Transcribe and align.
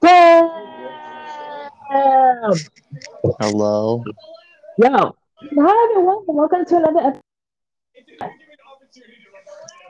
Damn! 0.00 0.50
Hello. 3.40 4.02
Yo, 4.78 4.88
hi 4.88 5.88
everyone, 5.90 6.24
welcome 6.26 6.64
to 6.64 6.76
another 6.76 7.00
episode. 7.00 7.22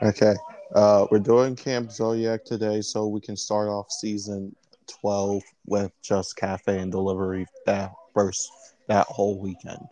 Okay. 0.03 0.35
Uh, 0.75 1.07
we're 1.09 1.19
doing 1.19 1.55
Camp 1.55 1.91
Zodiac 1.91 2.45
today, 2.45 2.81
so 2.81 3.07
we 3.07 3.21
can 3.21 3.35
start 3.35 3.69
off 3.69 3.91
season 3.91 4.55
twelve 4.87 5.41
with 5.65 5.91
just 6.01 6.35
cafe 6.35 6.79
and 6.79 6.91
delivery 6.91 7.47
that 7.65 7.91
first 8.13 8.51
that 8.87 9.07
whole 9.07 9.39
weekend. 9.39 9.87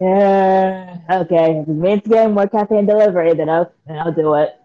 Yeah, 0.00 0.98
okay. 1.10 1.60
If 1.60 1.68
it 1.68 1.72
means 1.72 2.02
getting 2.06 2.34
more 2.34 2.48
cafe 2.48 2.78
and 2.78 2.88
delivery, 2.88 3.32
then 3.34 3.48
I'll, 3.48 3.72
then 3.86 3.98
I'll 3.98 4.12
do 4.12 4.34
it. 4.34 4.58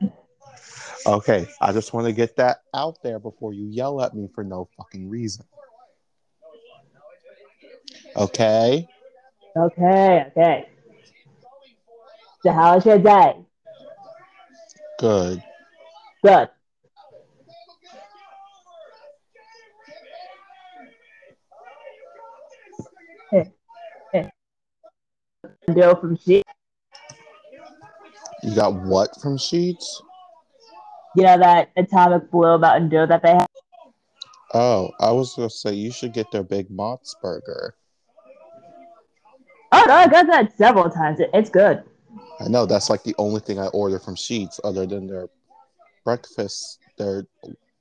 Okay, 1.06 1.48
I 1.62 1.72
just 1.72 1.94
want 1.94 2.08
to 2.08 2.14
get 2.14 2.36
that 2.38 2.58
out 2.74 3.02
there 3.04 3.20
before 3.20 3.54
you 3.54 3.66
yell 3.66 4.02
at 4.02 4.14
me 4.14 4.28
for 4.34 4.44
no 4.44 4.68
fucking 4.78 5.10
reason. 5.10 5.46
Okay. 8.16 8.88
Okay, 9.56 10.26
okay. 10.28 10.70
So 12.44 12.52
how 12.52 12.76
was 12.76 12.86
your 12.86 13.00
day? 13.00 13.38
Good. 15.00 15.42
Good. 16.24 16.50
Do 25.74 25.96
from 26.02 26.18
she, 26.18 26.44
You 28.44 28.56
got 28.56 28.74
what 28.74 29.10
from 29.22 29.38
Sheetz? 29.38 30.02
You 31.20 31.26
know 31.26 31.38
that 31.40 31.72
atomic 31.76 32.32
blue 32.32 32.58
Mountain 32.58 32.88
Dew 32.88 33.06
that 33.06 33.22
they 33.22 33.34
have. 33.34 33.48
Oh, 34.54 34.90
I 35.02 35.12
was 35.12 35.36
gonna 35.36 35.50
say 35.50 35.74
you 35.74 35.92
should 35.92 36.14
get 36.14 36.32
their 36.32 36.44
Big 36.44 36.70
Mott's 36.72 37.14
burger. 37.22 37.76
Oh 39.74 39.84
no, 39.86 39.96
I 39.96 40.08
got 40.08 40.28
that 40.28 40.56
several 40.56 40.90
times. 40.90 41.20
It, 41.20 41.30
it's 41.34 41.50
good. 41.50 41.84
I 42.40 42.48
know 42.48 42.66
that's 42.66 42.90
like 42.90 43.04
the 43.04 43.16
only 43.18 43.42
thing 43.42 43.60
I 43.60 43.68
order 43.68 44.00
from 44.00 44.16
Sheetz 44.16 44.62
other 44.64 44.86
than 44.86 45.08
their 45.08 45.28
breakfast, 46.06 46.80
their 46.98 47.26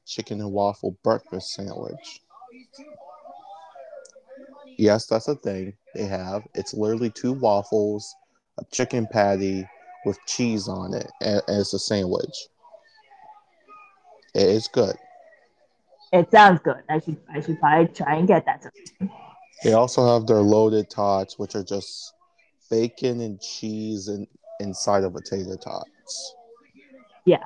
chicken 0.05 0.41
and 0.41 0.51
waffle 0.51 0.99
breakfast 1.05 1.55
sandwich. 1.55 2.21
Yes, 4.79 5.07
that's 5.07 5.29
a 5.29 5.37
thing 5.37 5.75
they 5.95 6.07
have. 6.07 6.43
It's 6.57 6.75
literally 6.75 7.11
two 7.11 7.35
waffles, 7.35 8.13
a 8.59 8.65
chicken 8.73 9.07
patty 9.07 9.65
with 10.05 10.19
cheese 10.27 10.67
on 10.67 10.93
it, 10.93 11.09
and, 11.21 11.41
and 11.47 11.61
it's 11.61 11.73
a 11.73 11.79
sandwich. 11.79 12.49
It 14.35 14.43
is 14.43 14.69
good. 14.69 14.97
It 16.13 16.31
sounds 16.31 16.61
good. 16.63 16.83
I 16.89 17.01
should 17.01 17.17
I 17.33 17.41
should 17.41 17.61
probably 17.61 17.89
try 17.89 18.17
and 18.17 18.27
get 18.27 18.45
that. 18.47 18.65
They 19.63 19.73
also 19.73 20.07
have 20.07 20.27
their 20.27 20.41
loaded 20.41 20.89
tots, 20.89 21.39
which 21.39 21.55
are 21.55 21.65
just 21.65 22.15
bacon 22.71 23.21
and 23.21 23.41
cheese 23.41 24.09
and 24.09 24.27
inside 24.61 25.05
of 25.05 25.17
a 25.17 25.21
tater 25.21 25.57
tots. 25.57 26.35
Yeah. 27.25 27.45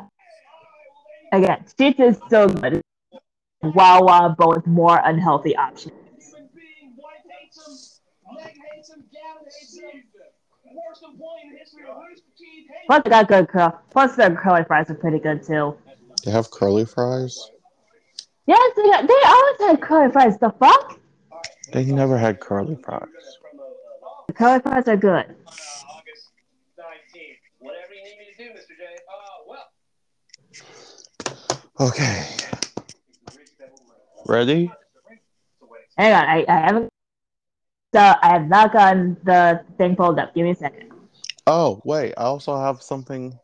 Again, 1.33 1.65
Sheetz 1.79 1.99
is 1.99 2.19
so 2.29 2.49
good. 2.49 2.83
Wawa, 3.63 4.35
but 4.37 4.49
with 4.49 4.67
more 4.67 5.01
unhealthy 5.05 5.57
options. 5.57 5.95
Plus, 12.87 13.03
they 13.05 13.11
got 13.11 13.29
good 13.29 13.49
curl. 13.49 13.81
Plus, 13.91 14.17
their 14.17 14.35
curly 14.35 14.65
fries 14.65 14.91
are 14.91 14.95
pretty 14.95 15.19
good 15.19 15.43
too. 15.43 15.77
They 16.25 16.31
have 16.31 16.51
curly 16.51 16.85
fries. 16.85 17.51
Yes, 18.47 18.73
they 18.77 18.83
got. 18.83 19.07
They 19.07 19.15
always 19.25 19.61
had 19.61 19.81
curly 19.81 20.11
fries. 20.13 20.39
The 20.39 20.51
fuck? 20.59 20.99
They 21.73 21.85
never 21.85 22.19
had 22.19 22.41
curly 22.41 22.77
fries. 22.77 23.09
The 24.29 24.33
curly 24.33 24.61
fries 24.61 24.89
are 24.89 24.97
good. 24.97 25.35
Whatever 27.59 27.95
you 27.95 28.05
need 28.05 28.19
me 28.19 28.27
to 28.37 28.45
do, 28.45 28.51
Mr. 28.51 28.77
J. 28.77 28.99
Well, 29.49 29.67
Okay. 31.89 32.27
Ready? 34.27 34.71
Hang 35.97 36.13
on, 36.13 36.25
I, 36.29 36.45
I 36.49 36.61
haven't. 36.61 36.89
So 37.95 38.01
I 38.01 38.29
have 38.29 38.49
not 38.49 38.73
gotten 38.73 39.17
the 39.25 39.65
thing 39.77 39.97
pulled 39.97 40.19
up. 40.19 40.35
Give 40.35 40.45
me 40.45 40.51
a 40.53 40.55
second. 40.57 40.91
Oh, 41.47 41.83
wait. 41.85 42.15
I 42.17 42.23
also 42.23 42.59
have 42.59 42.83
something. 42.83 43.39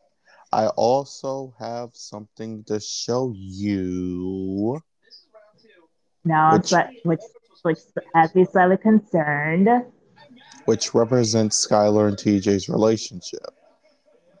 I 0.51 0.67
also 0.67 1.53
have 1.59 1.91
something 1.93 2.63
to 2.65 2.79
show 2.79 3.31
you. 3.35 4.81
Now, 6.25 6.53
Which- 6.53 6.71
but 6.71 6.89
which 7.03 7.19
which 7.63 7.79
has 8.15 8.33
me 8.35 8.45
slightly 8.45 8.77
concerned. 8.77 9.69
which 10.65 10.93
represents 10.93 11.65
Skylar 11.67 12.07
and 12.07 12.17
TJ's 12.17 12.69
relationship. 12.69 13.45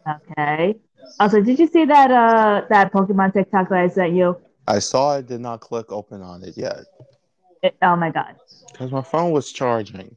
Okay. 0.07 0.75
Also, 1.19 1.41
did 1.41 1.59
you 1.59 1.67
see 1.67 1.85
that 1.85 2.11
uh 2.11 2.65
that 2.69 2.91
Pokemon 2.93 3.33
TikTok 3.33 3.69
that 3.69 3.77
I 3.79 3.87
sent 3.87 4.13
you? 4.13 4.37
I 4.67 4.79
saw 4.79 5.15
I 5.15 5.21
did 5.21 5.41
not 5.41 5.59
click 5.61 5.91
open 5.91 6.21
on 6.21 6.43
it 6.43 6.55
yet 6.57 6.85
It, 7.63 7.75
oh 7.81 7.95
my 7.95 8.09
god. 8.11 8.35
because 8.71 8.91
my 8.91 9.01
phone 9.01 9.31
was 9.31 9.51
charging. 9.51 10.15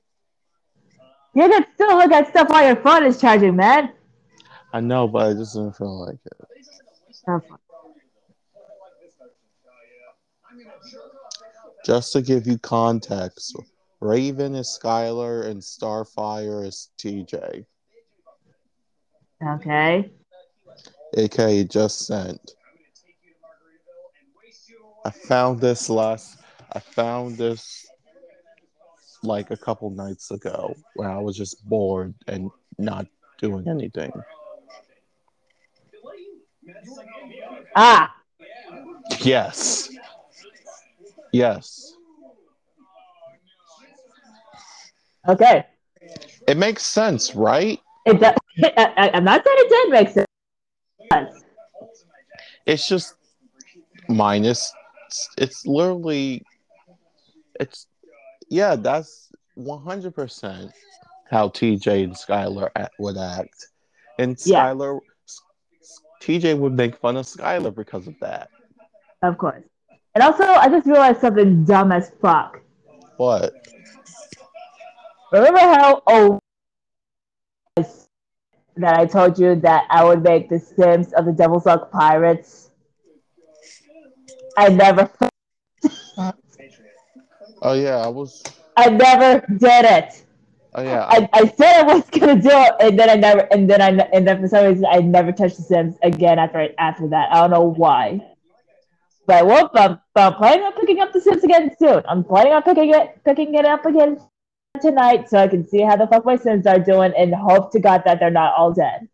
You 1.35 1.49
can 1.49 1.65
still 1.75 1.97
look 1.97 2.13
at 2.13 2.29
stuff 2.29 2.51
while 2.51 2.67
your 2.67 2.77
phone 2.77 3.05
is 3.05 3.19
charging, 3.21 3.57
man. 3.57 3.93
I 4.72 4.81
know, 4.81 5.06
but 5.06 5.31
I 5.31 5.34
just 5.34 5.55
didn't 5.55 5.77
feel 5.77 6.06
like 6.06 6.19
it. 6.25 7.43
Just 11.84 12.12
to 12.12 12.22
give 12.22 12.47
you 12.47 12.59
context, 12.59 13.56
Raven 14.00 14.55
is 14.55 14.78
Skylar 14.82 15.47
and 15.47 15.61
Starfire 15.61 16.66
is 16.66 16.91
TJ. 16.99 17.65
Okay. 19.47 20.11
AK 21.16 21.69
just 21.69 22.06
sent. 22.06 22.55
I 25.05 25.11
found 25.11 25.61
this 25.61 25.91
last. 25.91 26.38
I 26.72 26.78
found 26.78 27.37
this 27.37 27.87
like 29.22 29.50
a 29.50 29.56
couple 29.56 29.91
nights 29.91 30.31
ago 30.31 30.75
when 30.94 31.11
I 31.11 31.19
was 31.19 31.37
just 31.37 31.65
bored 31.69 32.15
and 32.28 32.50
not 32.78 33.06
doing 33.38 33.69
anything. 33.69 34.12
Ah, 37.77 38.15
Yes. 39.21 39.91
Yes. 41.33 41.95
okay. 45.28 45.67
It 46.49 46.56
makes 46.56 46.84
sense, 46.84 47.34
right? 47.34 47.78
It 48.05 48.21
does. 48.21 48.34
I, 48.77 49.11
I'm 49.15 49.25
not 49.25 49.45
saying 49.45 49.56
it 49.61 49.69
did 49.69 49.91
make 49.91 50.09
sense. 50.09 51.43
It's 52.67 52.89
just 52.89 53.15
minus. 54.09 54.73
It's 55.39 55.67
literally. 55.67 56.43
It's 57.61 57.87
yeah. 58.49 58.77
That's 58.77 59.31
one 59.55 59.83
hundred 59.83 60.15
percent 60.15 60.73
how 61.31 61.49
TJ 61.49 62.05
and 62.05 62.15
Skylar 62.15 62.71
would 62.99 63.17
act, 63.17 63.67
and 64.19 64.37
Yeah. 64.44 64.75
TJ 66.22 66.56
would 66.56 66.75
make 66.75 66.97
fun 66.97 67.16
of 67.16 67.27
Skylar 67.27 67.75
because 67.75 68.06
of 68.06 68.15
that. 68.21 68.49
Of 69.22 69.38
course. 69.38 69.65
And 70.15 70.22
also, 70.22 70.44
I 70.44 70.69
just 70.69 70.87
realized 70.87 71.21
something 71.21 71.65
dumb 71.65 71.91
as 71.91 72.12
fuck. 72.21 72.60
What? 73.16 73.53
Remember 75.32 75.61
how 75.61 76.03
old 76.06 76.38
that 77.77 78.99
I 78.99 79.06
told 79.06 79.38
you 79.38 79.56
that 79.56 79.84
I 79.91 80.05
would 80.05 80.22
make 80.22 80.49
the 80.49 80.59
Sims 80.59 81.12
of 81.15 81.25
the 81.25 81.32
Devil's 81.32 81.66
Luck 81.66 81.91
Pirates? 81.91 82.71
I 84.56 84.69
never, 84.69 85.11
Oh 87.62 87.75
yeah, 87.75 87.97
I 87.97 88.08
was. 88.08 88.43
I 88.76 88.91
never 88.91 89.47
did 89.47 89.85
it. 89.85 90.25
Oh 90.75 90.83
yeah, 90.83 91.05
I, 91.07 91.29
I, 91.35 91.47
said 91.49 91.81
I 91.81 91.83
was 91.83 92.09
gonna 92.09 92.41
do 92.41 92.49
it, 92.51 92.75
and 92.81 92.99
then 92.99 93.11
I 93.11 93.15
never, 93.15 93.41
and 93.53 93.69
then 93.69 93.83
I, 93.83 93.89
and 93.89 94.27
then 94.27 94.41
for 94.41 94.49
some 94.49 94.65
reason 94.65 94.87
I 94.91 95.01
never 95.01 95.31
touched 95.31 95.59
the 95.59 95.63
Sims 95.63 95.97
again 96.03 96.39
after 96.39 96.71
after 96.79 97.09
that. 97.09 97.31
I 97.31 97.43
don't 97.43 97.51
know 97.51 97.73
why. 97.73 98.27
But 99.27 99.47
well, 99.47 99.71
I'm, 99.75 100.01
I'm 100.17 100.35
planning 100.35 100.65
on 100.65 100.73
picking 100.73 101.01
up 101.01 101.13
the 101.13 101.21
Sims 101.21 101.45
again 101.45 101.71
soon. 101.79 102.03
I'm 102.09 102.25
planning 102.25 102.55
on 102.55 102.63
picking 102.63 102.95
it, 102.95 103.23
picking 103.23 103.55
it 103.55 103.67
up 103.67 103.85
again 103.85 104.19
tonight, 104.81 105.29
so 105.29 105.39
I 105.39 105.47
can 105.47 105.69
see 105.69 105.83
how 105.83 105.97
the 105.97 106.07
fuck 106.07 106.25
my 106.25 106.37
Sims 106.37 106.67
are 106.67 106.79
doing, 106.79 107.13
and 107.19 107.35
hope 107.35 107.71
to 107.73 107.79
God 107.79 108.03
that 108.07 108.19
they're 108.19 108.31
not 108.31 108.55
all 108.57 108.73
dead. 108.73 109.09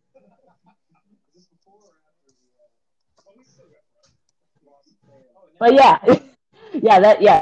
But 5.58 5.74
yeah, 5.74 5.98
yeah, 6.72 7.00
that 7.00 7.20
yeah, 7.20 7.40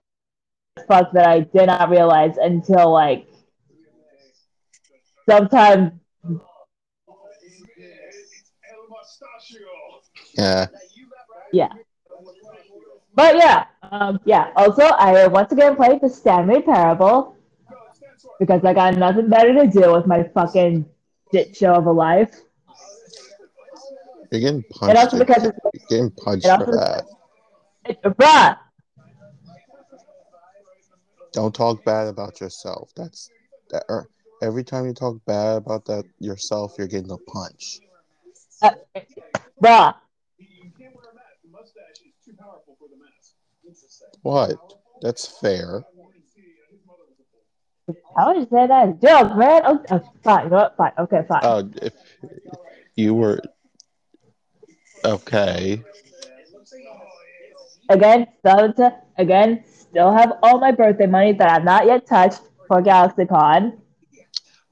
fuck 0.89 1.13
that 1.13 1.27
I 1.27 1.41
did 1.41 1.67
not 1.67 1.91
realize 1.91 2.39
until 2.39 2.91
like 2.91 3.29
sometime 5.28 6.00
yeah. 10.37 10.67
Yeah. 11.52 11.73
But 13.14 13.37
yeah, 13.37 13.64
um, 13.90 14.20
yeah. 14.25 14.50
Also, 14.56 14.82
I 14.82 15.26
once 15.26 15.52
again 15.52 15.76
played 15.76 16.00
the 16.02 16.08
Stanley 16.08 16.61
Parable 16.61 17.34
because 18.38 18.62
I 18.64 18.75
got 18.75 18.96
nothing 18.96 19.31
better 19.31 19.55
to 19.55 19.67
do 19.67 19.93
with 19.93 20.06
my 20.06 20.25
fucking 20.34 20.84
shit 21.32 21.56
show 21.56 21.75
of 21.75 21.87
a 21.87 21.93
life. 21.93 22.43
You're 24.31 24.40
getting 24.40 24.62
punched. 24.64 24.90
And 24.90 24.99
also 24.99 25.19
because 25.19 25.44
it's, 25.44 25.58
You're 25.72 25.87
getting 25.88 26.11
punched 26.11 26.46
for 26.46 26.76
that. 26.76 27.05
it, 27.87 28.02
bruh, 28.02 28.58
Don't 31.32 31.55
talk 31.55 31.84
bad 31.84 32.08
about 32.08 32.40
yourself. 32.40 32.90
That's 32.96 33.31
that. 33.70 33.84
er, 33.88 34.11
Every 34.43 34.65
time 34.65 34.87
you 34.87 34.93
talk 34.93 35.19
bad 35.27 35.56
about 35.56 35.87
that 35.87 36.05
yourself, 36.19 36.75
you're 36.79 36.87
getting 36.87 37.11
a 37.11 37.17
punch. 37.17 37.81
uh, 38.62 38.73
bruh. 39.62 39.94
What? 44.23 44.59
That's 45.00 45.27
fair. 45.27 45.85
You 47.88 48.49
say 48.50 48.67
that? 48.67 49.00
joke, 49.00 49.37
man? 49.37 49.62
Oh, 49.65 49.83
oh, 49.91 50.03
fine? 50.23 50.50
Fine, 50.50 50.93
okay, 50.99 51.23
fine. 51.29 51.41
Uh, 51.43 51.62
if 51.82 51.94
you 52.97 53.15
were 53.15 53.41
okay, 55.05 55.82
again, 57.89 58.27
still 58.41 58.73
to, 58.75 58.97
again, 59.19 59.65
still 59.67 60.12
have 60.12 60.32
all 60.43 60.59
my 60.59 60.73
birthday 60.73 61.06
money 61.06 61.32
that 61.32 61.49
I've 61.49 61.65
not 61.65 61.87
yet 61.87 62.06
touched 62.06 62.41
for 62.67 62.82
GalaxyCon. 62.82 63.79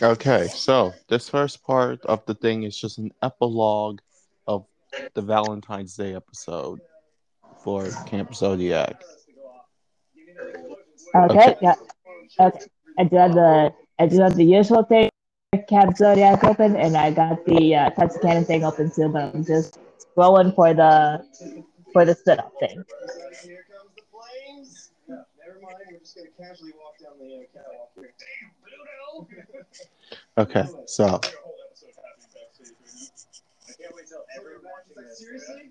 Okay, 0.00 0.46
so 0.48 0.94
this 1.08 1.28
first 1.28 1.62
part 1.64 2.04
of 2.06 2.24
the 2.26 2.34
thing 2.34 2.62
is 2.62 2.78
just 2.78 2.98
an 2.98 3.10
epilogue 3.22 4.00
of 4.46 4.64
the 5.14 5.22
Valentine's 5.22 5.96
Day 5.96 6.14
episode 6.14 6.80
for 7.64 7.88
Camp 8.06 8.32
Zodiac. 8.34 9.02
Okay, 11.14 11.34
Okay. 11.34 11.56
yeah. 11.60 11.74
Okay. 12.40 12.60
I 12.98 13.04
do 13.04 13.16
have 13.16 13.34
the 13.34 13.72
I 13.98 14.06
do 14.06 14.20
have 14.20 14.36
the 14.36 14.44
usual 14.44 14.84
thing, 14.84 15.10
Cap 15.56 15.96
Zodiac 15.96 16.44
open, 16.44 16.76
and 16.76 16.94
I 16.94 17.10
got 17.10 17.42
the 17.46 17.74
uh, 17.74 17.90
Tetsu 17.92 18.20
Cannon 18.20 18.44
thing 18.44 18.64
open 18.64 18.90
too, 18.90 19.08
but 19.08 19.34
I'm 19.34 19.42
just 19.46 19.78
rolling 20.14 20.52
for 20.52 20.74
the 20.74 21.24
for 21.90 22.04
the 22.04 22.14
sit 22.14 22.38
up 22.38 22.52
thing. 22.60 22.84
Here 23.42 23.64
comes 23.72 23.94
the 23.96 24.02
flames. 24.12 24.90
Yeah, 25.08 25.14
never 25.38 25.58
mind. 25.62 25.76
We're 25.90 25.98
just 26.00 26.16
gonna 26.16 26.28
casually 26.38 26.72
walk 26.78 26.98
down 26.98 27.18
the 27.18 27.36
uh, 27.36 27.46
catwalk 27.54 27.92
here. 27.96 29.66
Okay, 30.36 30.66
so 30.84 31.18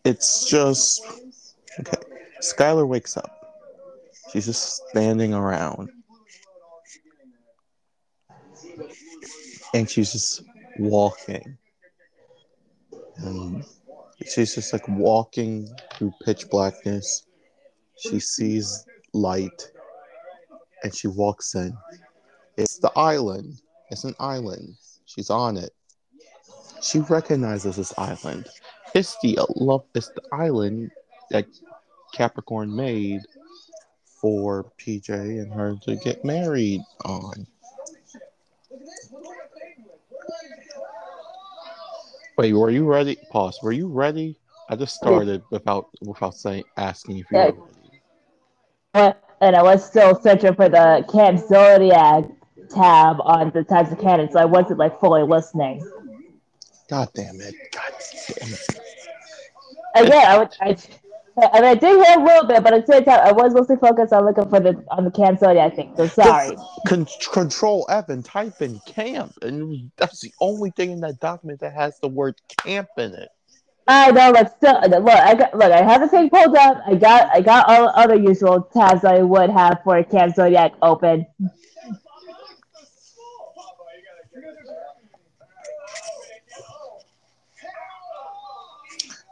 it's 0.04 0.50
just 0.50 1.06
okay. 1.80 2.02
Skylar 2.42 2.88
wakes 2.88 3.16
up. 3.16 3.30
She's 4.32 4.48
just 4.48 4.88
standing 4.90 5.36
around 5.36 5.92
and 9.74 9.90
she's 9.90 10.12
just 10.12 10.44
walking. 10.80 11.58
And 13.18 13.66
she's 14.26 14.56
just 14.56 14.74
like 14.74 14.88
walking 14.88 15.70
through 15.94 16.14
pitch 16.24 16.50
blackness. 16.50 17.26
She 17.98 18.20
sees 18.20 18.86
light 19.14 19.72
and 20.84 20.96
she 20.96 21.08
walks 21.08 21.56
in. 21.56 21.76
It's 22.58 22.78
the 22.80 22.92
island. 22.96 23.62
It's 23.90 24.04
an 24.04 24.16
island. 24.20 24.76
She's 25.06 25.30
on 25.30 25.58
it. 25.58 25.72
She 26.82 27.00
recognizes 27.00 27.78
this 27.78 27.94
island. 27.98 28.48
It's 28.94 29.18
the. 29.22 29.40
It's 29.96 30.10
the 30.10 30.22
island 30.32 30.92
that 31.32 31.46
Capricorn 32.14 32.76
made 32.76 33.22
for 34.06 34.72
PJ 34.80 35.10
and 35.10 35.52
her 35.54 35.76
to 35.84 35.96
get 35.96 36.24
married 36.24 36.82
on. 37.06 37.48
Wait, 42.38 42.54
were 42.54 42.70
you 42.70 42.86
ready? 42.86 43.18
Pause. 43.32 43.60
Were 43.64 43.72
you 43.72 43.88
ready? 43.88 44.40
I 44.70 44.76
just 44.76 44.96
started 44.96 45.42
without 45.50 45.90
without 46.02 46.36
saying 46.36 46.66
asking 46.78 47.18
if 47.18 47.32
you 47.32 47.38
were 47.38 47.54
ready. 48.94 49.16
And 49.40 49.56
I 49.56 49.64
was 49.64 49.86
still 49.86 50.20
searching 50.22 50.56
for 50.56 50.70
the 50.70 51.06
Camp 51.12 51.40
Zodiac 51.40 52.26
tab 52.70 53.18
on 53.22 53.52
the 53.52 53.64
Tetsu 53.64 54.00
Cannon, 54.00 54.30
so 54.32 54.40
I 54.40 54.46
wasn't 54.46 54.80
like 54.80 55.00
fully 55.00 55.24
listening. 55.24 55.80
God 56.90 57.10
damn 57.14 57.40
it! 57.42 57.56
God 57.72 57.92
damn 58.40 58.54
it! 58.54 58.80
Again, 59.96 60.26
I 60.28 60.38
would 60.38 60.50
I, 60.62 60.76
I 61.38 61.62
mean 61.62 61.70
I 61.70 61.76
did 61.76 62.06
hear 62.06 62.20
a 62.20 62.24
little 62.24 62.48
bit, 62.48 62.64
but 62.64 62.74
at 62.74 62.88
the 62.88 62.94
same 62.94 63.04
time 63.06 63.20
I 63.24 63.32
was 63.32 63.54
mostly 63.54 63.76
focused 63.76 64.12
on 64.12 64.26
looking 64.26 64.50
for 64.50 64.60
the 64.60 64.84
on 64.90 65.04
the 65.04 65.12
Camp 65.12 65.42
I 65.44 65.70
think. 65.70 65.96
So 65.96 66.08
sorry. 66.08 66.58
Con- 66.88 67.08
control 67.32 67.86
F 67.90 68.10
and 68.10 68.26
type 68.26 68.62
in 68.62 68.80
camp, 68.88 69.34
and 69.42 69.92
that's 69.98 70.22
the 70.22 70.32
only 70.42 70.72
thing 70.72 70.92
in 70.92 71.02
that 71.02 71.20
document 71.20 71.60
that 71.60 71.74
has 71.74 72.00
the 72.00 72.08
word 72.08 72.36
camp 72.58 72.90
in 72.98 73.14
it. 73.14 73.30
I 73.88 74.12
know, 74.12 74.34
but 74.34 74.58
still, 74.58 74.82
look, 74.82 75.08
I 75.08 75.34
got, 75.34 75.58
look, 75.58 75.72
I 75.72 75.82
have 75.82 76.02
the 76.02 76.10
thing 76.10 76.30
pulled 76.30 76.56
up. 76.58 76.82
I 76.86 76.96
got, 76.96 77.30
I 77.34 77.40
got 77.40 77.70
all 77.70 77.86
the 77.86 77.98
other 77.98 78.16
usual 78.16 78.62
tabs 78.62 79.06
I 79.06 79.22
would 79.22 79.50
have 79.50 79.80
for 79.84 80.04
Camp 80.04 80.36
Zodiac 80.36 80.74
open. 80.82 81.26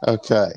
Okay. 0.08 0.52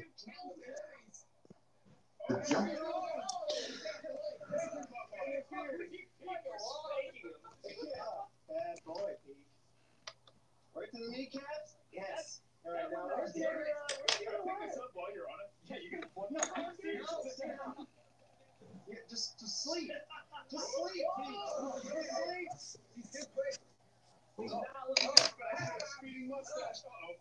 Mustache. 26.30 26.86
Uh-oh. 26.86 27.16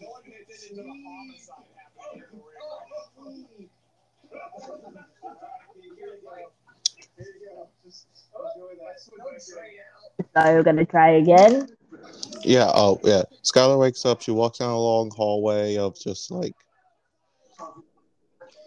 No 0.00 0.08
one 0.08 0.22
paid 0.22 0.42
attention 0.42 0.76
to 0.76 0.82
the 0.82 0.88
homicide 0.88 1.72
Here 10.34 10.56
you 10.56 10.62
gonna 10.62 10.84
try 10.84 11.10
again. 11.12 11.68
Yeah. 12.42 12.70
Oh, 12.74 13.00
yeah. 13.04 13.22
Skylar 13.42 13.78
wakes 13.78 14.04
up. 14.04 14.22
She 14.22 14.30
walks 14.30 14.58
down 14.58 14.70
a 14.70 14.78
long 14.78 15.10
hallway 15.14 15.76
of 15.76 15.98
just 15.98 16.30
like 16.30 16.54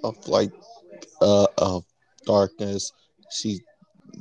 of 0.03 0.27
like 0.27 0.51
uh 1.21 1.47
of 1.57 1.85
darkness. 2.25 2.91
She 3.31 3.61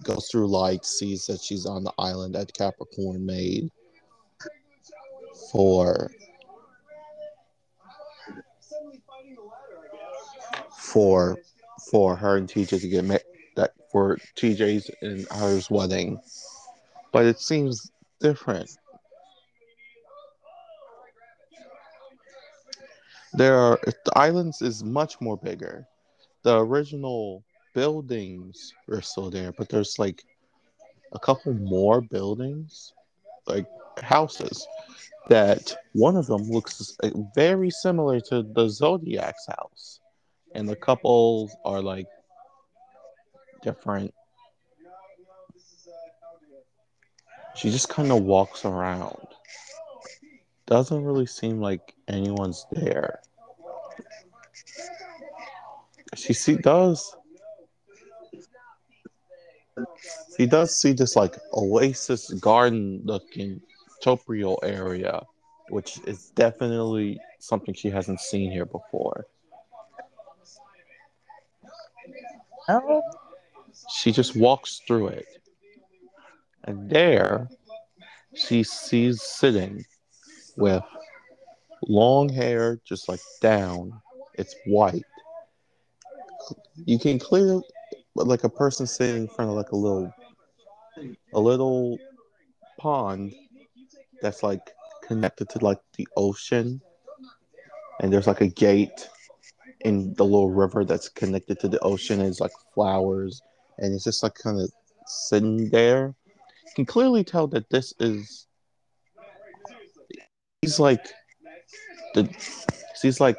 goes 0.02 0.28
through 0.30 0.48
light, 0.48 0.84
sees 0.84 1.26
that 1.26 1.40
she's 1.40 1.66
on 1.66 1.84
the 1.84 1.92
island 1.98 2.34
that 2.34 2.52
Capricorn 2.54 3.24
made 3.24 3.70
for 5.52 6.10
Suddenly 8.60 9.02
fighting 9.06 9.36
the 9.36 9.42
ladder, 9.42 9.78
I 9.78 10.56
guess. 10.56 10.73
For 10.84 11.38
for 11.90 12.14
her 12.16 12.36
and 12.36 12.48
TJ 12.48 12.80
to 12.80 12.88
get 12.88 13.04
married. 13.04 13.22
That 13.56 13.72
for 13.90 14.18
TJ's 14.36 14.90
and 15.02 15.26
hers 15.30 15.70
wedding, 15.70 16.20
but 17.12 17.24
it 17.24 17.40
seems 17.40 17.90
different. 18.20 18.76
There 23.32 23.56
are 23.56 23.80
the 23.84 24.12
islands 24.16 24.62
is 24.62 24.84
much 24.84 25.20
more 25.20 25.36
bigger. 25.36 25.86
The 26.42 26.58
original 26.58 27.42
buildings 27.74 28.72
are 28.90 29.00
still 29.00 29.30
there, 29.30 29.52
but 29.52 29.68
there's 29.68 29.98
like 29.98 30.24
a 31.12 31.18
couple 31.18 31.54
more 31.54 32.00
buildings, 32.00 32.92
like 33.46 33.66
houses, 34.02 34.66
that 35.28 35.74
one 35.92 36.16
of 36.16 36.26
them 36.26 36.42
looks 36.50 36.96
very 37.34 37.70
similar 37.70 38.20
to 38.20 38.42
the 38.42 38.68
Zodiac's 38.68 39.46
house, 39.46 40.00
and 40.54 40.68
the 40.68 40.76
couples 40.76 41.54
are 41.64 41.82
like 41.82 42.06
different. 43.62 44.14
She 47.56 47.70
just 47.70 47.88
kind 47.88 48.10
of 48.10 48.22
walks 48.22 48.64
around. 48.64 49.26
Doesn't 50.66 51.04
really 51.04 51.26
seem 51.26 51.60
like 51.60 51.94
anyone's 52.08 52.66
there. 52.72 53.20
She 56.14 56.32
see 56.32 56.56
does. 56.56 57.16
She 60.36 60.46
does 60.46 60.76
see 60.76 60.92
this 60.92 61.16
like 61.16 61.36
oasis 61.52 62.30
garden 62.34 63.02
looking 63.04 63.60
topiary 64.02 64.56
area, 64.62 65.22
which 65.68 65.98
is 66.06 66.30
definitely 66.30 67.18
something 67.38 67.74
she 67.74 67.90
hasn't 67.90 68.20
seen 68.20 68.50
here 68.50 68.66
before. 68.66 69.26
She 73.90 74.12
just 74.12 74.36
walks 74.36 74.80
through 74.86 75.08
it. 75.08 75.26
And 76.64 76.88
there 76.88 77.48
she 78.34 78.62
sees 78.62 79.22
sitting 79.22 79.84
with 80.56 80.82
long 81.86 82.28
hair 82.28 82.80
just 82.84 83.08
like 83.08 83.20
down. 83.40 84.00
It's 84.34 84.54
white. 84.66 85.04
You 86.84 86.98
can 86.98 87.18
clearly 87.18 87.62
like 88.14 88.44
a 88.44 88.48
person 88.48 88.86
sitting 88.86 89.22
in 89.22 89.28
front 89.28 89.50
of 89.50 89.56
like 89.56 89.72
a 89.72 89.76
little 89.76 90.12
a 91.32 91.40
little 91.40 91.98
pond 92.78 93.34
that's 94.22 94.42
like 94.42 94.72
connected 95.02 95.48
to 95.50 95.58
like 95.58 95.78
the 95.96 96.06
ocean 96.16 96.80
and 98.00 98.12
there's 98.12 98.26
like 98.26 98.40
a 98.40 98.46
gate 98.46 99.08
in 99.84 100.14
the 100.14 100.24
little 100.24 100.50
river 100.50 100.84
that's 100.84 101.08
connected 101.08 101.60
to 101.60 101.68
the 101.68 101.78
ocean 101.80 102.20
is 102.20 102.40
like 102.40 102.50
flowers 102.74 103.42
and 103.78 103.94
it's 103.94 104.04
just 104.04 104.22
like 104.22 104.34
kind 104.34 104.60
of 104.60 104.70
sitting 105.06 105.68
there. 105.68 106.14
You 106.66 106.72
can 106.74 106.86
clearly 106.86 107.22
tell 107.22 107.46
that 107.48 107.68
this 107.70 107.92
is 108.00 108.46
he's 110.62 110.80
like 110.80 111.04
the 112.14 112.28
he's 113.02 113.20
like 113.20 113.38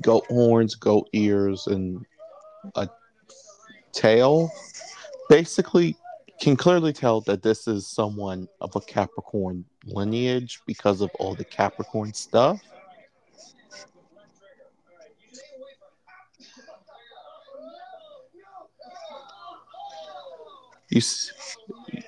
goat 0.00 0.24
horns 0.28 0.74
goat 0.74 1.08
ears 1.12 1.66
and 1.66 2.04
a 2.76 2.88
tail. 3.92 4.50
Basically 5.28 5.96
can 6.40 6.56
clearly 6.56 6.94
tell 6.94 7.20
that 7.20 7.42
this 7.42 7.68
is 7.68 7.86
someone 7.86 8.48
of 8.62 8.74
a 8.74 8.80
capricorn 8.80 9.62
lineage 9.84 10.60
because 10.66 11.02
of 11.02 11.10
all 11.18 11.34
the 11.34 11.44
capricorn 11.44 12.14
stuff 12.14 12.62
you 20.90 21.00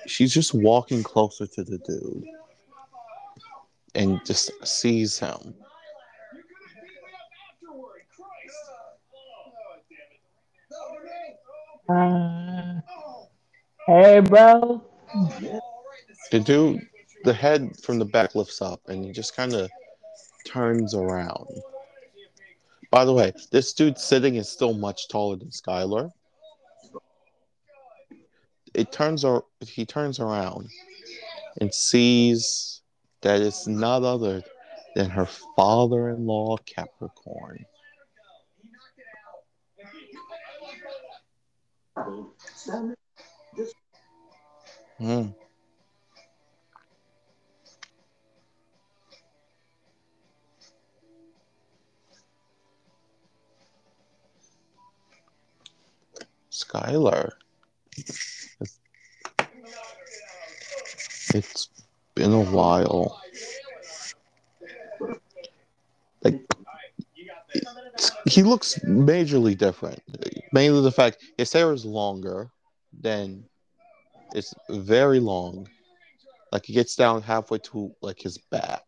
she's 0.05 0.33
just 0.33 0.53
walking 0.53 1.03
closer 1.03 1.47
to 1.47 1.63
the 1.63 1.77
dude 1.79 2.25
and 3.95 4.23
just 4.25 4.51
sees 4.65 5.17
him. 5.17 5.55
Uh, 11.89 12.79
hey, 13.87 14.19
bro. 14.21 14.83
the 16.31 16.39
dude 16.39 16.87
the 17.23 17.33
head 17.33 17.77
from 17.81 17.99
the 17.99 18.05
back 18.05 18.35
lifts 18.35 18.61
up 18.61 18.81
and 18.87 19.05
he 19.05 19.11
just 19.11 19.35
kind 19.35 19.53
of 19.53 19.69
turns 20.45 20.93
around. 20.93 21.47
By 22.91 23.05
the 23.05 23.13
way 23.13 23.33
this 23.51 23.73
dude 23.73 23.97
sitting 23.97 24.35
is 24.35 24.49
still 24.49 24.73
much 24.73 25.07
taller 25.07 25.37
than 25.37 25.49
skylar 25.49 26.11
it 28.73 28.91
turns 28.91 29.23
or 29.23 29.45
he 29.61 29.85
turns 29.85 30.19
around 30.19 30.69
and 31.61 31.73
sees 31.73 32.81
that 33.21 33.41
it's 33.41 33.67
not 33.67 34.03
other 34.03 34.41
than 34.95 35.09
her 35.09 35.27
father-in-law 35.55 36.57
capricorn 36.65 37.65
Hmm. 44.97 45.29
Skylar. 56.51 57.31
It's 61.33 61.69
been 62.13 62.31
a 62.31 62.43
while. 62.43 63.19
Like 66.23 66.39
he 68.25 68.43
looks 68.43 68.77
majorly 68.85 69.57
different. 69.57 70.01
Mainly 70.51 70.81
the 70.81 70.91
fact 70.91 71.23
his 71.37 71.51
hair 71.51 71.73
is 71.73 71.85
longer 71.85 72.51
than 73.01 73.43
it's 74.35 74.53
very 74.69 75.19
long. 75.19 75.67
Like 76.51 76.69
it 76.69 76.73
gets 76.73 76.95
down 76.95 77.23
halfway 77.23 77.57
to 77.59 77.95
like 78.01 78.21
his 78.21 78.37
back. 78.37 78.83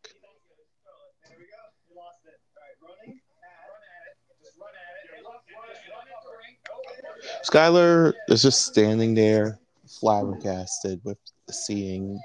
Skylar 7.44 8.14
is 8.28 8.44
just 8.44 8.66
standing 8.66 9.16
there, 9.16 9.60
flabbergasted 9.88 11.02
with 11.04 11.18
seeing 11.50 12.20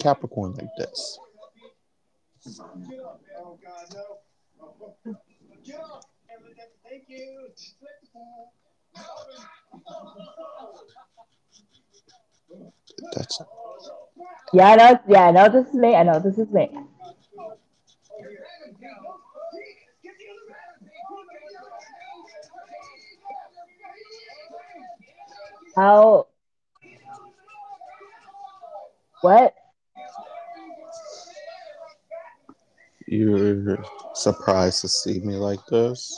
Capricorn 0.00 0.54
like 0.54 0.68
this. 0.78 1.18
That's 13.14 13.40
Yeah, 14.52 14.68
I 14.70 14.76
know. 14.76 15.00
Yeah, 15.08 15.26
I 15.28 15.30
know 15.30 15.48
this 15.48 15.68
is 15.68 15.74
me. 15.74 15.94
I 15.94 16.02
know 16.02 16.20
this 16.20 16.38
is 16.38 16.50
me. 16.50 16.70
How? 25.76 26.26
What? 29.22 29.54
You're 33.12 33.84
surprised 34.14 34.80
to 34.80 34.88
see 34.88 35.20
me 35.20 35.34
like 35.34 35.64
this. 35.66 36.16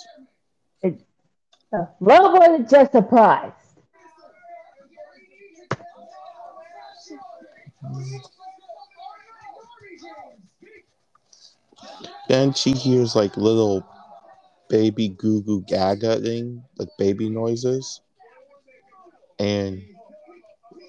Little 2.00 2.30
more 2.30 2.56
than 2.56 2.68
just 2.68 2.92
surprised. 2.92 3.54
Then 12.28 12.52
she 12.52 12.72
hears 12.72 13.16
like 13.16 13.36
little 13.36 13.84
baby 14.68 15.08
goo 15.08 15.42
goo 15.42 15.62
gaga 15.66 16.20
thing, 16.20 16.62
like 16.78 16.88
baby 16.96 17.28
noises. 17.28 18.00
And 19.40 19.82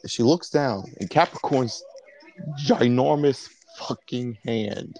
she 0.05 0.21
looks 0.21 0.51
down 0.51 0.83
and 0.99 1.09
Capricorn's 1.09 1.83
ginormous 2.59 3.49
fucking 3.79 4.37
hand. 4.45 4.99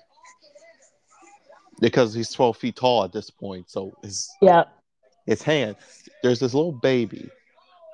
Because 1.79 2.13
he's 2.13 2.31
12 2.31 2.57
feet 2.57 2.75
tall 2.75 3.03
at 3.03 3.11
this 3.11 3.29
point. 3.29 3.69
So 3.69 3.91
his 4.01 4.29
Yeah. 4.41 4.63
his 5.25 5.41
hand, 5.41 5.75
there's 6.23 6.39
this 6.39 6.53
little 6.53 6.71
baby 6.71 7.29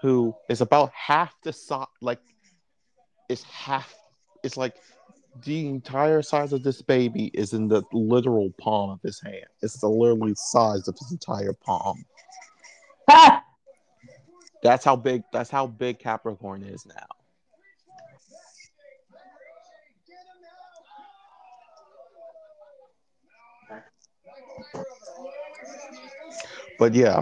who 0.02 0.36
is 0.50 0.62
about 0.62 0.92
half 0.92 1.34
the 1.44 1.54
size, 1.54 1.88
like, 2.02 2.20
it's 3.30 3.44
half, 3.44 3.96
it's 4.44 4.58
like 4.58 4.76
the 5.46 5.68
entire 5.68 6.22
size 6.22 6.52
of 6.52 6.64
this 6.64 6.82
baby 6.82 7.28
is 7.34 7.54
in 7.54 7.68
the 7.68 7.84
literal 7.94 8.52
palm 8.60 8.90
of 8.90 9.02
his 9.02 9.22
hand. 9.22 9.46
It's 9.62 9.80
the 9.80 9.88
literally 9.88 10.34
size 10.36 10.88
of 10.88 10.98
his 10.98 11.12
entire 11.12 11.54
palm. 11.54 12.04
Ha! 13.10 13.44
That's 14.64 14.86
how 14.86 14.96
big, 14.96 15.24
that's 15.34 15.50
how 15.50 15.66
big 15.66 15.98
Capricorn 15.98 16.62
is 16.62 16.86
now. 16.86 17.08
But 26.80 26.94
yeah, 26.94 27.22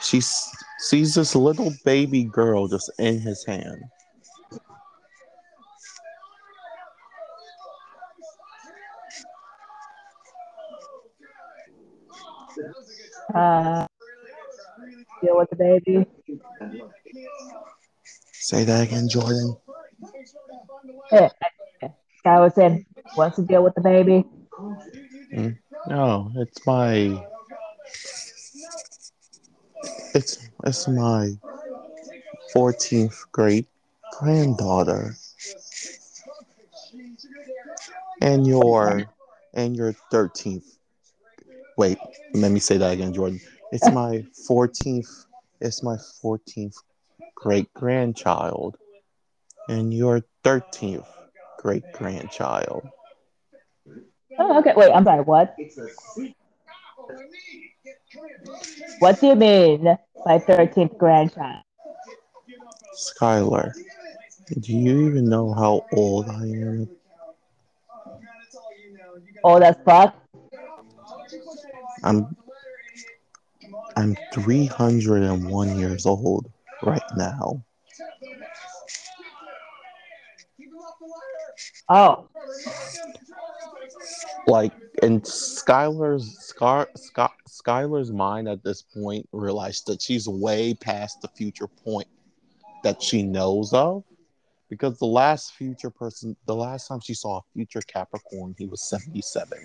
she 0.00 0.20
sees 0.78 1.14
this 1.14 1.34
little 1.34 1.72
baby 1.84 2.24
girl 2.24 2.68
just 2.68 2.90
in 2.98 3.20
his 3.20 3.44
hand. 3.44 3.82
Uh, 13.34 13.86
deal 15.22 15.36
with 15.36 15.50
the 15.50 15.56
baby. 15.56 16.06
Say 18.32 18.64
that 18.64 18.86
again, 18.86 19.08
Jordan. 19.08 19.56
Hey, 21.10 21.30
guy 22.22 22.40
was 22.40 22.54
saying 22.54 22.84
wants 23.16 23.36
to 23.36 23.42
deal 23.42 23.64
with 23.64 23.74
the 23.74 23.80
baby. 23.80 24.24
No, 25.34 26.30
it's 26.36 26.64
my 26.66 27.26
it's 30.14 30.48
it's 30.64 30.88
my 30.88 31.32
fourteenth 32.52 33.20
great 33.32 33.66
granddaughter. 34.18 35.16
And 38.20 38.46
your 38.46 39.04
and 39.54 39.76
your 39.76 39.92
thirteenth 40.10 40.78
wait, 41.76 41.98
let 42.34 42.52
me 42.52 42.60
say 42.60 42.76
that 42.76 42.92
again, 42.92 43.12
Jordan. 43.12 43.40
It's 43.72 43.90
my 43.90 44.24
fourteenth 44.46 45.26
it's 45.60 45.82
my 45.82 45.96
fourteenth 46.22 46.76
great 47.34 47.72
grandchild 47.74 48.76
and 49.68 49.92
your 49.92 50.22
thirteenth 50.44 51.08
great 51.58 51.82
grandchild. 51.92 52.88
Oh, 54.38 54.58
okay. 54.58 54.72
Wait, 54.76 54.90
I'm 54.92 55.04
sorry. 55.04 55.22
What? 55.22 55.56
What 58.98 59.20
do 59.20 59.26
you 59.26 59.34
mean 59.34 59.96
by 60.24 60.38
13th 60.38 60.96
grandchild? 60.98 61.62
Skylar, 62.96 63.72
do 64.60 64.72
you 64.72 65.08
even 65.08 65.28
know 65.28 65.52
how 65.52 65.84
old 65.92 66.28
I 66.28 66.44
am? 66.44 66.88
Old 69.42 69.62
as 69.62 69.76
fuck? 69.84 70.14
I'm 72.02 72.36
I'm 73.96 74.16
301 74.32 75.78
years 75.78 76.06
old 76.06 76.50
right 76.82 77.02
now. 77.16 77.64
Oh, 81.88 82.28
Like 84.46 84.72
in 85.02 85.20
Skylar's 85.20 86.38
Scar, 86.38 86.88
Sky, 86.96 87.30
Skylar's 87.48 88.12
mind 88.12 88.48
at 88.48 88.62
this 88.62 88.82
point 88.82 89.28
realized 89.32 89.86
that 89.86 90.02
she's 90.02 90.28
way 90.28 90.74
past 90.74 91.20
the 91.22 91.28
future 91.28 91.66
point 91.66 92.08
that 92.82 93.02
she 93.02 93.22
knows 93.22 93.72
of. 93.72 94.04
Because 94.70 94.98
the 94.98 95.06
last 95.06 95.54
future 95.54 95.90
person, 95.90 96.36
the 96.46 96.54
last 96.54 96.88
time 96.88 97.00
she 97.00 97.14
saw 97.14 97.38
a 97.38 97.42
future 97.52 97.80
Capricorn, 97.86 98.54
he 98.58 98.66
was 98.66 98.82
77. 98.82 99.58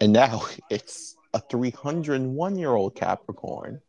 And 0.00 0.12
now 0.12 0.42
it's 0.70 1.16
a 1.34 1.40
301 1.40 2.56
year 2.56 2.74
old 2.74 2.94
Capricorn. 2.94 3.80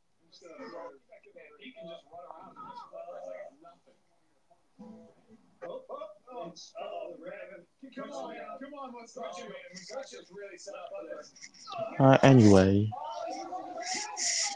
Uh, 11.99 12.17
anyway, 12.23 12.89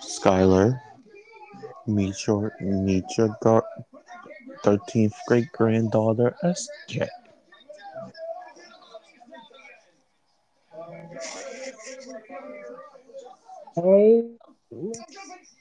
Skylar, 0.03 0.79
meet 1.85 2.15
your 2.25 2.51
meet 2.59 3.05
your 3.17 3.37
thirteenth 4.63 5.13
great 5.27 5.51
granddaughter 5.51 6.35
SJ. 6.43 7.07
hey, 13.75 14.23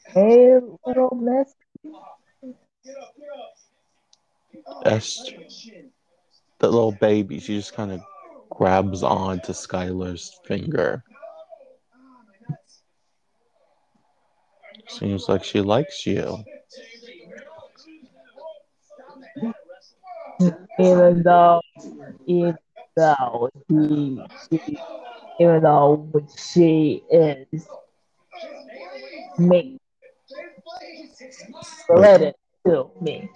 hey, 0.06 0.58
little 0.86 1.14
miss. 1.14 1.54
SJ, 4.86 5.90
the 6.58 6.70
little 6.70 6.92
baby, 6.92 7.38
she 7.38 7.56
just 7.56 7.74
kind 7.74 7.92
of 7.92 8.00
grabs 8.50 9.02
on 9.02 9.40
to 9.40 9.52
Skylar's 9.52 10.38
finger. 10.44 11.02
Seems 14.88 15.28
like 15.28 15.44
she 15.44 15.60
likes 15.60 16.06
you. 16.06 16.44
Even 20.78 21.22
though, 21.22 21.60
even 22.26 22.56
though 22.96 23.50
he, 23.68 24.20
he 24.50 24.78
even 25.40 25.62
though 25.62 26.10
she 26.36 27.02
is 27.10 27.68
me, 29.38 29.78
related 31.88 32.34
to 32.66 32.90
me. 33.00 33.28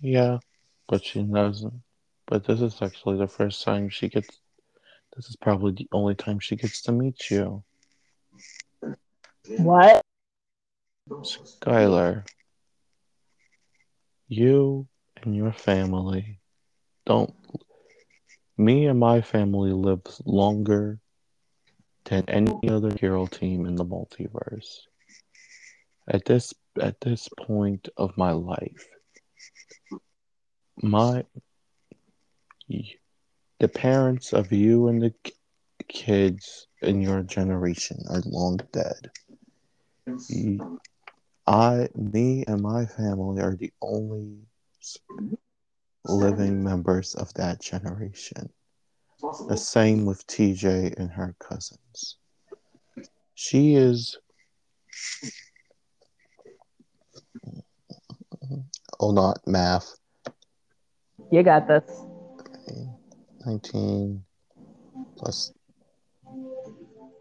Yeah, 0.00 0.38
but 0.88 1.04
she 1.04 1.22
doesn't. 1.22 1.83
But 2.26 2.44
this 2.44 2.60
is 2.60 2.80
actually 2.80 3.18
the 3.18 3.28
first 3.28 3.62
time 3.64 3.88
she 3.88 4.08
gets. 4.08 4.38
This 5.16 5.28
is 5.28 5.36
probably 5.36 5.72
the 5.72 5.88
only 5.92 6.14
time 6.14 6.40
she 6.40 6.56
gets 6.56 6.82
to 6.82 6.92
meet 6.92 7.30
you, 7.30 7.62
What? 9.58 10.02
Skylar. 11.10 12.26
You 14.28 14.88
and 15.22 15.36
your 15.36 15.52
family 15.52 16.40
don't. 17.04 17.34
Me 18.56 18.86
and 18.86 18.98
my 18.98 19.20
family 19.20 19.72
lives 19.72 20.22
longer 20.24 20.98
than 22.04 22.24
any 22.28 22.68
other 22.68 22.90
hero 22.98 23.26
team 23.26 23.66
in 23.66 23.74
the 23.74 23.84
multiverse. 23.84 24.80
At 26.08 26.24
this 26.24 26.54
at 26.80 27.00
this 27.00 27.28
point 27.38 27.88
of 27.96 28.16
my 28.16 28.32
life, 28.32 28.88
my 30.82 31.24
the 32.68 33.68
parents 33.68 34.32
of 34.32 34.52
you 34.52 34.88
and 34.88 35.02
the 35.02 35.14
kids 35.88 36.66
in 36.82 37.00
your 37.00 37.22
generation 37.22 37.98
are 38.10 38.22
long 38.26 38.58
dead. 38.72 39.10
I, 41.46 41.88
me, 41.94 42.44
and 42.46 42.62
my 42.62 42.86
family 42.86 43.42
are 43.42 43.54
the 43.54 43.72
only 43.82 44.38
living 46.06 46.62
members 46.62 47.14
of 47.14 47.32
that 47.34 47.60
generation. 47.60 48.50
The 49.48 49.56
same 49.56 50.04
with 50.04 50.26
TJ 50.26 50.98
and 50.98 51.10
her 51.10 51.34
cousins. 51.38 52.16
She 53.34 53.74
is. 53.74 54.18
Oh, 59.00 59.10
not 59.10 59.40
math. 59.46 59.96
You 61.30 61.42
got 61.42 61.66
this. 61.66 61.84
19 63.46 64.24
plus 65.16 65.52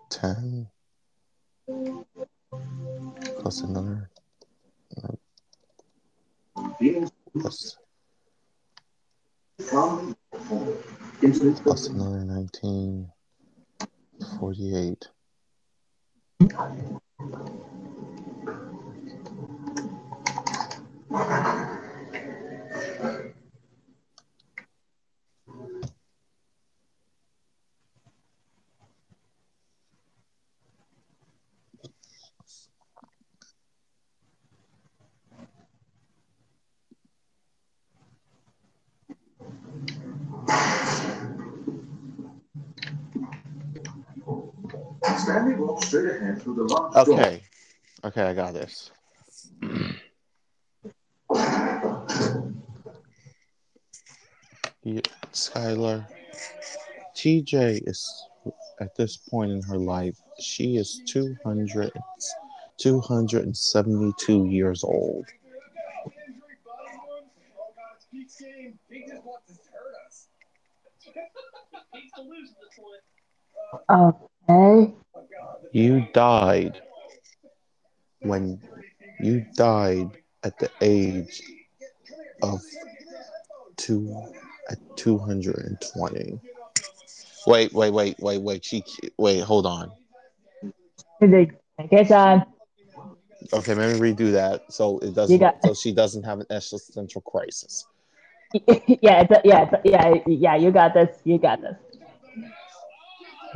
10 0.09 0.67
plus 3.39 3.61
another 3.61 4.09
plus, 7.33 7.77
plus 11.63 11.87
another 11.87 12.23
19 12.23 13.11
48 14.39 15.09
Stanley 45.33 45.55
walked 45.55 45.85
straight 45.85 46.15
ahead 46.15 46.39
through 46.43 46.53
the 46.53 46.63
large 46.63 46.93
door. 46.93 47.19
okay 47.19 47.41
okay 48.03 48.21
i 48.23 48.33
got 48.35 48.53
this 48.53 48.91
Yeah, 54.85 54.99
Skylar, 55.31 56.05
TJ 57.15 57.87
is 57.87 58.27
at 58.81 58.93
this 58.97 59.15
point 59.15 59.51
in 59.53 59.61
her 59.63 59.77
life, 59.77 60.17
she 60.41 60.75
is 60.75 61.01
200, 61.07 61.89
272 62.77 64.45
years 64.47 64.83
old. 64.83 65.25
Injury, 66.27 66.57
body 66.65 66.97
wounds. 67.07 67.31
Oh 67.57 67.71
god, 67.73 67.95
it's 67.95 68.05
Pete's 68.11 68.35
game. 68.41 68.77
Pete 68.91 69.07
just 69.07 69.23
wants 69.23 69.53
to 69.53 69.59
hurt 69.71 69.95
us. 70.05 70.27
Pete's 71.93 72.11
delusional 72.17 72.59
this 72.59 72.77
one. 73.87 74.19
Okay. 74.49 74.93
You 75.71 76.07
died 76.13 76.81
when 78.21 78.61
you 79.19 79.45
died 79.55 80.11
at 80.43 80.57
the 80.59 80.69
age 80.81 81.41
of 82.41 82.61
two 83.77 84.15
at 84.69 84.77
220. 84.97 86.39
Wait, 87.47 87.73
wait, 87.73 87.93
wait, 87.93 88.15
wait, 88.19 88.41
wait. 88.41 88.63
She 88.65 88.83
wait, 89.17 89.41
hold 89.41 89.65
on. 89.65 89.91
Your 91.19 92.05
time. 92.05 92.43
Okay, 93.51 93.73
let 93.73 93.93
me 93.93 93.99
redo 93.99 94.31
that 94.31 94.71
so 94.71 94.99
it 94.99 95.13
doesn't 95.13 95.39
got- 95.39 95.61
so 95.63 95.73
she 95.73 95.91
doesn't 95.91 96.23
have 96.23 96.39
an 96.39 96.45
existential 96.49 97.21
crisis. 97.21 97.85
yeah, 99.01 99.25
yeah, 99.43 99.69
yeah, 99.83 100.13
yeah. 100.27 100.55
You 100.55 100.71
got 100.71 100.93
this. 100.93 101.17
You 101.23 101.39
got 101.39 101.61
this. 101.61 101.75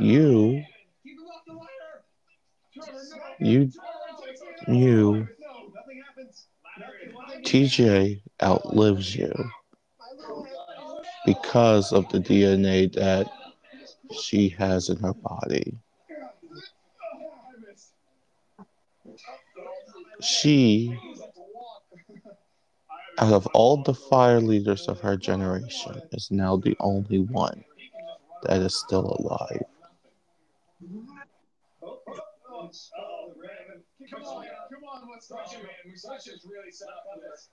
You 0.00 0.62
Keep 1.04 1.18
him 1.18 1.26
off 1.26 1.42
the 1.46 1.52
ladder. 1.54 1.68
Trevor, 1.68 2.67
no. 2.67 2.67
You 3.40 3.70
you. 4.66 5.28
TJ 7.44 8.20
outlives 8.42 9.14
you 9.14 9.32
because 11.24 11.92
of 11.92 12.08
the 12.10 12.18
DNA 12.18 12.92
that 12.94 13.26
she 14.20 14.48
has 14.50 14.88
in 14.88 14.96
her 14.98 15.14
body. 15.14 15.76
She, 20.20 20.98
out 23.18 23.32
of 23.32 23.46
all 23.48 23.82
the 23.82 23.94
fire 23.94 24.40
leaders 24.40 24.88
of 24.88 25.00
her 25.00 25.16
generation, 25.16 26.00
is 26.12 26.30
now 26.30 26.56
the 26.56 26.76
only 26.80 27.20
one 27.20 27.64
that 28.42 28.60
is 28.60 28.74
still 28.74 29.16
alive. 29.20 29.62
Oh, 32.98 33.32
Raymond. 33.36 33.84
Come 34.10 34.22
on, 34.24 34.44
come 34.44 34.84
on, 34.84 35.08
let's 35.10 35.30
rush 35.30 35.54
it, 35.54 35.62
man. 35.62 35.72
We 35.84 35.92
really 36.50 36.70
set 36.72 36.88
up 36.88 37.04
for 37.04 37.20
this. 37.20 37.48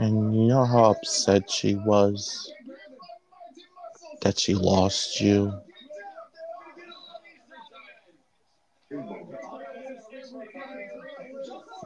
And 0.00 0.34
you 0.34 0.46
know 0.46 0.64
how 0.64 0.92
upset 0.92 1.50
she 1.50 1.74
was 1.74 2.52
that 4.22 4.38
she 4.38 4.54
lost 4.54 5.20
you? 5.20 5.52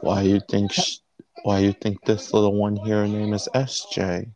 Why 0.01 0.21
you 0.21 0.39
think 0.49 0.71
sh 0.73 0.97
why 1.43 1.59
you 1.59 1.73
think 1.73 2.03
this 2.05 2.33
little 2.33 2.55
one 2.55 2.75
here 2.77 3.01
her 3.01 3.07
name 3.07 3.33
is 3.33 3.49
SJ? 3.53 4.31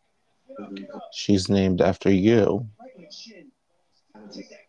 She's 1.13 1.49
named 1.49 1.81
after 1.81 2.11
you. 2.11 2.67
Away. 4.27 4.61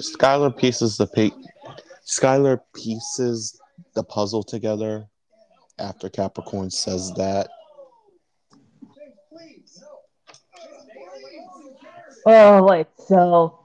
Skylar 0.00 0.56
pieces 0.56 0.96
the 0.96 1.06
pa- 1.06 1.36
Skylar 2.06 2.60
pieces 2.74 3.60
the 3.94 4.04
puzzle 4.04 4.42
together 4.42 5.08
after 5.78 6.08
Capricorn 6.08 6.70
says 6.70 7.12
that. 7.14 7.48
Oh 12.26 12.62
wait. 12.64 12.86
So 13.06 13.57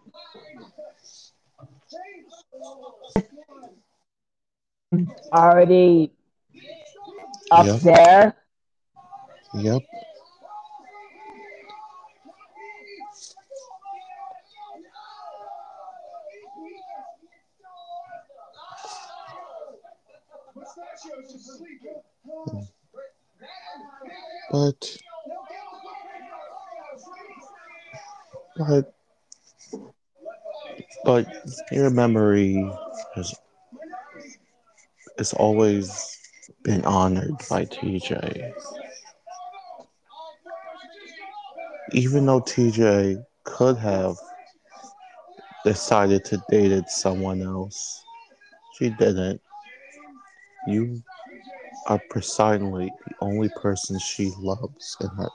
already 5.34 6.12
up 7.52 7.66
Yep. 7.66 7.82
there. 7.82 8.36
Yep. 9.54 9.82
Pistachio's 20.54 21.32
just 21.32 21.58
sleeping. 21.58 22.02
But 24.52 24.98
but 28.58 28.94
but 31.06 31.28
your 31.72 31.90
memory 31.90 32.56
has 33.16 33.34
has 35.24 35.32
always 35.32 36.20
been 36.64 36.84
honored 36.84 37.32
by 37.50 37.64
TJ. 37.64 38.52
Even 41.94 42.26
though 42.26 42.42
TJ 42.42 43.24
could 43.46 43.78
have 43.78 44.18
decided 45.64 46.26
to 46.26 46.44
date 46.50 46.90
someone 46.90 47.42
else, 47.42 48.04
she 48.78 48.90
didn't. 48.90 49.40
You 50.68 51.02
are 51.88 52.02
precisely 52.10 52.92
the 53.08 53.16
only 53.22 53.48
person 53.62 53.98
she 54.00 54.34
loves 54.40 54.98
in 55.00 55.08
her, 55.08 55.30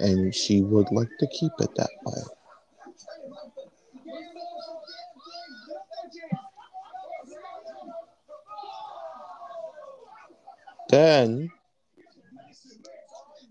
and 0.00 0.34
she 0.34 0.62
would 0.62 0.90
like 0.90 1.10
to 1.20 1.26
keep 1.28 1.52
it 1.60 1.70
that 1.76 1.90
way. 2.04 2.22
Then, 10.94 11.50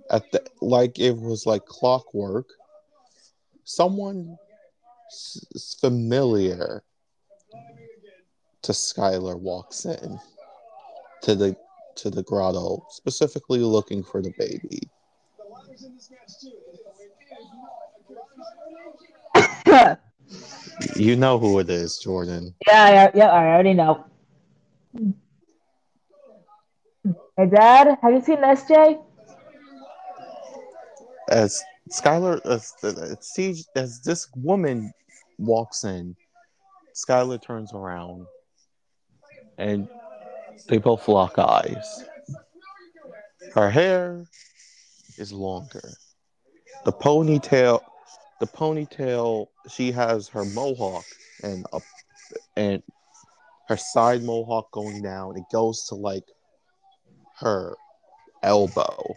at 0.09 0.31
the 0.31 0.41
like 0.61 0.97
it 0.97 1.11
was 1.11 1.45
like 1.45 1.65
clockwork, 1.65 2.47
someone 3.65 4.37
s- 5.11 5.75
familiar 5.81 6.83
to 8.61 8.71
Skylar 8.71 9.37
walks 9.37 9.83
in 9.83 10.17
to 11.23 11.35
the 11.35 11.53
to 11.97 12.09
the 12.09 12.23
grotto, 12.23 12.85
specifically 12.89 13.59
looking 13.59 14.03
for 14.03 14.21
the 14.21 14.31
baby. 14.37 14.79
The 15.37 15.43
ladder's 15.53 15.83
in 15.83 15.95
this 15.95 16.09
match 16.11 16.39
too. 16.39 16.53
yeah, 19.67 19.95
You 20.95 21.17
know 21.17 21.37
who 21.39 21.59
it 21.59 21.69
is, 21.69 21.97
Jordan. 21.97 22.55
yeah, 22.65 23.11
yeah. 23.13 23.27
I 23.31 23.47
already 23.47 23.73
know. 23.73 24.05
Hey, 27.05 27.47
Dad, 27.47 27.97
have 28.01 28.13
you 28.13 28.21
seen 28.21 28.37
SJ? 28.37 29.01
As 31.29 31.61
Skylar, 31.91 32.39
as, 32.45 32.73
as, 32.83 33.67
as 33.75 34.01
this 34.01 34.29
woman 34.35 34.93
walks 35.37 35.83
in, 35.83 36.15
Skylar 36.95 37.41
turns 37.41 37.73
around, 37.73 38.25
and 39.57 39.89
they 40.69 40.77
both 40.77 41.07
lock 41.07 41.37
eyes. 41.39 42.05
Her 43.53 43.69
hair 43.69 44.25
is 45.17 45.33
longer. 45.33 45.93
The 46.85 46.93
ponytail, 46.93 47.81
the 48.39 48.47
ponytail, 48.47 49.47
she 49.69 49.91
has 49.91 50.29
her 50.29 50.45
mohawk 50.45 51.05
and 51.43 51.65
up, 51.73 51.81
and 52.55 52.81
her 53.67 53.77
side 53.77 54.23
mohawk 54.23 54.71
going 54.71 55.01
down. 55.01 55.35
It 55.35 55.43
goes 55.51 55.85
to 55.87 55.95
like 55.95 56.23
her 57.43 57.75
elbow, 58.41 59.15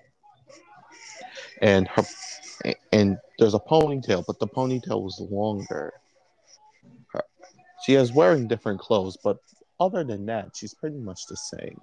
and 1.62 1.88
her 1.88 2.04
and 2.92 3.16
there's 3.38 3.54
a 3.54 3.58
ponytail, 3.58 4.24
but 4.26 4.38
the 4.38 4.46
ponytail 4.46 5.02
was 5.02 5.18
longer. 5.30 5.94
Her, 7.12 7.22
she 7.84 7.94
is 7.94 8.12
wearing 8.12 8.48
different 8.48 8.80
clothes, 8.80 9.16
but 9.22 9.38
other 9.78 10.02
than 10.04 10.24
that, 10.26 10.56
she's 10.56 10.74
pretty 10.74 10.98
much 10.98 11.26
the 11.28 11.36
same. 11.36 11.78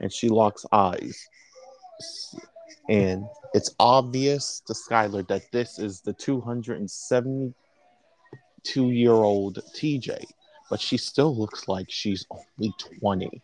And 0.00 0.12
she 0.12 0.28
locks 0.28 0.66
eyes. 0.72 1.28
And 2.88 3.24
it's 3.54 3.72
obvious 3.78 4.60
to 4.66 4.72
Skylar 4.72 5.26
that 5.28 5.42
this 5.52 5.78
is 5.78 6.00
the 6.00 6.12
272 6.14 8.90
year 8.90 9.12
old 9.12 9.60
TJ, 9.76 10.24
but 10.70 10.80
she 10.80 10.96
still 10.96 11.36
looks 11.36 11.68
like 11.68 11.86
she's 11.88 12.26
only 12.30 12.74
20. 13.00 13.42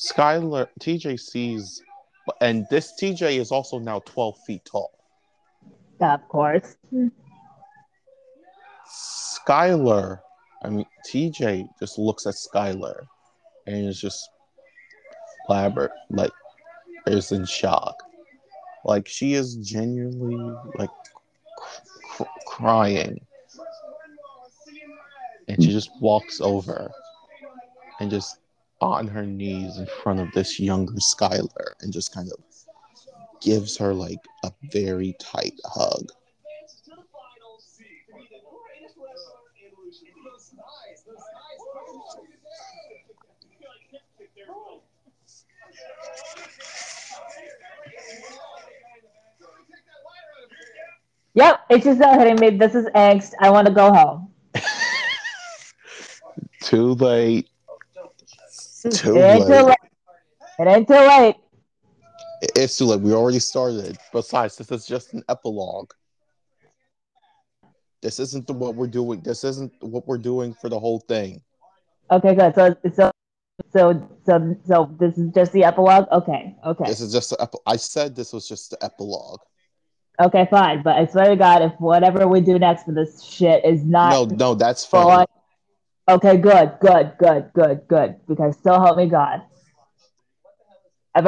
Skylar, 0.00 0.68
TJ 0.80 1.20
sees, 1.20 1.82
and 2.40 2.66
this 2.70 2.94
TJ 2.98 3.38
is 3.38 3.52
also 3.52 3.78
now 3.78 4.00
12 4.06 4.38
feet 4.46 4.64
tall. 4.64 4.92
Of 6.00 6.26
course. 6.28 6.76
Skylar, 8.88 10.20
I 10.64 10.70
mean, 10.70 10.86
TJ 11.06 11.68
just 11.78 11.98
looks 11.98 12.26
at 12.26 12.34
Skylar 12.34 13.06
and 13.66 13.86
is 13.86 14.00
just 14.00 14.30
blabber 15.46 15.90
like 16.08 16.32
is 17.06 17.32
in 17.32 17.44
shock. 17.44 18.02
Like 18.86 19.06
she 19.06 19.34
is 19.34 19.56
genuinely 19.56 20.56
like 20.76 20.90
cr- 22.02 22.24
crying, 22.46 23.20
and 25.46 25.62
she 25.62 25.70
just 25.70 25.90
walks 26.00 26.40
over 26.40 26.90
and 28.00 28.10
just 28.10 28.38
on 28.80 29.06
her 29.06 29.26
knees 29.26 29.76
in 29.76 29.86
front 30.02 30.20
of 30.20 30.32
this 30.32 30.58
younger 30.58 30.94
Skylar 30.94 31.74
and 31.80 31.92
just 31.92 32.14
kind 32.14 32.30
of 32.32 32.38
gives 33.40 33.76
her 33.76 33.92
like 33.92 34.18
a 34.44 34.52
very 34.72 35.14
tight 35.20 35.54
hug. 35.64 36.10
Yep, 51.34 51.60
it's 51.70 51.84
just 51.84 52.00
not 52.00 52.18
hitting 52.18 52.40
me. 52.40 52.58
This 52.58 52.74
is 52.74 52.86
angst. 52.86 53.34
I 53.40 53.50
want 53.50 53.68
to 53.68 53.72
go 53.72 53.92
home. 53.92 54.32
Too 56.62 56.94
late. 56.94 57.49
Too 58.82 59.16
it 59.16 59.20
ain't 59.20 59.46
too 59.46 59.52
late. 59.52 59.66
late. 59.66 59.76
It 60.58 60.66
ain't 60.66 60.88
too 60.88 60.94
late. 60.94 61.36
It's 62.56 62.78
too 62.78 62.86
late. 62.86 63.00
We 63.00 63.12
already 63.12 63.38
started. 63.38 63.98
Besides, 64.12 64.56
this 64.56 64.70
is 64.70 64.86
just 64.86 65.12
an 65.12 65.22
epilogue. 65.28 65.90
This 68.00 68.18
isn't 68.18 68.46
the, 68.46 68.54
what 68.54 68.74
we're 68.74 68.86
doing. 68.86 69.20
This 69.20 69.44
isn't 69.44 69.72
what 69.80 70.08
we're 70.08 70.18
doing 70.18 70.54
for 70.54 70.70
the 70.70 70.78
whole 70.78 71.00
thing. 71.00 71.42
Okay, 72.10 72.34
good. 72.34 72.54
So, 72.54 72.74
so, 72.94 73.10
so, 73.72 74.08
so, 74.24 74.56
so 74.66 74.96
this 74.98 75.18
is 75.18 75.30
just 75.34 75.52
the 75.52 75.64
epilogue. 75.64 76.06
Okay, 76.10 76.56
okay, 76.64 76.84
This 76.86 77.02
is 77.02 77.12
just. 77.12 77.30
The 77.30 77.42
epi- 77.42 77.58
I 77.66 77.76
said 77.76 78.16
this 78.16 78.32
was 78.32 78.48
just 78.48 78.70
the 78.70 78.82
epilogue. 78.82 79.40
okay, 80.22 80.48
fine. 80.50 80.82
But 80.82 80.96
I 80.96 81.06
swear 81.06 81.28
to 81.28 81.36
God, 81.36 81.60
if 81.60 81.72
whatever 81.78 82.26
we 82.26 82.40
do 82.40 82.58
next 82.58 82.84
for 82.84 82.92
this 82.92 83.22
shit 83.22 83.62
is 83.66 83.84
not 83.84 84.30
No, 84.30 84.36
no, 84.36 84.54
that's 84.54 84.86
fine. 84.86 85.26
Okay, 86.10 86.38
good, 86.38 86.72
good, 86.80 87.12
good, 87.18 87.52
good, 87.54 87.86
good. 87.88 88.16
Because 88.26 88.56
so 88.64 88.72
help 88.72 88.96
me 88.96 89.08
God. 89.08 89.42
I've 91.14 91.26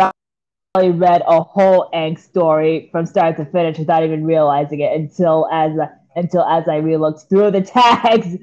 already 0.76 0.98
read 0.98 1.22
a 1.26 1.42
whole 1.42 1.90
angst 1.94 2.20
story 2.20 2.88
from 2.90 3.06
start 3.06 3.36
to 3.38 3.44
finish 3.44 3.78
without 3.78 4.04
even 4.04 4.24
realizing 4.24 4.80
it 4.80 4.92
until 4.98 5.48
as 5.52 5.72
until 6.16 6.42
as 6.44 6.68
I 6.68 6.80
relooked 6.80 7.28
through 7.28 7.52
the 7.52 7.62
tags. 7.78 8.36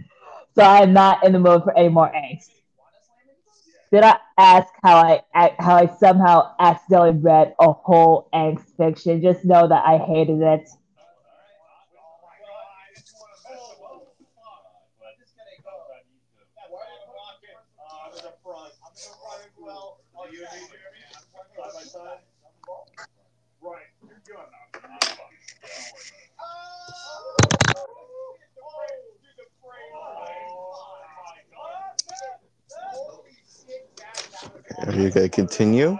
So 0.56 0.64
I'm 0.64 0.94
not 0.94 1.26
in 1.26 1.34
the 1.34 1.40
mood 1.40 1.64
for 1.64 1.78
any 1.78 1.90
more 1.90 2.10
angst. 2.12 2.50
Did 3.92 4.04
I 4.04 4.18
ask 4.38 4.68
how 4.84 4.98
I 4.98 5.56
how 5.60 5.76
I 5.78 5.88
somehow 5.88 6.56
accidentally 6.60 7.20
read 7.20 7.56
a 7.60 7.72
whole 7.74 8.30
angst 8.34 8.78
fiction? 8.78 9.22
Just 9.22 9.46
know 9.46 9.68
that 9.68 9.84
I 9.86 9.98
hated 9.98 10.42
it. 10.42 10.70
Are 34.90 34.96
you 34.96 35.12
gonna 35.12 35.30
continue? 35.30 36.00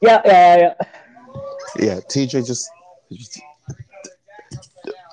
Yeah, 0.00 0.22
yeah, 0.24 0.56
yeah. 0.56 0.74
Yeah, 1.76 2.00
TJ 2.08 2.46
just. 2.46 2.70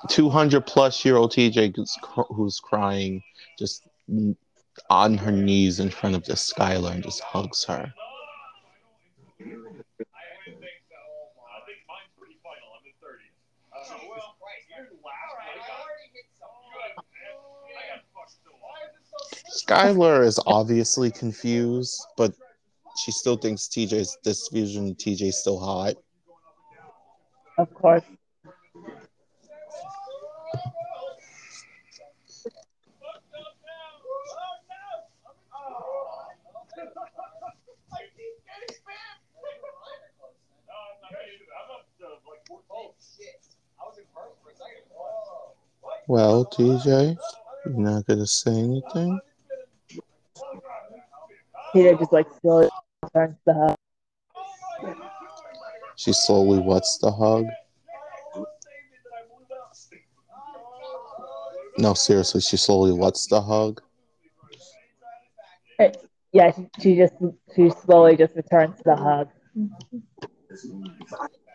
200 0.08 0.64
plus 0.64 1.04
year 1.04 1.16
old 1.16 1.32
TJ 1.32 1.76
who's, 1.76 1.98
who's 2.30 2.58
crying 2.60 3.22
just 3.58 3.86
on 4.88 5.18
her 5.18 5.32
knees 5.32 5.78
in 5.78 5.90
front 5.90 6.16
of 6.16 6.24
this 6.24 6.52
Skylar 6.52 6.92
and 6.92 7.02
just 7.02 7.20
hugs 7.20 7.64
her. 7.64 7.92
Skylar 19.66 20.24
is 20.24 20.38
obviously 20.46 21.10
confused, 21.10 22.00
but 22.16 22.32
she 22.98 23.12
still 23.12 23.36
thinks 23.36 23.68
TJ's 23.68 24.18
this 24.24 24.48
vision 24.48 24.94
TJ's 24.94 25.38
still 25.38 25.58
hot. 25.58 25.94
Of 27.58 27.72
course. 27.74 28.02
Well, 46.08 46.44
TJ, 46.46 47.16
you're 47.66 47.74
not 47.74 48.06
gonna 48.06 48.26
say 48.26 48.52
anything? 48.52 49.18
Peter 51.72 51.94
just 51.94 52.12
like 52.12 52.26
slowly 52.40 52.68
turns 53.16 53.36
the 53.46 53.54
hug. 53.54 53.76
She 55.96 56.12
slowly 56.12 56.58
what's 56.58 56.98
the 56.98 57.10
hug? 57.10 57.46
No, 61.78 61.94
seriously, 61.94 62.42
she 62.42 62.56
slowly 62.58 62.92
what's 62.92 63.26
the 63.26 63.40
hug? 63.40 63.80
Yeah, 66.32 66.52
she, 66.54 66.68
she 66.82 66.96
just 66.96 67.14
she 67.54 67.70
slowly 67.70 68.16
just 68.16 68.36
returns 68.36 68.76
the 68.84 68.96
hug. 68.96 69.28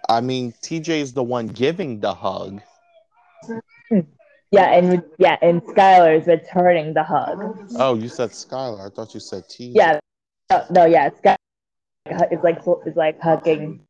I 0.10 0.22
mean, 0.22 0.54
TJ 0.64 0.90
is 0.90 1.14
the 1.14 1.24
one 1.24 1.48
giving 1.48 2.00
the 2.00 2.14
hug. 2.14 2.62
Yeah, 4.54 4.74
and 4.74 5.04
yeah, 5.18 5.38
and 5.42 5.62
Skylar 5.62 6.20
is 6.20 6.28
returning 6.28 6.94
the 6.94 7.04
hug. 7.04 7.38
Oh, 7.78 7.94
you 7.96 8.10
said 8.10 8.32
Skylar. 8.32 8.86
I 8.86 8.90
thought 8.90 9.14
you 9.14 9.20
said 9.20 9.44
TJ. 9.44 9.72
Yeah, 9.76 10.00
no, 10.50 10.66
no 10.72 10.86
yeah, 10.86 11.10
Skylar 11.10 11.38
is 12.32 12.44
like 12.44 12.60
is 12.86 12.96
like 12.96 13.20
hugging. 13.22 13.82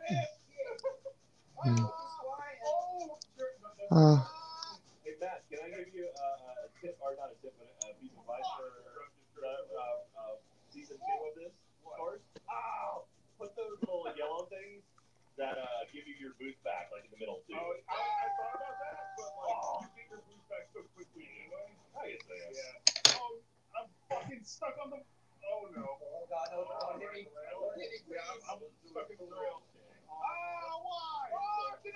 yellow 14.15 14.47
things 14.47 14.83
that 15.35 15.59
uh, 15.59 15.83
give 15.91 16.07
you 16.07 16.15
your 16.21 16.33
boost 16.39 16.61
back, 16.63 16.87
like 16.95 17.03
in 17.03 17.11
the 17.11 17.19
middle 17.19 17.43
too. 17.43 17.57
Oh, 17.57 17.75
I, 17.89 17.97
I 17.97 18.27
thought 18.39 18.55
about 18.55 18.77
that, 18.79 18.95
but 19.19 19.31
like, 19.35 19.83
you 19.83 19.89
get 19.97 20.07
your 20.07 20.21
boost 20.23 20.45
back 20.47 20.65
so 20.71 20.79
quickly 20.95 21.27
anyway. 21.27 21.67
I 21.97 22.15
guess 22.15 22.23
yeah. 22.29 23.17
Oh, 23.19 23.41
I'm 23.75 23.87
fucking 24.07 24.43
stuck 24.47 24.77
on 24.79 24.95
the. 24.95 24.99
Oh 25.45 25.67
no. 25.75 25.83
Oh 25.83 26.23
god, 26.29 26.47
no, 26.53 26.63
hit 27.01 27.11
me. 27.11 27.27
Yeah, 28.07 28.23
I'm, 28.31 28.39
I'm 28.47 28.59
stuck 28.87 29.11
in 29.11 29.17
the 29.19 29.27
rail. 29.27 29.59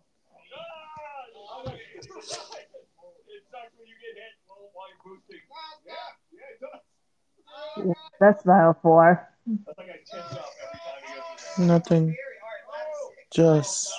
That's 8.19 8.43
smile 8.43 8.77
for. 8.81 9.27
Nothing. 11.57 12.15
Just 13.31 13.93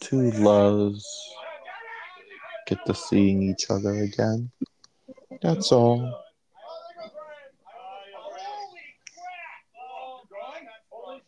two 0.00 0.30
loves 0.32 1.06
get 2.66 2.84
to 2.86 2.94
seeing 2.94 3.42
each 3.42 3.70
other 3.70 3.94
again. 3.94 4.50
That's 5.42 5.72
all. 5.72 6.22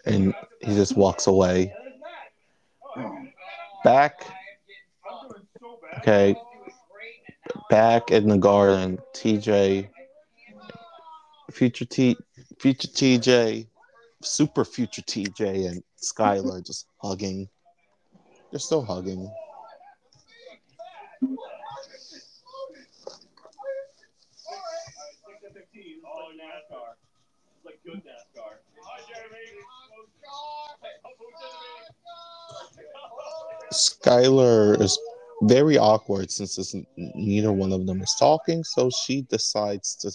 And 0.07 0.35
he 0.61 0.75
just 0.75 0.97
walks 0.97 1.27
away. 1.27 1.73
Back. 3.83 4.27
Okay. 5.99 6.37
Back 7.71 8.11
in 8.11 8.29
the 8.29 8.37
garden, 8.37 8.99
TJ, 9.15 9.89
future 11.51 11.85
T, 11.85 12.17
future 12.59 12.89
TJ, 12.89 13.67
super 14.23 14.65
future 14.65 15.03
TJ, 15.03 15.71
and 15.71 15.83
Skylar 16.03 16.65
just 16.65 16.87
hugging. 16.99 17.49
They're 18.51 18.61
still 18.61 18.85
hugging. 18.85 19.31
Skylar 33.73 34.81
is 34.81 34.99
very 35.43 35.77
awkward 35.77 36.31
since 36.31 36.75
neither 36.97 37.53
one 37.53 37.73
of 37.73 37.87
them 37.87 38.01
is 38.01 38.15
talking, 38.19 38.63
so 38.63 38.89
she 38.91 39.23
decides 39.23 39.97
to 39.97 40.13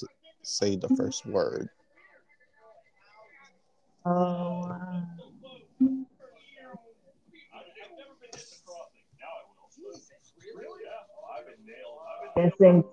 say 0.50 0.76
the 0.76 0.90
first 0.90 1.26
word. 1.26 1.70
Oh, 4.06 4.62
wow. 4.62 5.04
Guessing 12.38 12.84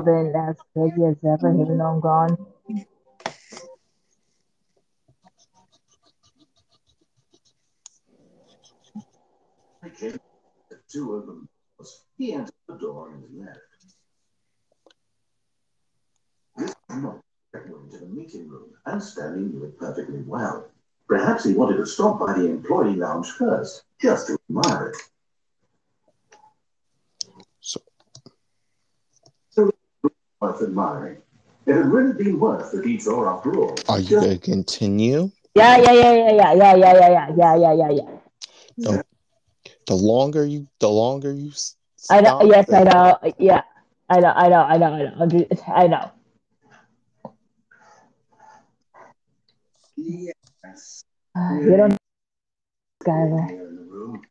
been 0.00 0.32
as 0.36 0.56
crazy 0.72 1.04
as 1.04 1.16
ever, 1.24 1.52
though 1.78 1.84
I'm 1.84 2.00
gone. 2.00 2.36
Two 10.88 11.14
of 11.14 11.26
them. 11.26 11.48
He 12.18 12.32
the 12.68 12.76
door 12.78 13.18
left. 13.34 13.71
This 16.92 17.00
not 17.02 17.18
went 17.54 17.90
to 17.92 17.98
the 17.98 18.06
meeting 18.06 18.48
room, 18.48 18.70
and 18.84 19.02
Stanley 19.02 19.42
knew 19.44 19.64
it 19.64 19.78
perfectly 19.78 20.22
well. 20.26 20.66
Perhaps 21.08 21.44
he 21.44 21.54
wanted 21.54 21.78
to 21.78 21.86
stop 21.86 22.20
by 22.20 22.34
the 22.34 22.46
employee 22.46 22.96
lounge 22.96 23.30
first, 23.30 23.84
just 24.00 24.26
to 24.26 24.38
admire 24.50 24.88
it. 24.88 24.96
So, 27.60 27.80
so 29.50 29.70
Worth 30.40 30.62
admiring. 30.62 31.18
It 31.66 31.74
had 31.76 31.86
really 31.86 32.12
been 32.12 32.38
worth 32.38 32.72
the 32.72 32.82
detour 32.82 33.28
after 33.28 33.56
all. 33.56 33.76
are 33.88 34.00
you 34.00 34.08
Just 34.08 34.26
gonna 34.26 34.38
continue? 34.38 35.30
Yeah, 35.54 35.78
yeah, 35.78 35.92
yeah, 35.92 36.12
yeah, 36.12 36.32
yeah, 36.32 36.52
yeah, 36.54 36.74
yeah, 36.74 36.94
yeah, 36.94 37.28
yeah, 37.36 37.56
yeah, 37.56 37.72
yeah, 37.72 37.90
yeah, 37.90 38.18
yeah. 38.76 39.02
The 39.86 39.94
longer 39.94 40.44
you, 40.44 40.66
the 40.80 40.88
longer 40.88 41.32
you. 41.32 41.50
s- 41.50 41.76
I 42.10 42.20
know. 42.20 42.40
stop 42.40 42.42
Yes, 42.44 42.72
I 42.72 42.82
know. 42.82 43.18
Yeah, 43.38 43.62
I 44.10 44.20
know. 44.20 44.32
I 44.34 44.48
know. 44.48 44.60
I 44.62 44.76
know. 44.76 44.92
I 44.92 45.02
know. 45.02 45.14
I'm 45.20 45.30
I 45.68 45.86
know. 45.86 46.10
Yes. 49.96 51.04
You 51.36 51.76
don't, 51.76 51.96
Skylar. 53.02 53.48
Here 53.50 53.68
in 53.68 53.76
the 53.76 53.82
room. 53.82 54.22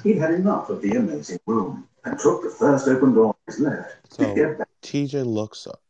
He'd 0.03 0.19
had 0.19 0.35
enough 0.35 0.71
of 0.71 0.83
the 0.83 0.93
amazing 0.93 1.39
room 1.47 1.89
and 2.07 2.19
took 2.19 2.43
the 2.43 2.51
first 2.51 2.87
open 2.89 3.13
door 3.13 3.27
on 3.27 3.35
his 3.47 3.61
left 3.61 4.11
to 4.11 4.57
so 4.57 4.65
TJ 4.83 5.27
looks 5.27 5.67
up, 5.67 5.83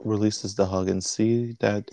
releases 0.00 0.54
the 0.54 0.66
hug, 0.66 0.88
and 0.88 1.02
see 1.02 1.56
that 1.60 1.88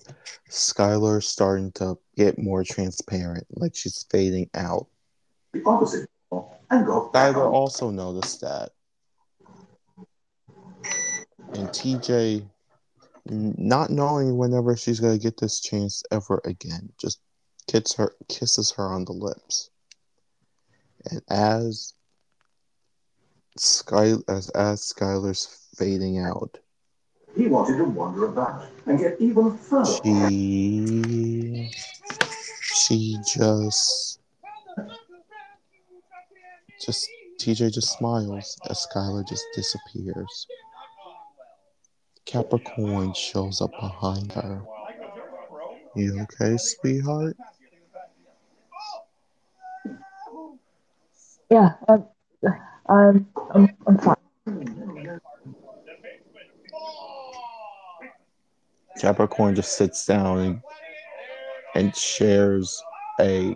Skylar's 0.50 1.28
starting 1.28 1.72
to 1.74 1.98
get 2.18 2.40
more 2.40 2.64
transparent, 2.64 3.46
like 3.52 3.76
she's 3.76 4.06
fading 4.12 4.50
out. 4.56 4.88
the 5.54 5.64
opposite 5.66 6.10
door 6.32 6.52
and 6.72 6.86
back 7.14 7.36
Skylar 7.36 7.54
also 7.54 7.92
noticed 7.92 8.42
that. 8.42 8.72
And 11.54 11.70
TJ, 11.70 12.44
not 13.26 13.92
knowing 13.92 14.38
whenever 14.38 14.76
she's 14.76 15.00
gonna 15.00 15.20
get 15.20 15.38
this 15.38 15.60
chance 15.60 16.02
ever 16.12 16.42
again, 16.46 16.92
just 17.00 17.20
kisses 17.68 17.94
her, 17.94 18.16
kisses 18.28 18.72
her 18.72 18.88
on 18.88 19.06
the 19.06 19.14
lips. 19.14 19.70
And 21.12 21.22
as 21.30 21.94
Sky 23.58 24.14
as 24.28 24.50
as 24.50 24.94
Skylar's 24.94 25.70
fading 25.76 26.20
out. 26.20 26.58
He 27.36 27.48
wanted 27.48 27.78
to 27.78 27.86
wander 27.86 28.26
about 28.26 28.66
and 28.86 29.00
get 29.00 29.20
even 29.20 29.58
further. 29.58 30.00
She 30.04 31.70
she 32.62 33.18
just 33.26 34.20
just 36.80 37.10
TJ 37.40 37.74
just 37.74 37.98
smiles 37.98 38.58
as 38.70 38.86
Skylar 38.88 39.28
just 39.28 39.46
disappears. 39.54 40.48
Capricorn 42.26 43.14
shows 43.14 43.62
up 43.62 43.72
behind 43.80 44.32
her. 44.34 44.64
You 45.96 46.22
okay, 46.22 46.58
sweetheart? 46.58 47.38
Yeah, 51.52 51.74
um, 51.88 52.06
I'm, 52.90 53.28
I'm, 53.54 53.70
I'm 53.88 53.98
fine. 53.98 54.16
Capricorn 59.00 59.56
just 59.56 59.78
sits 59.78 60.06
down 60.06 60.40
and, 60.40 60.62
and 61.76 61.96
shares 61.96 62.82
a 63.20 63.56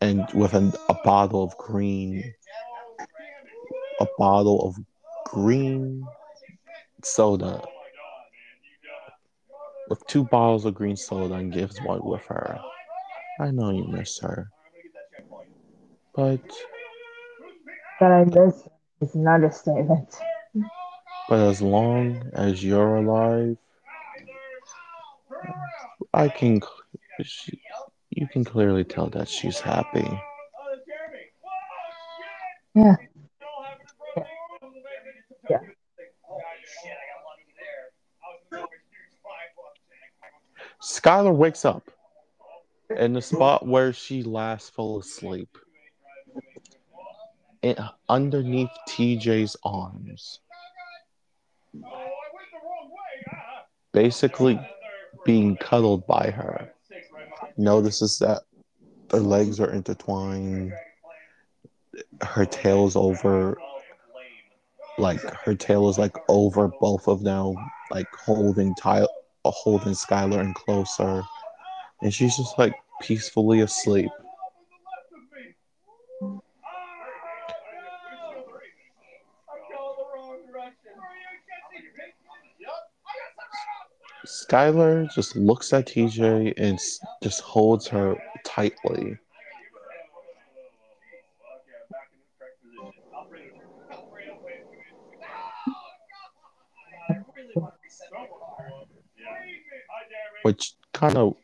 and 0.00 0.26
with 0.34 0.54
an, 0.54 0.72
a 0.88 0.94
bottle 1.04 1.42
of 1.42 1.56
green 1.58 2.32
a 4.00 4.06
bottle 4.18 4.66
of 4.66 4.76
green 5.26 6.04
soda 7.04 7.62
with 9.90 10.04
two 10.06 10.24
bottles 10.24 10.64
of 10.64 10.74
green 10.74 10.96
soda 10.96 11.34
and 11.34 11.52
gives 11.52 11.78
one 11.82 12.00
with 12.02 12.24
her. 12.26 12.58
I 13.40 13.50
know 13.50 13.70
you 13.70 13.84
miss 13.88 14.18
her. 14.20 14.48
But 16.14 16.40
That 18.00 18.12
I 18.12 18.24
miss 18.24 18.66
is 19.02 19.14
an 19.14 19.28
understatement. 19.28 20.14
but 21.28 21.38
as 21.38 21.60
long 21.60 22.22
as 22.32 22.64
you're 22.64 22.96
alive, 22.96 23.58
I 26.14 26.28
can 26.28 26.60
she, 27.22 27.60
you 28.08 28.26
can 28.26 28.44
clearly 28.44 28.84
tell 28.84 29.08
that 29.10 29.28
she's 29.28 29.60
happy. 29.60 30.08
Yeah. 32.74 32.96
Yeah. 35.50 35.58
Skylar 40.82 41.34
wakes 41.34 41.64
up 41.66 41.90
in 42.96 43.12
the 43.12 43.20
spot 43.20 43.66
where 43.66 43.92
she 43.92 44.22
last 44.22 44.74
fell 44.74 44.98
asleep. 44.98 45.58
And 47.62 47.78
underneath 48.08 48.70
TJ's 48.88 49.56
arms. 49.64 50.40
Basically 53.92 54.58
being 55.24 55.56
cuddled 55.56 56.06
by 56.06 56.30
her. 56.30 56.72
Notices 57.56 58.18
that 58.20 58.42
her 59.10 59.20
legs 59.20 59.60
are 59.60 59.72
intertwined. 59.72 60.72
Her 62.22 62.46
tail's 62.46 62.96
over 62.96 63.58
like 65.00 65.20
her 65.44 65.54
tail 65.54 65.88
is 65.88 65.98
like 65.98 66.16
over 66.28 66.68
both 66.80 67.08
of 67.08 67.22
them, 67.22 67.54
like 67.90 68.06
holding 68.14 68.74
Ty 68.74 69.02
uh, 69.02 69.50
holding 69.50 69.94
Skylar 69.94 70.40
and 70.40 70.54
closer. 70.54 71.22
And 72.02 72.12
she's 72.12 72.36
just 72.36 72.58
like 72.58 72.74
peacefully 73.02 73.60
asleep. 73.60 74.10
Skylar 84.46 85.12
just 85.14 85.36
looks 85.36 85.72
at 85.72 85.86
TJ 85.86 86.54
and 86.56 86.78
just 87.22 87.40
holds 87.40 87.86
her 87.88 88.16
tightly. 88.44 89.18
which 100.42 100.74
kind 100.92 101.16
of 101.16 101.34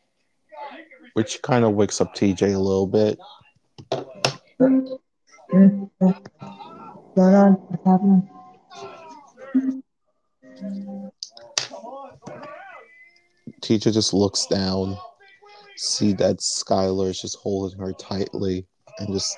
which 1.15 1.41
kind 1.43 1.65
of 1.65 1.75
wakes 1.75 2.01
up 2.01 2.15
TJ 2.15 2.55
a 2.55 2.59
little 2.59 2.87
bit. 2.87 3.19
On? 4.61 4.99
Uh, 5.53 6.13
What's 7.15 7.85
happening? 7.85 8.29
TJ 13.67 13.93
just 13.93 14.15
looks 14.15 14.47
down, 14.47 14.97
see 15.77 16.13
that 16.15 16.37
Skylar 16.39 17.11
is 17.11 17.21
just 17.21 17.37
holding 17.39 17.79
her 17.81 17.93
tightly, 17.93 18.65
and 18.99 19.13
just 19.13 19.37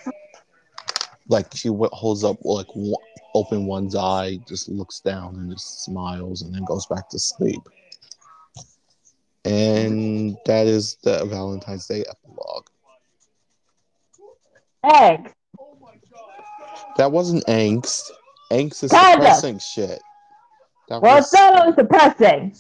like 1.29 1.47
she 1.55 1.69
w- 1.69 1.89
holds 1.95 2.25
up 2.25 2.37
like 2.45 2.67
one, 2.75 3.03
open 3.35 3.65
one's 3.67 3.97
eye, 3.97 4.39
just 4.47 4.69
looks 4.69 5.01
down 5.01 5.37
and 5.37 5.51
just 5.51 5.83
smiles, 5.85 6.43
and 6.43 6.55
then 6.55 6.63
goes 6.65 6.85
back 6.87 7.09
to 7.09 7.19
sleep. 7.19 7.61
And 9.47 10.37
that 10.45 10.67
is 10.67 10.97
the 11.03 11.25
Valentine's 11.25 11.87
Day 11.87 12.05
epilogue. 12.11 12.67
Egg. 14.85 15.33
That 16.99 17.11
wasn't 17.13 17.47
angst. 17.47 18.11
Angst 18.51 18.85
is 18.85 18.91
Kinda. 18.91 19.13
depressing 19.17 19.59
shit. 19.59 20.03
That 20.89 21.01
Well, 21.01 21.17
was 21.17 21.25
it's 21.25 21.33
not 21.33 21.59
always 21.61 21.77
depressing. 21.77 22.55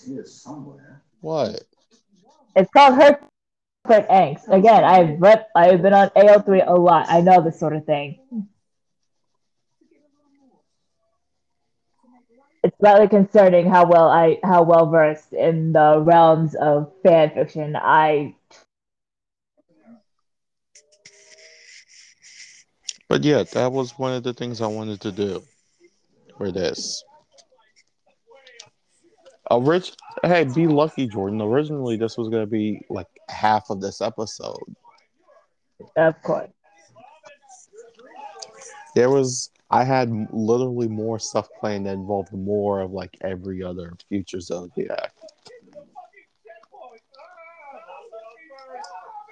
It's 1.22 1.32
here 1.32 1.50
somewhere. 1.52 1.52
what? 1.52 1.62
It's 2.56 2.70
called 2.70 2.94
hurt 2.94 3.22
quick 3.84 4.08
angst. 4.08 4.48
Again, 4.48 4.84
I've 4.84 5.20
read, 5.20 5.46
I've 5.56 5.82
been 5.82 5.94
on 5.94 6.10
AO3 6.10 6.64
a 6.66 6.74
lot. 6.74 7.06
I 7.08 7.20
know 7.20 7.42
this 7.42 7.58
sort 7.58 7.74
of 7.74 7.84
thing. 7.86 8.18
It's 12.64 12.76
slightly 12.80 13.08
concerning 13.08 13.70
how 13.70 13.86
well 13.86 14.08
I 14.08 14.38
how 14.42 14.62
well 14.62 14.90
versed 14.90 15.32
in 15.32 15.72
the 15.72 16.00
realms 16.00 16.54
of 16.56 16.92
fan 17.02 17.30
fiction 17.30 17.76
I 17.76 18.34
But 23.08 23.24
yeah, 23.24 23.42
that 23.42 23.72
was 23.72 23.98
one 23.98 24.12
of 24.12 24.22
the 24.22 24.34
things 24.34 24.60
I 24.60 24.66
wanted 24.66 25.00
to 25.00 25.12
do 25.12 25.42
for 26.36 26.52
this. 26.52 27.02
Orig- 29.50 29.94
hey, 30.24 30.44
be 30.44 30.66
lucky, 30.66 31.06
Jordan. 31.06 31.40
Originally, 31.40 31.96
this 31.96 32.18
was 32.18 32.28
gonna 32.28 32.46
be 32.46 32.82
like 32.90 33.06
half 33.28 33.70
of 33.70 33.80
this 33.80 34.00
episode. 34.00 34.58
of 35.96 36.20
course. 36.22 36.50
There 38.94 39.10
was, 39.10 39.50
I 39.70 39.84
had 39.84 40.10
literally 40.32 40.88
more 40.88 41.18
stuff 41.18 41.48
planned 41.60 41.86
that 41.86 41.92
involved 41.94 42.32
more 42.32 42.80
of 42.80 42.90
like 42.90 43.16
every 43.20 43.62
other 43.62 43.92
future 44.08 44.40
Zodiac, 44.40 45.12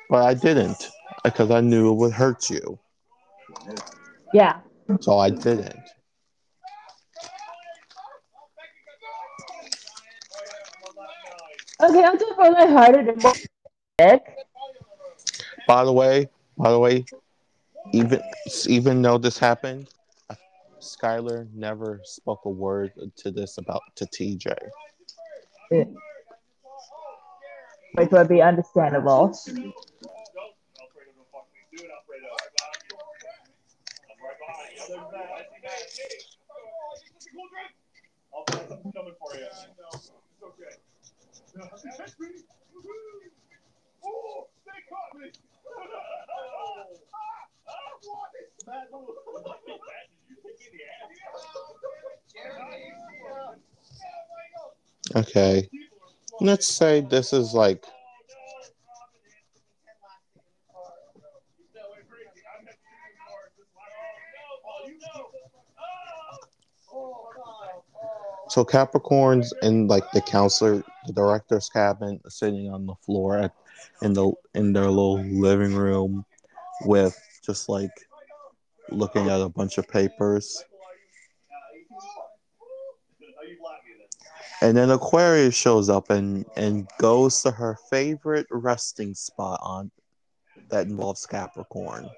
but 0.09 0.23
I 0.25 0.35
didn't 0.35 0.91
because 1.25 1.51
I 1.51 1.61
knew 1.61 1.91
it 1.91 1.97
would 1.97 2.12
hurt 2.12 2.49
you, 2.49 2.79
Yeah. 4.33 4.61
so 5.01 5.19
I 5.19 5.31
didn't. 5.31 5.81
Okay, 11.83 12.03
I'm 12.03 12.16
more 12.37 12.51
lighthearted 12.51 13.09
and 13.09 13.22
more 13.22 13.35
sick. 14.01 14.22
By 15.68 15.85
the 15.85 15.93
way, 15.93 16.29
by 16.57 16.70
the 16.70 16.79
way, 16.79 17.05
even 17.93 18.20
even 18.66 19.03
though 19.03 19.18
this 19.18 19.39
happened, 19.39 19.89
Skylar 20.81 21.49
never 21.53 22.01
spoke 22.05 22.41
a 22.45 22.51
word 22.51 22.93
to 23.16 23.31
this 23.31 23.59
about 23.59 23.83
to 23.97 24.07
TJ. 24.07 24.55
Which 27.95 28.11
would 28.11 28.29
be 28.29 28.41
understandable. 28.41 29.37
Okay, 55.15 55.69
let's 56.41 56.69
say 56.69 57.01
this 57.01 57.33
is 57.33 57.55
like 57.55 57.85
So 68.49 68.65
Capricorns 68.65 69.49
and 69.63 69.89
like 69.89 70.05
the 70.13 70.21
counselor, 70.21 70.83
the 71.07 71.13
director's 71.13 71.69
cabin, 71.69 72.21
sitting 72.29 72.71
on 72.71 72.87
the 72.87 72.95
floor 73.05 73.39
at, 73.39 73.55
in 74.03 74.13
the 74.13 74.33
in 74.55 74.73
their 74.73 74.89
little 74.89 75.23
living 75.23 75.75
room, 75.75 76.25
with 76.85 77.19
just 77.45 77.69
like 77.69 77.91
looking 78.91 79.29
at 79.29 79.41
a 79.41 79.49
bunch 79.49 79.79
of 79.79 79.89
papers. 79.89 80.65
And 84.63 84.77
then 84.77 84.91
Aquarius 84.91 85.55
shows 85.55 85.89
up 85.89 86.11
and 86.11 86.47
and 86.57 86.89
goes 86.99 87.43
to 87.43 87.51
her 87.51 87.77
favorite 87.91 88.47
resting 88.51 89.15
spot 89.15 89.61
on 89.63 89.91
that 90.71 90.87
involves 90.87 91.27
Capricorn 91.27 92.09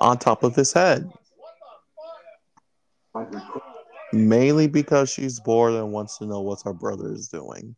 on 0.00 0.18
top 0.18 0.42
of 0.42 0.54
his 0.54 0.72
head. 0.72 1.10
Mainly 4.12 4.66
because 4.66 5.10
she's 5.10 5.38
bored 5.38 5.74
and 5.74 5.92
wants 5.92 6.18
to 6.18 6.26
know 6.26 6.40
what 6.40 6.62
her 6.62 6.72
brother 6.72 7.12
is 7.12 7.28
doing. 7.28 7.76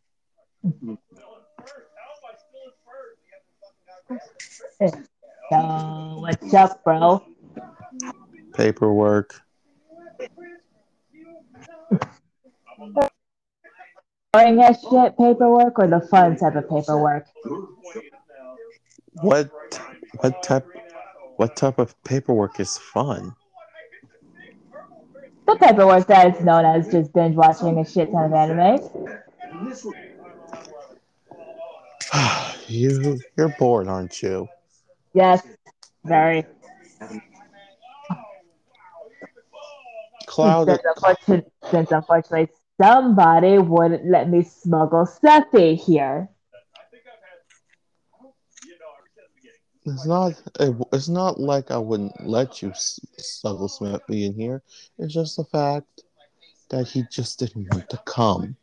Yo, 5.51 6.17
what's 6.19 6.53
up, 6.53 6.83
bro? 6.83 7.23
Paperwork. 8.53 9.39
Boring 14.33 14.59
as 14.61 14.79
shit 14.81 15.17
paperwork 15.17 15.77
or 15.77 15.87
the 15.87 16.01
fun 16.09 16.35
type 16.37 16.55
of 16.55 16.67
paperwork? 16.69 17.27
What 19.21 19.51
what 20.17 20.41
type 20.41 20.65
what 21.37 21.55
type 21.55 21.77
of 21.77 21.95
paperwork 22.03 22.59
is 22.59 22.77
fun? 22.77 23.35
The 25.45 25.55
paperwork 25.55 26.07
that 26.07 26.35
is 26.35 26.43
known 26.43 26.65
as 26.65 26.89
just 26.89 27.13
binge 27.13 27.35
watching 27.35 27.77
a 27.77 27.85
shit 27.85 28.11
ton 28.11 28.25
of 28.25 28.33
anime. 28.33 28.79
you 32.67 33.19
you're 33.37 33.55
bored, 33.59 33.87
aren't 33.87 34.21
you? 34.21 34.47
Yes, 35.13 35.45
very. 36.05 36.45
Cloud 40.25 40.67
Since 40.67 40.81
unfortunately, 40.83 41.51
since 41.69 41.91
unfortunately 41.91 42.47
somebody 42.81 43.59
wouldn't 43.59 44.09
let 44.09 44.29
me 44.29 44.41
smuggle 44.43 45.05
Sephi 45.05 45.77
here. 45.77 46.29
It's 49.85 50.05
not. 50.05 50.33
It, 50.59 50.75
it's 50.93 51.09
not 51.09 51.39
like 51.39 51.71
I 51.71 51.77
wouldn't 51.77 52.25
let 52.25 52.61
you 52.61 52.69
s- 52.69 52.99
Snuggle 53.17 53.67
Smith 53.67 54.01
be 54.07 54.25
in 54.25 54.33
here. 54.33 54.61
It's 54.97 55.13
just 55.13 55.35
the 55.37 55.43
fact 55.43 56.03
that 56.69 56.87
he 56.87 57.03
just 57.11 57.39
didn't 57.39 57.67
want 57.73 57.89
to 57.89 57.97
come. 58.05 58.55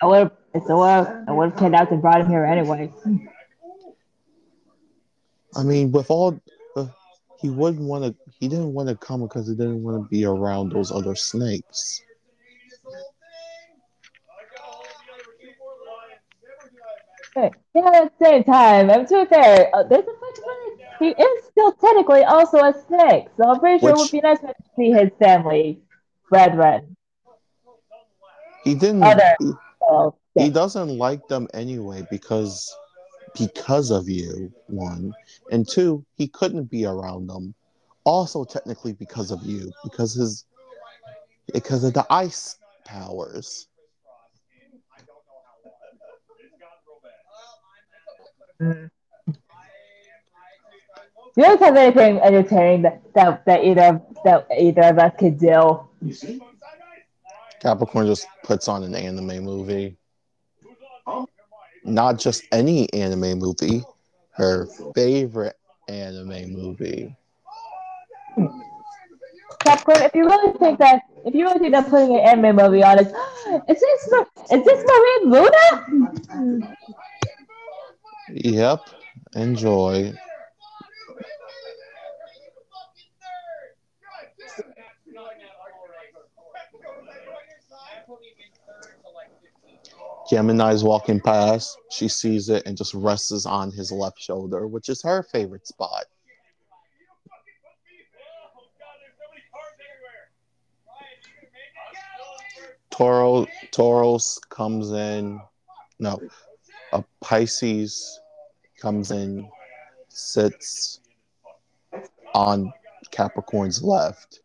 I 0.00 0.06
would 0.06 0.18
have, 0.18 0.32
it's 0.54 0.68
a 0.70 0.76
well, 0.76 1.24
I 1.28 1.32
would 1.32 1.50
have 1.50 1.58
kidnapped 1.58 1.92
and 1.92 2.00
brought 2.00 2.22
him 2.22 2.28
here 2.28 2.44
anyway. 2.44 2.90
I 5.54 5.62
mean, 5.62 5.92
with 5.92 6.10
all, 6.10 6.40
uh, 6.76 6.86
he 7.40 7.50
wouldn't 7.50 7.82
want 7.82 8.04
to. 8.04 8.14
He 8.40 8.48
didn't 8.48 8.72
want 8.72 8.88
to 8.88 8.94
come 8.96 9.22
because 9.22 9.46
he 9.48 9.54
didn't 9.54 9.82
want 9.82 10.02
to 10.02 10.08
be 10.08 10.24
around 10.24 10.72
those 10.72 10.90
other 10.90 11.14
snakes. 11.14 12.02
Hey, 17.36 17.50
Yeah, 17.74 17.90
at 17.94 18.18
the 18.18 18.24
same 18.24 18.44
time, 18.44 18.90
I'm 18.90 19.06
too 19.06 19.26
fair. 19.26 19.68
Uh, 19.74 19.82
there's 19.82 20.04
a 20.04 20.14
possibility 20.24 20.82
he 20.98 21.08
is 21.22 21.44
still 21.44 21.72
technically 21.72 22.24
also 22.24 22.56
a 22.56 22.72
snake, 22.88 23.26
so 23.36 23.50
I'm 23.50 23.60
pretty 23.60 23.80
sure 23.80 23.90
it 23.90 23.96
would 23.98 24.10
be 24.10 24.20
nice 24.22 24.38
to 24.40 24.54
see 24.74 24.90
his 24.90 25.10
family 25.18 25.78
brethren. 26.30 26.96
He 28.64 28.74
didn't. 28.74 29.02
Other- 29.02 29.36
He, 29.38 29.52
So, 29.80 30.16
he 30.34 30.48
doesn't 30.48 30.96
like 30.96 31.28
them 31.28 31.46
anyway 31.52 32.06
because 32.10 32.74
because 33.38 33.90
of 33.90 34.08
you. 34.08 34.50
One 34.68 35.12
and 35.52 35.68
two, 35.68 36.04
he 36.16 36.28
couldn't 36.28 36.70
be 36.70 36.86
around 36.86 37.26
them. 37.26 37.54
Also, 38.04 38.44
technically 38.44 38.94
because 38.94 39.30
of 39.30 39.42
you, 39.42 39.70
because 39.84 40.14
his 40.14 40.46
because 41.52 41.84
of 41.84 41.92
the 41.92 42.06
ice 42.08 42.56
powers. 42.86 43.68
Mm. 48.60 48.90
You 51.36 51.42
guys 51.42 51.58
have 51.60 51.76
anything 51.76 52.18
entertaining 52.20 52.82
that, 52.82 53.02
that, 53.14 53.44
that 53.44 53.62
either 53.62 54.00
that 54.24 54.46
either 54.58 54.82
of 54.84 54.98
us 54.98 55.12
could 55.18 55.38
do? 55.38 55.80
Capricorn 57.60 58.06
just 58.06 58.26
puts 58.42 58.68
on 58.68 58.82
an 58.82 58.94
anime 58.94 59.44
movie. 59.44 59.96
Not 61.84 62.18
just 62.18 62.44
any 62.52 62.90
anime 62.94 63.38
movie, 63.38 63.82
her 64.32 64.66
favorite 64.94 65.56
anime 65.88 66.52
movie. 66.52 67.14
Capricorn, 69.60 70.02
if 70.02 70.14
you 70.14 70.24
really 70.24 70.58
think 70.58 70.78
that 70.78 71.02
if 71.24 71.34
you 71.34 71.44
really 71.44 71.58
think 71.58 71.72
that 71.72 71.90
putting 71.90 72.16
an 72.16 72.20
anime 72.20 72.56
movie 72.56 72.82
on 72.82 72.98
is 72.98 73.06
is 73.68 73.80
this 73.80 74.12
is 74.52 74.64
this 74.64 74.84
Marie 74.84 75.20
Luna? 75.24 76.76
Yep, 78.32 78.80
enjoy. 79.34 80.12
Gemini's 90.28 90.82
walking 90.82 91.20
past. 91.20 91.78
She 91.90 92.08
sees 92.08 92.48
it 92.48 92.64
and 92.66 92.76
just 92.76 92.94
rests 92.94 93.46
on 93.46 93.70
his 93.70 93.92
left 93.92 94.20
shoulder, 94.20 94.66
which 94.66 94.88
is 94.88 95.00
her 95.02 95.22
favorite 95.22 95.66
spot. 95.66 96.04
Toro 102.90 103.46
Taurus 103.72 104.40
comes 104.48 104.90
in. 104.90 105.38
No, 105.98 106.18
a 106.92 107.04
Pisces 107.20 108.20
comes 108.80 109.10
in, 109.10 109.48
sits 110.08 111.00
on 112.34 112.72
Capricorn's 113.10 113.82
left. 113.82 114.40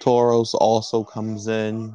Taurus 0.00 0.54
also 0.54 1.04
comes 1.04 1.48
in. 1.48 1.94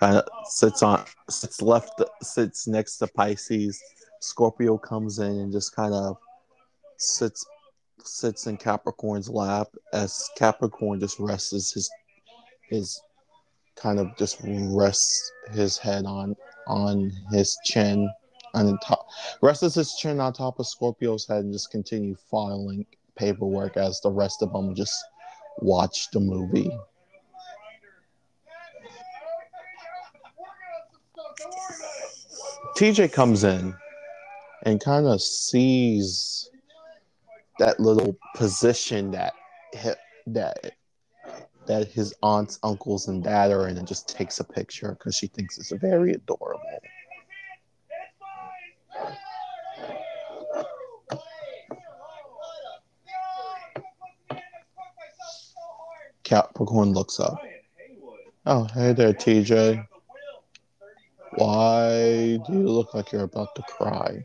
Kind 0.00 0.16
of 0.16 0.24
sits 0.46 0.82
on 0.82 1.04
sits 1.30 1.62
left 1.62 2.02
sits 2.22 2.66
next 2.66 2.96
to 2.98 3.06
Pisces. 3.06 3.80
Scorpio 4.22 4.78
comes 4.78 5.18
in 5.18 5.40
and 5.40 5.52
just 5.52 5.74
kind 5.74 5.92
of 5.92 6.16
sits 6.96 7.44
sits 8.04 8.46
in 8.46 8.56
Capricorn's 8.56 9.28
lap 9.28 9.68
as 9.92 10.28
Capricorn 10.36 11.00
just 11.00 11.18
rests 11.18 11.50
his 11.50 11.90
his 12.68 13.00
kind 13.74 13.98
of 13.98 14.16
just 14.16 14.38
rests 14.44 15.32
his 15.52 15.76
head 15.76 16.04
on 16.04 16.36
on 16.68 17.10
his 17.32 17.58
chin 17.64 18.08
on 18.54 18.66
the 18.66 18.78
top 18.84 19.06
rests 19.42 19.74
his 19.74 19.94
chin 19.96 20.20
on 20.20 20.32
top 20.32 20.60
of 20.60 20.68
Scorpio's 20.68 21.26
head 21.26 21.44
and 21.44 21.52
just 21.52 21.72
continue 21.72 22.14
filing 22.30 22.86
paperwork 23.16 23.76
as 23.76 24.00
the 24.00 24.10
rest 24.10 24.40
of 24.42 24.52
them 24.52 24.74
just 24.74 24.94
watch 25.58 26.10
the 26.12 26.20
movie. 26.20 26.70
TJ 32.76 33.12
comes 33.12 33.44
in 33.44 33.74
and 34.62 34.80
kind 34.80 35.06
of 35.06 35.20
sees 35.20 36.50
that 37.58 37.80
little 37.80 38.16
position 38.34 39.10
that 39.10 39.34
that 40.26 40.72
that 41.66 41.88
his 41.88 42.12
aunts, 42.22 42.58
uncles, 42.64 43.06
and 43.06 43.22
dad 43.22 43.52
are 43.52 43.68
in, 43.68 43.78
and 43.78 43.86
just 43.86 44.08
takes 44.08 44.40
a 44.40 44.44
picture 44.44 44.96
because 44.98 45.14
she 45.14 45.28
thinks 45.28 45.58
it's 45.58 45.70
very 45.72 46.12
adorable. 46.12 46.60
Capricorn 56.24 56.92
looks 56.92 57.20
up. 57.20 57.40
Oh, 58.46 58.64
hey 58.74 58.92
there, 58.92 59.12
TJ. 59.12 59.86
Why 61.34 62.38
do 62.46 62.52
you 62.52 62.68
look 62.68 62.94
like 62.94 63.12
you're 63.12 63.22
about 63.24 63.54
to 63.54 63.62
cry? 63.62 64.24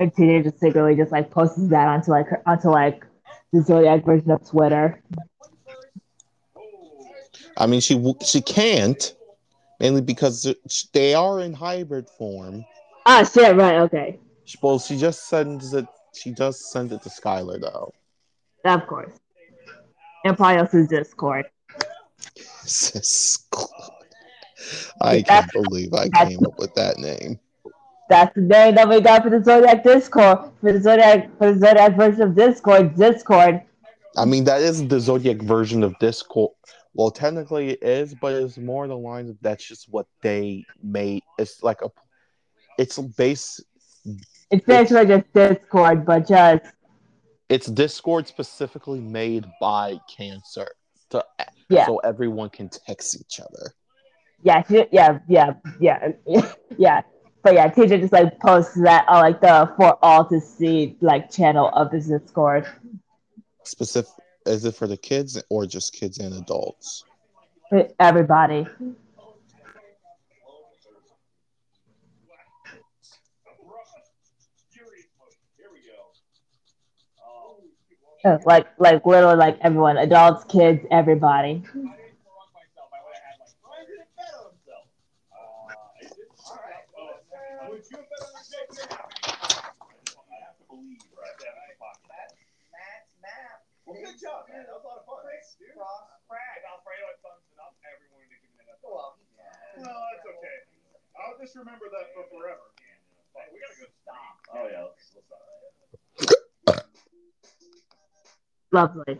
TJ 0.00 0.44
just 0.44 0.60
secretly 0.60 0.94
just 0.94 1.12
like 1.12 1.30
posts 1.30 1.68
that 1.68 1.88
onto 1.88 2.10
like 2.10 2.28
her, 2.28 2.42
onto 2.46 2.68
like 2.68 3.04
the 3.52 3.62
Zodiac 3.62 4.04
version 4.04 4.30
of 4.30 4.48
Twitter. 4.48 5.02
I 7.56 7.66
mean, 7.66 7.80
she 7.80 8.14
she 8.24 8.40
can't 8.40 9.14
mainly 9.80 10.00
because 10.00 10.54
they 10.92 11.14
are 11.14 11.40
in 11.40 11.52
hybrid 11.52 12.08
form. 12.08 12.64
Ah, 13.06 13.24
shit, 13.24 13.56
right, 13.56 13.76
okay. 13.78 14.18
Well, 14.62 14.78
she 14.78 14.96
just 14.96 15.28
sends 15.28 15.74
it. 15.74 15.86
She 16.14 16.30
does 16.30 16.70
send 16.70 16.92
it 16.92 17.02
to 17.02 17.08
Skylar 17.08 17.60
though. 17.60 17.92
Of 18.64 18.86
course. 18.86 19.12
And 20.24 20.36
probably 20.36 20.58
also 20.58 20.86
Discord. 20.90 21.46
I 25.00 25.22
can't 25.22 25.50
believe 25.52 25.94
I 25.94 26.08
came 26.08 26.44
up 26.44 26.58
with 26.58 26.74
that 26.74 26.98
name. 26.98 27.38
That's 28.08 28.34
the 28.34 28.40
name 28.40 28.74
that 28.76 28.88
we 28.88 29.00
got 29.00 29.22
for 29.22 29.30
the 29.30 29.42
Zodiac 29.42 29.84
Discord. 29.84 30.50
For 30.60 30.72
the 30.72 30.80
Zodiac 30.80 31.28
for 31.38 31.52
the 31.52 31.58
Zodiac 31.60 31.96
version 31.96 32.22
of 32.22 32.34
Discord, 32.34 32.96
Discord. 32.96 33.62
I 34.16 34.24
mean, 34.24 34.44
that 34.44 34.62
is 34.62 34.86
the 34.88 34.98
Zodiac 34.98 35.38
version 35.42 35.82
of 35.84 35.94
Discord. 35.98 36.52
Well, 36.94 37.10
technically 37.10 37.70
it 37.70 37.82
is, 37.82 38.14
but 38.20 38.32
it's 38.34 38.56
more 38.58 38.88
the 38.88 38.96
lines 38.96 39.30
of 39.30 39.36
that's 39.42 39.64
just 39.64 39.86
what 39.90 40.06
they 40.22 40.64
made. 40.82 41.22
It's 41.38 41.62
like 41.62 41.82
a, 41.82 41.90
it's 42.78 42.98
base. 42.98 43.60
It's 44.50 44.64
basically 44.64 45.06
just 45.06 45.32
Discord, 45.34 46.06
but 46.06 46.26
just 46.26 46.64
It's 47.48 47.66
Discord 47.66 48.26
specifically 48.26 49.00
made 49.00 49.44
by 49.60 49.98
Cancer, 50.16 50.68
to, 51.10 51.22
Yeah. 51.68 51.86
so 51.86 51.98
everyone 51.98 52.48
can 52.50 52.70
text 52.70 53.20
each 53.20 53.38
other. 53.38 53.74
yeah, 54.42 54.62
yeah, 54.90 55.18
yeah, 55.28 55.52
yeah, 55.78 56.12
yeah. 56.78 57.02
But 57.42 57.54
yeah, 57.54 57.68
TJ 57.70 58.00
just 58.00 58.12
like 58.12 58.38
posts 58.40 58.74
that 58.74 59.04
on 59.08 59.20
like 59.22 59.40
the 59.40 59.72
for 59.76 59.96
all 60.02 60.24
to 60.26 60.40
see 60.40 60.96
like 61.00 61.30
channel 61.30 61.68
of 61.68 61.90
the 61.90 62.00
Discord. 62.00 62.66
Specific, 63.64 64.10
is 64.46 64.64
it 64.64 64.74
for 64.74 64.86
the 64.86 64.96
kids 64.96 65.42
or 65.48 65.66
just 65.66 65.92
kids 65.92 66.18
and 66.18 66.34
adults? 66.34 67.04
Everybody. 68.00 68.66
Uh, 78.24 78.38
Like 78.44 78.66
like 78.78 79.06
literally 79.06 79.36
like 79.36 79.58
everyone, 79.62 79.96
adults, 79.96 80.44
kids, 80.44 80.84
everybody. 80.90 81.62
Well, 93.88 93.96
good 94.04 94.20
job, 94.20 94.44
man. 94.52 94.68
That 94.68 94.76
was 94.76 94.84
a 94.84 94.88
lot 94.88 95.00
of 95.00 95.08
fun. 95.08 95.24
Thanks, 95.24 95.56
dude. 95.56 95.72
Alfredo 95.72 97.08
thumbs 97.24 97.48
it 97.48 97.56
up. 97.56 97.72
Everyone 97.88 98.28
to 98.28 98.36
give 98.36 98.52
it 98.52 98.68
a 98.68 98.76
Well, 98.84 99.16
well, 99.80 100.02
that's 100.12 100.26
okay. 100.26 100.58
I'll 101.18 101.38
just 101.40 101.56
remember 101.56 101.86
that 101.92 102.14
for 102.14 102.24
forever. 102.30 102.66
Hey, 103.34 103.46
we 103.52 103.58
gotta 103.60 103.78
go 103.80 103.86
stop. 104.02 104.38
Oh 104.54 104.66
yeah, 104.70 104.82
let's, 104.84 105.14
let's 105.14 105.26
stop. 105.26 105.48
Lovely. 108.70 109.18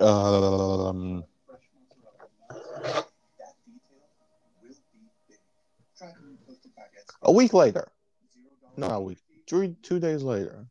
Um, 0.00 1.24
a 7.22 7.32
week 7.32 7.54
later. 7.54 7.88
Not 8.76 8.96
a 8.96 9.00
week. 9.00 9.18
Three, 9.48 9.76
two 9.82 9.98
days 10.00 10.22
later. 10.22 10.66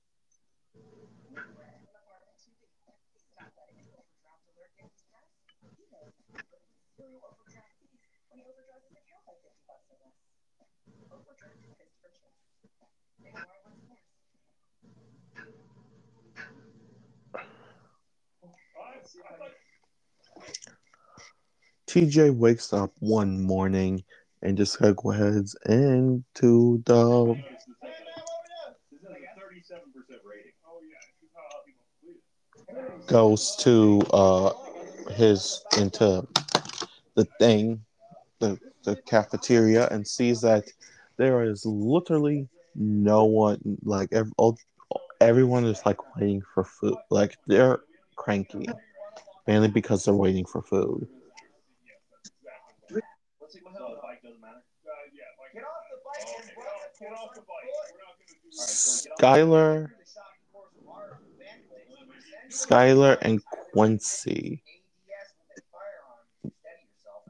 TJ 21.96 22.36
wakes 22.36 22.74
up 22.74 22.92
one 23.00 23.40
morning 23.40 24.04
and 24.42 24.58
just 24.58 24.82
like 24.82 24.98
heads 25.16 25.56
into 25.66 26.84
the 26.86 27.42
goes 33.08 33.56
to 33.62 34.02
uh 34.12 34.52
his 35.14 35.64
into 35.78 36.28
the 37.16 37.24
thing 37.40 37.80
the 38.40 38.60
the 38.84 38.98
cafeteria 39.08 39.88
and 39.88 40.06
sees 40.06 40.42
that 40.42 40.66
there 41.16 41.44
is 41.44 41.66
literally 41.66 42.46
no 42.76 43.24
one 43.24 43.58
like 43.84 44.10
all, 44.36 44.58
everyone 45.22 45.64
is 45.64 45.82
like 45.86 46.18
waiting 46.18 46.42
for 46.54 46.66
food 46.66 46.98
like 47.10 47.38
they're 47.48 47.80
cranky 48.18 48.68
mainly 49.48 49.70
because 49.70 50.04
they're 50.04 50.14
waiting 50.14 50.46
for 50.46 50.62
food 50.62 51.08
Let's 53.46 53.54
see 53.54 53.62
what 53.62 53.78
hell 53.78 53.94
the 53.94 54.02
bike 54.02 54.24
doesn't 54.26 54.42
matter. 54.42 54.58
Uh, 54.58 55.06
yeah, 55.14 55.30
like, 55.38 55.54
get 55.54 55.62
off 55.62 55.86
the 55.94 56.02
bike 56.02 56.02
and 56.02 56.02
run 56.02 56.02
it 56.02 56.02
Get 56.02 56.02
off 56.02 56.02
the 56.02 56.02
bike. 56.02 56.02
We're 56.02 56.02
not 56.02 56.02
gonna 56.02 56.02
do 56.02 56.02
that. 56.02 56.05
Skylar 58.54 59.90
Skylar 62.50 63.18
and 63.22 63.42
Quincy 63.46 64.64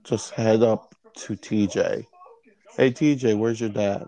just 0.04 0.32
head 0.32 0.62
up 0.62 0.94
to 1.16 1.36
TJ. 1.36 2.06
Hey 2.78 2.92
TJ, 2.92 3.38
where's 3.38 3.60
your 3.60 3.70
dad? 3.70 4.08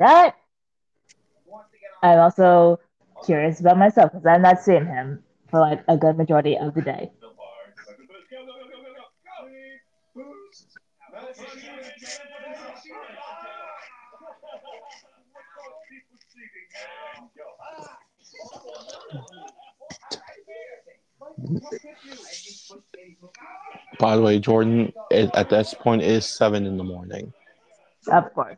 Right. 0.00 0.32
I'm 2.02 2.18
also 2.18 2.80
curious 3.24 3.60
about 3.60 3.78
myself 3.78 4.12
because 4.12 4.26
I'm 4.26 4.42
not 4.42 4.60
seeing 4.60 4.86
him 4.86 5.22
for 5.48 5.60
like 5.60 5.82
a 5.88 5.96
good 5.96 6.16
majority 6.16 6.56
of 6.56 6.74
the 6.74 6.82
day. 6.82 7.10
By 23.98 24.16
the 24.16 24.22
way, 24.22 24.38
Jordan 24.38 24.92
is, 25.10 25.30
at 25.34 25.50
this 25.50 25.74
point 25.74 26.02
is 26.02 26.24
seven 26.26 26.66
in 26.66 26.76
the 26.76 26.84
morning. 26.84 27.32
Of 28.10 28.32
course. 28.32 28.56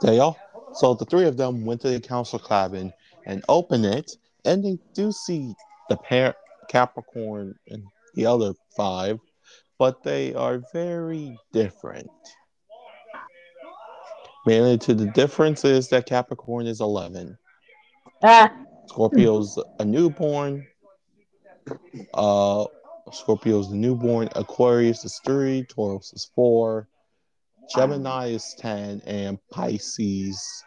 They 0.00 0.18
all 0.18 0.38
so 0.74 0.94
the 0.94 1.04
three 1.04 1.26
of 1.26 1.36
them 1.36 1.64
went 1.64 1.80
to 1.82 1.90
the 1.90 2.00
council 2.00 2.38
cabin 2.38 2.92
and 3.26 3.44
open 3.48 3.84
it, 3.84 4.16
and 4.44 4.64
they 4.64 4.78
do 4.94 5.12
see 5.12 5.54
the 5.88 5.96
pair 5.96 6.34
Capricorn 6.68 7.54
and 7.68 7.84
the 8.14 8.26
other 8.26 8.54
five, 8.76 9.18
but 9.78 10.02
they 10.02 10.34
are 10.34 10.62
very 10.72 11.36
different. 11.52 12.10
Mainly 14.46 14.78
to 14.78 14.94
the 14.94 15.06
difference 15.06 15.64
is 15.64 15.88
that 15.88 16.06
Capricorn 16.06 16.66
is 16.66 16.80
eleven, 16.80 17.36
Ah, 18.22 18.50
Scorpio's 18.86 19.62
a 19.78 19.84
newborn, 19.84 20.66
uh 22.14 22.64
Scorpio's 23.12 23.68
the 23.68 23.76
newborn, 23.76 24.28
Aquarius 24.36 25.04
is 25.04 25.20
three, 25.24 25.64
Taurus 25.64 26.12
is 26.12 26.30
four, 26.34 26.88
Gemini 27.74 28.28
is 28.28 28.54
ten, 28.58 29.02
and 29.06 29.38
Pisces 29.50 30.64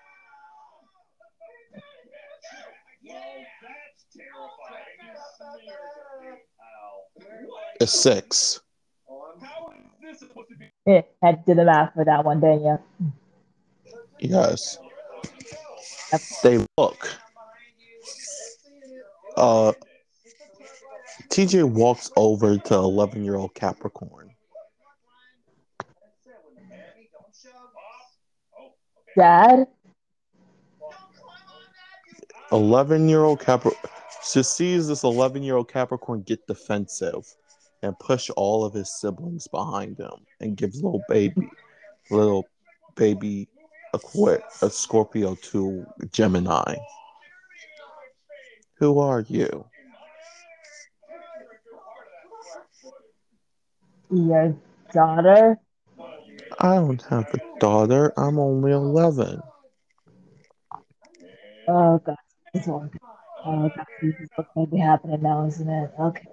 is 7.79 7.91
six. 7.91 8.61
eh, 10.87 11.01
had 11.23 11.45
to 11.45 11.53
do 11.53 11.55
the 11.55 11.65
math 11.65 11.93
for 11.93 12.05
that 12.05 12.23
one, 12.23 12.39
didn't 12.39 12.63
you? 12.63 12.79
Yes. 14.19 14.77
They 16.43 16.63
look. 16.77 17.09
Uh, 19.35 19.73
TJ 21.35 21.69
walks 21.69 22.09
over 22.15 22.57
to 22.57 22.73
11 22.75 23.25
year 23.25 23.35
old 23.35 23.53
Capricorn. 23.55 24.31
Dad? 29.17 29.67
11 32.53 33.09
year 33.09 33.25
old 33.25 33.41
Capricorn 33.41 33.91
just 34.33 34.55
sees 34.55 34.87
this 34.87 35.03
11 35.03 35.43
year 35.43 35.57
old 35.57 35.67
Capricorn 35.67 36.21
get 36.21 36.47
defensive 36.47 37.25
and 37.83 37.99
push 37.99 38.29
all 38.37 38.63
of 38.63 38.73
his 38.73 38.97
siblings 39.01 39.45
behind 39.49 39.99
him 39.99 40.25
and 40.39 40.55
gives 40.55 40.81
little 40.81 41.03
baby, 41.09 41.49
little 42.09 42.47
baby 42.95 43.49
a 43.93 43.99
a 44.61 44.69
Scorpio 44.69 45.35
to 45.35 45.85
Gemini. 46.13 46.77
Who 48.75 48.99
are 48.99 49.25
you? 49.27 49.65
Your 54.11 54.55
daughter? 54.93 55.57
I 56.59 56.75
don't 56.75 57.01
have 57.03 57.33
a 57.33 57.59
daughter. 57.59 58.13
I'm 58.17 58.39
only 58.39 58.71
11. 58.71 59.41
Oh 61.67 61.97
god, 61.99 62.15
this 62.53 62.67
one. 62.67 62.91
Oh 63.43 63.69
god, 63.75 63.85
this 64.01 64.13
is 64.19 64.29
what's 64.35 64.49
gonna 64.53 64.67
be 64.67 64.77
happening 64.77 65.21
now, 65.21 65.45
isn't 65.47 65.67
it? 65.67 65.91
Okay. 65.99 66.27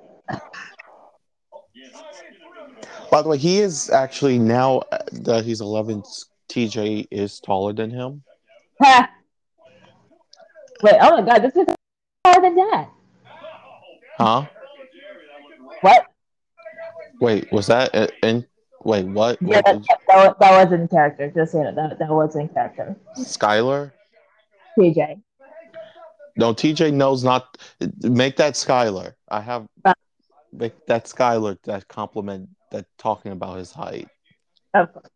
By 3.11 3.23
the 3.23 3.29
way, 3.29 3.39
he 3.39 3.61
is 3.61 3.91
actually 3.91 4.39
now 4.39 4.79
uh, 4.93 4.99
that 5.13 5.45
he's 5.45 5.61
11, 5.61 6.03
TJ 6.49 7.09
is 7.11 7.41
taller 7.41 7.73
than 7.73 7.91
him. 7.91 8.23
Ha! 8.83 9.11
Wait, 10.83 10.95
oh 11.01 11.21
my 11.21 11.23
god, 11.23 11.43
this 11.43 11.57
is 11.57 11.67
taller 12.25 12.43
than 12.43 12.57
that. 12.57 12.89
Huh? 14.19 14.47
What? 15.81 16.07
Wait, 17.23 17.53
was 17.53 17.69
that 17.69 17.95
uh, 17.95 18.09
in? 18.25 18.45
Wait, 18.83 19.07
what? 19.07 19.41
Yeah, 19.41 19.47
what 19.47 19.65
that, 19.65 19.83
that, 19.87 20.17
was, 20.17 20.37
that 20.41 20.65
was 20.65 20.73
in 20.73 20.89
character. 20.89 21.31
Just 21.31 21.53
saying 21.53 21.67
it. 21.67 21.77
That, 21.77 21.97
that 22.01 22.09
was 22.11 22.35
in 22.35 22.49
character. 22.49 22.97
Skylar? 23.17 23.93
TJ. 24.77 25.23
No, 26.37 26.53
TJ 26.53 26.93
knows 26.93 27.23
not. 27.23 27.59
Make 28.03 28.35
that 28.39 28.55
Skylar. 28.55 29.13
I 29.29 29.41
have. 29.41 29.69
Uh. 29.85 29.95
Make 30.53 30.85
that 30.87 31.05
Skylar 31.05 31.59
that 31.63 31.87
compliment 31.87 32.49
that 32.73 32.87
talking 32.99 33.31
about 33.31 33.59
his 33.59 33.71
height. 33.71 34.09
Of 34.75 34.93
course. 34.93 35.07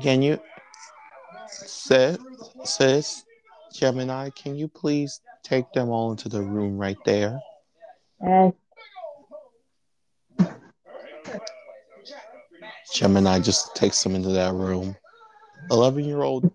Can 0.00 0.22
you, 0.22 0.40
sis, 1.46 2.16
sis, 2.64 3.24
Gemini? 3.74 4.30
Can 4.30 4.56
you 4.56 4.66
please 4.66 5.20
take 5.42 5.70
them 5.74 5.90
all 5.90 6.10
into 6.10 6.30
the 6.30 6.40
room 6.40 6.78
right 6.78 6.96
there? 7.04 7.38
Eh, 8.26 8.50
Gemini 12.92 13.38
just 13.40 13.74
takes 13.74 14.02
them 14.02 14.14
into 14.14 14.30
that 14.30 14.52
room. 14.52 14.96
11 15.70 16.04
year 16.04 16.22
old 16.22 16.50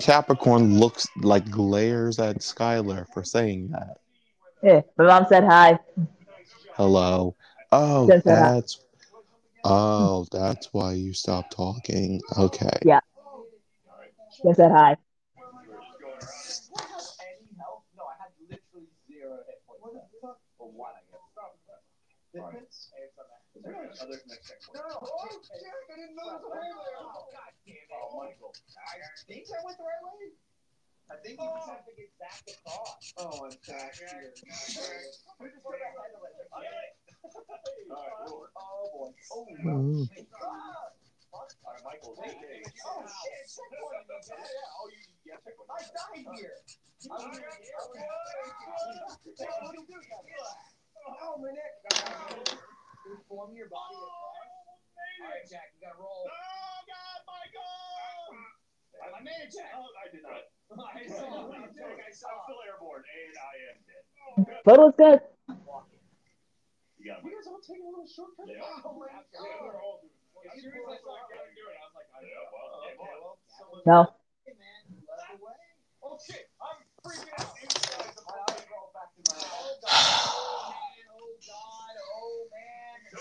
Capricorn 0.00 0.78
looks 0.78 1.06
like 1.16 1.48
glares 1.48 2.18
at 2.18 2.38
Skylar 2.38 3.06
for 3.12 3.22
saying 3.22 3.68
that. 3.68 3.98
Yeah, 4.62 4.80
my 4.98 5.06
mom 5.06 5.26
said 5.28 5.44
hi. 5.44 5.78
Hello. 6.74 7.36
Oh, 7.70 8.10
that's. 8.24 8.80
Oh, 9.64 10.26
that's 10.32 10.72
why 10.72 10.92
you 10.94 11.12
stopped 11.12 11.52
talking. 11.52 12.20
Okay. 12.36 12.78
Yeah. 12.84 13.00
She 14.34 14.52
said 14.54 14.72
hi. 14.72 14.96
No, 17.96 18.02
I 18.02 18.14
had 18.18 18.32
literally 18.40 18.88
zero 19.06 19.38
hit 19.46 19.62
points. 19.66 19.82
What 19.82 19.92
the 19.92 20.18
fuck? 20.20 20.40
Or 20.58 20.68
one, 20.72 20.90
I 20.90 21.02
No, 22.32 22.40
oh, 22.40 22.48
Jack, 25.52 25.84
I 25.84 26.00
didn't 26.00 26.16
know 26.16 26.32
there 26.32 26.48
way. 26.48 26.64
Oh, 26.96 27.28
god 27.28 27.52
it. 27.66 27.84
Oh, 27.92 28.16
Michael. 28.16 28.56
I 28.72 29.04
think 29.28 29.44
I 29.52 29.60
went 29.60 29.76
the 29.76 29.84
right 29.84 30.00
way. 30.00 30.32
I 31.12 31.20
think 31.20 31.36
you 31.36 31.44
just 31.44 31.68
have 31.68 31.84
to 31.84 31.92
get 31.92 32.08
back 32.16 32.40
across. 32.48 33.12
Oh, 33.20 33.44
I'm 33.44 33.52
back 33.68 33.92
here. 34.00 34.32
Who 34.32 35.48
just 35.52 35.60
it? 35.60 35.76
Oh, 37.92 38.88
boy. 38.96 39.12
Oh. 39.28 39.44
Mm. 39.60 40.08
Alright. 41.62 42.00
Oh, 42.00 42.16
oh. 42.16 43.04
I 45.68 45.84
here. 46.32 46.56
I 47.12 47.28
here. 47.28 47.52
Oh, 49.42 49.68
body. 53.68 53.98
Alright, 55.22 55.46
Jack. 55.50 55.74
Oh. 55.82 56.26
But 64.64 64.78
good. 64.96 65.20
You 66.98 67.10
got 67.10 67.24
guys 67.34 67.46
all 67.50 67.58
taking 67.58 67.82
a 67.82 67.90
little 67.90 68.06
shortcut? 68.06 68.46
Yeah. 68.46 68.62
Oh, 68.62 68.94
my 68.94 69.10
God. 69.10 69.26
We're 69.34 69.74
all 69.82 69.98
doing 69.98 70.14
it. 70.14 70.22
I 70.46 70.54
saw 70.54 71.18
do 71.54 71.66
it, 71.66 71.76
I 71.78 71.86
was 71.86 71.94
like, 71.98 72.06
I 72.14 72.22
yeah, 72.22 72.46
well, 72.50 72.78
okay, 72.82 72.94
well, 72.98 73.38
No. 73.86 74.00
Hey, 74.46 74.54
man, 74.54 75.02
the. 75.06 75.58
Oh, 76.02 76.18
shit. 76.18 76.50
I'm 76.62 76.78
freaking 77.02 77.30
out. 77.38 77.54
Are 77.58 78.38
all 78.38 78.62
go 78.70 78.90
back 78.94 79.10
to 79.14 79.20
my- 79.26 80.38
I 83.12 83.18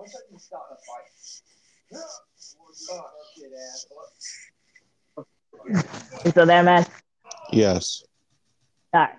wish 0.00 0.12
I 0.14 0.20
could 0.30 0.40
stop 0.40 0.68
the 0.70 0.76
fight. 0.86 1.55
You 1.90 2.00
still 6.30 6.46
there, 6.46 6.62
man? 6.62 6.84
Yes. 7.52 8.02
Alright. 8.94 9.10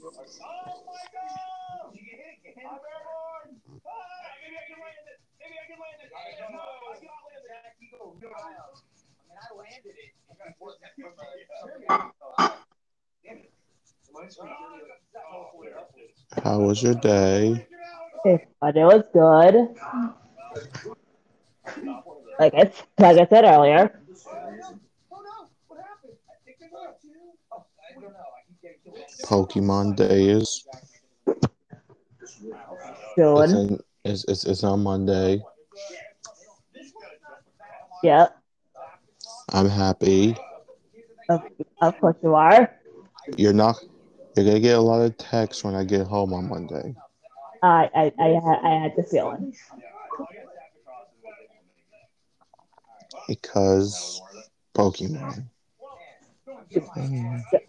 My 0.00 0.08
god! 0.08 1.94
You 1.94 2.00
hit 2.02 2.18
it, 2.44 2.56
I'm 2.58 2.64
airborne! 2.66 3.60
Maybe 3.62 4.56
I 4.56 4.64
can 4.66 4.78
land 4.80 5.06
it! 5.06 5.18
Maybe 5.38 5.54
I 5.54 5.66
can 5.70 5.78
land 5.78 6.00
it! 6.02 6.10
No, 6.10 6.58
I 6.58 6.98
cannot 6.98 7.22
land 7.30 7.38
it! 7.38 7.48
Jack, 7.48 7.74
you 7.78 7.86
go 7.92 7.98
real 8.20 8.32
high 8.34 8.58
up. 8.58 8.74
I 8.74 9.28
mean, 9.28 9.38
I 9.38 9.54
landed 9.54 9.94
it. 9.94 10.10
and 10.30 10.36
you 10.40 10.54
worked 10.60 10.82
it 10.82 10.90
from 10.98 11.12
the- 11.14 12.50
Damn 13.24 13.38
it. 13.38 13.52
Mine's 14.12 14.34
from 14.36 14.48
the- 16.34 16.42
How 16.42 16.58
was 16.60 16.82
your 16.82 16.94
day? 16.94 17.66
It 18.24 18.48
was 18.62 19.04
good. 19.12 19.76
Like 22.38 22.54
I, 22.54 22.72
like 22.98 23.18
I 23.18 23.26
said 23.26 23.44
earlier. 23.44 24.00
No! 24.08 24.78
What 25.68 25.80
happened? 25.80 26.16
I 26.28 26.44
think 26.44 26.58
they 26.58 26.68
got 26.68 26.96
you. 27.02 27.10
I 27.52 27.92
don't 27.94 28.02
know. 28.02 28.08
I 28.08 28.40
keep 28.46 28.62
getting 28.62 28.92
killed. 28.92 29.50
Pokemon 29.50 29.96
Day 29.96 30.28
is 30.28 30.66
it's, 33.16 33.52
in, 33.52 33.80
it's, 34.04 34.24
it's, 34.28 34.44
it's 34.44 34.64
on 34.64 34.82
Monday. 34.82 35.42
Yep. 38.02 38.36
I'm 39.52 39.68
happy. 39.68 40.36
Of, 41.28 41.42
of 41.82 42.00
course 42.00 42.16
you 42.22 42.34
are. 42.34 42.74
You're 43.36 43.52
not. 43.52 43.76
You're 44.36 44.46
gonna 44.46 44.60
get 44.60 44.78
a 44.78 44.80
lot 44.80 45.02
of 45.02 45.16
texts 45.18 45.64
when 45.64 45.74
I 45.74 45.84
get 45.84 46.06
home 46.06 46.32
on 46.32 46.48
Monday. 46.48 46.94
I 47.62 47.90
I 47.94 48.12
I, 48.18 48.40
I 48.64 48.82
had 48.82 48.96
the 48.96 49.02
feeling. 49.02 49.54
Because 53.30 54.20
Pokemon. 54.74 55.44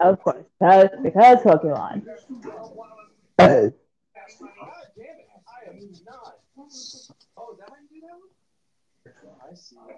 Of 0.00 0.20
course. 0.20 0.44
Because, 0.58 0.88
because 1.04 1.38
Pokemon. 1.38 2.02
God 3.38 3.70
damn 4.98 5.06
it! 5.06 5.30
I 5.46 5.70
am 5.70 5.78
not. 6.04 6.34
That 6.58 7.70
how 7.70 7.76
you 7.78 7.86
do 7.88 8.00
that 8.02 8.18
one? 8.18 8.34
I 9.40 9.54
see. 9.54 9.76
God, 9.76 9.94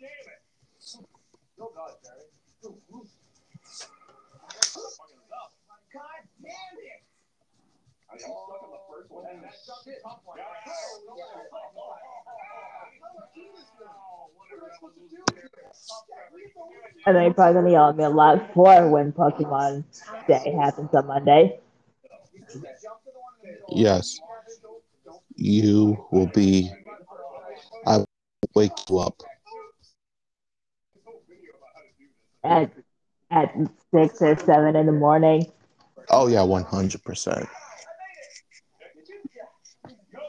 Jerry. 0.00 0.32
God 5.92 6.22
damn 6.42 6.78
it! 6.80 7.11
I 8.12 8.16
mean, 8.16 8.24
I'm 8.24 8.36
stuck 8.44 8.62
on 8.62 8.70
the 8.70 8.78
first 8.90 9.10
one. 9.10 9.24
That- 9.24 9.42
That's 9.42 9.66
just. 9.66 10.02
Tough 10.02 10.20
one. 10.24 10.38
And 17.06 17.16
then 17.16 17.24
you're 17.24 17.34
probably 17.34 17.54
gonna 17.54 17.70
yell 17.70 17.88
at 17.88 17.96
me 17.96 18.04
a 18.04 18.10
lot 18.10 18.52
for 18.54 18.88
when 18.88 19.12
Pokemon 19.12 19.84
Day 20.28 20.54
happens 20.60 20.90
on 20.94 21.06
Monday. 21.06 21.58
Yes. 23.68 24.20
You 25.34 26.06
will 26.12 26.28
be. 26.28 26.70
I 27.86 27.98
will 27.98 28.06
wake 28.54 28.72
you 28.88 28.98
up. 28.98 29.20
At 32.44 32.70
at 33.30 33.54
six 33.92 34.20
or 34.20 34.36
seven 34.38 34.76
in 34.76 34.86
the 34.86 34.92
morning. 34.92 35.46
Oh 36.10 36.28
yeah, 36.28 36.42
one 36.42 36.64
hundred 36.64 37.02
percent. 37.02 37.48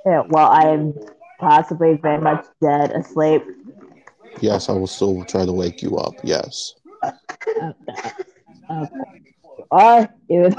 Yeah, 0.05 0.21
while 0.27 0.49
I 0.51 0.67
am 0.69 0.93
possibly 1.39 1.97
very 2.01 2.19
much 2.21 2.45
dead 2.61 2.91
asleep. 2.91 3.43
Yes, 4.41 4.69
I 4.69 4.73
will 4.73 4.87
still 4.87 5.23
try 5.23 5.45
to 5.45 5.53
wake 5.53 5.81
you 5.81 5.97
up. 5.97 6.15
Yes. 6.23 6.75
Uh, 8.69 8.85
or 9.71 10.09
even 10.29 10.55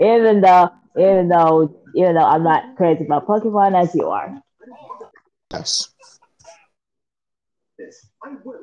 even 0.00 0.40
though 0.40 0.70
even 0.96 1.28
though 1.28 1.74
even 1.94 2.14
though 2.14 2.24
I'm 2.24 2.42
not 2.42 2.76
crazy 2.76 3.04
about 3.04 3.26
Pokemon 3.26 3.80
as 3.80 3.94
you 3.94 4.06
are. 4.08 4.42
Yes. 5.52 5.90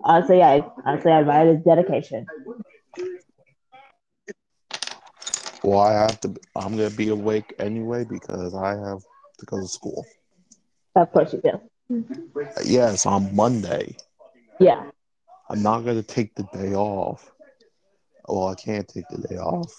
Honestly, 0.03 0.41
I 0.41 0.63
honestly 0.85 1.11
I 1.11 1.19
admire 1.21 1.53
his 1.55 1.63
dedication. 1.63 2.25
Well, 5.63 5.79
I 5.79 5.93
have 5.93 6.19
to. 6.21 6.33
I'm 6.55 6.77
gonna 6.77 6.89
be 6.89 7.09
awake 7.09 7.53
anyway 7.59 8.05
because 8.05 8.53
I 8.53 8.69
have 8.69 9.01
to 9.39 9.45
go 9.45 9.59
to 9.59 9.67
school. 9.67 10.05
Of 10.97 11.11
course 11.11 11.31
you 11.31 11.41
do. 11.41 11.61
Mm-hmm. 11.91 12.59
Yes, 12.65 13.05
on 13.05 13.35
Monday. 13.35 13.95
Yeah. 14.59 14.89
I'm 15.47 15.61
not 15.61 15.81
gonna 15.85 16.01
take 16.01 16.33
the 16.33 16.41
day 16.51 16.73
off. 16.73 17.31
Well, 18.27 18.47
I 18.47 18.55
can't 18.55 18.87
take 18.87 19.07
the 19.09 19.27
day 19.27 19.37
off. 19.37 19.71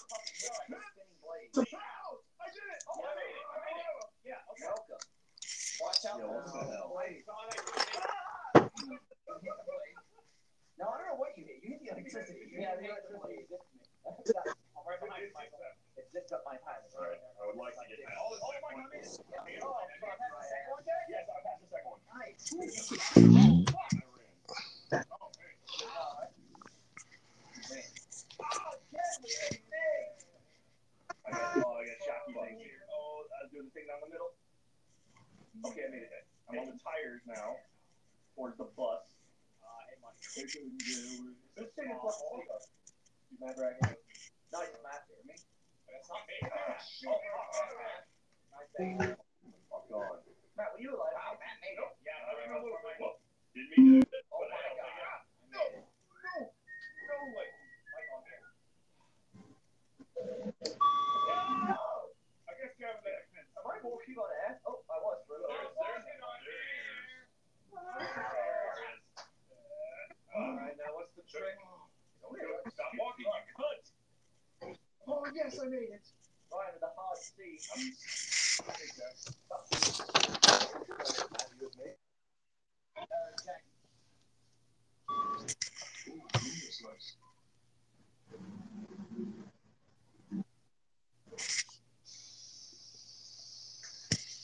Now, 10.79 10.87
I 10.87 10.97
don't 10.97 11.07
know 11.07 11.15
what 11.17 11.35
you 11.35 11.43
hit. 11.43 11.59
You 11.61 11.69
hit 11.71 11.79
the 11.83 11.91
electricity. 11.91 12.39
Yeah, 12.57 12.75
the 12.79 12.85
electricity. 12.85 13.45
I'm 16.09 16.25
right 16.25 16.25
behind 16.25 16.25
you, 16.25 16.25
Michael. 16.25 16.25
It 16.25 16.25
zipped 16.25 16.33
up 16.33 16.41
my 16.45 16.57
time. 16.65 16.81
Alright, 16.97 17.21
I 17.21 17.45
would 17.45 17.57
like 17.57 17.77
to 17.77 17.85
get 17.85 18.01
that. 18.01 18.17
Oh, 18.17 18.33
oh, 18.33 18.49
my 18.65 18.73
God. 18.73 18.89
Yeah. 18.89 19.61
Oh, 19.61 19.77
so 19.77 20.09
I 20.09 20.17
passed 20.17 20.33
the 20.33 20.49
second 20.49 20.73
one, 20.73 20.81
Jay? 20.81 21.05
Yes, 21.09 21.29
I 21.29 21.37
passed 21.45 21.61
the 21.61 21.69
second 21.69 21.93
one. 21.93 22.01
Nice. 22.09 22.49
I 31.19 31.31
got, 31.31 31.61
oh, 31.61 31.77
I 31.77 31.85
got 31.85 31.99
shocky 32.01 32.33
things 32.33 32.57
here. 32.57 32.81
Oh, 32.89 33.21
I 33.29 33.45
was 33.45 33.53
doing 33.53 33.69
the 33.69 33.73
thing 33.77 33.85
down 33.85 34.01
the 34.01 34.09
middle. 34.09 34.33
Okay, 35.69 35.85
I 35.85 35.89
made 35.93 36.09
it. 36.09 36.25
I'm 36.49 36.57
on 36.57 36.73
the 36.73 36.79
tires 36.81 37.21
now. 37.29 37.61
Towards 38.33 38.57
the 38.57 38.65
bus. 38.73 39.05
Uh, 39.61 39.85
This 40.25 40.57
thing 41.77 41.93
is 41.93 42.01
what 42.01 42.17
You 43.29 43.37
mad 43.37 43.53
dragon? 43.53 43.93
No, 44.49 44.57
you're 44.65 44.81
not 44.81 45.05
there. 45.05 45.21
Me? 45.27 45.35
Stop 46.09 46.25
walking, 72.97 73.25
you 73.25 73.31
cunt. 73.59 73.88
Oh, 75.09 75.25
yes, 75.33 75.57
I 75.57 75.65
made 75.65 75.89
it. 75.89 76.05
Right 76.53 76.69
with 76.69 76.85
the 76.85 76.93
hard 76.93 77.17
C. 77.17 77.57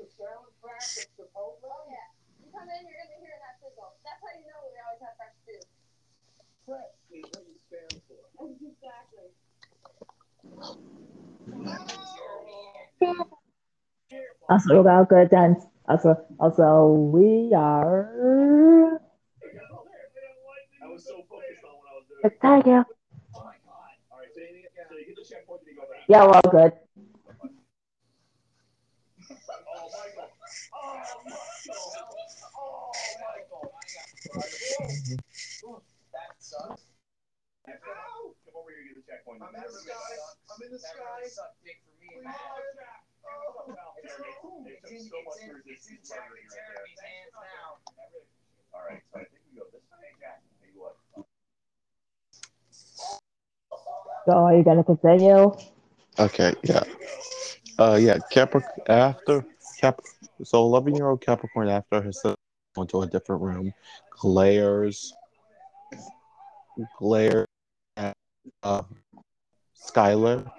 The 0.00 0.08
soundtrack 0.16 0.80
of 0.80 1.12
Chipotle? 1.12 1.60
Oh 1.60 1.84
yeah. 1.92 2.08
You 2.40 2.48
come 2.56 2.72
in, 2.72 2.88
you're 2.88 2.96
gonna 3.04 3.20
hear 3.20 3.36
that 3.36 3.60
sizzle. 3.60 4.00
That's 4.00 4.16
how 4.24 4.32
you 4.32 4.48
know 4.48 4.64
we 4.64 4.80
always 4.80 5.04
have 5.04 5.12
fresh 5.20 5.36
food. 5.44 5.75
Also 14.48 14.80
about 14.80 15.08
good 15.08 15.30
dance. 15.30 15.64
Also 15.88 16.16
also 16.40 16.88
we 17.12 17.52
are 17.54 19.00
I 20.82 20.88
was 20.88 21.04
so 21.04 21.22
focused 21.28 21.62
on 21.62 21.74
what 21.78 21.86
I 21.90 21.94
was 21.94 22.04
doing. 22.08 22.34
Thank 22.40 22.66
you. 22.66 22.84
Oh 23.34 23.44
my 23.44 23.54
god. 23.62 23.94
Alright, 24.10 24.30
so 24.34 24.40
you, 24.40 24.66
so 24.88 24.94
you 24.96 25.04
hit 25.06 25.16
the 25.16 25.24
checkpoint, 25.24 25.60
then 25.64 25.74
you 25.74 25.80
go 25.80 25.86
back. 25.86 26.02
Yeah, 26.08 26.24
we're 26.24 26.34
all 26.34 26.50
good. 26.50 26.72
Oh, 29.62 29.88
Michael. 29.94 30.30
Oh, 30.74 30.94
Michael. 33.20 33.62
Oh, 33.62 33.72
Michael. 34.34 35.82
I'm 36.56 36.76
in 39.54 39.62
the 39.62 39.72
sky. 39.72 39.94
I'm 40.50 40.62
in 40.64 40.72
the 40.72 40.78
sky. 40.78 40.90
It's 41.24 41.36
so 41.36 41.42
it's 45.66 45.90
it's 45.90 46.12
are 54.28 54.56
you 54.56 54.64
gonna 54.64 54.84
continue? 54.84 55.52
Okay. 56.18 56.54
Yeah. 56.64 56.82
Uh. 57.78 57.98
Yeah. 58.00 58.18
Capricorn 58.30 58.72
after 58.88 59.44
Cap. 59.78 60.00
So 60.42 60.62
eleven 60.62 60.94
year 60.94 61.08
old 61.08 61.20
Capricorn 61.20 61.68
after 61.68 62.02
his 62.02 62.20
son 62.20 62.34
went 62.76 62.90
to 62.90 63.02
a 63.02 63.06
different 63.06 63.42
room, 63.42 63.72
glares, 64.10 65.12
glare 66.98 67.46
at 67.96 68.14
uh, 68.62 68.82
Skylar 69.76 70.50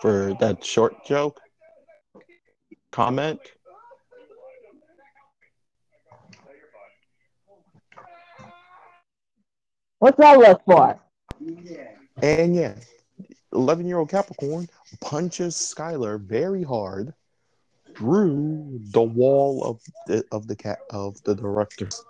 for 0.00 0.34
that 0.40 0.64
short 0.64 1.04
joke 1.04 1.40
comment. 2.94 3.40
What's 9.98 10.18
that 10.18 10.38
look 10.38 10.62
for? 10.64 11.00
And 12.22 12.54
yeah, 12.54 12.74
11 13.52 13.86
year 13.86 13.98
old 13.98 14.10
Capricorn 14.10 14.68
punches 15.00 15.56
Skylar 15.56 16.20
very 16.20 16.62
hard 16.62 17.14
through 17.96 18.80
the 18.92 19.02
wall 19.02 19.64
of 19.64 19.80
the 20.06 20.24
of 20.30 20.46
the 20.46 20.54
cat 20.54 20.78
of 20.90 21.20
the 21.24 21.34
director's 21.34 22.04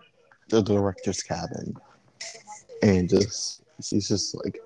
the 0.50 0.62
director's 0.62 1.22
cabin. 1.22 1.74
And 2.82 3.08
just 3.08 3.62
she's 3.82 4.08
just 4.08 4.34
like 4.44 4.58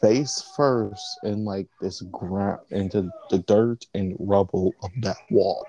face 0.00 0.42
first 0.56 1.18
in 1.24 1.44
like 1.44 1.68
this 1.80 2.02
ground 2.12 2.60
into 2.70 3.10
the 3.30 3.38
dirt 3.38 3.86
and 3.94 4.16
rubble 4.18 4.74
of 4.82 4.90
that 5.02 5.18
wall. 5.30 5.66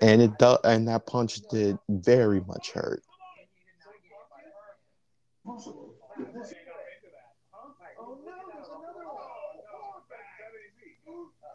And 0.00 0.20
it 0.20 0.38
do, 0.38 0.56
and 0.64 0.88
that 0.88 1.06
punch 1.06 1.40
did 1.50 1.78
very 1.88 2.40
much 2.40 2.72
hurt. 2.72 3.02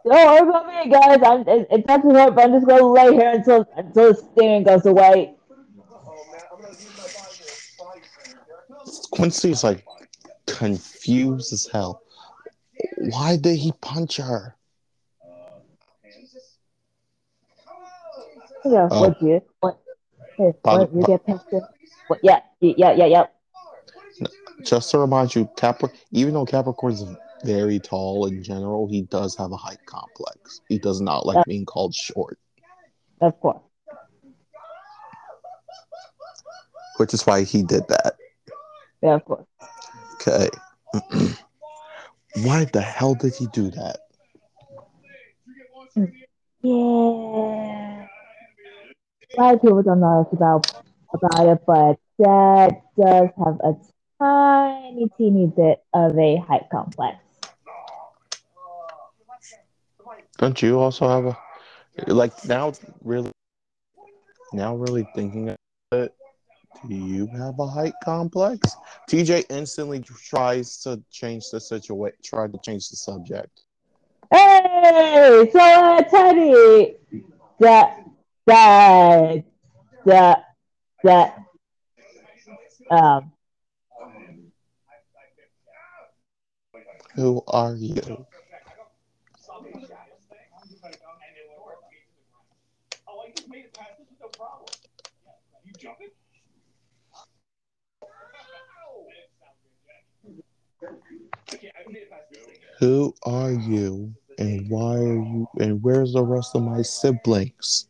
Don't 0.06 0.26
worry 0.26 0.50
about 0.50 0.68
me, 0.68 0.90
guys. 0.90 1.20
I'm, 1.24 1.42
it, 1.48 1.68
it 1.70 1.86
doesn't 1.86 2.16
hurt, 2.16 2.36
but 2.36 2.46
I'm 2.46 2.54
just 2.54 2.68
gonna 2.68 2.88
lay 2.88 3.14
here 3.14 3.32
until 3.32 3.66
until 3.76 4.14
the 4.14 4.16
stinging 4.16 4.64
goes 4.64 4.86
away. 4.86 5.36
Quincy's 9.20 9.64
like 9.66 9.86
confused 10.48 11.52
as 11.52 11.68
hell. 11.68 12.02
Why 12.98 13.36
did 13.36 13.58
he 13.58 13.74
punch 13.82 14.16
her? 14.18 14.56
Yeah, 18.66 18.88
Oh. 18.92 19.02
what 19.02 19.22
you? 19.22 19.42
What? 19.60 19.80
Hey, 20.38 20.54
what, 20.64 20.94
you 20.94 21.04
get 21.04 21.26
past 21.26 21.46
it? 21.52 21.64
What? 22.08 22.20
Yeah, 22.24 22.40
yeah, 22.62 22.94
yeah, 22.94 23.06
yeah. 23.06 23.26
Just 24.64 24.92
to 24.92 25.00
remind 25.00 25.36
you, 25.36 25.50
Capri, 25.58 25.90
even 26.12 26.34
though 26.34 26.46
Capricorn's 26.46 27.04
very 27.44 27.80
tall 27.80 28.26
in 28.28 28.42
general, 28.44 28.88
he 28.88 29.02
does 29.04 29.36
have 29.36 29.52
a 29.52 29.58
height 29.58 29.80
complex. 29.86 30.62
He 30.70 30.78
does 30.78 31.00
not 31.02 31.26
like 31.26 31.38
Uh. 31.38 31.44
being 31.46 31.66
called 31.66 31.94
short, 31.94 32.38
Of 33.22 33.40
course. 33.42 33.60
which 36.98 37.14
is 37.14 37.26
why 37.26 37.44
he 37.44 37.64
did 37.64 37.86
that. 37.90 38.16
Yeah, 39.02 39.16
of 39.16 39.26
course. 39.26 39.46
Okay. 40.16 40.50
why 42.44 42.66
the 42.66 42.82
hell 42.82 43.16
did 43.16 43.36
he 43.36 43.48
do 43.48 43.72
that? 43.72 44.00
Yeah. 46.62 48.08
A 49.38 49.42
lot 49.42 49.54
of 49.56 49.62
people 49.62 49.82
don't 49.84 50.00
know 50.00 50.24
this 50.24 50.34
about 50.34 50.70
about 51.14 51.48
it, 51.48 51.60
but 51.66 51.98
Dad 52.22 52.82
does 52.98 53.30
have 53.44 53.60
a 53.64 53.76
tiny, 54.20 55.10
teeny 55.18 55.48
bit 55.48 55.84
of 55.94 56.18
a 56.18 56.38
height 56.38 56.64
complex. 56.72 57.18
Don't 60.38 60.62
you 60.62 60.80
also 60.80 61.08
have 61.08 61.26
a 61.26 62.14
like 62.14 62.46
now? 62.46 62.74
Really, 63.04 63.32
now 64.54 64.76
really 64.76 65.08
thinking 65.16 65.50
of 65.50 65.58
it, 65.92 66.14
do 66.88 66.96
you 66.96 67.28
have 67.28 67.60
a 67.60 67.68
height 67.68 67.94
complex? 68.04 68.76
TJ 69.10 69.46
instantly 69.50 70.02
tries 70.02 70.78
to 70.78 71.02
change 71.12 71.50
the 71.52 71.60
situation. 71.60 72.18
Tried 72.24 72.54
to 72.54 72.60
change 72.60 72.90
the 72.90 72.96
subject. 72.96 73.62
Hey, 74.32 75.50
so 75.52 76.00
Teddy, 76.10 76.96
that, 77.60 78.04
that, 78.46 79.44
that, 80.06 80.44
that, 81.04 81.38
um, 82.92 83.32
Who 87.20 87.44
are 87.48 87.76
you? 87.76 88.26
Oh, 93.08 93.20
I 93.20 93.32
just 93.36 93.50
made 93.50 93.66
it 93.66 93.74
past 93.74 93.98
this 93.98 94.08
with 94.10 94.20
no 94.22 94.28
problem. 94.30 94.70
You 95.66 95.74
jumping? 95.78 96.08
Okay, 101.54 101.72
I 101.76 101.92
made 101.92 101.98
it 101.98 102.10
past 102.10 102.30
this 102.32 102.46
thing. 102.46 102.56
Who 102.80 103.14
are 103.24 103.52
you? 103.52 104.14
And 104.38 104.70
why 104.70 104.96
are 104.96 105.16
you? 105.16 105.48
And 105.60 105.84
where's 105.84 106.14
the 106.14 106.24
rest 106.24 106.56
of 106.56 106.64
my 106.64 106.82
siblings? 106.82 107.88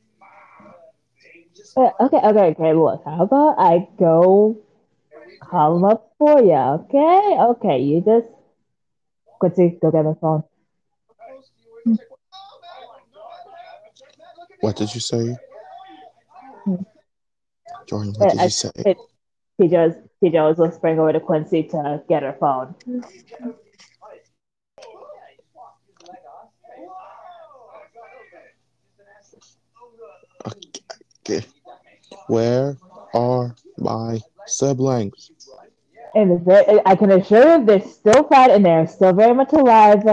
uh, 1.78 1.92
okay, 2.00 2.18
okay, 2.18 2.48
okay, 2.58 2.74
look, 2.74 3.04
how 3.06 3.22
about 3.22 3.56
I 3.60 3.88
go 4.00 4.58
call 5.40 5.86
up 5.86 6.12
for 6.18 6.42
you, 6.42 6.54
okay? 6.54 7.38
Okay, 7.40 7.80
you 7.80 8.02
just, 8.02 8.26
Quincy, 9.40 9.78
go 9.80 9.92
get 9.92 10.06
my 10.06 10.14
phone. 10.20 10.44
What 14.62 14.76
did 14.76 14.94
you 14.94 15.00
say? 15.02 15.38
Hmm. 16.64 16.76
Jordan, 17.88 18.14
what 18.18 18.32
did 18.32 18.40
I- 18.40 18.44
you 18.46 18.50
say? 18.50 18.72
it- 18.76 18.98
just 19.70 20.00
he 20.22 20.30
just 20.30 20.58
was 20.58 20.70
whispering 20.70 21.00
over 21.00 21.14
to 21.14 21.20
Quincy 21.20 21.64
to 21.64 22.02
get 22.08 22.24
her 22.24 22.36
phone. 22.40 22.76
Okay. 31.30 31.46
Where 32.28 32.76
are 33.14 33.56
my 33.78 34.20
siblings? 34.48 35.32
And 36.16 36.42
I 36.86 36.96
can 36.96 37.12
assure 37.12 37.60
you 37.60 37.66
they're 37.66 37.82
still 37.82 38.24
fine 38.24 38.50
and 38.50 38.66
they're 38.66 38.88
still 38.88 39.14
very 39.14 39.36
much 39.36 39.54
alive. 39.54 40.04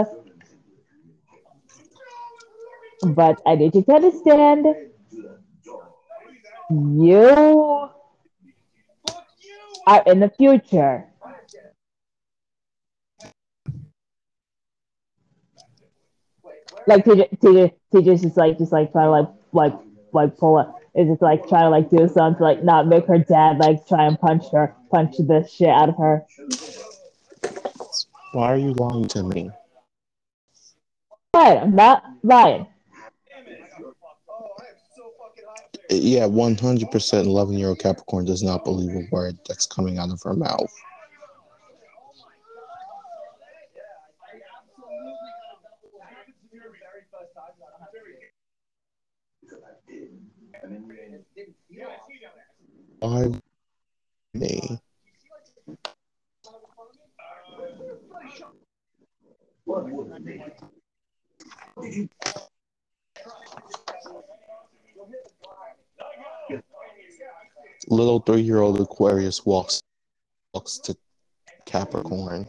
But 3.01 3.41
I 3.45 3.55
need 3.55 3.73
you 3.73 3.81
to 3.83 3.93
understand, 3.93 4.65
you 6.69 7.89
are 9.87 10.03
in 10.05 10.19
the 10.19 10.29
future. 10.37 11.05
Like 16.85 17.05
TJ, 17.05 17.39
TJ, 17.39 17.73
TJ's 17.93 18.21
just 18.21 18.37
like, 18.37 18.57
just 18.59 18.71
like 18.71 18.91
to 18.93 19.09
like, 19.09 19.27
like, 19.51 19.73
like 20.13 20.37
pull 20.37 20.57
up. 20.57 20.76
Is 20.97 21.07
just 21.07 21.21
like 21.21 21.47
trying 21.47 21.65
to 21.65 21.69
like 21.69 21.91
do 21.91 22.09
something 22.09 22.39
to 22.39 22.43
like 22.43 22.63
not 22.63 22.87
make 22.87 23.05
her 23.05 23.19
dad 23.19 23.59
like 23.59 23.87
try 23.87 24.07
and 24.07 24.19
punch 24.19 24.45
her, 24.51 24.73
punch 24.89 25.17
the 25.17 25.47
shit 25.47 25.69
out 25.69 25.89
of 25.89 25.97
her. 25.97 26.25
Why 28.33 28.53
are 28.53 28.57
you 28.57 28.73
lying 28.73 29.07
to 29.09 29.21
me? 29.21 29.51
But 31.31 31.59
I'm 31.59 31.75
not 31.75 32.03
lying. 32.23 32.65
Yeah, 35.91 36.23
100% 36.23 37.25
11 37.25 37.57
year 37.57 37.67
old 37.69 37.79
Capricorn 37.79 38.25
does 38.25 38.41
not 38.41 38.65
believe 38.65 38.95
a 38.95 39.07
word 39.11 39.37
that's 39.47 39.67
coming 39.67 39.99
out 39.99 40.09
of 40.09 40.19
her 40.23 40.33
mouth. 40.33 40.73
Why 52.99 53.31
me? 54.33 54.79
Little 67.89 68.19
three 68.19 68.41
year 68.41 68.59
old 68.59 68.79
Aquarius 68.81 69.45
walks 69.45 69.81
walks 70.53 70.79
to 70.79 70.95
Capricorn. 71.65 72.47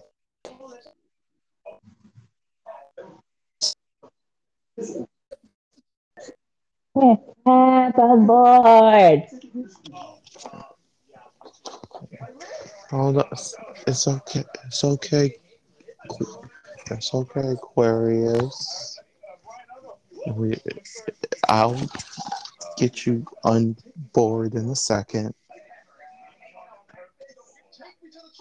Tap 6.99 7.99
on 7.99 8.27
board. 8.27 9.23
Oh, 12.91 13.13
that's, 13.13 13.55
it's 13.87 14.09
okay. 14.09 14.45
It's 14.67 14.83
okay. 14.83 15.37
It's 16.91 17.15
okay, 17.15 17.53
Aquarius. 17.53 18.99
We, 20.35 20.57
I'll 21.49 21.81
get 22.77 23.07
you 23.07 23.25
on 23.45 23.77
board 24.13 24.55
in 24.55 24.69
a 24.71 24.77
second. 24.77 25.35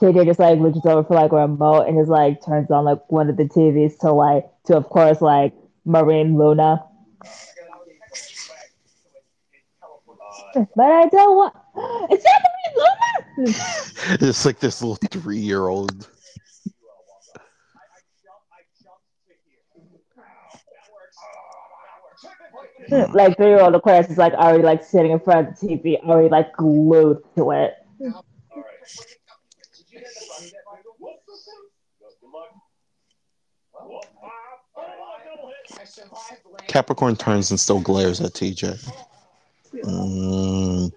KJ 0.01 0.25
just 0.25 0.39
like 0.39 0.59
reaches 0.59 0.85
over 0.85 1.03
for 1.03 1.15
like 1.15 1.31
a 1.31 1.35
remote 1.35 1.87
and 1.87 1.97
just 1.97 2.09
like 2.09 2.43
turns 2.45 2.69
on 2.71 2.85
like 2.85 3.11
one 3.11 3.29
of 3.29 3.37
the 3.37 3.45
TVs 3.45 3.97
to 3.99 4.11
like 4.11 4.45
to 4.65 4.77
of 4.77 4.89
course 4.89 5.21
like 5.21 5.53
Marine 5.85 6.37
Luna. 6.37 6.83
But 10.75 10.85
I 10.85 11.07
don't 11.07 11.35
want. 11.35 11.55
It's 12.09 12.25
not 12.25 12.41
Luna. 13.37 14.27
It's 14.27 14.45
like 14.45 14.59
this 14.59 14.81
little 14.81 14.95
three 14.95 15.37
year 15.37 15.67
old. 15.67 16.07
like 23.13 23.35
three 23.35 23.47
year 23.47 23.59
old 23.59 23.75
Aquarius 23.75 24.09
is 24.09 24.17
like 24.17 24.33
already 24.33 24.63
like 24.63 24.83
sitting 24.83 25.11
in 25.11 25.19
front 25.19 25.49
of 25.49 25.59
the 25.59 25.67
TV, 25.67 26.01
already 26.03 26.29
like 26.29 26.55
glued 26.55 27.21
to 27.35 27.51
it. 27.51 27.73
Capricorn 36.67 37.15
turns 37.15 37.51
and 37.51 37.59
still 37.59 37.79
glares 37.79 38.21
at 38.21 38.33
TJ. 38.33 38.91
Mm, 39.85 40.91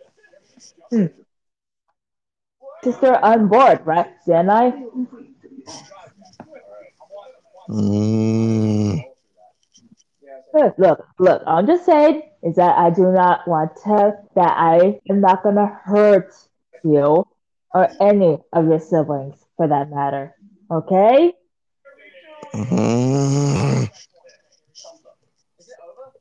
Sister 2.82 3.14
on 3.22 3.48
board, 3.48 3.80
right? 3.84 4.08
Didn't 4.26 4.50
I? 4.50 4.72
mm. 7.68 9.02
Look, 10.52 10.74
look, 10.78 11.04
look, 11.18 11.42
I'm 11.46 11.66
just 11.66 11.86
saying 11.86 12.22
is 12.42 12.56
that 12.56 12.76
I 12.76 12.90
do 12.90 13.12
not 13.12 13.46
want 13.46 13.76
to, 13.84 14.14
that 14.34 14.54
I 14.56 14.98
am 15.08 15.20
not 15.20 15.42
going 15.42 15.54
to 15.56 15.66
hurt 15.84 16.32
you 16.82 17.26
or 17.72 17.88
any 18.00 18.38
of 18.52 18.66
your 18.66 18.80
siblings 18.80 19.36
for 19.56 19.68
that 19.68 19.90
matter. 19.90 20.34
Okay? 20.70 21.32
Mhm. 22.54 23.84
Is 25.58 25.68
it 25.68 25.76
over? 25.86 26.12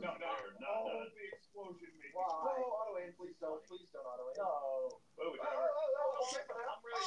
No, 0.00 0.08
no, 0.16 0.30
you're 0.40 0.56
not 0.60 0.80
done. 0.80 1.10
The 1.12 1.24
explosion 1.36 1.88
made 2.00 2.14
Why? 2.14 2.56
No, 2.56 2.64
Otto 2.72 2.94
Wayne, 2.96 3.12
please 3.18 3.36
don't. 3.40 3.60
Please 3.68 3.88
don't, 3.92 4.06
Otto 4.06 4.24
Wayne. 4.24 4.40
No. 4.40 4.48
Wait, 5.18 5.28
wait, 5.28 5.44
I'm 5.44 6.80
really 6.80 7.04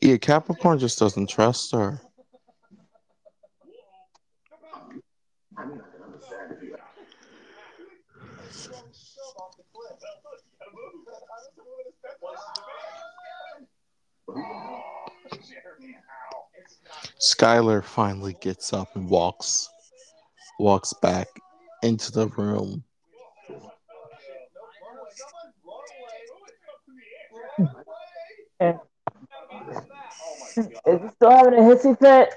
Yeah, 0.00 0.16
Capricorn 0.16 0.78
just 0.78 0.98
doesn't 0.98 1.28
trust 1.28 1.72
her. 1.72 2.00
Skylar 17.20 17.82
finally 17.84 18.36
gets 18.40 18.72
up 18.72 18.94
and 18.94 19.08
walks 19.08 19.68
walks 20.60 20.92
back 21.02 21.28
into 21.82 22.12
the 22.12 22.28
room. 22.28 22.84
Is 30.58 31.00
he 31.02 31.08
still 31.14 31.30
having 31.30 31.54
a 31.54 31.62
hissy 31.62 31.98
fit? 31.98 32.34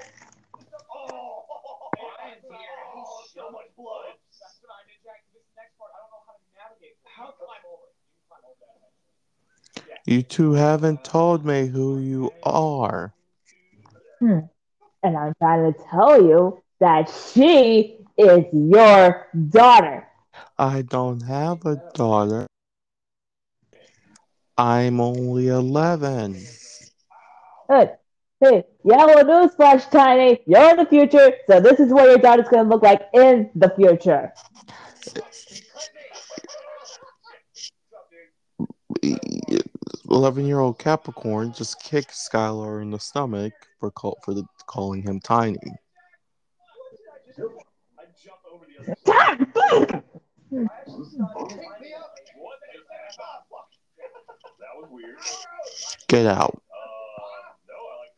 So 3.34 3.50
much 3.50 3.74
blood. 3.76 4.12
That's 4.40 4.60
what 4.60 4.70
I 4.70 4.84
did, 4.86 5.00
Jack. 5.04 5.24
This 5.32 5.42
next 5.56 5.78
part, 5.78 5.90
I 5.94 5.98
don't 6.02 6.10
know 6.12 6.22
how 6.26 6.34
to 6.36 6.44
navigate. 6.54 6.96
How 7.04 7.32
climb 7.32 7.64
over? 7.66 7.88
You 7.88 8.04
can 8.06 8.22
climb 8.28 8.44
over 8.44 8.60
that. 9.88 10.02
You 10.06 10.22
two 10.22 10.52
haven't 10.52 11.02
told 11.02 11.44
me 11.44 11.66
who 11.66 11.98
you 11.98 12.30
are. 12.42 13.14
Hmm. 14.20 14.40
And 15.02 15.16
I'm 15.16 15.34
trying 15.40 15.72
to 15.72 15.78
tell 15.90 16.22
you 16.22 16.62
that 16.80 17.10
she 17.32 17.98
is 18.16 18.44
your 18.52 19.28
daughter. 19.48 20.06
I 20.58 20.82
don't 20.82 21.22
have 21.22 21.64
a 21.64 21.82
daughter. 21.94 22.46
I'm 24.58 25.00
only 25.00 25.48
11. 25.48 26.36
Good. 27.68 27.90
Hey, 28.42 28.64
yellow 28.82 29.22
newsflash, 29.22 29.88
Tiny. 29.88 30.40
You're 30.46 30.70
in 30.70 30.76
the 30.76 30.86
future, 30.86 31.32
so 31.48 31.60
this 31.60 31.78
is 31.78 31.92
what 31.92 32.08
your 32.08 32.18
daughter's 32.18 32.48
gonna 32.48 32.68
look 32.68 32.82
like 32.82 33.02
in 33.14 33.48
the 33.54 33.72
future. 33.76 34.32
11 40.10 40.44
year 40.44 40.58
old 40.58 40.80
Capricorn 40.80 41.52
just 41.52 41.80
kicked 41.84 42.10
Skylar 42.10 42.82
in 42.82 42.90
the 42.90 42.98
stomach 42.98 43.52
for, 43.78 43.92
call, 43.92 44.18
for 44.24 44.34
the, 44.34 44.44
calling 44.66 45.02
him 45.02 45.20
tiny. 45.20 45.56
Get 56.08 56.24
jump 56.24 56.62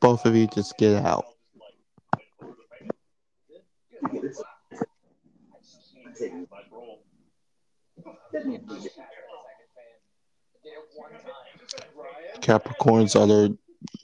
Both 0.01 0.26
of 0.26 0.36
you 0.36 0.47
just 0.49 0.76
get 0.76 1.05
out. 1.05 1.24
Capricorn's 12.40 13.16
other 13.16 13.49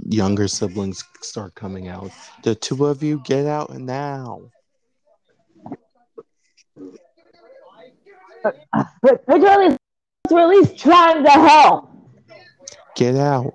younger 0.06 0.48
siblings 0.48 1.04
start 1.20 1.54
coming 1.54 1.88
out. 1.88 2.10
The 2.42 2.54
two 2.54 2.86
of 2.86 3.02
you 3.02 3.20
get 3.24 3.46
out 3.46 3.70
now. 3.70 4.50
But 8.42 9.28
would 9.28 9.42
you 9.42 9.48
at 9.48 9.58
least, 9.58 9.78
at 10.30 10.48
least 10.48 10.78
trying 10.78 11.24
to 11.24 11.30
help? 11.30 11.90
Get 12.96 13.16
out. 13.16 13.52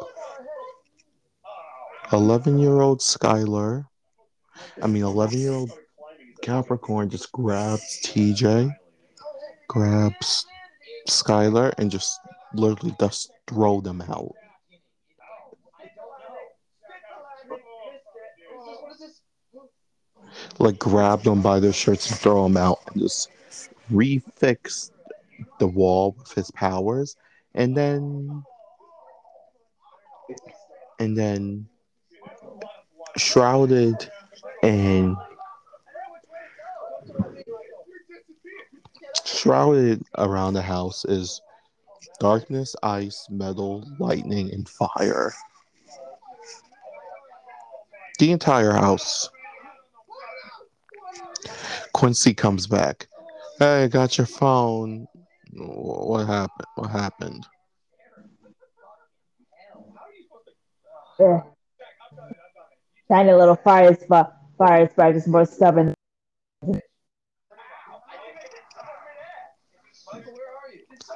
Oh. 2.11 2.17
11 2.17 2.59
year 2.59 2.81
old 2.81 2.99
Skylar. 2.99 3.87
I 4.81 4.87
mean, 4.87 5.03
11 5.03 5.39
year 5.39 5.51
old 5.51 5.71
Capricorn 6.41 7.09
just 7.09 7.31
grabs 7.31 7.99
TJ, 8.03 8.71
grabs 9.67 10.45
Skylar, 11.07 11.73
and 11.77 11.89
just 11.89 12.19
literally 12.53 12.95
just 12.99 13.31
throw 13.47 13.81
them 13.81 14.01
out. 14.01 14.31
Like 20.59 20.77
grab 20.77 21.23
them 21.23 21.41
by 21.41 21.59
their 21.59 21.73
shirts 21.73 22.09
and 22.09 22.19
throw 22.19 22.43
them 22.43 22.57
out, 22.57 22.79
and 22.87 23.01
just 23.01 23.29
refix 23.91 24.91
the 25.59 25.67
wall 25.67 26.15
with 26.17 26.33
his 26.33 26.51
powers, 26.51 27.15
and 27.53 27.75
then 27.75 28.43
and 30.99 31.17
then 31.17 31.67
shrouded 33.17 33.95
and 34.63 35.15
shrouded 39.25 40.03
around 40.17 40.53
the 40.53 40.61
house 40.61 41.05
is 41.05 41.41
darkness, 42.19 42.75
ice, 42.83 43.27
metal, 43.29 43.85
lightning, 43.99 44.51
and 44.53 44.67
fire. 44.67 45.33
The 48.19 48.31
entire 48.31 48.71
house. 48.71 49.29
Quincy 51.93 52.33
comes 52.33 52.67
back. 52.67 53.07
Hey, 53.59 53.83
I 53.83 53.87
got 53.87 54.17
your 54.17 54.27
phone. 54.27 55.07
Wh- 55.57 56.07
What 56.09 56.27
happened? 56.27 56.67
What 56.75 56.89
happened? 56.91 57.45
Eh. 61.19 61.39
Tiny 63.09 63.31
little 63.33 63.55
fire 63.55 63.95
spark, 63.95 64.33
fire 64.57 64.89
spark 64.89 65.15
is 65.15 65.27
more 65.27 65.45
stubborn. 65.45 65.93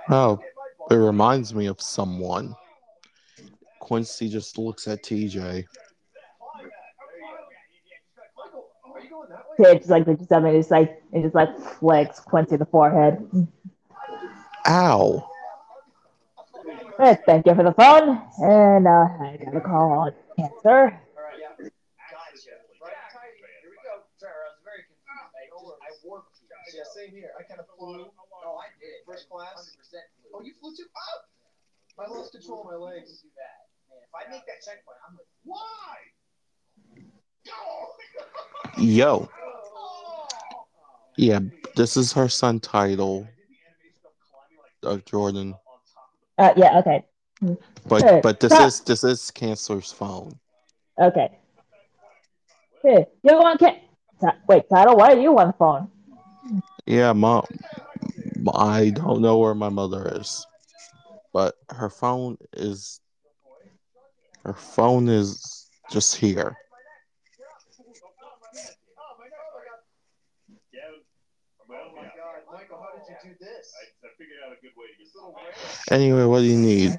Oh, 0.10 0.40
it 0.92 0.96
reminds 0.96 1.54
me 1.54 1.66
of 1.68 1.82
someone. 1.82 2.56
Quincy 3.80 4.30
just 4.30 4.58
looks 4.58 4.88
at 4.88 5.04
TJ. 5.04 5.66
Just 9.62 9.90
like 9.90 10.06
the 10.06 10.18
something 10.30 10.54
just 10.54 10.72
like 10.72 11.02
and 11.12 11.24
just 11.24 11.36
like 11.36 11.50
flicks 11.60 12.20
Quincy 12.22 12.56
the 12.56 12.66
forehead. 12.66 13.28
Ow. 14.68 15.30
Eh, 17.00 17.16
thank 17.26 17.46
you 17.46 17.56
for 17.56 17.64
the 17.64 17.74
phone, 17.74 18.22
and 18.40 18.86
uh, 18.86 19.08
I 19.24 19.40
got 19.44 19.56
a 19.56 19.62
call 19.62 19.92
on 19.92 20.14
answer. 20.38 21.00
Yeah, 26.76 26.84
same 26.94 27.12
here. 27.12 27.32
I 27.40 27.44
kind 27.44 27.60
of 27.60 27.66
flew. 27.78 28.06
Oh, 28.46 28.58
I 28.58 28.68
did. 28.80 29.02
First 29.08 29.30
class? 29.30 29.76
100% 29.76 29.90
flew. 29.90 30.32
Oh, 30.36 30.42
you 30.44 30.54
flew 30.60 30.72
too? 30.76 30.86
Oh! 30.96 32.04
I 32.04 32.08
lost 32.10 32.32
control 32.32 32.62
of 32.62 32.68
my 32.68 32.76
legs. 32.76 33.22
Do 33.22 33.30
that. 33.36 33.68
If 34.04 34.14
I 34.16 34.30
make 34.32 34.46
that 34.46 34.62
checkpoint, 34.64 34.98
I'm 35.08 35.16
like, 35.16 35.28
Why? 35.44 35.98
Yo. 38.78 39.30
Yeah, 41.18 41.40
this 41.76 41.98
is 41.98 42.14
her 42.14 42.30
son 42.30 42.60
title, 42.60 43.28
uh, 44.84 44.98
Jordan. 45.06 45.56
Uh, 46.38 46.54
yeah, 46.56 46.80
okay, 46.80 47.06
But 47.88 48.04
Hey, 48.04 48.20
but 48.24 48.40
this 48.40 48.54
stop. 48.54 48.68
is 48.68 48.80
this 48.82 49.04
is 49.04 49.32
Cancer's 49.32 49.92
phone. 49.92 50.40
okay. 50.98 51.38
Hey, 52.84 53.06
you 53.24 53.36
want 53.38 53.60
Ken? 53.60 53.76
Wait, 54.48 54.64
Title, 54.70 54.96
why 54.96 55.14
are 55.14 55.20
you 55.20 55.38
on 55.38 55.48
the 55.48 55.54
phone? 55.54 55.92
Yeah, 56.86 57.14
mom. 57.14 57.46
I 58.54 58.90
don't 58.92 59.22
know 59.22 59.38
where 59.38 59.54
my 59.56 59.70
mother 59.70 60.12
is, 60.16 60.46
but 61.34 61.56
her 61.70 61.90
phone 61.90 62.38
is 62.54 63.02
her 64.46 64.54
phone 64.54 65.10
is 65.10 65.68
just 65.92 66.16
here. 66.16 66.58
Anyway, 75.92 76.26
what 76.26 76.40
do 76.40 76.46
you 76.46 76.58
need? 76.58 76.98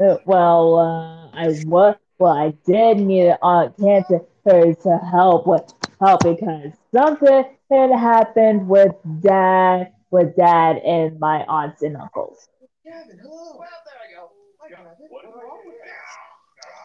Uh, 0.00 0.16
Well, 0.24 0.78
uh, 0.78 1.30
I 1.32 1.48
was. 1.66 1.96
Well, 2.18 2.32
I 2.32 2.52
did 2.66 2.98
need 2.98 3.34
Aunt 3.42 3.76
Cancer 3.78 4.20
to 4.46 4.98
help 5.10 5.46
with 5.46 5.72
help 6.00 6.20
because 6.22 6.72
something 6.94 7.44
had 7.70 7.90
happened 7.90 8.68
with 8.68 8.92
dad, 9.22 9.92
with 10.10 10.36
dad 10.36 10.76
and 10.78 11.18
my 11.18 11.44
aunts 11.48 11.82
and 11.82 11.96
uncles. 11.96 12.48
Gavin, 12.84 13.18
hello. 13.22 13.56
Well, 13.58 13.68
there 13.86 14.18
go. 14.18 14.30
Hi, 14.60 14.68
Gavin. 14.68 14.92
What's 15.08 15.26
wrong 15.26 15.60
with 15.64 15.76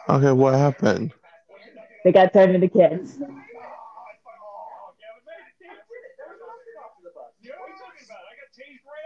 Okay, 0.10 0.32
what 0.32 0.54
happened? 0.54 1.12
They 2.04 2.12
got 2.12 2.32
turned 2.32 2.56
into 2.56 2.68
kids. 2.70 3.18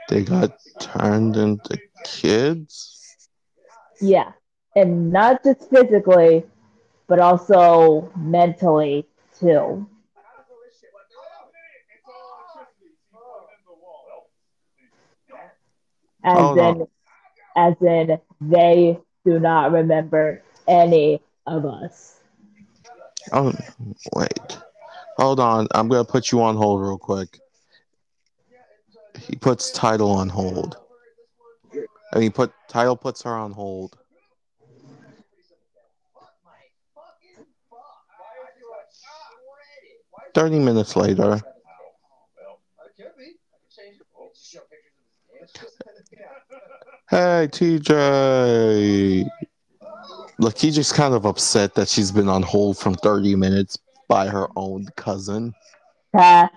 They 0.09 0.23
got 0.23 0.57
turned 0.79 1.37
into 1.37 1.79
kids? 2.03 3.15
Yeah, 4.01 4.31
and 4.75 5.11
not 5.11 5.43
just 5.43 5.69
physically, 5.69 6.43
but 7.07 7.19
also 7.19 8.11
mentally 8.17 9.05
too. 9.39 9.87
As 16.23 16.37
Hold 16.37 16.57
in, 16.57 16.81
on. 16.81 16.87
as 17.55 17.75
in, 17.81 18.19
they 18.41 18.97
do 19.25 19.39
not 19.39 19.71
remember 19.71 20.41
any 20.67 21.21
of 21.45 21.65
us. 21.65 22.19
Oh, 23.31 23.53
wait. 24.15 24.57
Hold 25.17 25.39
on. 25.39 25.67
I'm 25.75 25.87
going 25.87 26.03
to 26.03 26.11
put 26.11 26.31
you 26.31 26.41
on 26.41 26.55
hold 26.55 26.81
real 26.81 26.97
quick. 26.97 27.39
He 29.29 29.35
puts 29.35 29.71
title 29.71 30.11
on 30.11 30.27
hold. 30.27 30.77
I 32.13 32.19
mean, 32.19 32.31
put 32.31 32.51
title 32.67 32.95
puts 32.95 33.21
her 33.21 33.33
on 33.35 33.51
hold. 33.51 33.97
Thirty 40.33 40.59
minutes 40.59 40.95
later. 40.95 41.39
Hey 47.09 47.47
TJ. 47.51 49.27
Look, 50.39 50.57
he's 50.57 50.75
just 50.75 50.93
kind 50.93 51.13
of 51.13 51.25
upset 51.25 51.75
that 51.75 51.89
she's 51.89 52.11
been 52.11 52.29
on 52.29 52.43
hold 52.43 52.77
from 52.77 52.95
30 52.95 53.35
minutes 53.35 53.77
by 54.07 54.27
her 54.27 54.47
own 54.55 54.87
cousin. 54.95 55.53
Uh, 56.13 56.47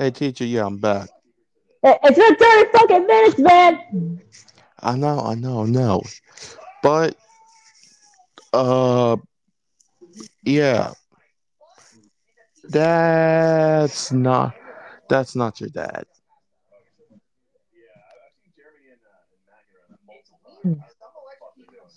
Hey 0.00 0.10
teacher, 0.10 0.46
yeah, 0.46 0.64
I'm 0.64 0.78
back. 0.78 1.10
it- 1.82 1.98
it's 2.02 2.18
been 2.18 2.34
30 2.36 2.70
fucking 2.72 3.06
minutes, 3.06 3.38
man! 3.38 4.20
I 4.80 4.96
know, 4.96 5.20
I 5.20 5.34
know, 5.34 5.64
I 5.64 5.66
know. 5.66 6.02
But 6.82 7.16
uh 8.54 9.18
yeah. 10.42 10.94
That's 12.64 14.10
not 14.10 14.54
that's 15.10 15.36
not 15.36 15.60
your 15.60 15.68
dad. 15.68 16.04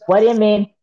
What 0.07 0.19
do 0.19 0.25
you 0.27 0.33
mean? 0.33 0.73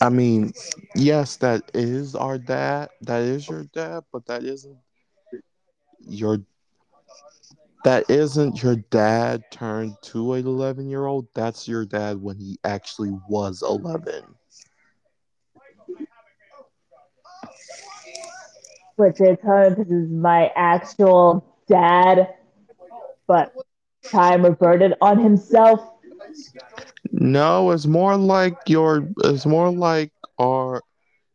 I 0.00 0.08
mean, 0.08 0.52
yes, 0.94 1.34
that 1.38 1.68
is 1.74 2.14
our 2.14 2.38
dad. 2.38 2.90
That 3.02 3.22
is 3.22 3.48
your 3.48 3.64
dad, 3.64 4.04
but 4.12 4.26
that 4.26 4.44
isn't 4.44 4.78
your 6.06 6.38
that 7.84 8.08
isn't 8.08 8.62
your 8.62 8.76
dad 8.76 9.42
turned 9.50 9.94
to 10.02 10.32
an 10.32 10.46
11 10.46 10.88
year 10.88 11.04
old. 11.06 11.28
That's 11.34 11.68
your 11.68 11.84
dad 11.84 12.20
when 12.20 12.38
he 12.38 12.58
actually 12.64 13.12
was 13.28 13.62
11. 13.62 14.24
Which 18.96 19.20
is 19.20 19.36
her, 19.42 19.74
this 19.74 19.88
is 19.88 20.08
my 20.08 20.50
actual 20.56 21.44
dad, 21.68 22.34
but 23.26 23.52
time 24.04 24.44
reverted 24.44 24.94
on 25.00 25.18
himself. 25.18 25.80
No, 27.10 27.70
it's 27.70 27.86
more 27.86 28.16
like 28.16 28.56
your. 28.66 29.08
It's 29.24 29.46
more 29.46 29.70
like 29.70 30.12
our. 30.38 30.80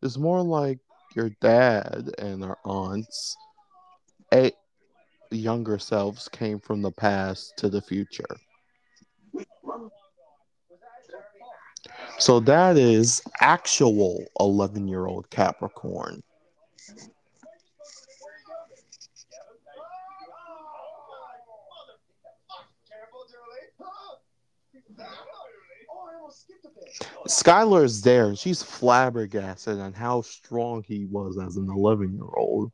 It's 0.02 0.18
more 0.18 0.42
like 0.42 0.80
your 1.16 1.30
dad 1.42 2.12
and 2.18 2.44
our 2.44 2.58
aunts, 2.66 3.36
a 4.34 4.52
younger 5.32 5.78
selves 5.78 6.28
came 6.28 6.60
from 6.60 6.82
the 6.82 6.92
past 6.92 7.54
to 7.58 7.70
the 7.70 7.82
future. 7.82 8.26
So 12.18 12.40
that 12.42 12.78
is 12.78 13.22
actual 13.40 14.26
eleven-year-old 14.40 15.30
Capricorn. 15.30 16.22
Careful, 22.88 23.26
Julie. 23.30 23.70
Oh, 23.82 24.18
I 26.10 26.16
almost 26.18 26.42
skipped 26.42 26.66
a 26.66 26.70
bit. 26.70 27.08
Skylar 27.30 27.84
is 27.86 28.02
there, 28.02 28.36
she's 28.36 28.62
flabbergasted 28.62 29.80
on 29.80 29.94
how 29.94 30.22
strong 30.22 30.84
he 30.84 31.06
was 31.06 31.38
as 31.38 31.56
an 31.56 31.70
eleven-year-old. 31.70 32.72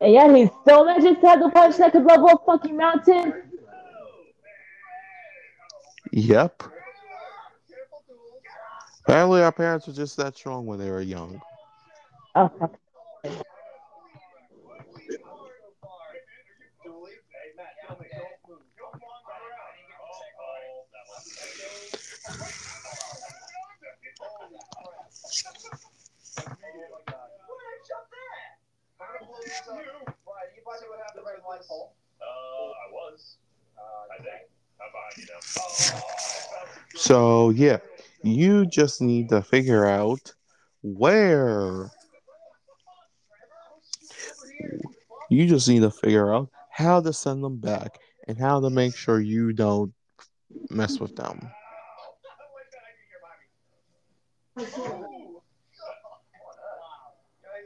And 0.00 0.12
yet 0.12 0.34
he 0.34 0.50
still 0.62 0.84
manages 0.84 1.18
to 1.20 1.26
have 1.28 1.40
the 1.40 1.50
punch 1.50 1.76
that 1.78 1.92
could 1.92 2.04
level 2.04 2.28
a 2.28 2.36
fucking 2.44 2.76
mountain. 2.76 3.32
Yep. 6.12 6.62
Apparently, 9.06 9.42
our 9.42 9.52
parents 9.52 9.86
were 9.86 9.92
just 9.92 10.16
that 10.16 10.36
strong 10.36 10.66
when 10.66 10.78
they 10.78 10.90
were 10.90 11.00
young. 11.00 11.40
Oh, 12.34 12.50
fuck. 12.58 12.74
Julie. 16.82 17.12
Hey, 17.30 17.52
Matt, 17.56 17.76
tell 17.86 17.96
me, 18.00 18.06
don't 18.12 18.40
move. 18.48 18.64
Don't 18.76 18.92
wander 18.92 19.32
around. 19.32 19.76
Oh, 24.20 24.48
my 26.88 27.00
God. 27.06 27.28
Who 27.44 27.52
did 27.56 27.68
I 27.68 27.76
jump 27.84 28.06
there? 28.10 28.44
I'm 29.00 29.08
gonna 29.14 29.26
blow 29.26 29.36
this 29.36 29.36
up. 29.36 29.36
Brian, 29.36 29.36
So 36.96 37.50
yeah, 37.50 37.78
you 38.22 38.66
just 38.66 39.02
need 39.02 39.28
to 39.28 39.42
figure 39.42 39.86
out 39.86 40.32
where. 40.82 41.90
You 45.30 45.46
just 45.46 45.68
need 45.68 45.80
to 45.80 45.90
figure 45.90 46.32
out 46.32 46.50
how 46.70 47.00
to 47.00 47.12
send 47.12 47.42
them 47.42 47.58
back 47.58 47.98
and 48.28 48.38
how 48.38 48.60
to 48.60 48.70
make 48.70 48.96
sure 48.96 49.20
you 49.20 49.52
don't 49.52 49.92
mess 50.70 51.00
with 51.00 51.16
them. 51.16 51.50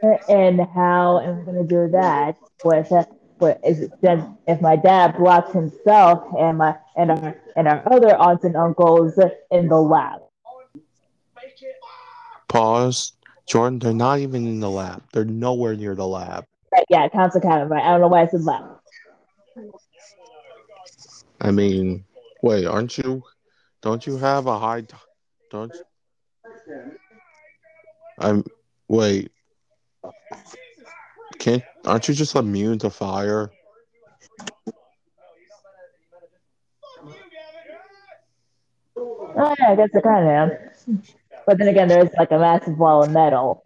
And 0.03 0.61
how 0.75 1.20
am 1.20 1.41
I 1.41 1.45
gonna 1.45 1.65
do 1.65 1.89
that 1.93 2.37
with 2.65 2.93
with 3.41 3.59
is 3.65 3.81
it 3.81 3.93
then 4.01 4.37
if 4.47 4.61
my 4.61 4.77
dad 4.77 5.16
blocks 5.16 5.53
himself 5.53 6.25
and 6.39 6.59
my 6.59 6.77
and 6.97 7.11
our 7.11 7.37
and 7.57 7.69
our 7.69 7.83
other 7.93 8.16
aunts 8.16 8.45
and 8.45 8.57
uncles 8.57 9.19
in 9.51 9.69
the 9.69 9.81
lab? 9.81 10.20
Pause. 12.49 13.12
Jordan, 13.47 13.79
they're 13.79 13.95
not 13.95 14.19
even 14.19 14.47
in 14.47 14.61
the 14.61 14.70
lab. 14.70 15.03
They're 15.12 15.25
nowhere 15.25 15.75
near 15.75 15.95
the 15.95 16.07
lab. 16.07 16.45
Right, 16.73 16.85
yeah, 16.91 17.07
a 17.07 17.41
cabin, 17.41 17.69
right? 17.69 17.83
I 17.83 17.91
don't 17.91 18.01
know 18.03 18.09
why 18.09 18.23
I 18.23 18.27
said 18.27 18.43
lab. 18.43 18.65
I 21.41 21.51
mean, 21.51 22.05
wait, 22.43 22.66
aren't 22.66 22.99
you? 22.99 23.23
Don't 23.81 24.07
you 24.07 24.19
have 24.19 24.47
a 24.47 24.59
high? 24.59 24.83
T- 24.83 24.97
don't. 25.51 25.73
You, 25.75 26.93
I'm. 28.19 28.45
Wait. 28.89 29.31
Can't? 31.39 31.63
Aren't 31.85 32.09
you 32.09 32.15
just 32.15 32.35
immune 32.35 32.79
to 32.81 32.91
fire? 32.91 33.51
Oh 39.41 39.55
yeah, 39.61 39.71
I 39.71 39.77
guess 39.77 39.91
I 39.95 40.01
kind 40.01 40.25
of 40.25 40.31
am. 40.31 41.03
But 41.47 41.59
then 41.59 41.69
again, 41.69 41.89
there's 41.89 42.11
like 42.19 42.33
a 42.33 42.39
massive 42.39 42.79
wall 42.79 43.05
of 43.05 43.11
metal. 43.11 43.65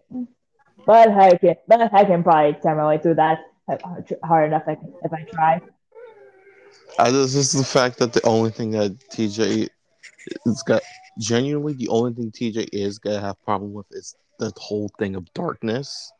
But 0.86 1.08
I 1.10 1.36
can, 1.36 1.54
but 1.66 1.92
I 1.94 2.04
can 2.04 2.22
probably 2.22 2.60
tear 2.60 2.74
my 2.74 2.86
way 2.86 2.98
through 2.98 3.14
that 3.14 3.40
uh, 3.68 3.76
hard 4.24 4.48
enough 4.48 4.64
if 4.66 4.78
I, 4.78 4.82
if 5.04 5.12
I 5.12 5.24
try. 5.32 5.60
I, 6.98 7.10
this 7.10 7.34
is 7.34 7.52
the 7.52 7.64
fact 7.64 7.98
that 7.98 8.12
the 8.12 8.24
only 8.26 8.50
thing 8.50 8.72
that 8.72 8.98
TJ 9.10 9.68
is 10.46 10.62
got 10.62 10.82
genuinely 11.18 11.74
the 11.74 11.88
only 11.88 12.12
thing 12.12 12.30
TJ 12.30 12.68
is 12.72 12.98
gonna 12.98 13.20
have 13.20 13.42
problem 13.44 13.72
with 13.72 13.86
is 13.92 14.14
the 14.38 14.52
whole 14.56 14.90
thing 14.98 15.16
of 15.16 15.32
darkness. 15.34 16.12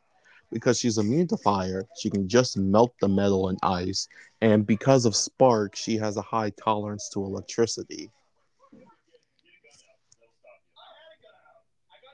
Because 0.52 0.78
she's 0.78 0.98
immune 0.98 1.26
to 1.28 1.36
fire, 1.36 1.86
she 1.98 2.10
can 2.10 2.28
just 2.28 2.56
melt 2.56 2.94
the 3.00 3.08
metal 3.08 3.48
and 3.48 3.58
ice. 3.62 4.08
And 4.40 4.66
because 4.66 5.04
of 5.04 5.16
spark, 5.16 5.74
she 5.76 5.96
has 5.96 6.16
a 6.16 6.22
high 6.22 6.50
tolerance 6.50 7.08
to 7.14 7.24
electricity. 7.24 8.10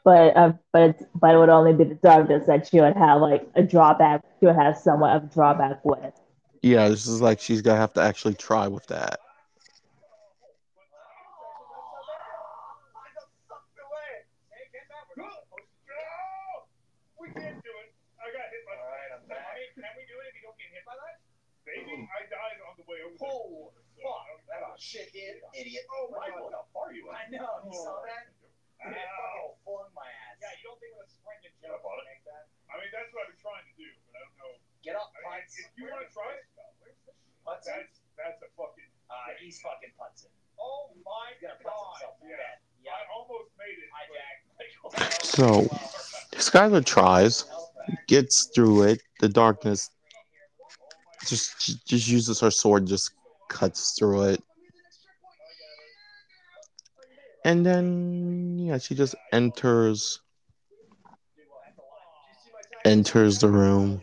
But 0.05 0.37
uh, 0.37 0.53
but 0.73 0.97
but 1.21 1.35
it 1.35 1.39
would 1.39 1.51
only 1.51 1.75
be 1.75 1.85
the 1.85 1.97
darkness 1.97 2.47
that 2.47 2.67
she 2.67 2.81
would 2.81 2.97
have 2.97 3.21
like 3.21 3.47
a 3.57 3.63
drawback. 3.63 4.25
She 4.41 4.47
would 4.47 4.57
have 4.57 4.79
somewhat 4.79 5.15
of 5.15 5.25
a 5.25 5.27
drawback 5.27 5.85
with. 5.85 6.15
Yeah, 6.63 6.89
this 6.89 7.07
is 7.07 7.21
like 7.21 7.41
she's 7.41 7.61
gonna 7.61 7.79
have 7.79 7.93
to 7.95 8.01
actually 8.01 8.35
try 8.35 8.69
with 8.69 8.87
that. 8.87 9.21
We 17.21 17.29
can't 17.35 17.61
do 17.61 17.73
it. 17.85 17.93
I 18.17 18.33
got 18.33 18.49
hit 18.49 18.65
by 18.65 18.81
Can 19.77 19.93
we 19.93 20.09
do 20.09 20.17
it 20.25 20.33
if 20.33 20.35
you 20.41 20.43
don't 20.49 20.57
get 20.57 20.73
hit 20.73 20.89
by 20.89 20.97
that? 20.97 21.21
Baby, 21.69 22.09
I 22.09 22.25
died 22.33 22.59
on 22.65 22.81
the 22.81 22.87
way 22.89 23.05
over. 23.05 23.21
Oh, 23.29 23.77
fuck. 24.01 24.49
That 24.79 25.11
a 25.15 25.59
idiot. 25.59 25.85
Oh 25.91 26.09
my 26.15 26.31
god. 26.31 26.55
How 26.55 26.65
far 26.73 26.95
you 26.95 27.11
I 27.11 27.27
know. 27.35 27.67
You 27.67 27.75
saw 27.75 27.99
that? 28.07 28.31
Ow. 28.79 28.95
It 28.95 28.95
fucking 28.95 29.59
flung 29.67 29.91
my 29.93 30.07
ass. 30.07 30.39
Yeah, 30.39 30.55
you 30.63 30.71
don't 30.71 30.79
think 30.79 30.95
with 30.95 31.11
a 31.11 31.13
sprint 31.13 31.43
and 31.43 31.55
jump 31.59 31.83
on 31.83 31.99
it? 32.07 32.23
I 32.71 32.79
mean, 32.79 32.93
that's 32.95 33.11
what 33.11 33.27
I've 33.27 33.33
been 33.35 33.43
trying 33.43 33.67
to 33.67 33.75
do, 33.75 33.89
but 34.07 34.13
I 34.15 34.19
don't 34.23 34.37
know. 34.39 34.53
Get 34.87 34.95
up, 34.95 35.11
I 35.11 35.19
mean, 35.19 35.43
Putz. 35.43 35.59
if 35.67 35.73
you 35.75 35.85
want 35.91 36.07
to 36.07 36.11
try 36.15 36.31
it, 36.39 36.47
Putz. 37.43 37.67
that's 37.67 37.99
that's 38.15 38.39
a 38.45 38.49
fucking. 38.55 38.87
Uh, 39.11 39.35
he's 39.43 39.59
fucking 39.65 39.91
putzing. 39.99 40.31
Oh 40.61 40.95
my 41.03 41.35
He's 41.35 41.43
gonna 41.43 41.59
putz 41.59 41.75
god. 41.75 41.99
himself 41.99 42.15
Yeah. 42.23 42.39
bed. 42.39 42.59
I 42.87 43.03
almost 43.11 43.51
made 43.59 43.79
it. 43.83 43.91
Hi, 43.91 44.07
but- 44.07 45.13
So 45.25 45.63
Skylar 46.39 46.85
tries, 46.85 47.45
gets 48.07 48.45
through 48.55 48.83
it. 48.85 49.03
The 49.21 49.29
darkness 49.29 49.91
just 51.27 51.87
just 51.87 52.07
uses 52.09 52.39
her 52.41 52.51
sword, 52.51 52.87
just 52.87 53.13
cuts 53.49 53.93
through 53.99 54.23
it. 54.35 54.43
And 57.45 57.65
then 57.65 58.59
yeah, 58.59 58.79
she 58.79 58.95
just 58.95 59.15
enters 59.33 60.21
enters 62.85 63.39
the 63.39 63.49
room 63.49 64.01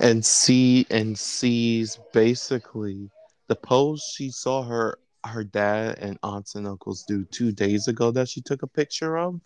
and 0.00 0.24
see 0.24 0.86
and 0.90 1.18
sees 1.18 1.98
basically 2.12 3.10
the 3.48 3.54
pose 3.54 4.02
she 4.14 4.30
saw 4.30 4.62
her 4.62 4.98
her 5.26 5.44
dad 5.44 5.98
and 5.98 6.18
aunts 6.22 6.54
and 6.54 6.66
uncles 6.66 7.04
do 7.06 7.24
two 7.26 7.52
days 7.52 7.88
ago 7.88 8.10
that 8.10 8.28
she 8.28 8.40
took 8.40 8.62
a 8.62 8.66
picture 8.66 9.16
of 9.16 9.40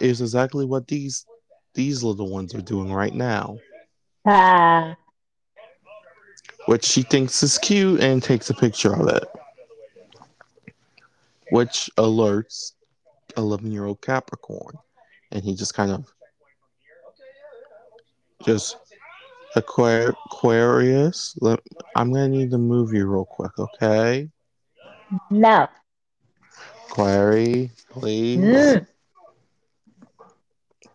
is 0.00 0.20
exactly 0.20 0.66
what 0.66 0.86
these 0.88 1.24
these 1.74 2.02
little 2.02 2.30
ones 2.30 2.54
are 2.54 2.60
doing 2.60 2.92
right 2.92 3.14
now. 3.14 3.56
Ah, 4.26 4.94
which 6.66 6.84
she 6.84 7.02
thinks 7.02 7.42
is 7.42 7.58
cute 7.58 8.00
and 8.00 8.22
takes 8.22 8.50
a 8.50 8.54
picture 8.54 8.94
of 8.94 9.08
it 9.08 9.24
which 11.52 11.90
alerts 11.98 12.72
11 13.36 13.70
year 13.70 13.84
old 13.84 14.00
capricorn 14.02 14.76
and 15.30 15.44
he 15.44 15.54
just 15.54 15.74
kind 15.74 15.90
of 15.90 16.06
just 18.44 18.76
Aquar- 19.56 20.14
aquarius 20.26 21.36
let, 21.40 21.60
i'm 21.96 22.12
gonna 22.12 22.28
need 22.28 22.50
to 22.50 22.58
move 22.58 22.92
you 22.92 23.06
real 23.06 23.24
quick 23.24 23.52
okay 23.58 24.28
no. 25.30 25.68
Query, 26.90 27.70
please. 27.90 28.38
Mm. 28.38 28.86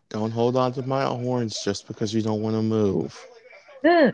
Don't 0.09 0.31
hold 0.31 0.55
on 0.55 0.71
to 0.73 0.83
my 0.83 1.03
horns 1.05 1.59
just 1.63 1.87
because 1.87 2.13
you 2.13 2.21
don't 2.21 2.41
want 2.41 2.55
to 2.55 2.61
move. 2.61 3.19
Mm. 3.83 4.13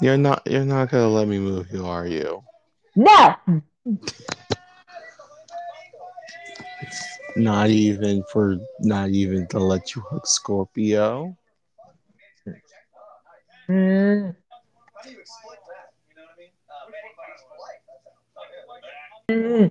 You're 0.00 0.16
not 0.16 0.42
you're 0.46 0.64
not 0.64 0.90
gonna 0.90 1.08
let 1.08 1.28
me 1.28 1.38
move 1.38 1.70
you, 1.70 1.86
are 1.86 2.06
you? 2.06 2.42
No. 2.96 3.36
Not 7.36 7.68
even 7.68 8.24
for 8.32 8.56
not 8.80 9.10
even 9.10 9.46
to 9.48 9.58
let 9.58 9.94
you 9.94 10.02
hook 10.02 10.26
Scorpio. 10.26 11.36
Mm. 13.68 14.34
How 14.94 15.02
do 15.02 15.10
you 15.10 15.18
explain 15.20 15.58
that? 15.68 15.92
You 16.08 16.16
know 16.16 16.22
what 16.22 16.34
I 16.34 16.40
mean? 16.40 16.50
Many 16.90 17.12
things 17.20 17.40
to 17.44 17.54
like. 17.60 17.80
That's 19.28 19.70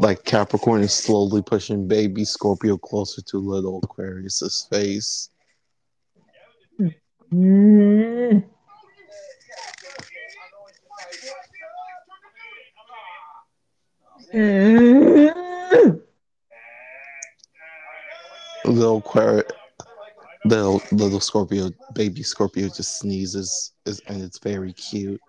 Like 0.00 0.24
Capricorn 0.24 0.80
is 0.80 0.92
slowly 0.94 1.42
pushing 1.42 1.86
baby 1.86 2.24
Scorpio 2.24 2.78
closer 2.78 3.22
to 3.22 3.38
little 3.38 3.80
Aquarius's 3.84 4.66
face. 4.70 5.28
Mm. 7.32 8.44
Mm. 14.34 16.00
Little 18.64 18.98
Aquarius 18.98 19.44
little 20.44 20.82
little 20.92 21.20
Scorpio 21.20 21.70
baby 21.94 22.22
Scorpio 22.22 22.68
just 22.68 22.98
sneezes 22.98 23.72
is 23.86 24.00
and 24.08 24.22
it's 24.22 24.38
very 24.38 24.72
cute. 24.72 25.20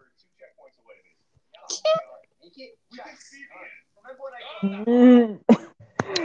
Mm. 4.63 5.39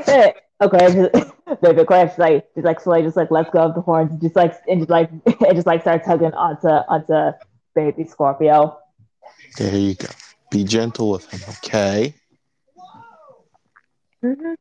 Hey, 0.59 0.67
okay, 0.67 0.79
just, 1.13 1.61
baby, 1.63 1.81
Aquarius 1.83 2.19
like 2.19 2.55
just 2.55 2.65
like 2.65 2.81
slowly 2.81 3.03
just 3.03 3.17
like 3.17 3.31
lets 3.31 3.51
go 3.51 3.61
of 3.61 3.75
the 3.75 3.81
horns, 3.81 4.21
just 4.21 4.37
like 4.37 4.55
and 4.69 4.81
just 4.81 4.91
like 4.91 5.11
it 5.27 5.55
just 5.55 5.67
like 5.67 5.83
starts 5.83 6.07
hugging 6.07 6.33
onto 6.33 6.69
onto 6.69 7.37
baby 7.75 8.05
Scorpio. 8.05 8.79
There 9.59 9.75
you 9.75 9.95
go. 9.95 10.09
Be 10.51 10.65
gentle 10.65 11.11
with 11.11 11.29
him, 11.31 11.41
okay? 11.59 12.15
Mhm. 14.25 14.55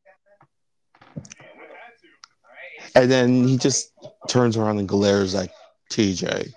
And 2.95 3.11
then 3.11 3.47
he 3.47 3.57
just 3.57 3.91
turns 4.27 4.57
around 4.57 4.79
and 4.79 4.87
glares 4.87 5.35
at 5.35 5.49
TJ. 5.91 6.53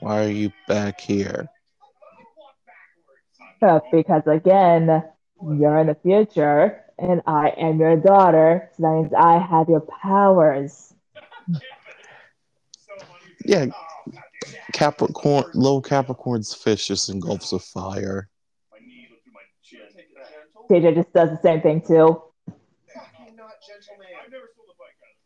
Why 0.00 0.24
are 0.24 0.30
you 0.30 0.52
back 0.66 1.00
here? 1.00 1.48
Because 3.92 4.26
again, 4.26 5.04
you're 5.40 5.78
in 5.78 5.86
the 5.86 5.96
future 6.02 6.81
and 6.98 7.20
I 7.26 7.48
am 7.58 7.78
your 7.78 7.96
daughter, 7.96 8.70
so 8.76 8.82
that 8.82 8.92
means 8.94 9.12
I 9.12 9.38
have 9.38 9.68
your 9.68 9.80
powers. 9.80 10.94
Yeah, 13.44 13.66
Capricorn, 14.72 15.44
low 15.54 15.80
Capricorn's 15.80 16.54
fish 16.54 16.86
just 16.88 17.08
engulfs 17.08 17.52
with 17.52 17.62
fire. 17.62 18.28
My 18.70 18.78
needle 18.86 19.16
through 19.24 19.32
my 19.32 19.40
chin. 19.62 19.80
TJ 20.70 20.94
just 20.94 21.12
does 21.12 21.30
the 21.30 21.40
same 21.42 21.60
thing 21.60 21.80
too. 21.80 22.22
Fucking 22.46 23.34
not 23.36 23.54
gentleman. 23.66 24.06
I've 24.24 24.30
never 24.30 24.48
sold 24.54 24.68
a 24.70 24.74
bike 24.78 24.94
out 25.02 25.18
of 25.18 25.24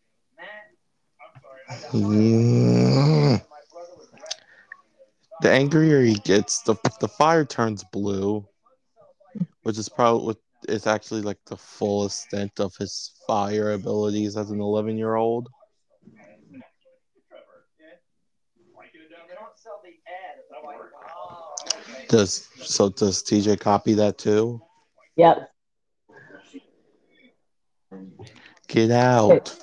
I'm 1.20 1.28
sorry. 2.02 3.36
I. 3.38 3.42
The 5.42 5.50
angrier 5.50 6.00
he 6.00 6.14
gets, 6.14 6.62
the 6.62 6.76
the 7.00 7.08
fire 7.08 7.44
turns 7.44 7.84
blue, 7.84 8.48
which 9.62 9.76
is 9.76 9.88
probably 9.88 10.26
what 10.26 10.38
is 10.68 10.86
actually 10.86 11.22
like 11.22 11.38
the 11.46 11.56
full 11.56 12.06
extent 12.06 12.58
of 12.60 12.74
his 12.76 13.12
fire 13.26 13.72
abilities 13.72 14.36
as 14.36 14.50
an 14.50 14.60
11 14.60 14.96
year 14.96 15.14
old. 15.14 15.48
They 19.28 19.34
don't 19.34 19.58
sell 19.58 19.80
the 19.82 19.90
ad. 20.06 20.38
of 20.38 20.62
the 20.62 20.66
white- 20.66 20.78
okay. 21.94 22.06
Does 22.08 22.48
so? 22.62 22.88
Does 22.90 23.22
TJ 23.22 23.58
copy 23.60 23.94
that 23.94 24.18
too? 24.18 24.60
Yep. 25.16 25.50
Get 28.68 28.90
out! 28.90 29.54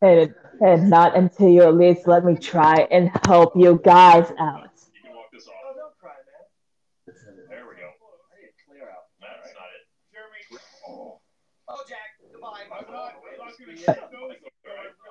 And, 0.00 0.34
and 0.60 0.90
not 0.90 1.16
until 1.16 1.48
you 1.48 1.62
at 1.62 1.74
least 1.76 2.06
let 2.06 2.24
me 2.24 2.36
try 2.36 2.86
and 2.90 3.10
help 3.26 3.52
you 3.56 3.80
guys 3.84 4.30
out. 4.38 4.70
You 4.94 5.02
can 5.02 5.14
walk 5.14 5.30
this 5.32 5.46
off. 5.48 5.54
Oh, 5.64 5.74
don't 5.76 5.98
cry, 5.98 6.12
man. 6.12 7.46
There 7.48 7.66
we 7.68 7.74
go. 7.76 7.88
I 7.90 8.40
need 8.40 8.52
to 8.52 8.64
clear 8.68 8.88
out. 8.90 9.10
That's 9.20 9.52
not 9.54 9.68
it. 9.74 9.84
Jeremy. 10.12 10.62
Oh, 10.88 11.20
Oh, 11.68 11.80
Jack, 11.88 12.20
goodbye. 12.30 12.62
I'm 12.64 12.92
not, 12.92 13.14
I'm 13.16 13.38
not 13.38 13.58
gonna 13.58 13.76
shut 13.76 14.10
those. 14.12 14.36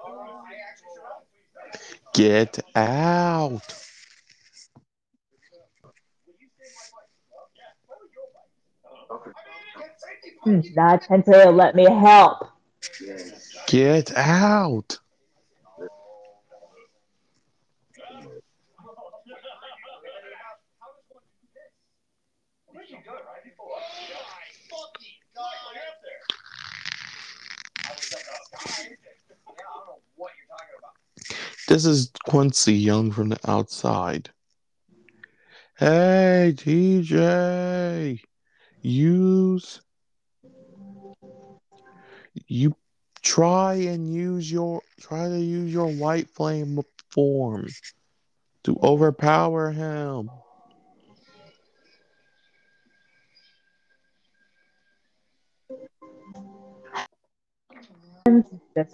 Oh, 0.05 0.41
I 0.45 0.53
actually 0.69 0.93
should. 1.89 2.02
Get 2.13 2.59
out! 2.75 3.61
Not 10.45 11.09
until 11.09 11.45
you 11.45 11.51
let 11.51 11.75
me 11.75 11.85
help. 11.85 12.49
Get 13.67 14.15
out! 14.15 14.99
Where'd 22.67 22.89
you 22.89 22.97
go, 23.05 23.13
right? 23.13 23.43
don't 29.73 29.87
know 29.87 30.01
what 30.15 30.31
you're 30.37 30.47
talking 30.47 30.77
about. 30.77 30.93
This 31.65 31.85
is 31.85 32.11
Quincy 32.25 32.73
Young 32.73 33.11
from 33.11 33.29
the 33.29 33.39
outside. 33.49 34.29
Hey, 35.77 36.53
TJ. 36.57 38.19
Use. 38.81 39.81
You 42.47 42.75
try 43.21 43.75
and 43.75 44.13
use 44.13 44.51
your 44.51 44.81
try 44.99 45.29
to 45.29 45.39
use 45.39 45.71
your 45.71 45.87
white 45.87 46.29
flame 46.29 46.81
form 47.09 47.67
to 48.65 48.77
overpower 48.83 49.71
him. 49.71 50.29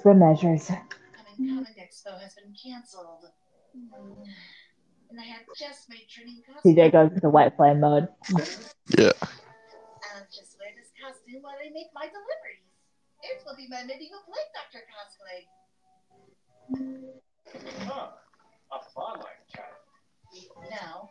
For 0.04 0.14
measures. 0.14 0.70
Coming 1.40 1.56
Comic 1.56 1.80
Expo 1.80 2.20
has 2.20 2.36
been 2.36 2.52
cancelled. 2.52 3.32
Hmm. 3.72 4.12
And 5.10 5.20
I 5.20 5.24
have 5.24 5.42
just 5.58 5.90
made 5.90 6.08
training 6.10 6.44
TJ 6.66 6.76
costume. 6.76 6.92
goes 6.92 7.12
into 7.16 7.30
white 7.30 7.56
flame 7.56 7.80
mode. 7.80 8.10
Yeah. 8.98 9.16
I'll 9.24 10.28
just 10.28 10.60
wear 10.60 10.76
this 10.76 10.92
costume 11.00 11.42
while 11.42 11.56
I 11.56 11.70
make 11.72 11.88
my 11.96 12.12
deliveries. 12.12 12.68
It 13.24 13.42
will 13.46 13.56
be 13.56 13.68
my 13.70 13.84
medieval 13.84 14.20
plague 14.28 14.52
doctor 14.52 14.84
cosplay. 14.92 15.48
Huh. 17.88 18.12
A 18.72 18.80
fun-like 18.94 19.48
cat. 19.56 19.80
No, 20.70 21.10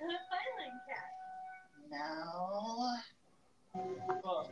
Filing 0.00 0.78
cat. 0.86 1.10
no. 1.90 2.96
Huh. 4.22 4.44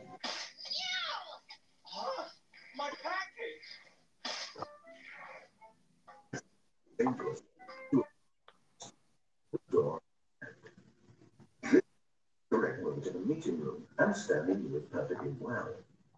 Huh? 1.83 2.23
My 2.75 2.89
package! 3.01 3.82
To 13.03 13.09
the 13.11 13.19
meeting 13.19 13.59
room, 13.59 13.83
and 13.99 14.15
Stanley 14.15 14.55
knew 14.55 14.77
it 14.77 14.91
perfectly 14.91 15.31
well. 15.39 15.69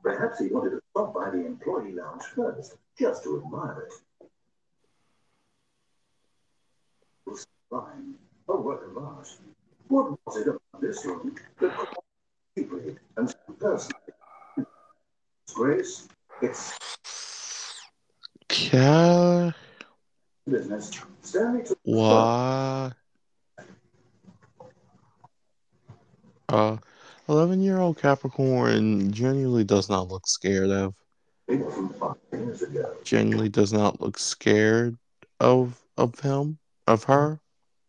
Perhaps 0.03 0.39
he 0.39 0.47
wanted 0.47 0.71
to 0.71 0.81
stop 0.91 1.13
by 1.13 1.29
the 1.31 1.45
employee 1.45 1.93
lounge 1.93 2.23
first, 2.35 2.75
just 2.97 3.23
to 3.23 3.41
admire 3.43 3.87
it. 3.87 4.27
It 7.25 7.31
was 7.31 7.47
fine, 7.69 8.15
a 8.47 8.55
work 8.55 8.85
of 8.85 9.03
art. 9.03 9.27
What 9.87 10.17
was 10.25 10.37
it 10.37 10.47
about 10.47 10.81
this 10.81 11.05
room 11.05 11.35
that 11.59 11.75
caught 11.75 12.03
deeply 12.55 12.97
and 13.17 13.29
so 13.29 13.53
personally? 13.59 14.01
Grace, 15.53 16.07
it's 16.41 16.77
Stanley 21.21 21.63
took 21.63 21.77
Uh, 26.47 26.77
11 27.27 27.61
year 27.61 27.79
old 27.79 27.97
Capricorn 27.97 29.11
genuinely 29.11 29.65
does 29.65 29.89
not 29.89 30.07
look 30.07 30.25
scared 30.27 30.69
of. 30.69 30.93
Genuinely 33.03 33.49
does 33.49 33.73
not 33.73 33.99
look 33.99 34.17
scared 34.17 34.97
of 35.41 35.81
of 35.97 36.19
him, 36.21 36.57
of 36.87 37.03
her 37.05 37.41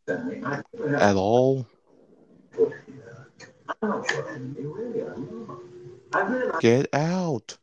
at 0.09 1.15
all. 1.17 1.67
Get 6.61 6.89
here. 6.93 7.59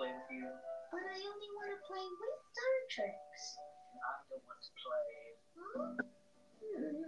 Play 0.00 0.16
with 0.16 0.32
you. 0.32 0.48
But 0.88 1.04
I 1.04 1.16
only 1.28 1.50
want 1.60 1.76
to 1.76 1.80
play 1.84 2.00
with 2.00 2.36
Star 2.48 2.74
Treks. 2.88 3.42
I 4.00 4.16
don't 4.32 4.44
want 4.48 4.60
to 4.64 4.72
play. 4.80 5.12
Huh? 5.60 6.00
Hmm. 6.56 7.04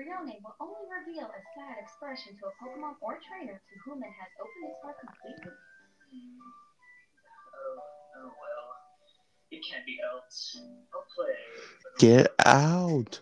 Rione 0.00 0.40
will 0.40 0.56
only 0.64 0.88
reveal 0.88 1.28
a 1.28 1.40
sad 1.52 1.76
expression 1.76 2.32
to 2.40 2.48
a 2.48 2.52
Pokemon 2.56 2.96
or 3.04 3.20
trainer 3.20 3.60
to 3.60 3.74
whom 3.84 4.00
it 4.00 4.12
has 4.16 4.32
opened 4.40 4.64
its 4.64 4.80
heart 4.80 4.96
completely. 4.96 5.52
Oh, 7.52 7.84
oh 7.84 8.32
well. 8.32 8.68
It 9.52 9.60
can't 9.68 9.84
be 9.84 10.00
helped. 10.00 10.56
I'll 10.96 11.04
play. 11.12 11.36
Get 12.00 12.32
out. 12.46 13.20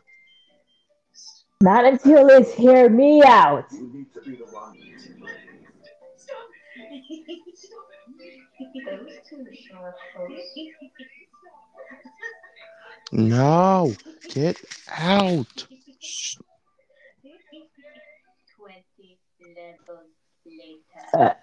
Not 1.60 1.84
until 1.84 2.28
it's 2.28 2.54
hear 2.54 2.88
me 2.88 3.24
out. 3.24 3.66
you 3.72 3.90
need 3.92 4.12
to 4.14 4.20
be 4.22 4.36
the 4.36 4.46
one. 4.54 4.78
Stop. 4.98 5.26
Stop 6.16 6.46
it. 6.76 7.40
Those 8.72 9.12
two. 9.28 9.46
No. 13.12 13.94
Get 14.30 14.60
out. 14.90 15.66
Shh. 16.00 16.36
20 18.56 19.18
um, 19.36 19.50
levels 19.56 20.10
later. 20.44 21.34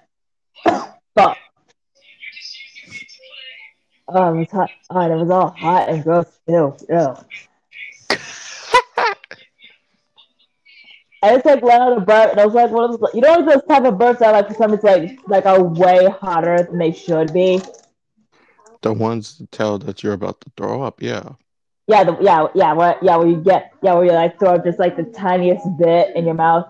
Was 4.10 4.52
hot. 4.52 4.70
Oh, 4.90 5.12
it 5.12 5.16
was 5.16 5.30
all 5.30 5.50
hot 5.52 5.90
and 5.90 6.04
gross. 6.04 6.40
Ew, 6.48 6.76
ew. 6.90 7.16
I 11.24 11.34
just 11.36 11.46
like 11.46 11.62
let 11.62 11.82
out 11.82 11.98
a 11.98 12.02
burp, 12.02 12.32
and 12.32 12.40
I 12.40 12.46
was 12.46 12.56
like, 12.56 12.72
one 12.72 12.92
of 12.92 13.00
those, 13.00 13.10
you 13.14 13.22
know, 13.22 13.46
those 13.46 13.64
type 13.68 13.84
of 13.84 13.96
burps 13.96 14.20
that 14.20 14.32
like 14.32 14.48
for 14.48 14.56
some 14.56 14.74
it's 14.74 14.84
like 14.84 15.20
like 15.28 15.46
are 15.46 15.62
way 15.64 16.10
hotter 16.10 16.64
than 16.64 16.80
they 16.80 16.92
should 16.92 17.32
be. 17.34 17.62
The 18.82 18.92
ones 18.92 19.38
that 19.38 19.52
tell 19.52 19.78
that 19.80 20.02
you're 20.02 20.14
about 20.14 20.42
to 20.42 20.52
throw 20.58 20.82
up. 20.82 21.02
Yeah. 21.02 21.34
Yeah, 21.88 22.04
the, 22.06 22.18
yeah, 22.22 22.48
yeah, 22.56 22.74
where, 22.74 22.98
yeah, 23.02 23.18
where 23.18 23.28
you 23.28 23.38
get, 23.38 23.74
yeah, 23.84 23.94
where 23.94 24.06
you 24.06 24.12
like 24.14 24.40
throw 24.40 24.56
up 24.56 24.64
just 24.64 24.80
like 24.80 24.96
the 24.96 25.04
tiniest 25.04 25.66
bit 25.78 26.16
in 26.16 26.26
your 26.26 26.36
mouth. 26.36 26.68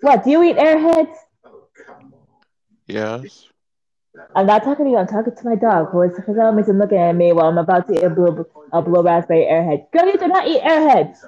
What? 0.00 0.24
Do 0.24 0.30
you 0.30 0.42
eat 0.42 0.56
airheads? 0.56 1.14
Oh, 1.44 1.68
come 1.86 2.12
on. 2.12 2.12
Yes. 2.86 3.46
I'm 4.34 4.46
not 4.46 4.62
talking 4.64 4.84
to 4.86 4.90
you. 4.90 4.96
I'm 4.96 5.06
talking 5.06 5.34
to 5.34 5.44
my 5.44 5.54
dog, 5.54 5.90
who 5.90 6.02
is 6.02 6.16
that 6.16 6.54
makes 6.54 6.68
him 6.68 6.78
looking 6.78 6.98
at 6.98 7.12
me 7.14 7.32
while 7.32 7.46
I'm 7.46 7.58
about 7.58 7.86
to 7.88 7.94
eat 7.94 8.02
a 8.02 8.10
blue, 8.10 8.46
a 8.72 8.82
blue 8.82 9.02
raspberry 9.02 9.44
airhead. 9.44 9.90
Girl, 9.90 10.06
you 10.06 10.18
do 10.18 10.28
not 10.28 10.46
eat 10.46 10.62
airheads. 10.62 11.18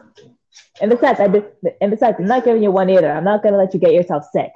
And 0.81 0.91
besides, 0.91 1.21
I 1.21 1.29
did, 1.29 1.45
and 1.81 1.91
besides, 1.91 2.17
I'm 2.19 2.27
not 2.27 2.45
giving 2.45 2.63
you 2.63 2.71
one 2.71 2.91
either. 2.91 3.11
I'm 3.11 3.25
not 3.25 3.43
gonna 3.43 3.57
let 3.57 3.75
you 3.75 3.81
get 3.81 3.93
yourself 3.93 4.25
sick. 4.33 4.53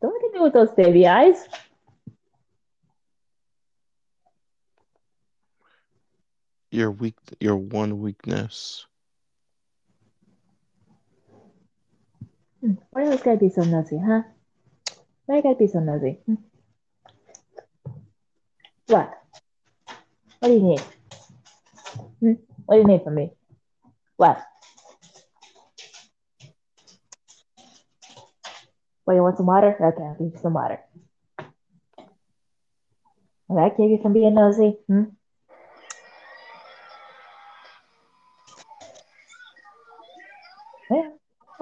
Don't 0.00 0.12
look 0.12 0.24
at 0.24 0.32
me 0.32 0.40
with 0.40 0.52
those 0.52 0.72
baby 0.72 1.06
eyes. 1.06 1.46
Your 6.70 6.90
weak 6.90 7.14
your 7.38 7.56
one 7.56 8.00
weakness. 8.00 8.86
Why 12.62 13.04
do 13.04 13.10
this 13.10 13.22
guy 13.22 13.34
be 13.34 13.48
so 13.48 13.64
nosy, 13.64 13.98
huh? 13.98 14.22
Why 15.26 15.36
you 15.36 15.42
gotta 15.42 15.56
be 15.56 15.66
so 15.66 15.80
nosy? 15.80 16.20
What? 18.86 19.10
What 20.38 20.48
do 20.48 20.54
you 20.54 20.62
need? 20.62 20.80
Hmm? 22.20 22.32
What 22.66 22.76
do 22.76 22.80
you 22.82 22.86
need 22.86 23.02
from 23.02 23.16
me? 23.16 23.32
What? 24.16 24.40
Well, 29.04 29.16
you 29.16 29.22
want 29.22 29.36
some 29.38 29.46
water? 29.46 29.74
Okay, 29.74 30.04
I'll 30.04 30.14
give 30.14 30.32
you 30.32 30.38
some 30.40 30.54
water. 30.54 30.78
Will 33.48 33.56
that 33.56 33.76
keep 33.76 33.90
you 33.90 33.98
from 34.00 34.12
being 34.12 34.34
nosy? 34.34 34.76
Hmm? 34.86 35.02
Yeah, 40.90 41.10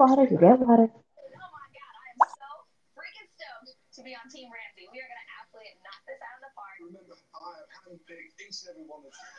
water, 0.01 0.25
you 0.25 0.33
get 0.41 0.57
water. 0.57 0.89
Oh 0.89 1.49
my 1.53 1.67
god, 1.77 1.93
I 1.93 2.05
am 2.09 2.25
so 2.25 2.49
freaking 2.97 3.29
stoked 3.37 3.77
to 3.77 4.01
be 4.01 4.17
on 4.17 4.25
Team 4.33 4.49
Ramsay. 4.49 4.89
We 4.89 4.97
are 4.97 5.05
gonna 5.05 5.29
absolutely 5.37 5.77
knock 5.85 6.01
this 6.09 6.17
out 6.25 6.41
of 6.41 6.49
the 6.49 6.53
park. 6.57 6.73
Remember, 6.81 7.13
I 7.37 7.61
have 7.61 7.69
handpicked 7.85 8.33
each 8.41 8.65
and 8.65 8.73
every 8.73 8.89
one 8.89 9.05
of 9.05 9.13
you. 9.13 9.29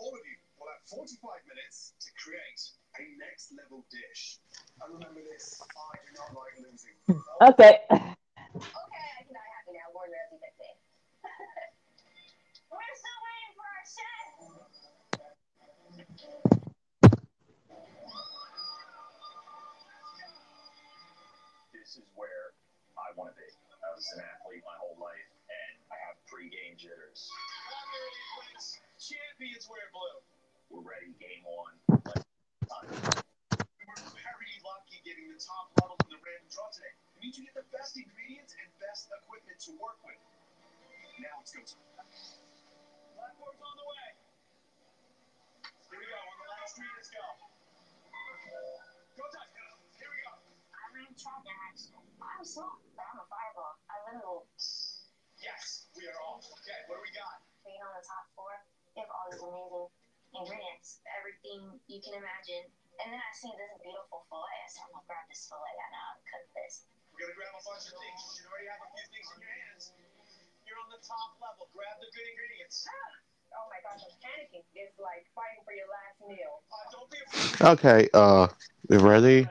All 0.00 0.16
of 0.16 0.24
you 0.24 0.40
will 0.56 0.72
have 0.72 0.80
45 0.88 1.20
minutes 1.44 1.92
to 2.00 2.08
create 2.16 2.72
a 2.96 3.04
next 3.20 3.52
level 3.52 3.84
dish. 3.92 4.40
And 4.80 4.96
remember 4.96 5.20
this, 5.20 5.60
I 5.60 6.00
do 6.08 6.24
not 6.24 6.32
like 6.32 6.56
losing. 6.56 6.96
Okay. 7.44 7.76
Okay, 7.92 8.00
I 8.00 9.20
can 9.28 9.36
die 9.36 9.52
happy 9.60 9.76
now. 9.76 9.92
Warren 9.92 10.08
Ramsay 10.08 10.40
picked 10.40 10.56
me. 10.56 10.72
We're 12.72 12.96
still 12.96 13.20
waiting 13.28 13.52
for 13.52 13.68
our 13.68 13.84
chef. 16.48 16.55
This 21.86 22.02
is 22.02 22.08
where 22.18 22.50
I 22.98 23.14
want 23.14 23.30
to 23.30 23.36
be. 23.38 23.46
I 23.46 23.94
was 23.94 24.02
an 24.18 24.26
athlete 24.26 24.66
my 24.66 24.74
whole 24.82 24.98
life, 24.98 25.30
and 25.46 25.78
I 25.86 25.94
have 26.10 26.18
pre-game 26.26 26.74
jitters. 26.74 27.30
Champions 28.98 29.70
wear 29.70 29.86
blue. 29.94 30.18
We're 30.66 30.82
ready, 30.82 31.14
game 31.22 31.46
on. 31.46 31.78
We 31.86 33.82
were 33.86 34.02
very 34.18 34.54
lucky 34.66 34.98
getting 35.06 35.30
the 35.30 35.38
top 35.38 35.70
level 35.78 35.94
in 36.10 36.18
the 36.18 36.18
random 36.18 36.50
draw 36.50 36.66
today. 36.74 36.90
It 36.90 37.22
means 37.22 37.38
you 37.38 37.46
get 37.46 37.54
the 37.54 37.70
best 37.70 37.94
ingredients 37.94 38.58
and 38.58 38.66
best 38.82 39.06
equipment 39.22 39.62
to 39.70 39.78
work 39.78 40.02
with. 40.02 40.18
Now 41.22 41.38
it's 41.38 41.54
go 41.54 41.62
time. 41.62 42.02
Platform's 43.14 43.62
on 43.62 43.74
the 43.78 43.86
way. 43.86 44.08
Here 45.94 46.02
we 46.02 46.06
go. 46.10 46.18
On 46.18 46.34
the 46.34 46.50
last 46.50 46.74
three, 46.74 46.90
let's 46.98 47.14
go. 47.14 47.22
Go 49.22 49.26
time. 49.30 49.45
Yes, 55.40 55.88
we 55.96 56.04
are 56.04 56.18
off. 56.28 56.44
Okay, 56.44 56.80
what 56.88 57.00
do 57.00 57.02
we 57.02 57.12
got? 57.16 57.40
being 57.66 57.82
on 57.82 57.92
the 57.98 58.04
top 58.06 58.30
four. 58.38 58.52
They 58.94 59.02
have 59.02 59.10
all 59.10 59.26
these 59.28 59.42
amazing 59.42 59.90
ingredients, 60.32 61.02
everything 61.18 61.60
you 61.90 61.98
can 62.04 62.14
imagine. 62.14 62.70
And 63.02 63.12
then 63.12 63.20
I 63.20 63.32
see 63.36 63.52
this 63.52 63.72
beautiful 63.82 64.24
fillet. 64.30 64.60
Said, 64.70 64.88
I'm 64.88 64.96
gonna 64.96 65.04
grab 65.10 65.26
this 65.28 65.44
fillet. 65.50 65.76
I 65.76 65.88
know 65.92 66.00
how 66.00 66.14
to 66.16 66.24
cook 66.24 66.46
this. 66.56 66.86
We're 67.12 67.28
gonna 67.28 67.36
grab 67.36 67.52
a 67.52 67.64
bunch 67.66 67.84
of 67.90 67.96
things. 67.98 68.20
You 68.40 68.48
already 68.48 68.68
have 68.72 68.80
a 68.80 68.88
few 68.94 69.06
things 69.12 69.28
in 69.34 69.38
your 69.42 69.54
hands. 69.66 69.84
You're 70.64 70.80
on 70.80 70.88
the 70.88 71.02
top 71.04 71.36
level. 71.42 71.68
Grab 71.74 71.98
the 72.00 72.08
good 72.14 72.26
ingredients. 72.28 72.86
Oh 73.52 73.66
my 73.68 73.80
gosh, 73.84 74.04
I'm 74.04 74.16
panicking. 74.20 74.64
It's 74.72 74.96
like 74.96 75.26
fighting 75.36 75.60
for 75.64 75.74
your 75.76 75.88
last 75.90 76.16
meal. 76.24 76.54
Okay, 77.60 78.08
uh, 78.12 78.48
you 78.88 79.00
ready? 79.00 79.48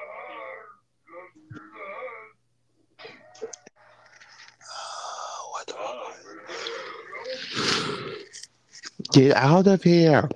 Get 9.12 9.36
out 9.36 9.68
of 9.68 9.84
here! 9.84 10.30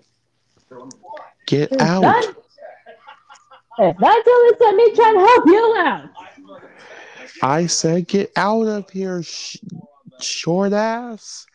Get 1.46 1.72
It's 1.72 1.82
out! 1.82 2.02
done. 2.02 2.24
If 3.80 3.98
that's 3.98 4.28
all 4.28 4.50
it's 4.50 4.62
let 4.62 4.76
me 4.76 4.96
try 4.96 5.10
and 5.10 5.20
help 5.20 5.46
you 5.48 5.76
out. 5.80 6.10
I 7.42 7.66
said 7.68 8.08
get 8.08 8.32
out 8.36 8.68
of 8.68 8.90
here, 8.90 9.24
sh- 9.24 9.58
short 10.20 10.74
ass. 10.74 11.46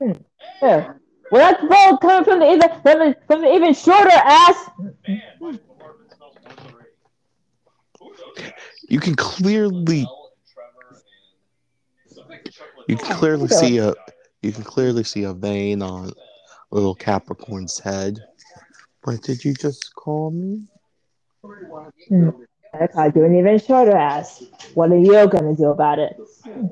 Hmm. 0.00 0.12
Here. 0.60 1.00
Well, 1.32 1.50
that's 1.50 1.62
bold 1.62 2.00
coming 2.02 2.24
from 2.24 2.40
the 2.40 2.52
even 2.52 2.68
from 2.82 2.98
the, 2.98 3.16
from 3.26 3.40
the 3.40 3.54
even 3.54 3.72
shorter 3.72 4.10
ass. 4.12 4.70
You 8.88 9.00
can 9.00 9.14
clearly, 9.14 10.06
you 12.86 12.96
can 12.98 13.16
clearly 13.16 13.48
see 13.48 13.78
a, 13.78 13.94
you 14.42 14.52
can 14.52 14.62
clearly 14.62 15.04
see 15.04 15.24
a 15.24 15.32
vein 15.32 15.80
on 15.80 16.12
little 16.70 16.94
Capricorn's 16.94 17.78
head. 17.78 18.18
What 19.04 19.22
did 19.22 19.42
you 19.42 19.54
just 19.54 19.94
call 19.94 20.32
me? 20.32 20.64
Hmm. 22.08 22.28
I 22.74 22.86
called 22.88 23.16
you 23.16 23.24
an 23.24 23.36
even 23.36 23.58
shorter 23.58 23.96
ass. 23.96 24.44
What 24.74 24.92
are 24.92 24.98
you 24.98 25.26
gonna 25.28 25.56
do 25.56 25.70
about 25.70 25.98
it? 25.98 26.14
Keep 26.16 26.26
turning 26.44 26.68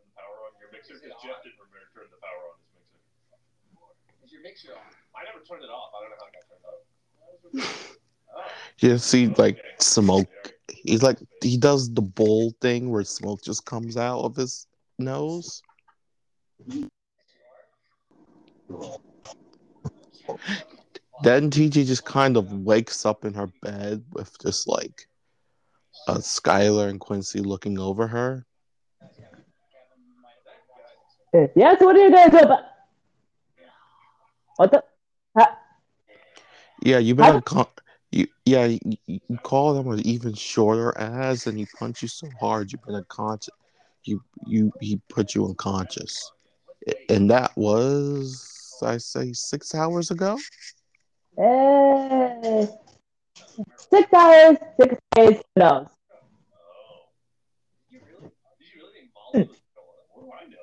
the 0.00 0.12
power 0.16 0.40
on 0.40 0.52
your 0.60 0.70
mixer 0.72 0.94
because 0.94 1.16
Jeff 1.22 1.42
didn't 1.44 1.60
remember 1.60 1.84
to 1.84 1.92
turn 1.94 2.08
the 2.10 2.16
power 2.20 2.52
on 2.52 2.56
his 2.64 2.72
mixer. 2.72 4.24
Is 4.24 4.32
your 4.32 4.42
mixer 4.42 4.72
on? 4.72 4.80
I 5.16 5.24
never 5.24 5.41
turned 5.52 5.64
it 5.64 5.70
off. 5.70 5.90
I 5.94 6.00
don't 6.00 6.10
know 6.10 6.16
how 6.18 6.26
it 6.26 6.32
got 6.32 6.44
turned 7.52 7.66
off. 7.66 7.98
You 8.78 8.98
see 8.98 9.26
like 9.28 9.58
smoke. 9.78 10.28
He's 10.68 11.02
like 11.02 11.18
he 11.42 11.56
does 11.56 11.92
the 11.92 12.02
bowl 12.02 12.54
thing 12.60 12.90
where 12.90 13.04
smoke 13.04 13.42
just 13.42 13.64
comes 13.64 13.96
out 13.96 14.20
of 14.20 14.36
his 14.36 14.66
nose. 14.98 15.62
Then 21.22 21.50
TJ 21.50 21.86
just 21.86 22.04
kind 22.04 22.36
of 22.36 22.52
wakes 22.52 23.06
up 23.06 23.24
in 23.24 23.34
her 23.34 23.48
bed 23.62 24.04
with 24.12 24.36
just 24.40 24.66
like 24.66 25.06
uh, 26.08 26.16
Skylar 26.16 26.88
and 26.88 26.98
Quincy 26.98 27.40
looking 27.40 27.78
over 27.78 28.08
her. 28.08 28.44
Yes, 31.32 31.80
what 31.80 31.96
are 31.96 32.04
you 32.04 32.10
gonna 32.10 32.42
about? 32.42 32.64
What 34.56 34.70
the? 34.70 34.84
Ha- 36.82 36.88
Yeah, 36.88 36.98
you 36.98 37.14
better 37.14 37.40
call. 37.40 37.70
You 38.10 38.26
yeah, 38.44 38.66
you, 38.66 38.78
you 39.06 39.20
you 39.28 39.38
call 39.38 39.74
them 39.74 39.90
an 39.90 40.06
even 40.06 40.34
shorter 40.34 40.96
ass, 40.98 41.46
and 41.46 41.58
he 41.58 41.66
punch 41.78 42.02
you 42.02 42.08
so 42.08 42.28
hard 42.40 42.72
you've 42.72 42.84
been 42.84 42.94
unconscious. 42.96 43.54
You 44.04 44.22
you 44.46 44.72
he 44.80 45.00
put 45.08 45.34
you 45.34 45.46
unconscious, 45.46 46.30
and 47.08 47.30
that 47.30 47.56
was 47.56 48.78
I 48.82 48.98
say 48.98 49.32
six 49.32 49.74
hours 49.74 50.10
ago. 50.10 50.38
Eh, 51.38 52.66
six 53.90 54.12
hours, 54.12 54.56
six 54.80 54.96
days, 55.14 55.36
who 55.36 55.60
knows? 55.60 55.86
Did 57.90 57.92
you 57.92 58.00
really? 58.04 58.32
Did 58.58 58.68
you 58.74 58.82
really 58.82 58.92
think 58.94 59.12
Molly 59.14 59.38
was 59.38 59.48
What 60.12 60.20
do 60.20 60.30
I 60.32 60.44
know? 60.50 60.58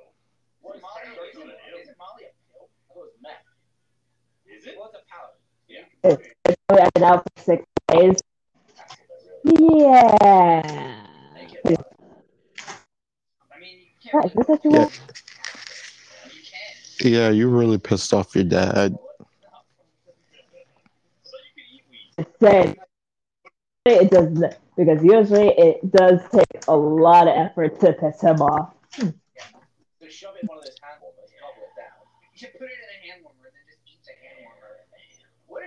What 0.62 0.76
is 1.82 1.90
Molly? 1.98 2.30
Was 6.04 6.14
it? 6.14 6.36
Well, 6.46 6.50
it's 6.50 6.58
a 6.70 6.74
powder. 6.74 6.82
Yeah. 6.82 6.90
Been 6.96 7.04
out 7.04 7.24
for 7.24 7.44
six 7.44 7.66
days. 7.92 8.16
Yeah. 9.44 10.18
I 13.52 13.60
mean, 13.60 13.80
you 14.02 14.12
can't 14.12 14.36
this 14.36 14.48
what 14.48 14.64
you 14.64 14.72
Yeah. 14.72 14.78
want? 14.80 14.92
You. 17.00 17.12
Yeah, 17.12 17.30
you 17.30 17.48
really 17.48 17.78
pissed 17.78 18.14
off 18.14 18.36
your 18.36 18.44
dad. 18.44 18.98
So 21.24 21.38
you 21.46 21.54
can 21.56 21.64
eat 21.72 21.84
weed. 21.90 22.28
Say 22.42 22.76
it 23.86 24.12
does 24.12 24.28
n- 24.44 24.56
because 24.76 25.04
usually 25.04 25.50
it 25.58 25.92
does 25.92 26.20
take 26.32 26.64
a 26.68 26.76
lot 26.76 27.28
of 27.28 27.36
effort 27.38 27.80
to 27.80 27.94
piss 27.94 28.22
him 28.22 28.42
off. 28.42 28.74
Just 32.36 32.54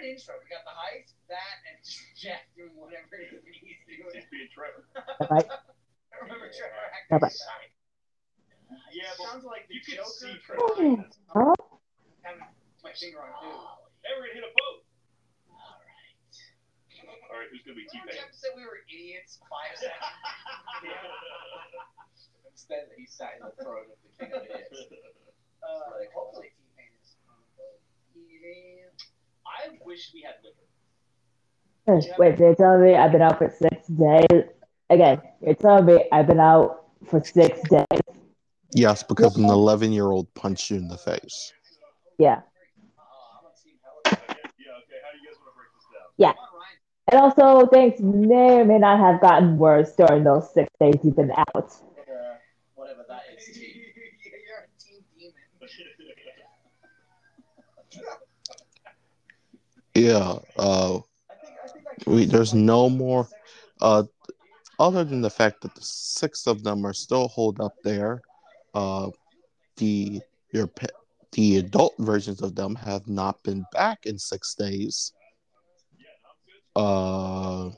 an 0.02 0.10
intro. 0.10 0.34
We 0.42 0.50
got 0.50 0.66
the 0.66 0.74
heist, 0.74 1.14
that, 1.30 1.56
and 1.70 1.78
just 1.86 2.02
Jack 2.18 2.50
doing 2.58 2.74
whatever 2.74 3.14
it 3.22 3.30
is 3.30 3.42
he's 3.62 3.78
doing. 3.86 4.10
He's 4.10 4.26
being 4.28 4.50
Trevor. 4.50 4.82
Right? 5.30 5.46
I 6.12 6.14
remember 6.20 6.50
Trevor 6.50 6.82
Bye-bye. 7.08 7.30
shy. 7.30 7.62
Yeah, 8.90 9.08
but 9.16 9.30
Sounds 9.30 9.46
like 9.46 9.68
the 9.70 9.78
you 9.78 9.82
can 9.84 10.02
Joker 10.02 10.10
see 10.10 10.34
from 10.42 10.58
Trevor. 10.74 11.06
Huh? 11.30 11.54
having 12.26 12.42
my 12.82 12.92
finger 12.98 13.22
on 13.22 13.30
two. 13.38 13.50
Hey, 14.02 14.14
we're 14.18 14.26
gonna 14.30 14.42
hit 14.42 14.46
a 14.46 14.52
boat. 14.52 14.80
All 17.30 17.38
right, 17.40 17.48
who's 17.50 17.62
gonna 17.64 17.78
be 17.80 17.86
T-Pain? 17.88 18.12
Jeff 18.12 18.30
said 18.36 18.52
we 18.58 18.62
were 18.66 18.84
idiots 18.90 19.40
five 19.48 19.72
seconds. 19.78 19.96
Instead, 22.52 22.92
he 22.96 23.06
sat 23.08 23.40
in 23.40 23.48
the 23.48 23.54
throne 23.60 23.88
of 23.88 23.96
the 24.04 24.10
king 24.20 24.30
of 24.36 24.44
idiots. 24.44 24.92
Uh, 25.64 25.98
hopefully, 26.14 26.52
T-Pain 26.54 26.92
is 27.00 27.16
on 27.28 27.40
the 27.40 27.50
boat. 27.56 27.80
Yeah. 28.14 28.88
I 29.46 29.78
wish 29.84 30.12
we 30.14 30.22
had 30.22 30.34
liquor. 30.42 30.58
Wait, 32.18 32.38
you're 32.38 32.54
telling 32.54 32.82
me 32.82 32.94
I've 32.94 33.12
been 33.12 33.22
out 33.22 33.38
for 33.38 33.50
six 33.50 33.86
days? 33.88 34.44
Again, 34.88 35.20
you're 35.40 35.54
telling 35.54 35.86
me 35.86 36.04
I've 36.12 36.26
been 36.26 36.40
out 36.40 36.84
for 37.08 37.22
six 37.22 37.60
days? 37.68 37.86
Yes, 38.74 39.02
because 39.02 39.36
an 39.36 39.44
eleven-year-old 39.44 40.32
punched 40.34 40.70
you 40.70 40.76
in 40.76 40.88
the 40.88 40.96
face. 40.96 41.52
Yeah. 42.18 42.34
Uh, 42.34 43.02
I'm 43.38 43.46
on 43.46 43.52
Team 43.62 43.74
Helen. 43.82 44.02
Yeah, 44.04 44.14
okay. 44.14 45.00
How 45.02 45.10
do 45.12 45.18
you 45.18 45.26
guys 45.28 45.36
want 45.38 45.50
to 45.50 45.56
break 45.56 45.72
this 45.74 45.86
down? 45.92 46.06
Yeah. 46.16 46.32
Come 46.32 46.38
on, 46.40 46.48
Ryan. 46.60 46.78
And 47.10 47.20
also, 47.20 47.66
things 47.66 48.00
may 48.00 48.60
or 48.60 48.64
may 48.64 48.78
not 48.78 48.98
have 49.00 49.20
gotten 49.20 49.58
worse 49.58 49.92
during 49.92 50.24
those 50.24 50.52
six 50.54 50.68
days 50.80 50.94
you've 51.02 51.16
been 51.16 51.32
out. 51.32 51.48
Uh, 51.54 51.72
whatever 52.74 53.04
that 53.08 53.22
is. 53.36 53.44
Team. 53.56 53.82
You're 53.96 54.58
a 54.58 54.68
team 54.80 55.04
demon. 55.18 55.34
Yeah. 59.94 60.38
Uh, 60.56 61.00
we 62.06 62.24
there's 62.24 62.54
no 62.54 62.88
more. 62.88 63.28
Uh, 63.80 64.04
other 64.78 65.04
than 65.04 65.20
the 65.20 65.30
fact 65.30 65.60
that 65.62 65.74
the 65.74 65.82
six 65.82 66.46
of 66.46 66.62
them 66.62 66.84
are 66.86 66.94
still 66.94 67.28
holed 67.28 67.60
up 67.60 67.74
there, 67.84 68.22
uh, 68.74 69.10
the 69.76 70.20
your 70.52 70.70
the 71.32 71.58
adult 71.58 71.94
versions 71.98 72.42
of 72.42 72.54
them 72.54 72.74
have 72.74 73.06
not 73.08 73.42
been 73.42 73.64
back 73.72 74.06
in 74.06 74.18
six 74.18 74.54
days. 74.54 75.12
Uh, 76.74 77.70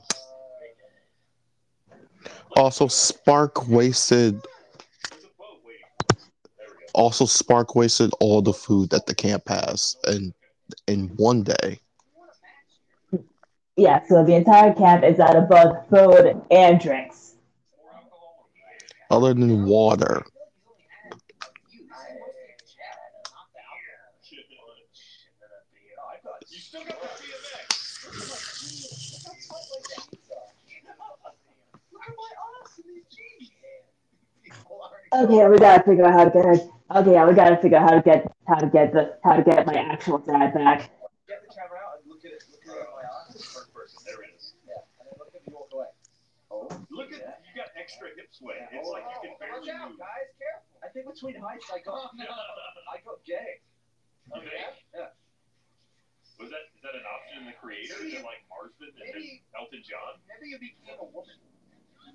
also, 2.55 2.87
Spark 2.87 3.67
wasted. 3.67 4.39
Also, 6.93 7.25
Spark 7.25 7.75
wasted 7.75 8.11
all 8.21 8.41
the 8.41 8.53
food 8.53 8.89
that 8.91 9.05
the 9.05 9.15
camp 9.15 9.43
has, 9.47 9.95
and 10.05 10.33
in 10.87 11.07
one 11.17 11.43
day. 11.43 11.79
Yeah, 13.77 14.01
so 14.07 14.23
the 14.23 14.35
entire 14.35 14.73
camp 14.73 15.03
is 15.03 15.19
out 15.19 15.35
of 15.35 15.49
both 15.49 15.89
food 15.89 16.41
and 16.49 16.79
drinks. 16.79 17.35
Other 19.11 19.33
than 19.33 19.65
water. 19.65 20.23
You 26.49 26.59
still 26.59 26.83
got 26.85 27.01
the 27.01 27.07
BMX. 27.07 27.67
Look 31.91 32.01
at 32.07 32.15
my 32.15 32.31
ass 32.63 32.79
in 32.79 32.93
these 32.93 33.03
jeans. 33.11 33.51
Okay, 35.13 35.47
we 35.49 35.57
gotta 35.57 35.83
figure 35.83 36.05
out 36.05 36.13
how 36.13 36.25
to 36.25 36.31
get. 36.31 36.69
Okay, 36.95 37.11
yeah, 37.13 37.25
we 37.27 37.33
gotta 37.33 37.57
figure 37.57 37.77
out 37.77 37.89
how 37.89 37.95
to 37.95 38.01
get 38.01 38.31
how 38.47 38.55
to 38.55 38.67
get 38.67 38.93
the 38.93 39.17
how 39.23 39.35
to 39.35 39.43
get 39.43 39.65
my 39.65 39.73
actual 39.73 40.19
dad 40.19 40.53
back. 40.53 40.89
Get 41.27 41.41
the 41.47 41.53
camera 41.53 41.79
out 41.79 41.99
and 42.01 42.09
look 42.11 42.23
at 42.25 42.31
it. 42.31 42.43
Look 42.51 42.75
at 42.75 42.81
it 42.81 42.87
my 42.93 43.01
ass. 43.03 43.35
First 43.35 43.73
person. 43.73 43.99
There 44.05 44.21
it 44.23 44.35
is. 44.37 44.53
Yeah, 44.67 44.73
and 44.99 45.07
then 45.09 45.15
look 45.19 45.33
at 45.35 45.47
me 45.47 45.53
walk 45.53 45.69
away. 45.73 45.85
Oh, 46.51 46.67
Look 46.91 47.11
at 47.13 47.19
you 47.19 47.53
got 47.55 47.73
extra 47.85 48.09
hip 48.17 48.33
sway. 48.33 48.57
It's 48.73 48.81
oh, 48.89 48.97
like 48.97 49.05
you 49.13 49.29
can 49.29 49.37
Watch 49.37 49.69
barely 49.69 49.69
out, 49.77 49.93
move. 49.93 50.01
guys. 50.01 50.29
Careful. 50.41 50.81
I 50.81 50.87
think 50.89 51.05
between 51.05 51.37
heights, 51.37 51.69
I 51.69 51.79
got, 51.85 52.09
I 52.93 52.97
got 53.05 53.21
Jay. 53.21 53.61
You 54.33 54.41
think? 54.41 54.73
Yeah. 54.97 55.13
Was 56.41 56.49
that 56.49 56.65
is 56.73 56.81
that 56.83 56.97
an 56.97 57.05
option 57.05 57.45
in 57.45 57.53
the 57.53 57.55
creator? 57.61 57.95
Is 58.01 58.17
it 58.17 58.25
like 58.25 58.41
Marsden 58.49 58.89
and 58.91 58.97
then 58.97 59.21
Maybe- 59.21 59.45
Elton 59.53 59.85
John? 59.85 60.17
Maybe 60.27 60.49
you 60.51 60.59
became 60.59 60.97
a 60.99 61.05
woman. 61.07 61.37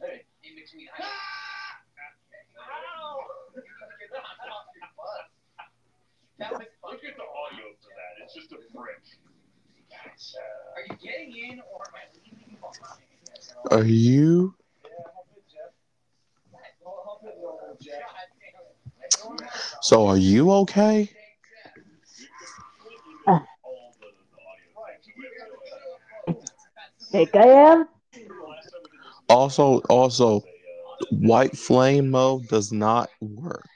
Hey, 0.03 0.27
in 0.43 0.59
between 0.59 0.91
heights. 0.93 1.07
Ah! 1.07 1.81
Ow! 2.61 3.25
That 3.55 3.71
off 4.53 4.69
your 4.75 4.91
was 6.51 6.67
Look 6.83 7.05
at 7.07 7.17
the 7.17 7.29
audio 7.31 7.67
for 7.81 7.93
that. 7.95 8.13
It's 8.27 8.35
just 8.35 8.51
a 8.53 8.61
brick. 8.77 9.01
Are 10.77 10.83
you 10.89 10.95
getting 11.01 11.33
in 11.37 11.61
or 11.61 11.81
am 11.85 11.95
I 11.95 12.05
leaving 12.13 12.57
behind? 12.61 13.01
Are 13.71 13.85
you 13.85 14.55
Yeah, 14.85 14.91
hop 15.13 15.27
in, 15.37 15.43
Jeff. 15.49 15.73
Hop 16.85 16.97
hop 17.05 17.21
in, 17.25 17.33
old 17.41 17.81
Jeff. 17.81 18.01
God 18.01 18.29
damn 18.41 18.65
it. 18.65 18.93
So 19.81 20.07
are 20.07 20.17
you 20.17 20.51
okay? 20.53 21.11
All 23.63 23.95
the, 24.01 24.07
the 24.31 24.37
audio. 24.43 24.81
So 25.01 25.11
we 25.17 25.25
have 25.41 25.53
to, 25.53 25.71
uh, 26.29 26.33
Think 27.11 27.35
I 27.37 27.47
am? 27.47 27.89
remember 28.15 28.47
last 28.47 28.71
time 28.71 28.81
we 28.83 28.91
did 28.91 29.01
this? 29.03 29.23
Also 29.29 29.79
also 29.89 30.43
white 31.11 31.57
flame 31.57 32.11
mode 32.11 32.49
does 32.49 32.73
not 32.73 33.11
work. 33.21 33.67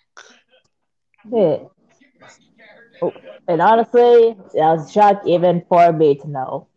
Yeah. 1.31 1.59
Oh, 3.03 3.13
and 3.49 3.61
honestly, 3.61 4.37
that 4.55 4.73
was 4.77 4.89
a 4.89 4.93
shock 4.93 5.23
even 5.27 5.65
for 5.69 5.93
me 5.93 6.17
to 6.17 6.29
know. 6.29 6.69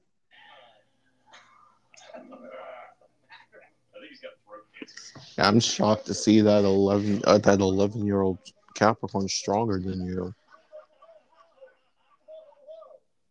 I 3.93 3.99
think 3.99 4.09
he's 4.09 4.19
got 4.21 4.31
throat 4.45 4.65
cancer. 4.77 5.19
I'm 5.37 5.59
shocked 5.59 6.05
to 6.07 6.13
see 6.13 6.41
that 6.41 6.63
eleven 6.63 7.21
uh, 7.25 7.37
that 7.39 7.59
eleven 7.59 8.05
year 8.05 8.21
old 8.21 8.39
Capricorn 8.73 9.27
stronger 9.27 9.79
than 9.79 10.05
you. 10.05 10.33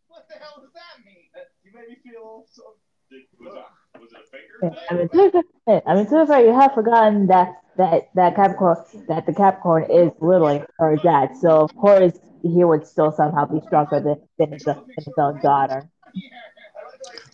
What 0.08 0.26
the 0.28 0.34
hell 0.34 0.62
does 0.62 0.72
that 0.74 1.04
mean? 1.04 1.28
You 1.64 1.72
made 1.74 1.88
me 1.88 1.96
feel 2.04 2.46
so. 2.50 2.62
Did, 3.10 3.22
was, 3.40 3.54
it, 3.54 4.00
was 4.00 4.12
it 4.12 4.18
a 4.18 4.30
finger 4.30 4.76
I 4.90 4.94
thing? 4.94 4.98
mean, 4.98 5.32
to 5.32 5.42
be 5.42 5.48
fair, 5.64 5.82
I 5.86 5.94
mean, 5.94 6.06
to 6.06 6.20
be 6.20 6.26
fair, 6.26 6.44
you 6.44 6.52
have 6.52 6.74
forgotten 6.74 7.26
that 7.28 7.54
that 7.76 8.08
that 8.14 8.36
Capricorn 8.36 8.76
that 9.08 9.26
the 9.26 9.32
Capricorn 9.34 9.84
is 9.90 10.12
literally 10.20 10.62
her 10.78 10.96
dad, 10.96 11.36
so 11.36 11.60
of 11.60 11.74
course 11.74 12.18
he 12.42 12.64
would 12.64 12.86
still 12.86 13.10
somehow 13.12 13.44
be 13.46 13.60
stronger 13.66 13.98
than, 14.00 14.16
than, 14.38 14.52
his, 14.52 14.62
than 14.64 14.84
his 14.96 15.14
own 15.18 15.40
daughter. 15.40 15.88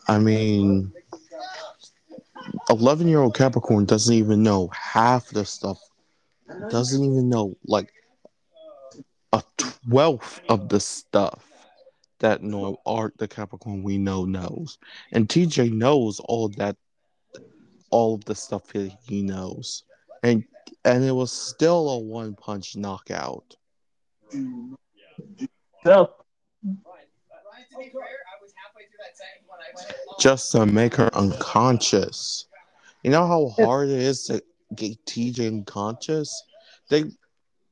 I 0.08 0.18
mean, 0.18 0.92
eleven 2.70 3.08
year 3.08 3.20
old 3.20 3.34
Capricorn 3.34 3.84
doesn't 3.84 4.14
even 4.14 4.42
know 4.42 4.68
half 4.68 5.28
the 5.28 5.44
stuff. 5.44 5.78
Doesn't 6.70 7.04
even 7.04 7.28
know 7.28 7.56
like 7.64 7.92
a 9.32 9.42
twelfth 9.56 10.40
of 10.48 10.68
the 10.68 10.80
stuff 10.80 11.44
that 12.20 12.42
no 12.42 12.76
art 12.86 13.14
the 13.18 13.28
Capricorn 13.28 13.82
we 13.82 13.98
know 13.98 14.24
knows, 14.24 14.78
and 15.12 15.28
TJ 15.28 15.72
knows 15.72 16.20
all 16.20 16.48
that, 16.50 16.76
all 17.90 18.14
of 18.14 18.24
the 18.24 18.34
stuff 18.34 18.68
that 18.68 18.92
he 19.06 19.22
knows, 19.22 19.84
and 20.22 20.44
and 20.84 21.04
it 21.04 21.12
was 21.12 21.32
still 21.32 21.90
a 21.90 21.98
one 21.98 22.34
punch 22.34 22.76
knockout. 22.76 23.56
So 25.84 26.12
just 30.20 30.52
to 30.52 30.66
make 30.66 30.94
her 30.96 31.14
unconscious. 31.14 32.46
You 33.02 33.10
know 33.10 33.26
how 33.26 33.48
hard 33.64 33.88
it 33.88 33.98
is 33.98 34.24
to 34.24 34.42
get 34.74 35.04
TJ 35.06 35.46
unconscious? 35.48 36.42
They 36.88 37.04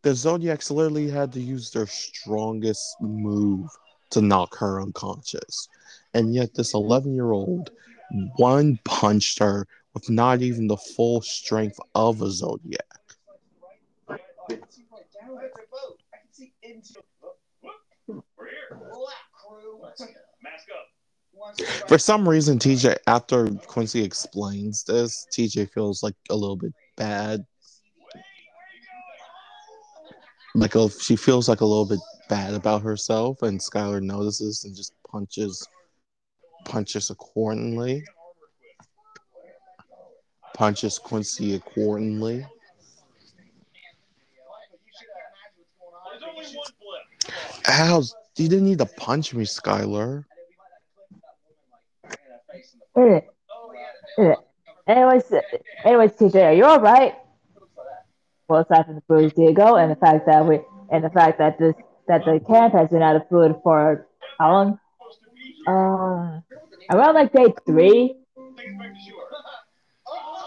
the 0.02 0.14
Zodiacs 0.14 0.70
literally 0.70 1.10
had 1.10 1.32
to 1.34 1.40
use 1.40 1.70
their 1.70 1.86
strongest 1.86 2.96
move 3.00 3.68
to 4.10 4.22
knock 4.22 4.56
her 4.56 4.80
unconscious. 4.80 5.68
And 6.14 6.34
yet 6.34 6.54
this 6.54 6.74
11 6.74 7.14
year 7.14 7.32
old 7.32 7.70
one 8.36 8.78
punched 8.84 9.38
her 9.38 9.66
with 9.94 10.08
not 10.08 10.42
even 10.42 10.66
the 10.66 10.76
full 10.76 11.20
strength 11.20 11.78
of 11.94 12.22
a 12.22 12.30
Zodiac. 12.30 12.84
I 14.08 14.16
can 14.48 14.70
see 14.70 14.84
right 14.92 15.04
down 15.20 15.36
at 15.36 15.52
the 15.54 15.62
boat. 15.70 16.00
I 16.12 16.16
can 16.18 16.32
see 16.32 16.52
into. 16.62 17.02
We're 18.06 18.48
here. 18.48 18.80
Black 18.92 19.14
crew. 19.32 19.80
Mask 20.42 20.66
up. 20.70 20.88
Wants 21.32 21.49
to 21.49 21.49
For 21.88 21.98
some 21.98 22.28
reason, 22.28 22.58
TJ, 22.58 22.96
after 23.06 23.48
Quincy 23.66 24.02
explains 24.02 24.84
this, 24.84 25.26
TJ 25.36 25.72
feels 25.72 26.02
like 26.02 26.14
a 26.30 26.34
little 26.34 26.56
bit 26.56 26.72
bad. 26.96 27.44
Like 30.54 30.74
a, 30.74 30.88
she 30.90 31.16
feels 31.16 31.48
like 31.48 31.60
a 31.60 31.66
little 31.66 31.86
bit 31.86 32.00
bad 32.28 32.54
about 32.54 32.82
herself, 32.82 33.42
and 33.42 33.60
Skylar 33.60 34.02
notices 34.02 34.64
and 34.64 34.74
just 34.74 34.92
punches, 35.10 35.66
punches 36.64 37.10
accordingly, 37.10 38.04
punches 40.54 40.98
Quincy 40.98 41.54
accordingly. 41.54 42.46
There's 46.10 46.22
only 46.28 46.56
one 46.56 46.66
flip. 46.78 47.34
Ow! 47.68 48.02
You 48.36 48.48
didn't 48.48 48.64
need 48.64 48.78
to 48.78 48.86
punch 48.86 49.34
me, 49.34 49.44
Skylar. 49.44 50.24
Eh, 53.00 53.20
eh. 54.18 54.34
anyways, 54.86 55.32
anyways, 55.84 56.12
TJ, 56.12 56.46
are 56.46 56.52
you 56.52 56.64
all 56.64 56.80
right? 56.80 57.14
Well, 58.48 58.60
aside 58.62 58.86
from 58.86 58.96
the 58.96 59.00
bruised 59.02 59.38
ego 59.38 59.76
and 59.76 59.90
the 59.90 59.96
fact 59.96 60.26
that 60.26 60.44
we 60.44 60.60
and 60.90 61.04
the 61.04 61.10
fact 61.10 61.38
that 61.38 61.58
this 61.58 61.74
that 62.08 62.24
the 62.24 62.40
camp 62.40 62.74
has 62.74 62.90
been 62.90 63.02
out 63.02 63.16
of 63.16 63.28
food 63.28 63.54
for 63.62 64.08
how 64.38 64.52
long? 64.52 64.80
Uh, 65.66 66.40
around 66.90 67.14
like 67.14 67.32
day 67.32 67.54
three 67.66 68.16
Take 68.56 68.68
us 68.68 68.74
back 68.78 68.92
to 68.92 69.00
shore. 69.08 69.28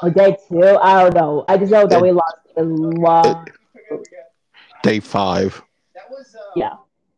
or 0.04 0.10
day 0.10 0.38
two. 0.50 0.78
I 0.82 1.04
don't 1.04 1.14
know. 1.16 1.46
I 1.48 1.58
just 1.58 1.72
know 1.72 1.88
that 1.88 2.02
we 2.02 2.12
lost 2.12 2.38
a 2.58 2.64
lot. 2.64 3.50
Day 4.84 5.00
five. 5.00 5.62
That 5.96 6.10
was. 6.10 6.36
Uh, 6.36 6.52
Yeah. 6.56 6.74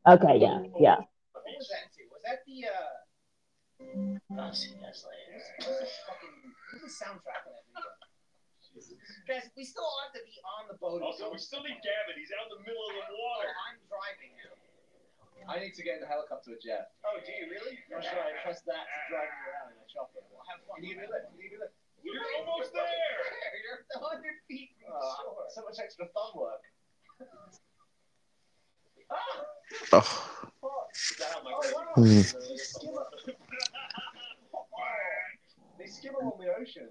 Okay. 0.08 0.38
Yeah. 0.40 0.62
Yeah. 0.80 0.98
What 1.32 1.44
was 1.58 1.70
that? 1.72 1.90
Was 2.12 2.22
that 2.24 2.46
the? 2.46 2.66
uh... 2.68 2.96
I'll 5.56 5.64
see 5.64 5.72
you 5.72 5.80
guys. 5.80 5.94
Fucking. 6.08 6.36
Who's 6.72 6.82
the 6.84 6.94
soundtrack 6.94 7.44
of 7.48 7.52
that 7.56 7.64
video? 7.72 7.92
Guys, 9.24 9.48
we 9.56 9.64
still 9.64 9.88
have 10.04 10.12
to 10.12 10.20
be 10.28 10.36
on 10.44 10.68
the 10.68 10.76
boat. 10.76 11.00
Also, 11.00 11.32
we 11.32 11.40
still 11.40 11.64
need 11.64 11.80
Gavin. 11.80 12.20
He's 12.20 12.34
out 12.36 12.52
in 12.52 12.60
the 12.60 12.64
middle 12.68 12.84
of 12.92 13.08
the 13.08 13.16
water. 13.16 13.48
I'm 13.72 13.80
driving 13.88 14.36
now. 14.36 14.52
I 15.48 15.62
need 15.62 15.78
to 15.78 15.84
get 15.86 16.02
in 16.02 16.04
the 16.04 16.10
helicopter 16.10 16.52
with 16.52 16.60
Jeff. 16.66 16.90
Oh, 17.06 17.16
do 17.22 17.30
you 17.32 17.46
really? 17.48 17.78
Or 17.94 18.02
should 18.02 18.18
I 18.18 18.34
trust 18.44 18.66
that 18.68 18.84
to 18.84 19.00
drive 19.14 19.30
me 19.30 19.42
around 19.48 19.68
in 19.72 19.80
a 19.80 19.88
chopper? 19.88 20.20
Well, 20.28 20.42
have 20.50 20.60
fun. 20.66 20.82
Can 20.82 20.90
you 20.90 20.98
do 21.00 21.06
that? 21.08 21.30
Can 21.32 21.38
you 21.40 21.50
do 21.56 21.60
that? 21.62 21.72
You're 22.02 22.20
almost 22.42 22.74
there. 22.74 22.84
there. 22.84 23.56
You're 23.64 23.80
a 23.86 24.00
hundred 24.02 24.36
feet 24.50 24.74
from 24.82 24.92
the 24.98 25.10
shore. 25.22 25.46
So 25.54 25.62
much 25.64 25.78
extra 25.80 26.10
thumb 26.12 26.34
work. 26.36 26.64
ah! 29.08 30.02
Ugh. 30.02 30.12
Fuck. 30.60 30.92
Is 30.98 31.16
that 31.22 31.30
how 31.32 31.42
my 31.46 31.52
Oh, 31.56 31.94
Hmm. 31.96 32.26
They 35.86 35.92
skim 35.92 36.16
up. 36.16 36.16
They 36.16 36.16
skim 36.16 36.16
along 36.16 36.40
the 36.40 36.56
ocean. 36.60 36.88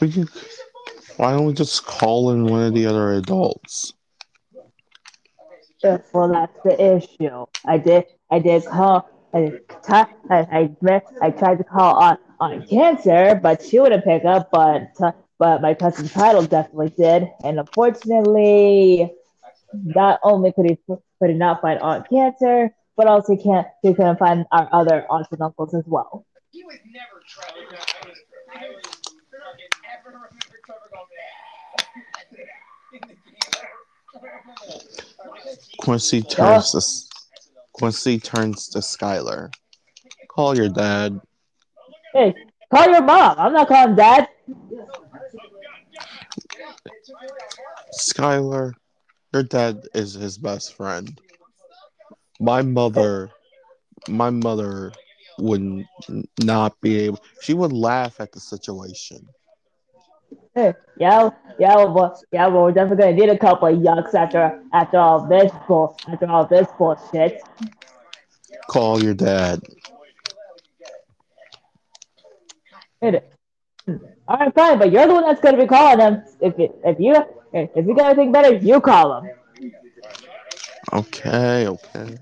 We 0.00 0.12
can, 0.12 0.28
why 1.16 1.32
don't 1.32 1.46
we 1.46 1.54
just 1.54 1.86
call 1.86 2.32
in 2.32 2.46
one 2.46 2.62
of 2.64 2.74
the 2.74 2.86
other 2.86 3.14
adults? 3.14 3.94
Yeah, 5.82 5.98
well, 6.12 6.28
that's 6.28 6.58
the 6.64 6.96
issue. 6.96 7.46
I 7.64 7.78
did, 7.78 8.04
I 8.30 8.38
did 8.40 8.64
call, 8.66 9.08
I, 9.32 9.52
I, 9.88 10.06
I, 10.30 10.70
I 11.22 11.30
tried 11.30 11.58
to 11.58 11.64
call 11.64 11.96
on, 11.96 12.18
on 12.40 12.66
cancer, 12.66 13.38
but 13.42 13.62
she 13.62 13.78
wouldn't 13.78 14.04
pick 14.04 14.24
up. 14.24 14.50
But, 14.50 14.92
but 15.38 15.62
my 15.62 15.74
cousin 15.74 16.08
Title 16.08 16.44
definitely 16.44 16.90
did, 16.90 17.30
and 17.44 17.58
unfortunately, 17.58 19.12
not 19.72 20.20
only 20.22 20.52
could 20.52 20.66
he 20.66 20.78
could 20.86 21.30
he 21.30 21.34
not 21.34 21.60
find 21.60 21.78
Aunt 21.80 22.08
Cancer, 22.08 22.70
but 22.96 23.06
also 23.06 23.36
he 23.36 23.42
can't 23.42 23.66
he 23.82 23.92
couldn't 23.94 24.18
find 24.18 24.46
our 24.52 24.68
other 24.72 25.06
aunts 25.10 25.30
and 25.32 25.42
uncles 25.42 25.74
as 25.74 25.84
well. 25.86 26.24
He 26.52 26.64
was 26.64 26.78
never 26.86 27.20
Trevor. 27.28 27.68
I 27.68 28.08
was, 28.08 28.16
I 28.48 28.68
was 28.70 28.84
fucking 29.28 29.68
ever 29.92 30.08
remember 30.16 30.56
Trevor 30.64 30.88
going, 30.88 31.06
Quincy 35.78 36.22
turns 36.22 36.72
to 36.72 36.80
Quincy 37.72 38.18
turns 38.18 38.68
to 38.68 38.78
Skylar. 38.78 39.52
Call 40.28 40.56
your 40.56 40.68
dad. 40.68 41.20
Hey, 42.12 42.34
call 42.74 42.88
your 42.90 43.02
mom. 43.02 43.36
I'm 43.38 43.52
not 43.52 43.68
calling 43.68 43.94
dad. 43.94 44.28
Skylar, 47.98 48.72
your 49.32 49.42
dad 49.42 49.86
is 49.94 50.14
his 50.14 50.38
best 50.38 50.74
friend. 50.74 51.20
My 52.40 52.62
mother, 52.62 53.30
my 54.08 54.30
mother 54.30 54.92
would 55.38 55.84
not 56.42 56.80
be 56.80 56.98
able. 57.00 57.22
She 57.42 57.54
would 57.54 57.72
laugh 57.72 58.20
at 58.20 58.32
the 58.32 58.40
situation. 58.40 59.26
Yeah, 60.56 60.72
yeah, 61.58 61.84
well, 61.84 62.18
yeah, 62.32 62.46
well, 62.46 62.62
we're 62.64 62.72
definitely 62.72 63.04
gonna 63.04 63.16
need 63.16 63.28
a 63.28 63.38
couple 63.38 63.68
of 63.68 63.78
yucks 63.78 64.14
after 64.14 64.58
after 64.72 64.96
all 64.98 65.26
this 65.26 65.52
bull 65.68 65.94
after 66.08 66.26
all 66.30 66.46
this 66.46 66.66
bullshit. 66.78 67.42
Call 68.68 69.02
your 69.02 69.12
dad. 69.12 69.60
Hey, 73.02 73.20
all 74.26 74.38
right, 74.38 74.54
fine, 74.54 74.78
but 74.78 74.90
you're 74.90 75.06
the 75.06 75.12
one 75.12 75.24
that's 75.24 75.40
gonna 75.42 75.58
be 75.58 75.66
calling 75.66 75.98
them. 75.98 76.24
If 76.40 76.58
it, 76.58 76.74
if 76.84 76.98
you 76.98 77.14
if 77.52 77.86
you 77.86 77.94
got 77.94 78.06
anything 78.06 78.32
better, 78.32 78.54
you 78.54 78.80
call 78.80 79.20
them. 79.20 79.30
Okay, 80.94 81.68
okay. 81.68 82.16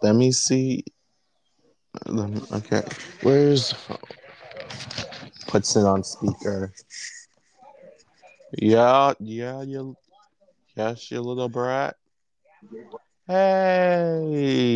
Let 0.00 0.14
me 0.14 0.30
see. 0.30 0.84
Let 2.06 2.30
me- 2.30 2.42
Okay, 2.52 2.82
where's? 3.22 3.74
Puts 5.48 5.76
it 5.76 5.84
on 5.84 6.02
speaker. 6.04 6.72
Yeah, 8.58 9.14
yeah, 9.20 9.62
you. 9.62 9.96
Yes, 10.76 11.10
you 11.10 11.20
little 11.20 11.48
brat. 11.48 11.96
Hey. 13.26 14.72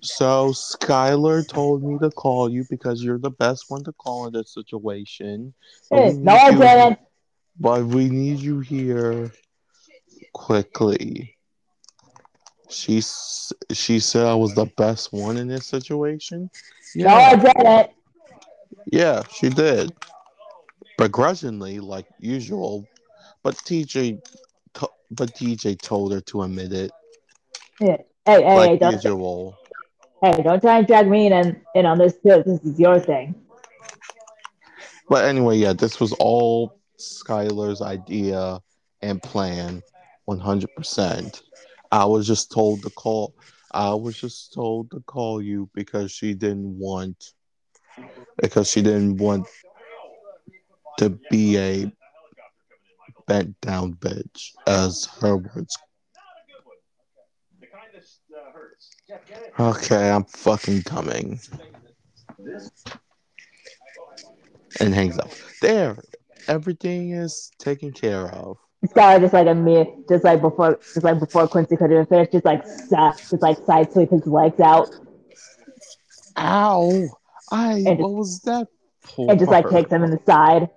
So 0.00 0.50
Skylar 0.50 1.46
told 1.48 1.82
me 1.82 1.98
to 1.98 2.10
call 2.10 2.50
you 2.50 2.66
because 2.68 3.02
you're 3.02 3.18
the 3.18 3.30
best 3.30 3.70
one 3.70 3.82
to 3.84 3.92
call 3.92 4.26
in 4.26 4.32
this 4.32 4.52
situation. 4.52 5.54
Hey, 5.90 6.12
no, 6.12 6.34
I 6.34 6.50
didn't. 6.50 6.98
But 7.58 7.86
we 7.86 8.08
need 8.08 8.38
you 8.38 8.60
here 8.60 9.32
quickly. 10.32 11.36
She 12.68 13.00
she 13.72 14.00
said 14.00 14.26
I 14.26 14.34
was 14.34 14.54
the 14.54 14.66
best 14.76 15.12
one 15.12 15.36
in 15.36 15.48
this 15.48 15.66
situation. 15.66 16.50
No, 16.96 17.08
I 17.08 17.30
Yeah, 17.30 17.36
didn't. 17.36 17.90
yeah, 18.92 19.22
she 19.32 19.48
did. 19.48 19.92
Begrudgingly, 20.98 21.80
like 21.80 22.06
usual. 22.18 22.86
But 23.42 23.56
TJ, 23.56 24.20
to- 24.74 24.90
but 25.10 25.34
TJ 25.34 25.80
told 25.80 26.12
her 26.12 26.20
to 26.22 26.42
admit 26.42 26.72
it, 26.72 26.90
Hey, 27.80 28.04
hey, 28.26 28.42
hey, 28.42 28.54
like 28.54 28.80
don't, 28.80 28.92
usual. 28.92 29.56
hey, 30.22 30.42
don't 30.42 30.60
try 30.60 30.78
and 30.78 30.86
drag 30.86 31.08
me 31.08 31.26
in 31.26 31.32
and 31.32 31.60
in 31.74 31.86
on 31.86 31.98
this 31.98 32.14
too. 32.14 32.42
This 32.46 32.60
is 32.64 32.78
your 32.78 33.00
thing. 33.00 33.34
But 35.08 35.24
anyway, 35.26 35.58
yeah, 35.58 35.72
this 35.72 36.00
was 36.00 36.12
all 36.14 36.78
Skylar's 36.98 37.82
idea 37.82 38.60
and 39.02 39.22
plan, 39.22 39.82
one 40.24 40.38
hundred 40.38 40.74
percent. 40.74 41.42
I 41.92 42.04
was 42.06 42.26
just 42.26 42.50
told 42.50 42.82
to 42.84 42.90
call. 42.90 43.34
I 43.72 43.92
was 43.92 44.18
just 44.18 44.54
told 44.54 44.90
to 44.92 45.00
call 45.00 45.42
you 45.42 45.68
because 45.74 46.12
she 46.12 46.32
didn't 46.32 46.78
want, 46.78 47.32
because 48.40 48.70
she 48.70 48.80
didn't 48.80 49.16
want 49.18 49.46
to 50.98 51.18
be 51.30 51.58
a 51.58 51.92
bent 53.26 53.60
down 53.60 53.94
bitch, 53.94 54.52
as 54.66 55.08
her 55.20 55.36
words. 55.36 55.76
The 57.60 57.66
kind 57.66 57.88
that 57.94 58.52
hurts. 58.52 58.90
Jeff, 59.08 59.26
get 59.26 59.42
it? 59.42 59.52
Okay, 59.58 60.10
I'm 60.10 60.24
fucking 60.24 60.82
coming. 60.82 61.40
And 64.80 64.92
hangs 64.92 65.18
up. 65.18 65.30
There, 65.62 65.96
everything 66.48 67.12
is 67.12 67.50
taken 67.58 67.92
care 67.92 68.28
of. 68.34 68.58
Skylar 68.86 69.20
just 69.20 69.32
like 69.32 69.46
a 69.46 69.54
me, 69.54 69.94
just 70.08 70.24
like 70.24 70.42
before, 70.42 70.78
just 70.82 71.04
like 71.04 71.18
before 71.18 71.48
Quincy 71.48 71.76
could 71.76 71.90
even 71.90 72.04
finish, 72.06 72.28
just 72.32 72.44
like 72.44 72.64
just 72.64 73.40
like 73.40 73.56
side 73.64 73.90
sweep 73.92 74.10
his 74.10 74.26
legs 74.26 74.60
out 74.60 74.90
Ow! 76.36 77.08
I. 77.50 77.82
What 77.98 78.12
was 78.12 78.40
that 78.40 78.68
for? 79.06 79.30
and 79.30 79.38
just 79.38 79.50
like 79.50 79.68
kicks 79.68 79.90
him 79.90 80.04
in 80.04 80.10
the 80.10 80.20
side. 80.26 80.68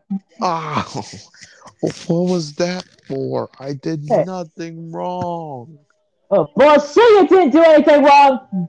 Ow! 0.41 0.85
Oh, 0.91 1.03
what 2.07 2.29
was 2.31 2.53
that 2.55 2.85
for? 3.07 3.49
I 3.59 3.73
did 3.73 4.03
Hey. 4.07 4.23
nothing 4.25 4.91
wrong. 4.91 5.77
Oh 6.29 6.47
bullshit! 6.55 6.97
You 6.97 7.27
didn't 7.27 7.51
do 7.51 7.63
anything 7.63 8.03
wrong. 8.03 8.67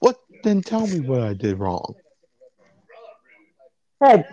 What? 0.00 0.18
Then 0.42 0.62
tell 0.62 0.86
me 0.86 1.00
what 1.00 1.20
I 1.22 1.34
did 1.34 1.58
wrong. 1.60 1.94
Hey, 4.04 4.24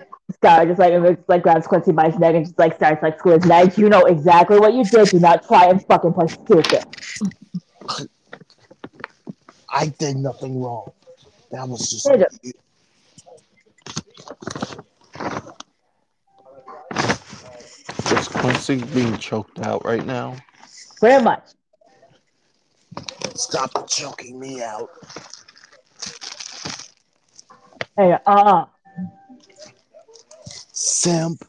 Skylar 0.41 0.67
just 0.67 0.79
like 0.79 0.93
just, 1.17 1.29
like 1.29 1.43
grabs 1.43 1.67
Quincy 1.67 1.91
by 1.91 2.09
his 2.09 2.19
neck 2.19 2.33
and 2.33 2.45
just 2.45 2.57
like 2.57 2.75
starts 2.75 3.03
like 3.03 3.19
screwing 3.19 3.41
his 3.41 3.47
neck. 3.49 3.77
You 3.77 3.89
know 3.89 4.05
exactly 4.05 4.59
what 4.59 4.73
you 4.73 4.83
did. 4.83 5.09
Do 5.09 5.19
not 5.19 5.45
try 5.47 5.65
and 5.67 5.85
fucking 5.85 6.13
play 6.13 6.27
stupid. 6.27 6.83
I 9.71 9.87
did 9.99 10.17
nothing 10.17 10.59
wrong. 10.59 10.91
That 11.51 11.67
was 11.67 11.89
just. 11.89 12.07
Hey, 18.05 18.17
Is 18.17 18.27
Quincy 18.27 18.83
being 18.93 19.17
choked 19.17 19.59
out 19.59 19.83
right 19.85 20.05
now? 20.05 20.35
Pretty 20.99 21.23
much. 21.23 21.43
Stop 23.35 23.87
choking 23.89 24.39
me 24.39 24.61
out. 24.61 24.89
Hey, 27.97 28.13
uh, 28.13 28.17
uh 28.25 28.65
Simp. 30.71 31.41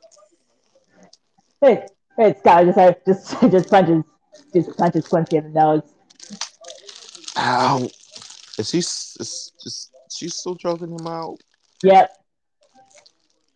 hey, 1.60 1.86
hey, 2.16 2.34
Scott, 2.38 2.64
just 2.64 2.76
like 2.76 3.04
just 3.04 3.40
just 3.50 3.70
punches 3.70 4.04
just 4.54 4.76
punches 4.76 5.06
Quincy 5.08 5.36
in 5.36 5.44
the 5.52 5.60
nose. 5.60 5.82
Ow. 7.36 7.88
Is 8.58 8.70
he. 8.72 8.78
s- 8.78 9.16
Is, 9.20 9.52
is 9.64 9.90
she 10.10 10.28
still 10.28 10.56
choking 10.56 10.90
him 10.98 11.06
out? 11.06 11.38
Yep. 11.82 12.10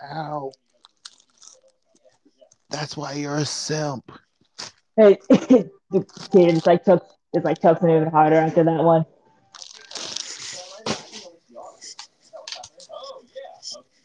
Ow. 0.02 0.52
That's 2.70 2.96
why 2.96 3.12
you're 3.12 3.36
a 3.36 3.44
simp. 3.44 4.10
Hey, 4.96 5.18
kid 5.30 5.70
just 6.32 6.66
like 6.66 6.84
chokes 6.84 7.06
just 7.34 7.44
like 7.44 7.60
him 7.60 7.90
even 7.90 8.10
harder 8.10 8.36
after 8.36 8.62
that 8.64 8.82
one. 8.82 9.04
Yeah. 10.86 11.62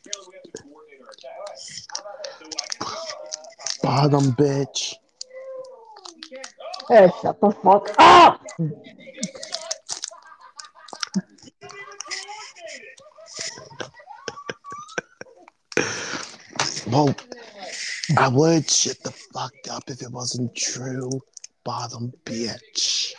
Apparently 0.03 0.27
we 0.27 0.35
have 0.35 0.43
to 0.43 0.51
coordinate 0.63 1.01
our 1.01 1.09
attacks. 1.11 1.87
How 1.95 2.01
about 2.01 2.23
that? 2.23 2.33
So 2.39 2.45
I 2.45 2.49
guess 2.77 3.15
we 3.21 3.31
should, 3.79 3.81
Bottom 3.83 4.31
bitch. 4.33 4.95
Hey, 6.89 7.11
shut 7.21 7.39
the 7.39 7.51
fuck 7.51 7.89
up! 7.99 8.41
Well, 16.91 17.15
I 18.17 18.27
would 18.29 18.69
shit 18.69 19.03
the 19.03 19.11
fuck 19.11 19.53
up 19.69 19.83
if 19.89 20.01
it 20.01 20.11
wasn't 20.11 20.55
true. 20.55 21.09
Bottom 21.63 22.11
bitch. 22.25 23.13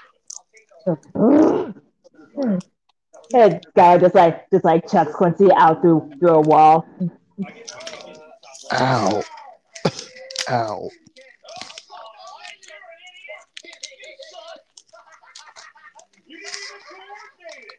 Hey, 3.32 3.60
Skylar 3.76 4.00
just 4.00 4.14
like 4.16 4.50
just 4.50 4.64
like 4.64 4.90
chucks 4.90 5.12
Quincy 5.14 5.52
out 5.52 5.82
through 5.82 6.10
through 6.18 6.30
a 6.30 6.40
wall. 6.40 6.84
Ow. 8.72 9.22
Ow. 10.50 10.90
You 16.26 16.36
didn't 16.38 16.58
even 16.58 16.80
coordinate 16.88 17.70
it. 17.70 17.78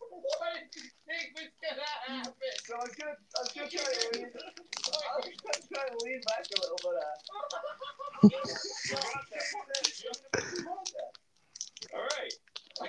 What 0.00 0.52
did 0.54 0.70
you 0.76 0.88
think 1.06 1.24
was 1.34 1.50
gonna 1.60 1.88
happen? 2.06 2.32
So 2.64 2.69
I 2.80 2.82
was 2.82 2.96
gonna, 2.96 3.12
I 3.12 3.40
was 3.44 3.52
gonna 3.52 3.68
try 3.68 3.84
to 3.84 4.08
lean, 4.16 4.24
I 4.24 5.20
was 5.20 5.28
gonna 5.36 5.60
try 5.68 5.84
to 5.84 6.00
lean 6.00 6.16
back 6.24 6.48
a 6.48 6.56
little, 6.64 6.80
but 6.80 6.96
uh. 6.96 7.12
All 11.92 12.00
right. 12.00 12.32
I 12.80 12.88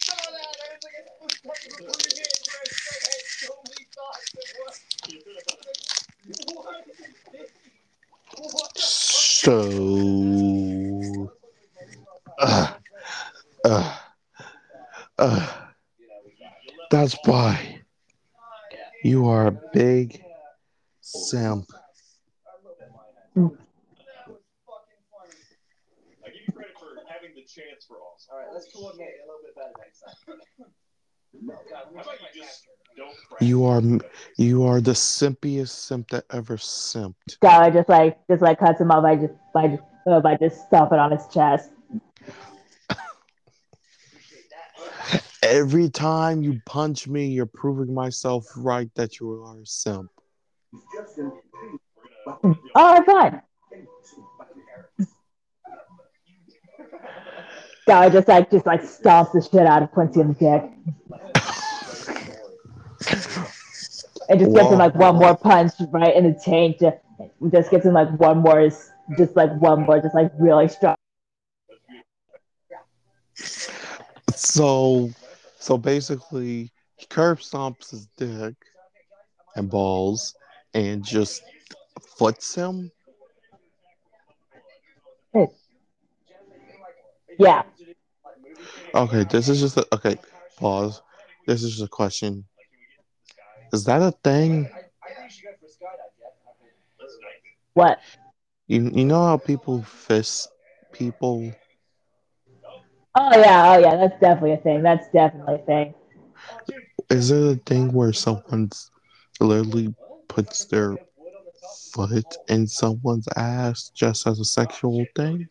saw 0.00 0.16
that. 0.16 0.32
I 0.32 0.72
was 0.72 0.80
like, 0.80 0.96
I 0.96 1.04
was 1.20 1.36
talking 1.44 1.76
before 1.76 1.92
you 2.00 2.16
did. 2.16 2.32
I 2.48 2.56
had 3.04 3.20
so 3.36 3.52
many 3.68 3.84
thoughts. 3.92 4.32
So, 8.76 9.58
uh, 12.38 12.74
uh, 13.64 13.98
uh, 15.18 15.48
that's 16.90 17.16
why 17.24 17.80
you 19.04 19.28
are 19.28 19.48
a 19.48 19.60
big 19.72 20.22
simp. 21.00 21.66
I 21.72 23.40
you 26.46 26.52
credit 26.52 26.74
for 26.78 26.88
having 27.08 27.34
the 27.34 27.42
chance 27.42 27.84
for 27.86 27.96
awesome. 27.96 28.32
All 28.32 28.38
right, 28.38 28.48
let's 28.52 28.72
coordinate 28.72 29.08
a 29.22 29.26
little 29.26 29.40
bit 29.42 29.54
better 29.54 29.72
next 29.78 30.00
time. 30.00 30.14
How 31.94 32.02
about 32.02 32.20
you 32.34 32.42
just 32.42 32.66
don't 32.96 33.16
crack? 33.28 33.42
You 33.42 33.64
are 33.64 33.82
you 34.36 34.64
are 34.64 34.80
the 34.80 34.92
simpiest 34.92 35.70
simp 35.70 36.08
that 36.10 36.24
ever 36.30 36.56
simped. 36.56 37.38
Skylar 37.42 37.72
just 37.72 37.88
like 37.88 38.18
just 38.28 38.42
like 38.42 38.58
cuts 38.58 38.80
him 38.80 38.90
off 38.90 39.02
by 39.02 39.16
just 39.16 39.34
by 39.54 39.68
just 39.68 39.82
uh, 40.06 40.20
by 40.20 40.36
just 40.36 40.66
stomping 40.66 40.98
on 40.98 41.10
his 41.12 41.26
chest. 41.28 41.70
Every 45.42 45.90
time 45.90 46.42
you 46.42 46.60
punch 46.66 47.08
me, 47.08 47.26
you're 47.26 47.46
proving 47.46 47.92
myself 47.92 48.46
right 48.56 48.88
that 48.94 49.18
you 49.18 49.32
are 49.32 49.58
a 49.58 49.66
simp. 49.66 50.10
In 52.44 52.56
Oh, 52.74 53.02
fine. 53.04 53.42
Skylar 57.86 58.12
just 58.12 58.28
like 58.28 58.50
just 58.50 58.66
like 58.66 58.82
stomps 58.82 59.32
the 59.32 59.42
shit 59.42 59.66
out 59.66 59.82
of 59.82 59.90
Quincy 59.90 60.20
in 60.20 60.28
the 60.28 60.34
dick. 60.34 60.62
And 64.28 64.38
just 64.38 64.54
gets 64.54 64.70
him 64.70 64.78
like 64.78 64.94
one 64.94 65.16
more 65.16 65.36
punch 65.36 65.72
right 65.90 66.14
in 66.14 66.24
the 66.24 66.40
taint. 66.42 66.78
Just, 66.78 66.98
just 67.50 67.70
gets 67.70 67.84
him 67.84 67.94
like 67.94 68.08
one 68.18 68.38
more, 68.38 68.70
just 69.18 69.34
like 69.34 69.52
one 69.60 69.82
more, 69.82 70.00
just 70.00 70.14
like 70.14 70.30
really 70.38 70.68
strong. 70.68 70.94
So, 74.34 75.10
so 75.62 75.78
basically, 75.78 76.72
he 76.96 77.06
curb 77.06 77.38
stomps 77.38 77.92
his 77.92 78.08
dick 78.16 78.56
and 79.54 79.70
balls 79.70 80.34
and 80.74 81.04
just 81.04 81.40
foots 82.18 82.52
him. 82.52 82.90
Oh. 85.32 85.54
Yeah. 87.38 87.62
Okay, 88.92 89.22
this 89.30 89.48
is 89.48 89.60
just 89.60 89.76
a, 89.76 89.86
okay. 89.94 90.18
Pause. 90.56 91.00
This 91.46 91.62
is 91.62 91.70
just 91.70 91.84
a 91.84 91.88
question. 91.88 92.44
Is 93.72 93.84
that 93.84 94.02
a 94.02 94.10
thing? 94.24 94.66
I 94.66 94.68
think 94.68 95.24
you 95.24 95.30
should 95.30 95.44
go 95.44 95.50
for 95.60 95.66
a 95.66 95.68
skydive, 95.68 96.10
Jeff. 96.18 97.08
What? 97.74 98.00
You 98.66 98.90
you 98.92 99.04
know 99.04 99.24
how 99.24 99.36
people 99.36 99.82
fist 99.82 100.48
people? 100.92 101.54
Oh 103.14 103.38
yeah, 103.38 103.74
oh 103.74 103.78
yeah, 103.78 103.96
that's 103.96 104.18
definitely 104.20 104.52
a 104.52 104.56
thing. 104.58 104.82
That's 104.82 105.06
definitely 105.10 105.56
a 105.56 105.58
thing. 105.58 105.94
Is 107.10 107.30
it 107.30 107.58
a 107.58 107.60
thing 107.66 107.92
where 107.92 108.12
someone 108.12 108.70
literally 109.38 109.94
puts 110.28 110.64
their 110.64 110.96
foot 111.92 112.36
in 112.48 112.66
someone's 112.66 113.28
ass 113.36 113.90
just 113.94 114.26
as 114.26 114.40
a 114.40 114.44
sexual 114.44 115.04
thing? 115.14 115.46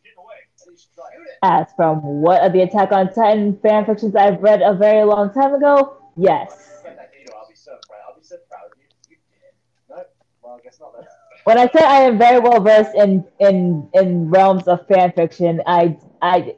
As 1.44 1.68
from 1.76 2.02
what 2.02 2.42
of 2.44 2.54
the 2.54 2.62
Attack 2.62 2.92
on 2.92 3.14
Titan 3.14 3.60
fan 3.62 3.86
fictions 3.86 4.16
I've 4.16 4.42
read 4.42 4.62
a 4.62 4.74
very 4.74 5.04
long 5.04 5.34
time 5.34 5.54
ago, 5.54 5.98
yes. 6.18 6.84
I'll 6.86 7.48
be 7.48 7.56
so 7.56 7.72
proud. 7.88 8.00
I'll 8.08 8.16
be 8.16 8.24
so 8.24 8.38
proud 8.50 8.72
of 8.72 8.78
you. 8.78 8.86
You 9.10 9.18
did. 9.18 9.54
No? 9.90 10.04
Well, 10.44 10.60
I 10.60 10.64
guess 10.64 10.80
not 10.80 10.94
then. 10.94 11.06
When 11.44 11.58
I 11.58 11.68
say 11.68 11.84
I 11.84 12.02
am 12.02 12.18
very 12.20 12.40
well 12.40 12.62
versed 12.62 12.96
in 12.96 13.26
in 13.40 13.90
in 13.94 14.30
realms 14.30 14.68
of 14.68 14.86
fan 14.88 15.12
fiction, 15.14 15.62
I 15.66 15.98
I 16.22 16.54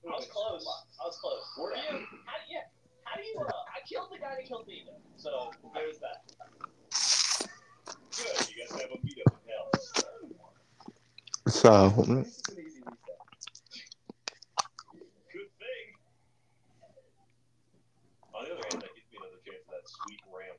you 0.04 0.10
was 0.14 0.26
close. 0.30 0.64
I 1.00 1.06
was 1.06 1.18
close. 1.20 1.42
Were 1.58 1.74
you? 1.74 2.06
How, 2.24 2.38
yeah. 2.48 2.60
How 3.04 3.16
do 3.16 3.22
you? 3.22 3.34
I 3.40 3.80
killed 3.88 4.08
the 4.12 4.18
guy 4.18 4.36
that 4.36 4.46
killed 4.46 4.66
me. 4.66 4.86
So 5.16 5.50
there's 5.74 5.98
that. 5.98 6.22
Good. 8.16 8.48
You 8.54 8.64
have 8.68 8.80
a 8.80 8.88
hell. 9.48 9.70
So, 11.48 11.88
This 12.06 12.28
is 12.28 12.42
an 12.50 12.58
easy 12.60 12.80
reset. 12.84 13.18
Good 15.32 15.50
thing. 15.58 15.86
On 18.34 18.44
the 18.44 18.50
other 18.52 18.62
hand, 18.70 18.82
that 18.82 18.92
gives 18.94 19.08
me 19.10 19.18
another 19.18 19.40
chance 19.44 19.64
for 19.64 19.72
that 19.72 19.86
sweet 19.88 20.20
ramp. 20.28 20.58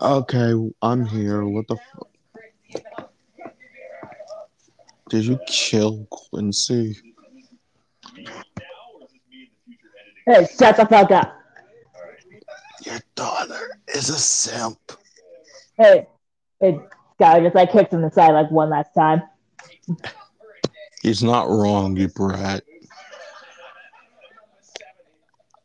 Okay, 0.00 0.54
I'm 0.82 1.04
here. 1.06 1.44
What 1.44 1.68
the 1.68 1.76
fuck? 1.76 2.08
Did 5.10 5.24
you 5.26 5.38
kill 5.46 6.06
Quincy? 6.10 6.96
Me 8.14 8.24
now, 8.24 8.32
or 8.94 9.04
is 9.04 9.12
this 9.12 9.20
me 9.30 9.42
in 9.42 9.48
the 9.48 9.58
future 9.64 9.90
editing? 10.00 10.46
Hey, 10.46 10.56
shut 10.58 10.76
the 10.76 10.86
fuck 10.86 11.10
up. 11.10 11.38
Your 12.84 12.98
daughter 13.14 13.80
is 13.88 14.08
a 14.10 14.18
simp. 14.18 14.78
Hey, 15.76 16.06
hey, 16.60 16.78
Skylar 17.20 17.42
just 17.44 17.54
like 17.54 17.72
kicked 17.72 17.92
him 17.92 18.00
in 18.00 18.06
the 18.06 18.10
side 18.10 18.32
like 18.32 18.50
one 18.50 18.70
last 18.70 18.92
time. 18.94 19.22
He's 21.02 21.22
not 21.22 21.48
wrong, 21.48 21.96
you 21.96 22.08
brat. 22.08 22.64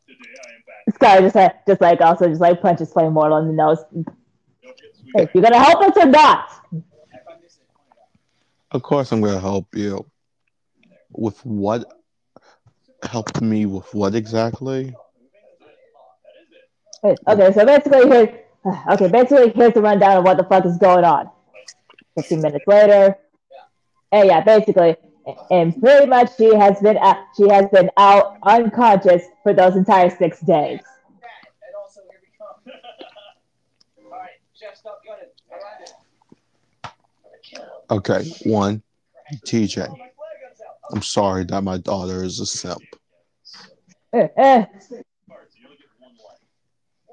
Today 0.07 0.83
I 1.01 1.17
am 1.17 1.23
back. 1.23 1.31
Skylar 1.31 1.31
just 1.31 1.35
like, 1.35 1.65
just 1.65 1.81
like 1.81 2.01
also 2.01 2.27
just 2.27 2.41
like 2.41 2.61
punches 2.61 2.91
Flame 2.91 3.13
Mortal 3.13 3.37
in 3.37 3.47
the 3.47 3.53
nose. 3.53 3.79
Don't 3.91 4.05
get 4.63 4.95
sweet. 4.95 5.13
Hey, 5.15 5.29
you 5.33 5.41
gonna 5.41 5.59
help 5.59 5.81
us 5.81 5.97
or 5.97 6.05
not? 6.05 6.49
Of 8.71 8.83
course, 8.83 9.11
I'm 9.11 9.21
gonna 9.21 9.39
help 9.39 9.67
you. 9.75 10.05
With 11.11 11.43
what? 11.45 11.85
Help 13.03 13.41
me 13.41 13.65
with 13.65 13.93
what 13.93 14.13
exactly? 14.13 14.93
Okay, 17.03 17.53
so 17.53 17.65
basically 17.65 18.09
here, 18.09 18.43
okay, 18.91 19.07
basically 19.07 19.49
here's 19.55 19.73
the 19.73 19.81
rundown 19.81 20.17
of 20.17 20.23
what 20.23 20.37
the 20.37 20.43
fuck 20.43 20.65
is 20.65 20.77
going 20.77 21.05
on. 21.05 21.29
15 22.15 22.41
minutes 22.41 22.65
later, 22.67 23.15
and 24.11 24.27
yeah, 24.27 24.41
basically, 24.41 24.97
and 25.51 25.79
pretty 25.81 26.05
much 26.07 26.35
she 26.37 26.55
has 26.55 26.79
been 26.79 26.97
out, 26.97 27.17
she 27.35 27.47
has 27.49 27.65
been 27.71 27.89
out 27.97 28.37
unconscious 28.43 29.23
for 29.43 29.53
those 29.53 29.75
entire 29.75 30.09
six 30.09 30.39
days. 30.41 30.79
Okay, 37.91 38.23
one, 38.43 38.83
TJ. 39.45 39.95
I'm 40.91 41.01
sorry 41.01 41.43
that 41.45 41.63
my 41.63 41.77
daughter 41.77 42.23
is 42.23 42.39
a 42.39 42.45
simp. 42.45 42.81
One 44.11 44.29
life. 44.37 44.67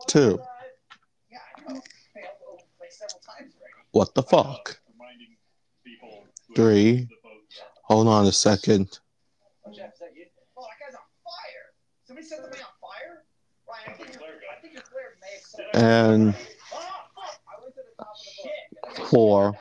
Two, 0.07 0.39
what 3.93 4.15
the 4.15 4.23
fuck? 4.23 4.79
Three. 6.55 7.09
The 7.89 7.95
votes. 7.95 8.07
Hold 8.07 8.09
on 8.09 8.27
a 8.27 8.33
second. 8.33 8.99
Oh, 9.67 9.73
Jeff, 9.73 9.93
is 9.95 9.99
that 10.01 10.11
you? 10.15 10.27
Oh, 10.57 10.63
that 10.63 10.87
guy's 10.87 10.95
on 10.95 11.01
fire. 11.25 11.67
Somebody 12.07 12.27
set 12.27 12.39
somebody 12.41 12.63
on 12.63 12.69
fire? 12.81 13.25
Ryan, 13.69 13.91
I 13.91 13.93
think 13.97 14.15
your, 14.15 14.23
I 14.53 14.61
think 14.61 14.75
your 14.75 14.83
flare 14.83 15.17
may 15.21 15.79
And 15.81 16.29
Oh, 16.29 16.33
fuck! 16.35 17.41
I 17.49 17.63
went 17.63 17.75
to 17.75 17.81
the 17.83 18.05
top 18.05 18.15
of 18.15 18.97
the 18.97 19.01
boat. 19.01 19.09
four. 19.09 19.59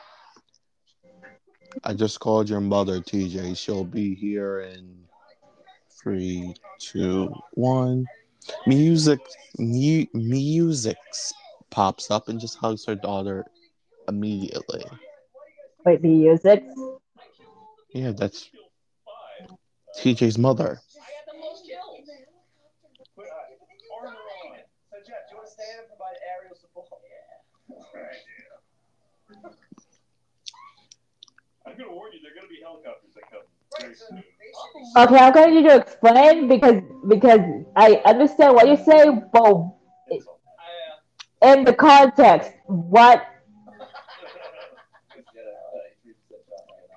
I 1.84 1.94
just 1.94 2.20
called 2.20 2.50
your 2.50 2.62
mother, 2.62 3.00
TJ. 3.02 3.58
She'll 3.58 3.84
be 3.84 4.16
here 4.16 4.62
in 4.62 5.06
Three, 6.02 6.54
two, 6.80 7.34
one. 7.54 8.06
Music, 8.68 9.20
mu- 9.58 10.06
music 10.14 10.98
pops 11.72 12.12
up 12.12 12.30
and 12.30 12.40
just 12.40 12.58
hugs 12.60 12.86
her 12.86 12.94
daughter 12.94 13.44
immediately. 14.08 14.84
Wait, 15.84 16.04
music? 16.04 16.64
Yeah, 17.96 18.12
that's 18.12 18.50
TJ's 19.98 20.38
mother. 20.38 20.82
Okay, 34.98 35.18
I'm 35.18 35.34
going 35.34 35.48
to 35.48 35.62
need 35.62 35.70
to 35.70 35.78
explain 35.78 36.50
because 36.50 36.82
because 37.08 37.40
I 37.78 38.02
understand 38.06 38.56
what 38.56 38.68
you 38.68 38.76
say, 38.76 39.10
but 39.32 39.72
in 41.44 41.64
the 41.64 41.74
context, 41.74 42.52
what 42.66 43.26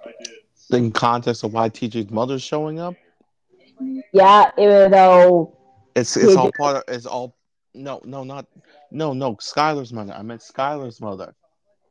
I 0.04 0.10
did. 0.18 0.57
In 0.70 0.92
context 0.92 1.44
of 1.44 1.52
why 1.54 1.70
TJ's 1.70 2.10
mother's 2.10 2.42
showing 2.42 2.78
up, 2.78 2.94
yeah, 4.12 4.50
even 4.58 4.90
though 4.90 5.56
it's 5.94 6.16
it's 6.16 6.36
all 6.36 6.50
part 6.58 6.76
of 6.76 6.82
it's 6.88 7.06
all 7.06 7.34
no 7.74 8.00
no 8.04 8.22
not 8.22 8.46
no 8.90 9.12
no 9.14 9.34
Skylar's 9.36 9.92
mother. 9.92 10.12
I 10.12 10.22
meant 10.22 10.42
Skylar's 10.42 11.00
mother. 11.00 11.34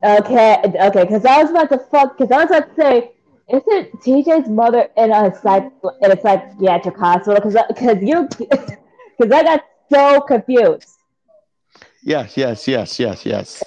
okay 0.04 0.62
okay 0.64 1.04
because 1.04 1.26
I 1.26 1.42
was 1.42 1.50
about 1.50 1.70
to 1.70 1.80
fuck 1.80 2.18
because 2.18 2.32
I 2.32 2.44
was 2.46 2.52
about 2.52 2.76
to 2.76 2.82
say 2.82 3.12
isn't 3.50 3.92
TJ's 4.02 4.48
mother 4.50 4.90
in 4.96 5.12
a 5.12 5.34
psych 5.42 5.72
in 6.02 6.12
a 6.12 6.22
psychiatric 6.22 6.98
hospital 6.98 7.36
because 7.36 7.58
because 7.70 7.98
you 8.04 8.28
because 8.38 9.32
I 9.32 9.44
got 9.44 9.64
so 9.92 10.22
confused 10.22 10.90
Yes, 12.04 12.38
yes, 12.38 12.68
yes, 12.68 13.00
yes, 13.00 13.26
yes. 13.26 13.64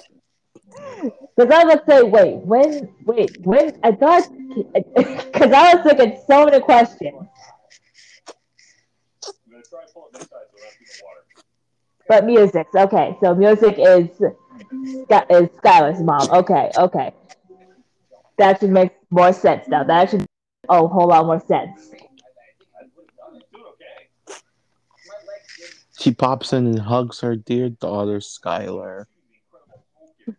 because 1.35 1.51
I 1.51 1.63
was 1.65 1.73
about 1.73 1.85
to 1.85 1.91
say 1.91 2.03
wait 2.03 2.35
when 2.37 2.89
wait 3.05 3.37
when 3.45 3.77
I 3.83 3.91
thought 3.91 4.27
because 4.55 5.51
I 5.51 5.75
was 5.75 5.83
thinking 5.83 6.17
so 6.27 6.45
many 6.45 6.59
questions 6.61 7.15
I'm 7.15 7.27
gonna 9.49 9.63
try 9.69 9.81
and 9.81 9.93
pull 9.93 10.07
it 10.11 10.19
this 10.19 10.29
side 10.29 10.39
so 10.51 10.53
we're 10.53 10.63
not 10.63 10.73
in 10.79 10.85
the 10.85 11.03
water. 11.03 11.23
but 12.07 12.25
music 12.25 12.67
okay 12.75 13.17
so 13.21 13.35
music 13.35 13.75
is 13.77 14.09
is 14.21 15.49
Skylar's 15.59 16.01
mom 16.01 16.29
okay 16.31 16.71
okay 16.77 17.11
that 18.37 18.59
should 18.59 18.71
make 18.71 18.91
more 19.09 19.33
sense 19.33 19.67
now 19.67 19.83
that 19.83 20.09
should 20.09 20.25
oh 20.69 20.85
a 20.85 20.87
whole 20.87 21.07
lot 21.07 21.25
more 21.25 21.39
sense. 21.39 21.91
She 25.99 26.11
pops 26.11 26.53
in 26.53 26.65
and 26.65 26.79
hugs 26.79 27.19
her 27.19 27.35
dear 27.35 27.69
daughter 27.69 28.17
Skylar. 28.19 29.05
So, 30.25 30.25
you 30.25 30.35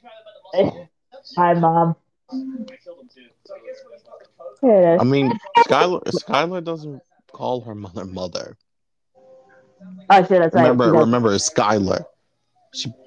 tried 0.00 0.22
about 0.22 0.52
the 0.52 0.64
muscle? 0.64 0.88
Hi, 1.36 1.54
mom. 1.54 1.96
I 2.32 2.34
killed 2.82 3.00
him 3.00 3.08
too. 3.14 3.28
So 3.44 3.54
I 3.54 3.58
guess 3.58 3.82
when 3.84 3.92
you 3.92 3.98
put 4.04 4.18
the 4.20 4.26
coat 4.38 4.58
Here 4.62 4.76
it 4.76 4.84
I 5.00 5.04
is. 5.04 5.06
mean, 5.10 5.32
Skylar 5.68 6.02
Skylar 6.04 6.64
doesn't 6.64 7.02
call 7.32 7.60
her 7.62 7.74
mother 7.74 8.04
mother. 8.04 8.56
Oh, 10.10 10.18
shit, 10.20 10.28
that's 10.28 10.54
right. 10.54 10.62
Remember, 10.62 10.84
She 10.84 10.90
remember, 10.90 11.32
it's 11.34 11.48
Skylar. 11.50 12.04
She 12.74 12.88
That's 12.88 12.98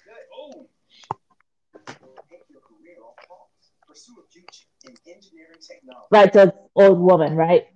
good. 0.00 0.14
Oh, 0.36 0.66
Take 1.86 1.96
your 2.50 2.60
career 2.60 2.96
off 3.02 3.16
pause. 3.28 3.70
Pursue 3.86 4.14
a 4.18 4.22
future 4.30 4.66
in 4.84 4.94
engineering 5.06 5.60
technology. 5.60 6.06
Right, 6.10 6.32
so 6.32 6.42
it's 6.42 6.56
old 6.76 6.98
woman, 6.98 7.36
right? 7.36 7.66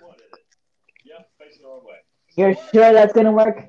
what 0.00 0.18
in 0.18 0.24
it? 0.24 0.44
Yep, 1.04 1.30
face 1.38 1.56
it 1.56 1.62
the 1.62 1.68
wrong 1.68 1.80
way. 1.86 1.94
You're 2.36 2.54
sure 2.72 2.92
that's 2.92 3.12
gonna 3.12 3.32
work? 3.32 3.68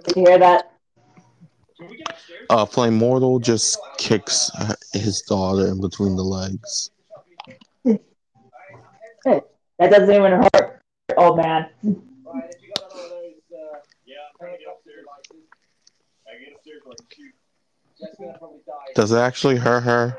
Did 0.06 0.16
you 0.16 0.24
hear 0.26 0.38
that? 0.38 0.72
Uh, 2.48 2.64
Flame 2.64 2.94
Mortal 2.94 3.38
just 3.38 3.78
kicks 3.98 4.50
uh, 4.58 4.74
his 4.92 5.22
daughter 5.22 5.66
in 5.66 5.80
between 5.80 6.16
the 6.16 6.22
legs. 6.22 6.90
That 9.78 9.90
doesn't 9.90 10.14
even 10.14 10.32
hurt, 10.32 10.80
old 11.18 11.36
man. 11.36 11.68
Does 18.94 19.12
it 19.12 19.18
actually 19.18 19.56
hurt 19.56 19.82
her? 19.82 20.18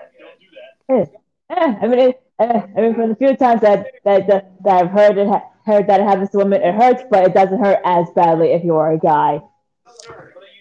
Eh, 0.89 1.05
eh, 1.49 1.75
I 1.81 1.87
mean, 1.87 1.99
it, 1.99 2.21
eh, 2.39 2.61
I 2.77 2.81
mean, 2.81 2.95
from 2.95 3.09
the 3.09 3.15
few 3.15 3.35
times 3.35 3.61
that 3.61 3.87
that 4.03 4.27
that, 4.27 4.51
that 4.63 4.83
I've 4.83 4.91
heard 4.91 5.17
it 5.17 5.27
ha- 5.27 5.43
heard 5.65 5.87
that 5.87 5.99
it 5.99 6.03
happens 6.03 6.29
to 6.31 6.37
women, 6.37 6.61
it 6.61 6.73
hurts, 6.75 7.03
but 7.09 7.25
it 7.25 7.33
doesn't 7.33 7.63
hurt 7.63 7.79
as 7.83 8.07
badly 8.15 8.53
if 8.53 8.63
you 8.63 8.75
are 8.75 8.93
a 8.93 8.99
guy. 8.99 9.41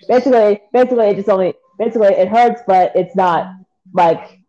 Basically, 0.09 0.61
basically, 0.73 1.07
it 1.07 1.17
just 1.17 1.29
only 1.29 1.55
basically 1.79 2.09
it 2.09 2.29
hurts, 2.29 2.63
but 2.67 2.93
it's 2.95 3.15
not 3.15 3.55
like 3.93 4.41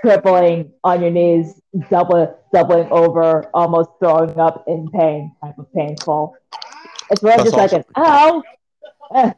crippling 0.00 0.72
on 0.84 1.00
your 1.00 1.10
knees, 1.10 1.60
double 1.90 2.38
doubling 2.52 2.88
over, 2.90 3.44
almost 3.54 3.90
throwing 3.98 4.38
up 4.38 4.64
in 4.66 4.88
pain 4.90 5.34
type 5.42 5.58
of 5.58 5.72
painful. 5.72 6.36
It's 7.10 7.22
more 7.22 7.36
That's 7.36 7.50
just 7.50 7.56
like 7.56 7.72
an 7.72 7.84
ow. 7.96 8.42
Eh, 9.14 9.32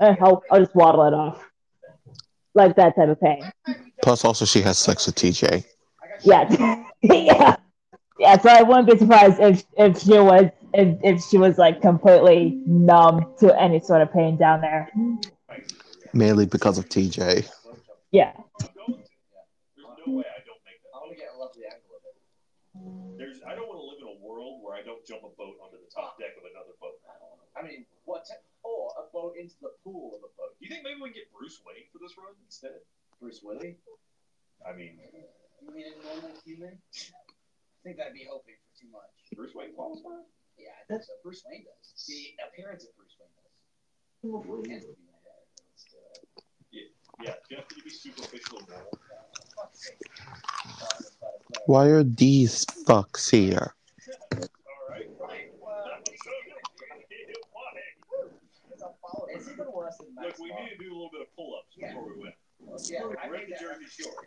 eh, 0.00 0.14
I'll, 0.20 0.42
I'll 0.50 0.60
just 0.60 0.74
waddle 0.74 1.04
it 1.06 1.14
off, 1.14 1.42
like 2.54 2.76
that 2.76 2.96
type 2.96 3.08
of 3.08 3.20
pain. 3.20 3.42
Plus, 4.02 4.24
also 4.24 4.44
she 4.44 4.60
has 4.62 4.78
sex 4.78 5.06
with 5.06 5.16
TJ. 5.16 5.64
Yeah, 6.22 6.84
yeah, 7.02 7.56
yeah. 8.18 8.38
So 8.38 8.48
I 8.48 8.62
wouldn't 8.62 8.88
be 8.88 8.98
surprised 8.98 9.40
if 9.40 9.64
if 9.76 10.00
she 10.00 10.18
was 10.18 10.50
if, 10.74 10.98
if 11.02 11.22
she 11.22 11.38
was 11.38 11.58
like 11.58 11.80
completely 11.80 12.62
numb 12.66 13.34
to 13.38 13.60
any 13.60 13.80
sort 13.80 14.02
of 14.02 14.12
pain 14.12 14.36
down 14.36 14.60
there. 14.60 14.90
Mainly 16.12 16.46
because 16.46 16.78
of 16.78 16.88
TJ. 16.88 17.48
Yeah. 18.12 18.32
There's, 23.16 23.40
I 23.46 23.54
don't 23.54 23.70
want 23.70 23.78
to 23.78 23.86
live 23.86 24.02
in 24.02 24.08
a 24.10 24.18
world 24.20 24.60
where 24.62 24.74
I 24.74 24.82
don't 24.82 25.04
jump 25.06 25.22
a 25.22 25.32
boat 25.38 25.56
onto 25.62 25.78
the 25.78 25.90
top 25.94 26.18
deck 26.18 26.34
of 26.36 26.44
another 26.44 26.74
boat. 26.82 26.98
I 27.56 27.62
mean, 27.62 27.86
what? 28.04 28.26
Or 28.62 28.90
a 28.98 29.06
boat 29.12 29.34
into 29.38 29.54
the 29.62 29.70
pool 29.82 30.18
of 30.18 30.22
a 30.26 30.30
boat. 30.33 30.33
Do 30.33 30.33
you 30.64 30.72
think 30.72 30.80
maybe 30.80 30.96
we 30.96 31.12
can 31.12 31.20
get 31.20 31.28
Bruce 31.28 31.60
Wayne 31.60 31.84
for 31.92 32.00
this 32.00 32.16
run 32.16 32.32
instead? 32.40 32.80
Bruce 33.20 33.44
Willie? 33.44 33.76
I 34.64 34.72
mean, 34.72 34.96
You 35.60 35.68
mean 35.68 35.92
a 35.92 35.94
normal 36.00 36.32
human? 36.40 36.80
I 36.80 37.80
think 37.84 38.00
that'd 38.00 38.16
be 38.16 38.24
hoping 38.24 38.56
for 38.56 38.72
too 38.80 38.88
much. 38.88 39.12
Bruce 39.36 39.52
Wayne 39.52 39.76
qualifies? 39.76 40.24
Yeah, 40.56 40.72
I 40.72 40.82
think 40.88 41.04
so. 41.04 41.12
Bruce 41.22 41.44
Wayne 41.44 41.68
does. 41.68 42.08
The 42.08 42.40
appearance 42.48 42.88
of 42.88 42.96
Bruce 42.96 43.12
Wayne 43.20 43.28
does. 43.36 43.52
Tends 44.64 44.88
to 44.88 44.96
be 44.96 45.04
my 45.04 45.20
dad. 45.20 45.44
Let's 45.60 45.84
do 45.84 46.00
it. 46.00 46.88
Yeah, 47.20 47.36
Jeff, 47.50 47.68
can 47.68 47.76
you 47.78 47.84
be 47.84 47.90
superficial 47.92 48.58
and 48.64 48.68
normal? 48.68 48.98
Fuck's 49.52 49.84
sake. 49.84 50.00
Uh, 50.16 50.32
let's 50.80 51.12
try 51.20 51.28
to 51.28 51.44
play. 51.44 51.62
Why 51.66 51.86
are 51.92 52.02
these 52.02 52.64
fucks 52.88 53.28
here? 53.30 53.76
Alright. 60.00 60.00
It's 60.00 60.06
even 60.06 60.16
worse 60.16 60.26
Look, 60.26 60.38
we 60.38 60.48
need 60.48 60.70
to 60.70 60.84
do 60.84 60.90
a 60.90 60.94
little 60.94 61.10
bit 61.12 61.20
of 61.22 61.26
pull 61.36 61.54
ups 61.58 61.74
Yeah. 61.76 61.88
before 61.88 62.04
we 62.04 62.22
win. 62.22 62.32
Yeah, 62.90 63.00
I 63.22 63.28
Ready 63.28 63.44
the 63.46 63.50
that- 63.52 63.60
Jersey 63.60 63.84
Shore. 63.86 64.24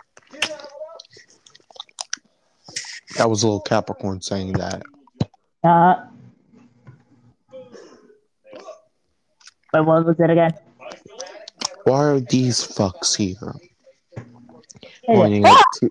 That 3.18 3.30
was 3.30 3.44
a 3.44 3.48
little 3.48 3.62
Capricorn 3.62 4.22
saying 4.22 4.54
that. 4.54 4.84
Uh, 5.64 5.96
but 9.72 9.86
what 9.86 10.06
was 10.06 10.20
it 10.20 10.30
again? 10.30 10.54
Why 11.86 12.04
are 12.04 12.20
these 12.20 12.60
fucks 12.60 13.16
here? 13.16 13.56
Pointing 15.06 15.46
ah! 15.46 15.58
at 15.58 15.64
T- 15.80 15.88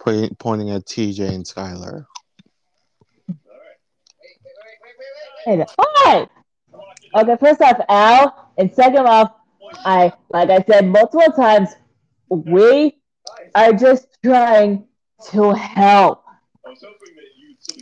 pointing, 0.00 0.34
pointing 0.36 0.70
at 0.70 0.84
TJ 0.84 1.34
and 1.34 1.44
Skylar. 1.44 2.06
Hey, 5.44 5.64
Hi. 5.78 6.28
Okay, 7.16 7.36
first 7.40 7.62
off, 7.62 7.80
Al, 7.88 8.47
and 8.58 8.74
second 8.74 9.06
off, 9.06 9.32
I 9.84 10.12
like 10.30 10.50
I 10.50 10.62
said 10.62 10.86
multiple 10.86 11.32
times, 11.32 11.70
we 12.28 12.98
are 13.54 13.72
just 13.72 14.08
trying 14.22 14.84
to 15.30 15.52
help. 15.54 16.24
I 16.66 16.70
was 16.70 16.82
hoping 16.82 17.14
that 17.16 17.30
you'd 17.36 17.62
still 17.62 17.78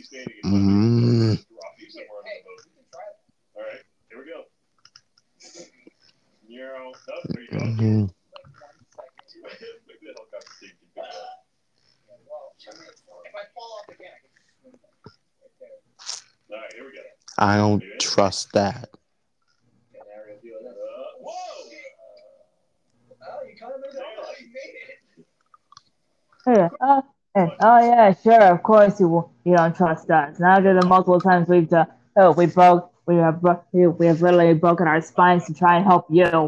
Hey, 26.47 26.69
uh, 26.79 27.01
hey, 27.35 27.51
oh 27.59 27.79
yeah, 27.83 28.13
sure, 28.23 28.41
of 28.55 28.63
course 28.63 29.01
you 29.01 29.29
you 29.43 29.57
don't 29.57 29.75
trust 29.75 30.09
us. 30.09 30.39
Now 30.39 30.55
after 30.55 30.79
the 30.79 30.87
multiple 30.87 31.19
times 31.19 31.49
we've 31.49 31.67
done, 31.67 31.87
oh, 32.15 32.31
we 32.31 32.45
broke, 32.45 32.89
we 33.05 33.17
have 33.17 33.41
bro- 33.41 33.61
we 33.73 33.85
we 33.87 34.07
have 34.07 34.21
literally 34.21 34.53
broken 34.53 34.87
our 34.87 35.01
spines 35.01 35.43
to 35.47 35.53
try 35.53 35.75
and 35.75 35.83
help 35.83 36.07
you. 36.09 36.23
Alright, 36.23 36.47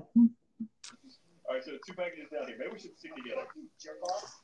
so 1.66 1.76
two 1.86 1.92
packages 2.00 2.32
down 2.32 2.48
here. 2.48 2.56
Maybe 2.58 2.72
we 2.72 2.80
should 2.80 2.98
stick 2.98 3.12
together. 3.14 3.44
Jerk 3.76 4.00
off. 4.08 4.40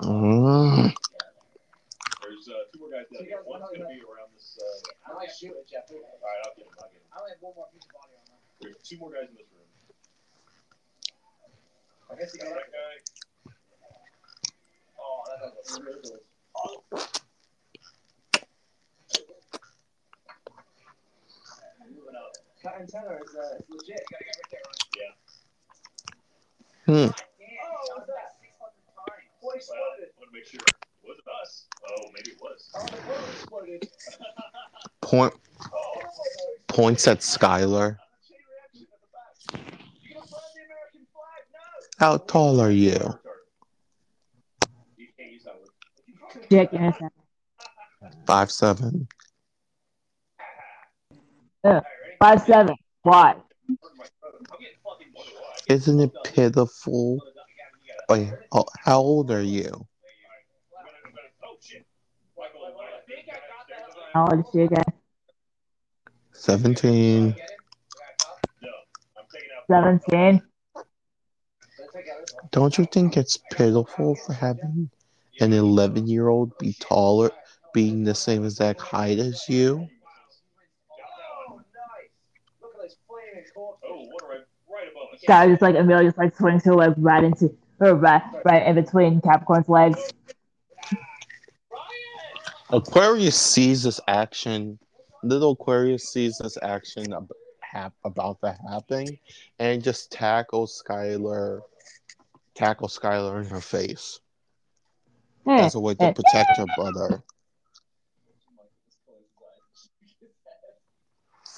Mm. 0.00 0.94
There's 2.24 2.48
uh, 2.48 2.64
two 2.72 2.80
more 2.80 2.88
guys 2.88 3.04
down 3.12 3.28
here. 3.28 3.44
One's 3.44 3.68
gonna 3.76 3.92
be 3.92 4.00
around 4.08 4.32
this. 4.32 4.56
Uh... 4.56 5.12
I 5.12 5.14
might 5.20 5.28
shoot 5.28 5.52
it, 5.52 5.68
Jeff. 5.68 5.84
Alright, 5.92 6.40
I'll 6.48 6.56
get 6.56 6.64
him. 6.64 6.72
I'll 6.80 6.88
get 6.88 6.96
him. 6.96 7.12
I 7.12 7.20
only 7.20 7.32
have 7.36 7.42
one 7.44 7.52
more 7.60 7.68
piece 7.76 7.84
of 7.84 7.92
body 7.92 8.16
armor. 8.24 8.40
There's 8.64 8.80
two 8.80 8.96
more 8.96 9.12
guys 9.12 9.28
in 9.28 9.36
this 9.36 9.52
room. 9.52 9.68
I 12.10 12.16
guess 12.16 12.32
you 12.32 12.40
Got 12.40 12.48
got 12.48 12.56
that 12.56 12.72
guy. 12.72 13.23
Hmm. 26.86 26.92
Damn. 26.92 27.00
What's 27.00 27.16
that? 28.06 28.36
600 28.40 28.72
times. 28.94 29.68
Well, 29.70 29.80
want 30.18 30.28
to 30.28 30.32
make 30.32 30.46
sure. 30.46 30.60
Was 31.02 31.18
it 31.18 31.24
us? 31.42 31.66
Maybe 32.14 32.30
it 32.32 32.38
was. 32.40 32.70
The 32.72 32.78
world 33.08 33.24
exploded. 33.32 33.88
Point 35.00 35.32
points 36.68 37.08
at 37.08 37.20
Skylar. 37.20 37.98
How 41.98 42.18
tall 42.18 42.60
are? 42.60 42.70
You 42.70 42.92
can't 45.16 45.32
use 45.32 45.44
that 45.44 45.56
Dick. 46.48 46.70
Five 48.26 48.50
seven. 48.50 49.08
Five 52.20 52.42
seven. 52.42 52.74
Why? 53.02 53.34
I'm 53.68 53.78
getting 54.58 54.76
fucking 54.84 55.12
bored. 55.14 55.26
Isn't 55.68 56.00
it 56.00 56.10
pitiful? 56.24 57.18
Wait, 58.08 58.30
oh, 58.52 58.66
how 58.78 58.98
old 58.98 59.30
are 59.30 59.42
you? 59.42 59.86
How 64.12 64.26
old 64.30 64.40
is 64.40 64.46
she 64.52 64.60
again? 64.60 64.84
17. 66.32 67.34
17. 69.70 70.42
Don't 72.50 72.78
you 72.78 72.84
think 72.84 73.16
it's 73.16 73.38
pitiful 73.50 74.14
for 74.14 74.32
having 74.34 74.90
an 75.40 75.52
11 75.52 76.06
year 76.06 76.28
old 76.28 76.56
be 76.58 76.74
taller, 76.80 77.30
being 77.72 78.04
the 78.04 78.14
same 78.14 78.44
exact 78.44 78.80
height 78.80 79.18
as 79.18 79.44
you? 79.48 79.88
Guy 85.26 85.48
just 85.48 85.62
like 85.62 85.76
Amelia 85.76 86.08
just 86.08 86.18
like 86.18 86.36
swings 86.36 86.64
her 86.64 86.74
leg 86.74 86.94
right 86.98 87.24
into 87.24 87.54
her 87.80 87.94
right 87.94 88.22
right 88.44 88.66
in 88.66 88.74
between 88.74 89.20
Capricorn's 89.20 89.68
legs. 89.68 90.12
Aquarius 92.70 93.40
sees 93.40 93.84
this 93.84 94.00
action. 94.08 94.78
Little 95.22 95.52
Aquarius 95.52 96.12
sees 96.12 96.38
this 96.38 96.58
action 96.62 97.12
ab- 97.12 97.30
hap- 97.60 97.94
about 98.04 98.40
to 98.42 98.56
happen, 98.68 99.18
and 99.58 99.82
just 99.82 100.10
tackles 100.10 100.82
Skylar, 100.86 101.60
tackles 102.54 102.98
Skylar 102.98 103.42
in 103.42 103.48
her 103.48 103.60
face 103.60 104.20
as 105.46 105.74
a 105.74 105.80
way 105.80 105.94
to 105.94 106.12
protect 106.12 106.56
her 106.56 106.66
brother. 106.76 107.22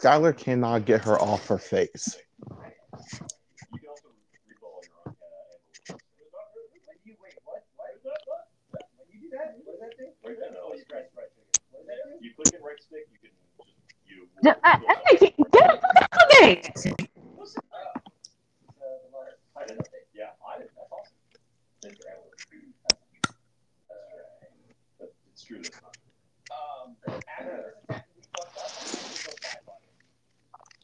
Skylar 0.01 0.37
cannot 0.37 0.85
get 0.85 1.03
her 1.05 1.19
off 1.21 1.47
her 1.49 1.59
face. 1.59 2.17
You 12.21 12.33
click 12.37 12.55
it 12.55 12.61
right 12.63 12.81
stick, 12.81 13.09
you 13.13 13.19
can 13.21 13.31
just 13.31 13.51
you. 14.07 14.29
J- 14.45 14.51
I, 14.63 14.81
I, 14.89 15.17
get 15.17 15.37
the 15.37 15.45
fuck 15.53 15.97
out 16.13 16.23
of 16.23 16.29
me! 16.43 16.63
Yeah, 20.15 20.31
I 20.47 20.59
did. 20.59 20.71
That's 20.77 20.93
awesome. 20.93 21.17
That's 21.83 22.01
right. 22.07 22.21
It's 25.33 25.35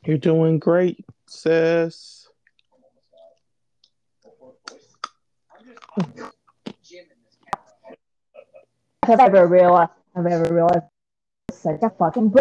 You're 0.05 0.18
doing 0.18 0.59
great, 0.59 1.05
sis. 1.28 2.28
Have 9.05 9.20
ever 9.20 9.47
realized? 9.47 9.90
Have 10.14 10.26
ever 10.26 10.55
realized? 10.55 10.84
Such 11.51 11.82
a 11.82 11.90
fucking. 11.90 12.34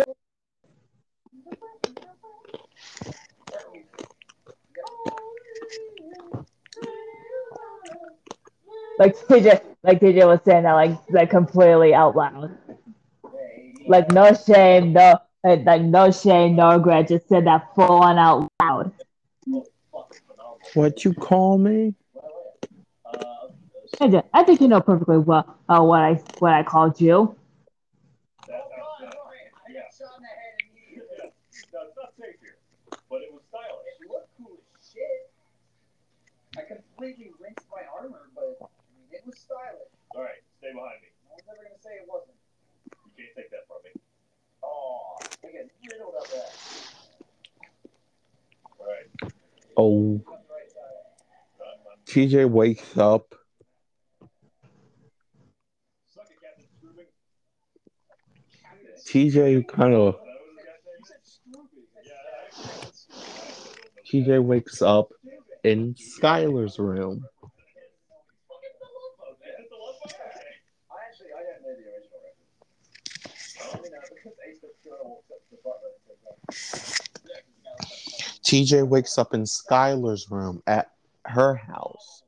Like 9.02 9.18
TJ, 9.18 9.62
like 9.84 10.00
TJ 10.00 10.28
was 10.28 10.40
saying 10.46 10.64
that 10.64 10.74
like 10.74 10.98
like 11.10 11.30
completely 11.32 11.94
out 11.94 12.16
loud. 12.16 12.56
Like 13.88 14.12
no 14.12 14.32
shame, 14.34 14.94
no 14.94 15.20
like, 15.44 15.66
like 15.66 15.82
no 15.82 16.12
shame, 16.12 16.56
no 16.56 16.74
regret. 16.74 17.08
Just 17.08 17.28
said 17.28 17.48
that 17.48 17.74
full 17.74 18.04
on 18.04 18.20
out 18.20 18.48
loud. 18.62 18.92
What 20.76 21.04
you 21.04 21.14
call 21.14 21.58
me? 21.58 21.96
I, 24.00 24.24
I 24.34 24.44
think 24.44 24.62
you 24.62 24.68
know 24.68 24.82
perfectly 24.82 25.18
well 25.18 25.58
uh, 25.68 25.82
what 25.82 26.02
I 26.02 26.14
what 26.38 26.54
I 26.54 26.62
called 26.62 27.02
you. 27.02 27.36
Yeah. 28.48 28.56
No, 31.74 31.82
it's 31.88 31.96
not 31.98 32.14
safe 32.20 32.36
here, 32.42 32.58
but 33.10 33.22
it 33.22 33.34
was 33.34 33.42
stylish. 33.50 33.98
It 34.00 34.10
looked 34.10 34.30
cool 34.38 34.60
as 34.78 34.92
shit. 34.94 35.32
I 36.58 36.62
completely 36.68 37.32
rinsed 37.40 37.66
my 37.72 37.82
armor, 37.96 38.28
but 38.36 38.58
I 38.60 38.68
mean, 38.92 39.08
it 39.22 39.28
was 39.28 39.38
stylish. 39.40 39.94
All 40.16 40.24
right, 40.24 40.42
stay 40.58 40.74
behind 40.74 41.02
me. 41.02 41.10
I 41.30 41.34
was 41.36 41.44
never 41.48 41.64
gonna 41.64 41.80
say 41.82 41.92
it 42.02 42.06
wasn't. 42.08 42.38
You 43.06 43.12
can't 43.18 43.36
take 43.38 43.52
that 43.52 43.68
from 43.68 43.78
me. 43.86 43.92
Oh, 44.64 45.18
get 45.44 45.70
riddled 45.92 46.16
of 46.20 46.28
that. 46.32 46.52
All 48.80 48.88
right. 48.88 49.08
Oh, 49.78 50.22
TJ 52.06 52.50
wakes 52.50 52.98
up. 52.98 53.36
Suck 56.10 56.26
it, 56.30 56.38
Captain 56.42 56.66
Screwbig. 56.76 57.08
TJ 59.08 59.68
kind 59.68 59.94
of 59.94 60.16
You 60.16 61.06
said 61.06 61.22
Screwbig. 61.26 61.86
Yeah, 62.06 62.14
I- 62.14 62.92
TJ 64.06 64.44
wakes 64.44 64.82
up 64.82 65.14
in 65.64 65.96
Skylar's 65.96 66.80
room. 66.80 67.26
I 70.92 70.98
actually 71.08 71.32
I 71.34 71.42
didn't 71.44 71.64
know 71.64 71.76
the 71.76 71.88
original 71.92 72.20
record. 72.24 72.48
I 73.62 73.82
mean, 73.82 73.94
uh, 73.96 74.02
because 74.14 74.36
Ace 74.48 74.60
Ventura 74.62 75.00
walked 75.04 75.32
up 75.32 75.40
to 75.50 75.56
the 75.56 75.62
butler 75.64 75.90
and 75.96 76.02
said, 76.06 76.18
uh, 76.28 76.32
yeah, 76.32 76.32
'cause 76.32 76.32
the 76.32 76.32
guy 76.32 76.32
was 76.32 76.38
like, 76.38 76.41
TJ 78.44 78.88
wakes 78.88 79.18
up 79.18 79.34
in 79.34 79.44
Skylar's 79.44 80.30
room 80.30 80.62
at 80.68 80.92
her 81.26 81.56
house. 81.56 82.24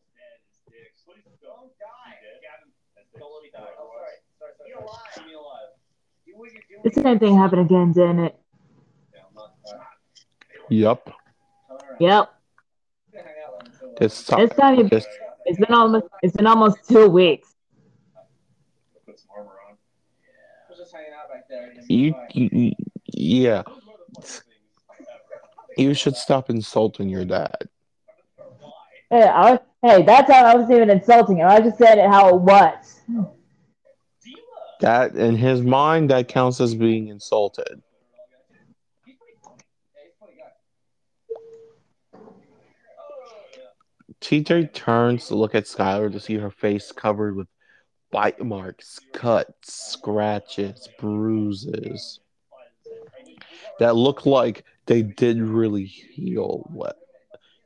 The 6.84 6.92
same 6.92 7.18
thing 7.18 7.38
happened 7.38 7.62
again, 7.62 7.94
didn't 7.94 8.20
it? 8.20 8.36
Yeah, 9.14 9.22
I'm 9.30 9.36
not. 9.36 9.54
All 9.66 9.78
right. 9.78 9.88
Yup. 10.70 11.10
Yep. 12.00 12.34
Hang 13.14 13.24
out 13.46 13.66
until, 13.66 13.90
uh, 13.90 14.00
This 14.00 14.26
time 14.26 14.88
this 14.90 15.06
it's 15.46 15.60
been 15.60 15.74
almost 15.74 16.06
it's 16.22 16.36
been 16.36 16.48
almost 16.48 16.78
two 16.90 17.08
weeks. 17.08 17.54
Put 19.06 19.20
some 19.20 19.30
armor 19.38 19.52
on. 19.70 19.76
I 19.76 20.70
was 20.70 20.80
just 20.80 20.94
hanging 20.94 21.12
out 21.14 21.30
back 21.30 21.48
there. 21.48 21.72
and 21.78 21.90
you, 21.90 22.12
fine. 22.12 22.28
you, 22.34 22.50
you 22.52 22.74
yeah. 23.14 23.64
Those 24.24 24.42
were 24.48 24.76
the 24.76 24.82
funniest 24.88 25.10
things 25.28 25.30
ever. 25.36 25.74
You 25.78 25.94
should 25.94 26.16
stop 26.16 26.50
insulting 26.50 27.10
your 27.10 27.26
dad. 27.26 27.70
Hey, 29.10 29.28
I, 29.28 29.60
hey, 29.82 30.02
that's 30.04 30.32
how 30.32 30.46
I 30.46 30.56
was 30.56 30.72
even 30.72 30.90
insulting 30.90 31.38
him. 31.38 31.48
I 31.48 31.60
just 31.60 31.78
said 31.78 32.00
it 32.00 32.10
how 32.10 32.30
it 32.30 32.42
was. 32.42 33.02
That 34.82 35.16
in 35.16 35.36
his 35.36 35.62
mind, 35.62 36.10
that 36.10 36.28
counts 36.28 36.60
as 36.60 36.74
being 36.74 37.10
insulted. 37.10 37.82
He's 39.06 39.16
pretty 39.16 39.38
funny. 39.44 39.62
Yeah, 39.94 40.02
he's 40.02 40.12
a 40.12 40.20
funny 40.20 40.34
guy. 44.50 44.66
TJ 44.66 44.74
turns 44.74 45.28
to 45.28 45.36
look 45.36 45.54
at 45.54 45.66
Skylar 45.66 46.12
to 46.12 46.20
see 46.20 46.36
her 46.36 46.50
face 46.50 46.92
covered 46.92 47.36
with 47.36 47.48
bite 48.12 48.44
marks, 48.44 49.00
cuts, 49.14 49.74
scratches, 49.74 50.90
bruises 51.00 52.20
that 53.80 53.96
look 53.96 54.26
like 54.26 54.66
they 54.86 55.02
did 55.02 55.40
really 55.42 55.86
heal 55.86 56.68
what 56.70 57.00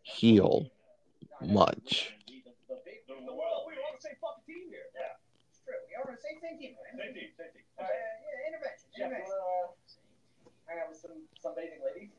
heal 0.03 0.69
much. 1.41 2.13
Well, 3.09 3.65
we 3.67 3.73
were 3.73 3.81
on 3.81 3.95
the 3.95 4.01
same 4.01 4.13
fucking 4.21 4.43
team 4.47 4.69
here. 4.69 4.88
Yeah. 4.95 5.17
It's 5.49 5.59
true. 5.63 5.75
We 5.89 5.95
are 5.95 6.07
on 6.07 6.15
the 6.15 6.21
same, 6.21 6.39
same 6.41 6.59
team, 6.59 6.75
right? 6.79 6.97
Same 7.05 7.13
team, 7.13 7.29
same 7.38 7.51
team. 7.53 7.63
Yeah, 7.77 7.85
intervention. 8.47 8.88
Yeah. 8.97 9.05
Intervention. 9.05 9.34
Hang 10.65 10.79
out 10.79 10.89
with 10.89 10.99
some 10.99 11.11
sunbathing 11.43 11.84
ladies. 11.85 12.09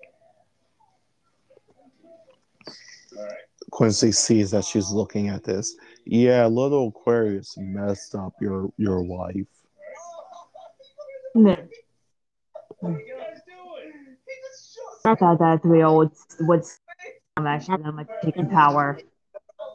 All 3.17 3.25
right. 3.25 3.33
Quincy 3.71 4.13
sees 4.13 4.51
that 4.51 4.65
she's 4.65 4.91
looking 4.91 5.29
at 5.29 5.45
this. 5.45 5.77
Yeah, 6.05 6.47
little 6.47 6.89
Aquarius 6.89 7.55
messed 7.59 8.15
up 8.15 8.35
your 8.41 8.73
your 8.77 9.03
wife. 9.03 9.47
No, 11.35 11.57
What 12.81 12.93
are 12.95 13.01
you 13.01 13.15
guys 13.15 13.41
doing? 13.47 13.93
He 14.27 14.35
just 15.09 15.21
shook. 15.21 15.23
I 15.23 15.37
thought 15.37 15.39
that 15.39 15.63
three 15.63 15.85
would 15.85 16.11
would 16.41 16.65
I'm 17.37 17.47
actually 17.47 17.85
I'm 17.85 17.97
like 17.97 18.09
taking 18.23 18.49
power. 18.49 18.99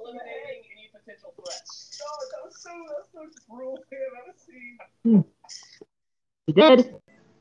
Eliminating 0.02 0.64
any 0.72 0.90
potential 0.94 1.34
threats. 1.36 2.00
No, 2.00 2.06
that 2.32 2.46
was 2.46 2.62
so, 2.62 2.70
that's 2.98 3.12
so 3.14 3.26
just 3.26 3.48
brutal 3.48 3.80
thing 3.90 4.00
I've 4.12 4.20
ever 4.28 4.38
seen. 4.38 5.26
You 6.48 6.54
did, 6.54 6.96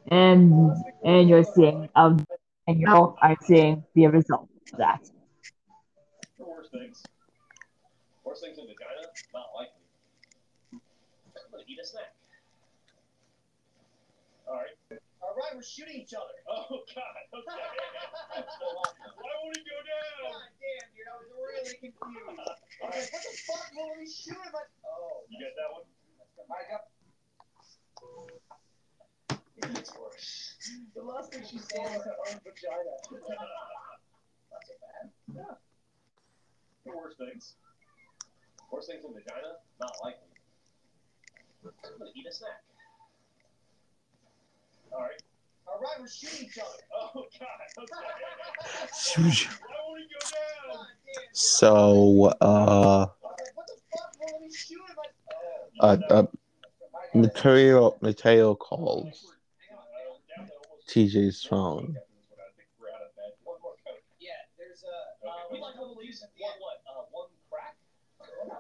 and 0.08 0.72
and 1.04 1.28
you're 1.28 1.44
seeing 1.44 1.88
um 1.96 2.24
and 2.66 2.80
you 2.80 2.88
are 2.88 3.36
seeing 3.42 3.84
the 3.94 4.06
result 4.06 4.48
of 4.72 4.78
that. 4.78 5.10
Worst 6.38 6.70
things. 6.70 7.02
Worst 8.24 8.42
things 8.42 8.58
in 8.58 8.66
vagina? 8.66 9.08
Not 9.34 9.46
likely. 9.54 9.74
I'm 10.72 10.80
gonna 11.50 11.64
eat 11.66 11.78
a 11.82 11.86
snack. 11.86 12.14
All 14.48 15.31
right. 15.42 15.50
All 15.50 15.50
right, 15.50 15.56
were 15.58 15.62
shooting 15.66 15.98
each 15.98 16.14
other. 16.14 16.38
Oh 16.52 16.84
God. 16.94 17.24
Okay. 17.34 17.42
Why 19.18 19.32
won't 19.42 19.56
he 19.56 19.64
go 19.66 19.78
down? 19.82 20.30
God 20.30 20.52
damn, 20.62 20.88
dude, 20.94 21.08
I 21.08 21.14
was 21.18 21.28
really 21.32 21.74
confused. 21.80 22.38
I 22.38 22.86
was 22.86 22.96
like, 22.96 23.12
what 23.12 23.22
the 23.24 23.32
fuck? 23.50 23.66
What 23.74 23.88
are 23.90 23.98
we 23.98 24.06
shooting? 24.06 24.52
But 24.52 24.68
oh, 24.86 25.26
You 25.28 25.40
get 25.40 25.56
that 25.58 25.68
one? 25.72 25.84
Mike 26.48 26.70
up. 26.74 26.92
It 29.56 29.74
gets 29.74 29.92
worse. 29.96 30.54
The 30.94 31.02
last 31.02 31.32
thing 31.32 31.42
she 31.48 31.58
saw 31.58 31.82
was 31.82 32.04
her 32.04 32.16
own 32.28 32.38
vagina. 32.44 32.94
Not 34.52 34.62
so 34.62 34.74
bad. 34.80 35.04
Yeah. 35.32 35.56
There 36.84 36.94
are 36.94 36.96
worse 36.96 37.16
things. 37.16 37.56
Worst 38.70 38.88
things 38.90 39.04
in 39.04 39.12
vagina? 39.14 39.60
Not 39.80 39.94
likely. 40.02 40.28
I'm 41.64 41.98
gonna 41.98 42.10
eat 42.14 42.26
a 42.26 42.32
snack. 42.32 42.60
Alright. 44.92 45.22
All 45.66 45.80
right, 45.80 46.00
we're 46.00 46.08
shooting 46.08 46.46
each 46.46 46.58
other. 46.58 46.68
Oh 46.94 47.26
God. 47.38 47.48
Okay. 47.78 48.88
Swoosh. 48.92 49.46
Why 49.46 49.54
won't 49.88 50.00
he 50.00 50.06
go 50.06 50.20
down? 50.20 50.78
God 50.78 50.86
damn. 51.06 51.24
So, 51.32 52.34
uh, 52.40 52.44
I 52.44 52.46
was 52.46 53.08
like, 53.22 53.56
what 53.56 53.66
the 53.66 53.74
fuck? 53.92 54.12
What 54.18 54.32
are 54.32 54.40
we 54.40 54.52
shooting? 54.54 54.96
But 55.80 56.00
uh, 56.10 56.14
uh 56.14 56.26
Mateo, 57.14 57.96
Mateo 58.00 58.54
calls 58.54 59.34
TJ's 60.88 61.44
phone. 61.44 61.96
One 63.44 63.56
more 63.62 63.76
coat. 63.84 64.00
yeah, 64.20 64.28
there's 64.58 64.84
a. 64.84 65.26
Uh, 65.26 65.30
We 65.50 65.60
like 65.60 65.74
to 65.74 65.80
believe 65.80 66.16
one 66.38 66.52
what? 66.60 66.80
Uh, 66.84 67.04
crack? 67.50 67.76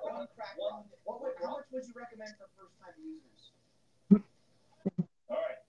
one 0.02 0.28
crack. 0.36 0.54
One, 0.56 0.84
what, 1.04 1.34
how 1.42 1.56
much 1.56 1.64
would 1.72 1.84
you 1.84 1.92
recommend 1.96 2.32
for 2.38 2.48
first 2.56 2.72
time 2.80 2.94
users? 3.00 3.52
Alright. 5.30 5.60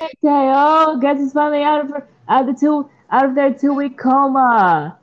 Mateo 0.00 0.98
gets 0.98 1.20
his 1.20 1.32
family 1.32 1.62
out 1.62 1.84
of 1.84 2.02
out 2.28 2.48
of 2.48 2.54
the 2.54 2.60
two 2.60 2.90
out 3.10 3.24
of 3.24 3.34
their 3.34 3.52
two 3.52 3.72
week 3.72 3.98
coma. 3.98 4.98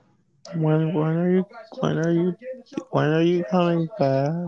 When 0.56 0.94
when 0.94 1.18
are 1.18 1.32
you 1.32 1.45
when 1.80 1.98
are 1.98 2.11
you 2.11 2.36
when 2.91 3.10
are 3.10 3.22
you 3.22 3.44
coming 3.45 3.88
back? 3.98 4.48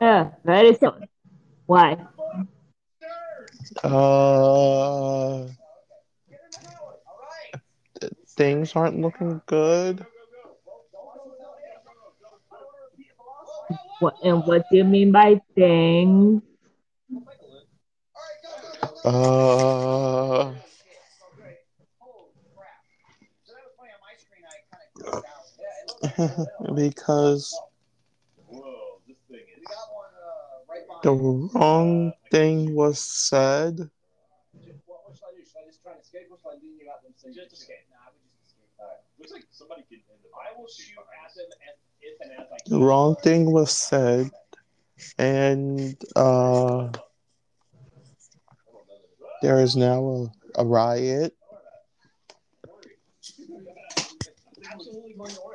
Yeah, 0.00 0.30
very 0.44 0.74
soon. 0.74 1.08
Why? 1.66 1.96
Uh, 3.82 5.46
things 8.36 8.76
aren't 8.76 9.00
looking 9.00 9.40
good. 9.46 10.06
What 13.98 14.14
and 14.22 14.44
what 14.46 14.64
do 14.70 14.76
you 14.76 14.84
mean 14.84 15.10
by 15.10 15.40
things? 15.54 16.42
because 26.74 27.54
uh, 28.52 28.56
behind 30.74 31.02
the 31.02 31.12
wrong 31.12 32.12
thing 32.30 32.74
was 32.74 33.00
said. 33.00 33.90
The 42.66 42.78
wrong 42.78 43.16
thing 43.22 43.50
was 43.52 43.70
said, 43.76 44.30
and 45.18 45.96
uh, 46.16 46.88
there 49.42 49.60
is 49.60 49.76
now 49.76 50.30
a, 50.56 50.62
a 50.62 50.64
riot. 50.64 51.34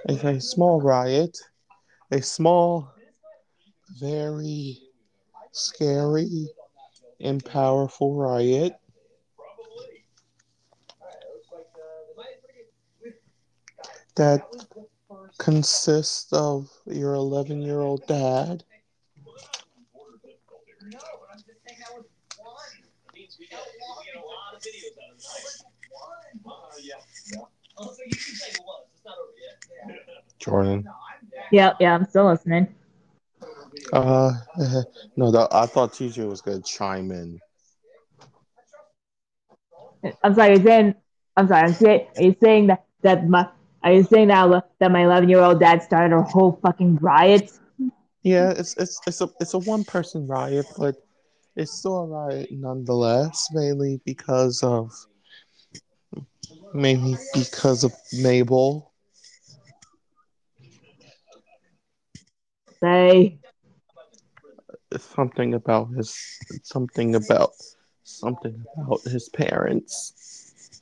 A 0.09 0.39
small 0.39 0.81
riot, 0.81 1.37
a 2.11 2.21
small, 2.21 2.91
very 3.99 4.79
scary 5.51 6.47
and 7.19 7.43
powerful 7.45 8.15
riot 8.15 8.73
that 14.15 14.43
consists 15.37 16.31
of 16.33 16.69
your 16.85 17.13
11 17.13 17.61
year 17.61 17.81
old 17.81 18.05
dad 18.07 18.63
No, 20.91 20.97
I'm 21.31 21.37
just 21.37 21.45
saying 21.65 21.79
that 21.79 21.93
was 21.95 22.05
one. 22.37 22.55
It 23.07 23.13
means 23.13 23.37
we 23.39 23.47
get, 23.47 23.59
we 23.61 24.05
get 24.05 24.15
a 24.15 24.25
lot 24.25 24.55
of 24.55 24.61
videos 24.61 24.97
out 24.97 25.13
of 25.13 25.17
this. 25.17 25.63
One. 26.41 26.51
Uh, 26.51 26.51
yeah. 26.51 26.51
Oh, 26.51 26.51
so 26.51 26.51
you 26.51 26.51
can 26.51 26.51
say 26.51 26.51
it 26.51 26.51
was. 26.51 26.51
It's 26.51 26.51
not 26.51 26.51
over 26.51 26.51
yet. 26.51 26.60
Jordan. 30.39 30.85
Yeah, 31.52 31.73
yeah, 31.80 31.95
I'm 31.95 32.06
still 32.06 32.27
listening. 32.27 32.73
Uh, 33.93 34.31
no, 35.15 35.31
the, 35.31 35.48
I 35.52 35.65
thought 35.65 35.93
TJ 35.93 36.27
was 36.27 36.41
gonna 36.41 36.61
chime 36.61 37.11
in. 37.11 37.39
I'm 40.23 40.34
sorry, 40.34 40.56
you're 40.56 40.64
saying 40.64 40.95
I'm 41.38 41.48
sorry, 41.48 41.68
I'm 41.68 41.73
saying 41.73 42.07
are 42.18 42.23
you 42.23 42.35
saying 42.41 42.68
that 42.68 42.85
that 43.03 43.27
my 43.27 43.48
are 43.84 43.93
you 43.93 44.03
saying 44.03 44.30
that 44.30 44.64
that 44.80 44.91
my 44.91 45.03
eleven 45.03 45.30
year 45.30 45.39
old 45.39 45.60
dad 45.60 45.84
started 45.84 46.15
a 46.15 46.22
whole 46.22 46.60
fucking 46.61 46.98
riot? 46.98 47.52
Yeah, 48.23 48.52
it's 48.52 48.76
it's 48.77 48.99
it's 49.07 49.22
a 49.22 49.30
it's 49.39 49.53
a 49.53 49.60
one 49.60 49.84
person 49.84 50.27
riot, 50.27 50.65
but 50.77 50.95
it's 51.56 51.72
still 51.72 51.99
a 51.99 52.07
riot 52.07 52.49
nonetheless, 52.52 53.49
mainly 53.52 54.02
because 54.06 54.64
of 54.64 54.91
mainly 56.73 57.18
because 57.34 57.84
of 57.84 57.93
Mabel. 58.14 58.91
Say 62.80 63.39
something 64.98 65.53
about 65.53 65.89
his 65.89 66.15
something 66.64 67.15
about 67.15 67.52
something 68.03 68.64
about 68.77 69.02
his 69.03 69.30
parents. 69.30 70.81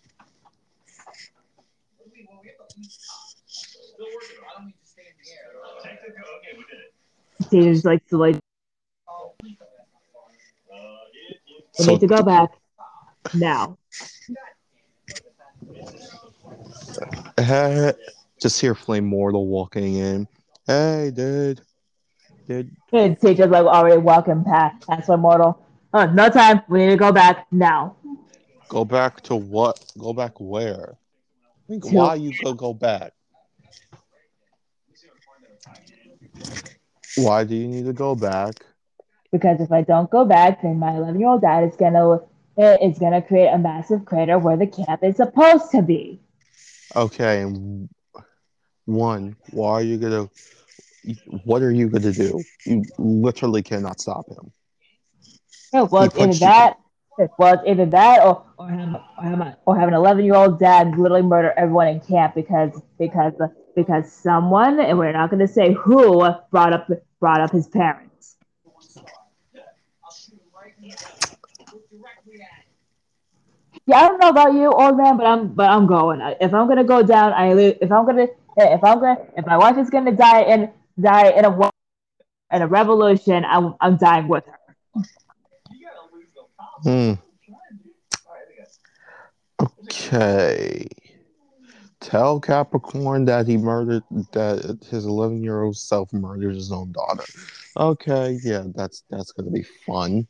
When 1.98 2.12
we, 2.14 2.28
when 2.28 2.40
to 2.42 2.78
leave, 2.78 2.90
still 2.90 4.06
working. 4.14 4.38
I 4.48 4.60
don't 4.60 4.68
need 4.68 4.76
to 4.80 4.88
stay 4.88 5.04
in 5.04 5.18
the 5.24 5.30
air. 5.36 5.48
Take 5.84 6.02
the 6.02 6.12
Okay, 6.38 6.54
we 6.58 6.64
did 6.70 7.66
it. 7.66 7.76
Tejas 7.76 7.86
like 7.86 8.08
to 8.08 8.18
like 8.18 8.40
please 9.40 9.58
don't. 9.60 9.70
That's 9.78 9.92
not 10.00 10.80
fun. 10.80 11.08
It, 11.14 11.38
it, 11.48 11.64
we 11.80 11.86
So 11.86 11.92
need 11.92 12.00
to 12.02 12.08
go 12.08 12.24
back 12.24 12.50
now. 13.34 13.78
just 18.42 18.60
hear 18.60 18.76
Flame 18.76 19.06
Mortal 19.06 19.48
walking 19.48 19.96
in. 19.96 20.28
Hey, 20.68 21.12
dude. 21.14 21.62
Dude, 22.48 22.76
And 22.92 23.20
Tejas 23.20 23.50
like 23.50 23.66
already 23.66 23.98
walking 24.02 24.44
past 24.44 25.08
one 25.08 25.20
mortal. 25.20 25.64
Oh, 25.94 26.06
no 26.06 26.30
time. 26.30 26.62
We 26.68 26.80
need 26.80 26.90
to 26.92 26.98
go 26.98 27.12
back 27.12 27.46
now. 27.52 27.96
go 28.68 28.86
back 28.86 29.22
to 29.22 29.36
what? 29.36 29.84
Go 29.98 30.14
back 30.14 30.40
where? 30.40 30.98
To- 31.70 31.78
why 31.90 32.16
you 32.16 32.34
go 32.44 32.54
go 32.54 32.74
back? 32.74 33.14
Why 37.16 37.44
do 37.44 37.56
you 37.56 37.68
need 37.68 37.86
to 37.86 37.94
go 37.94 38.16
back? 38.16 38.56
Because 39.32 39.62
if 39.62 39.72
I 39.72 39.82
don't 39.84 40.10
go 40.10 40.26
back, 40.26 40.62
then 40.64 40.80
my 40.80 40.96
eleven 40.96 41.20
year 41.20 41.30
old 41.30 41.42
dad 41.42 41.68
is 41.68 41.76
gonna 42.60 42.78
it's 42.82 43.00
gonna 43.00 43.22
create 43.22 43.48
a 43.48 43.58
massive 43.58 44.06
crater 44.06 44.38
where 44.38 44.58
the 44.58 44.68
camp 44.68 45.04
is 45.04 45.18
supposed 45.18 45.72
to 45.72 45.82
be. 45.82 46.20
Okay, 46.96 47.42
and 47.42 47.90
one, 48.86 49.36
why 49.52 49.72
are 49.74 49.82
you 49.82 49.98
gonna? 49.98 50.30
What 51.44 51.62
are 51.62 51.72
you 51.72 51.90
gonna 51.90 52.12
do? 52.12 52.44
You 52.66 52.84
literally 52.98 53.64
cannot 53.64 54.02
stop 54.02 54.28
him. 54.30 54.52
Yeah, 55.74 55.84
well, 55.84 56.04
either 56.04 56.18
punched 56.18 56.42
you. 56.42 56.48
that, 56.48 56.78
well, 57.38 57.62
either 57.66 57.86
that, 57.86 58.24
or 58.24 58.46
or 58.58 58.70
have, 58.70 59.02
or 59.18 59.24
have, 59.24 59.40
a- 59.40 59.58
or 59.66 59.80
have 59.80 59.88
an 59.88 59.94
eleven 59.94 60.26
year 60.26 60.36
old 60.36 60.60
dad 60.60 60.98
literally 60.98 61.22
murder 61.22 61.54
everyone 61.56 61.88
in 61.88 62.00
camp 62.00 62.36
because 62.36 62.82
because 62.98 63.34
because 63.76 64.12
someone, 64.12 64.80
and 64.80 64.98
we're 64.98 65.12
not 65.12 65.30
going 65.30 65.40
to 65.40 65.48
say 65.48 65.74
who, 65.74 66.28
brought 66.52 66.74
up 66.74 66.90
brought 67.20 67.42
up 67.42 67.52
his 67.52 67.68
parents. 67.68 68.36
I'll 69.56 70.12
shoot 70.12 70.34
him 70.34 70.40
right 70.54 70.74
in 70.82 70.90
the 70.90 70.96
Look 71.72 71.90
directly 71.90 72.42
at 72.42 72.66
him. 73.76 73.79
Yeah, 73.90 74.02
I 74.02 74.08
don't 74.08 74.22
know 74.22 74.30
about 74.30 74.54
you, 74.54 74.72
old 74.72 74.98
man, 74.98 75.18
but 75.18 75.26
I'm 75.26 75.48
but 75.48 75.68
I'm 75.68 75.88
going. 75.88 76.22
If 76.40 76.54
I'm 76.54 76.68
gonna 76.68 76.84
go 76.84 77.02
down, 77.02 77.34
I 77.34 77.54
if 77.54 77.92
I'm 77.92 78.06
gonna 78.06 78.28
if 78.56 78.84
I'm 78.84 79.00
gonna 79.00 79.18
if 79.36 79.48
my 79.48 79.58
wife 79.58 79.80
is 79.80 79.90
gonna 79.90 80.12
die 80.12 80.44
in 80.44 80.70
die 81.02 81.32
in 81.32 81.44
a 81.44 81.72
in 82.54 82.62
a 82.62 82.68
revolution, 82.68 83.44
I'm 83.46 83.74
I'm 83.82 83.98
dying 83.98 84.28
with 84.28 84.44
her. 84.46 84.60
Hmm. 86.84 87.14
Okay. 89.60 90.86
Tell 92.00 92.40
Capricorn 92.40 93.26
that 93.26 93.48
he 93.48 93.58
murdered 93.58 94.04
that 94.34 94.86
his 94.88 95.06
11 95.08 95.44
year 95.44 95.64
old 95.64 95.78
self 95.78 96.14
murdered 96.14 96.54
his 96.54 96.72
own 96.72 96.92
daughter. 96.92 97.24
Okay, 97.76 98.38
yeah, 98.44 98.66
that's 98.76 99.04
that's 99.10 99.32
gonna 99.32 99.50
be 99.50 99.64
fun. 99.88 100.28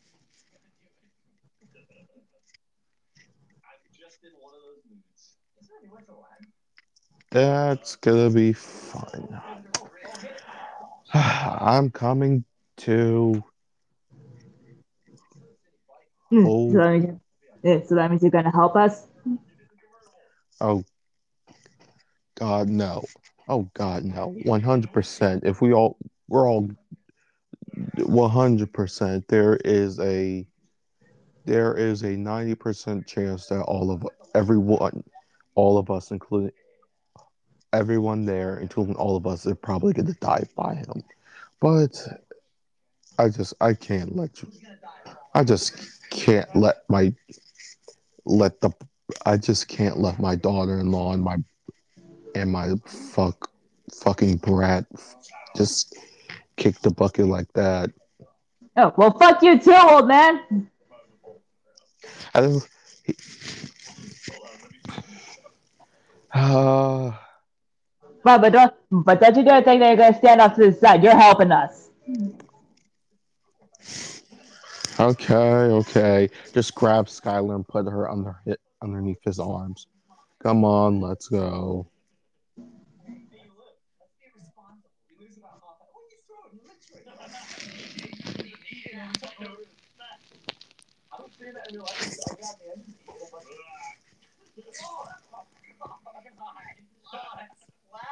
That's 7.32 7.96
gonna 7.98 8.30
be 8.30 8.54
fun. 8.54 9.42
I'm 11.14 11.92
coming 11.92 12.44
to. 12.78 13.44
Hmm, 16.30 16.46
Oh. 16.46 16.72
So, 16.72 16.78
that 16.78 16.92
means, 16.92 17.20
yeah, 17.64 17.80
so 17.86 17.96
that 17.96 18.10
means 18.10 18.22
you're 18.22 18.32
gonna 18.32 18.52
help 18.52 18.76
us. 18.76 19.08
Oh, 20.62 20.84
God, 22.36 22.70
no. 22.70 23.04
Oh, 23.48 23.70
God, 23.74 24.04
no. 24.04 24.36
100%. 24.46 25.44
If 25.44 25.62
we 25.62 25.74
all, 25.74 25.98
we're 26.28 26.48
all 26.48 26.70
100%, 27.98 29.28
there 29.28 29.56
is 29.66 30.00
a, 30.00 30.46
there 31.46 31.74
is 31.76 32.04
a 32.04 32.10
90% 32.16 33.08
chance 33.08 33.48
that 33.48 33.62
all 33.62 33.92
of, 33.92 34.06
everyone, 34.36 35.04
all 35.56 35.78
of 35.78 35.90
us, 35.90 36.12
including, 36.12 36.52
everyone 37.74 38.26
there, 38.26 38.60
including 38.60 38.96
all 38.96 39.16
of 39.16 39.28
us, 39.28 39.46
are 39.46 39.56
probably 39.56 39.94
going 39.94 40.08
to 40.08 40.14
die 40.14 40.46
by 40.56 40.76
him. 40.76 41.04
But 41.60 42.02
I 43.18 43.30
just, 43.30 43.54
I 43.62 43.74
can't 43.74 44.16
let 44.16 44.42
you, 44.42 44.50
I 45.34 45.44
just 45.44 46.10
can't 46.10 46.54
let 46.56 46.78
my, 46.90 47.14
let 48.26 48.60
the, 48.62 48.72
I 49.26 49.38
just 49.38 49.68
can't 49.68 49.98
let 49.98 50.20
my 50.20 50.36
daughter-in-law 50.36 51.14
and 51.14 51.24
my 51.24 51.38
and 52.36 52.52
my 52.52 52.74
fuck 52.86 53.50
fucking 53.92 54.38
brat 54.38 54.86
just 55.56 55.96
kick 56.58 56.80
the 56.82 56.92
bucket 56.92 57.26
like 57.26 57.52
that. 57.54 57.92
Oh 58.78 58.94
well, 58.98 59.18
fuck 59.18 59.42
you 59.42 59.60
too, 59.60 59.76
old 59.76 60.08
man. 60.08 60.70
I 62.34 62.42
don't. 62.42 62.68
He, 63.04 63.16
uh, 66.34 67.12
But 68.24 68.42
but 68.42 68.54
don't 68.54 68.74
but 68.92 69.22
don't 69.22 69.36
you 69.38 69.44
dare 69.44 69.62
think 69.62 69.82
that 69.82 69.88
you're 69.88 69.98
gonna 69.98 70.18
stand 70.18 70.42
off 70.42 70.56
to 70.56 70.72
the 70.72 70.74
side. 70.74 71.04
You're 71.04 71.16
helping 71.16 71.52
us. 71.52 71.90
okay, 75.00 75.36
okay. 75.36 76.30
Just 76.54 76.76
grab 76.76 77.08
Skylar 77.08 77.56
and 77.56 77.68
put 77.68 77.86
her 77.86 78.10
under 78.10 78.36
hit 78.46 78.60
underneath 78.82 79.24
his 79.24 79.40
arms. 79.40 79.88
Come 80.42 80.66
on, 80.66 81.02
let's 81.02 81.28
go. 81.28 81.88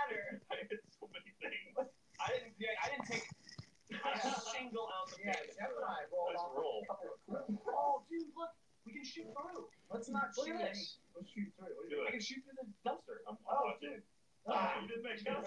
Splatter. 0.07 0.39
I 0.51 0.55
did 0.71 0.79
so 0.95 1.05
many 1.11 1.31
things. 1.43 1.75
I 1.75 2.27
didn't. 2.31 2.55
Yeah, 2.57 2.71
I 2.79 2.85
didn't 2.95 3.07
take 3.11 3.27
a 3.27 4.39
single 4.55 4.87
ounce 4.87 5.11
of 5.15 5.19
damage. 5.19 5.51
Jeff 5.59 5.71
and 5.75 5.83
I 5.87 6.07
rolled 6.11 6.31
Nice 6.35 6.43
off 6.43 6.55
roll. 6.55 6.79
a 6.83 6.87
couple 6.87 7.07
of. 7.11 7.19
Oh, 7.67 8.03
dude, 8.07 8.31
look, 8.35 8.51
we 8.87 8.95
can 8.95 9.03
shoot 9.03 9.27
through. 9.35 9.67
Let's 9.91 10.07
not 10.09 10.31
Look 10.35 10.47
shoot 10.47 10.59
at 10.59 10.71
this. 10.75 10.99
Let's 11.15 11.27
shoot 11.31 11.51
through. 11.59 11.75
What 11.75 11.87
do 11.91 11.95
I 12.07 12.11
can 12.15 12.23
shoot 12.23 12.39
through 12.43 12.57
the 12.63 12.67
dumpster. 12.87 13.23
I'm 13.27 13.35
Oh, 13.47 13.67
watching. 13.75 13.99
Ah, 14.47 14.79
you 14.79 14.87
did 14.87 15.03
make 15.03 15.19
sense. 15.19 15.43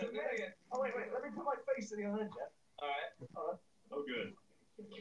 Oh 0.72 0.80
wait, 0.84 0.92
wait. 0.92 1.08
Let 1.12 1.24
me 1.24 1.32
put 1.32 1.44
my 1.48 1.56
face 1.72 1.88
to 1.90 1.96
the 1.96 2.04
other 2.04 2.28
end, 2.28 2.32
Jeff. 2.36 2.52
All 2.80 2.88
right. 2.88 3.12
Uh, 3.32 3.56
Oh, 3.90 4.04
good. 4.06 4.36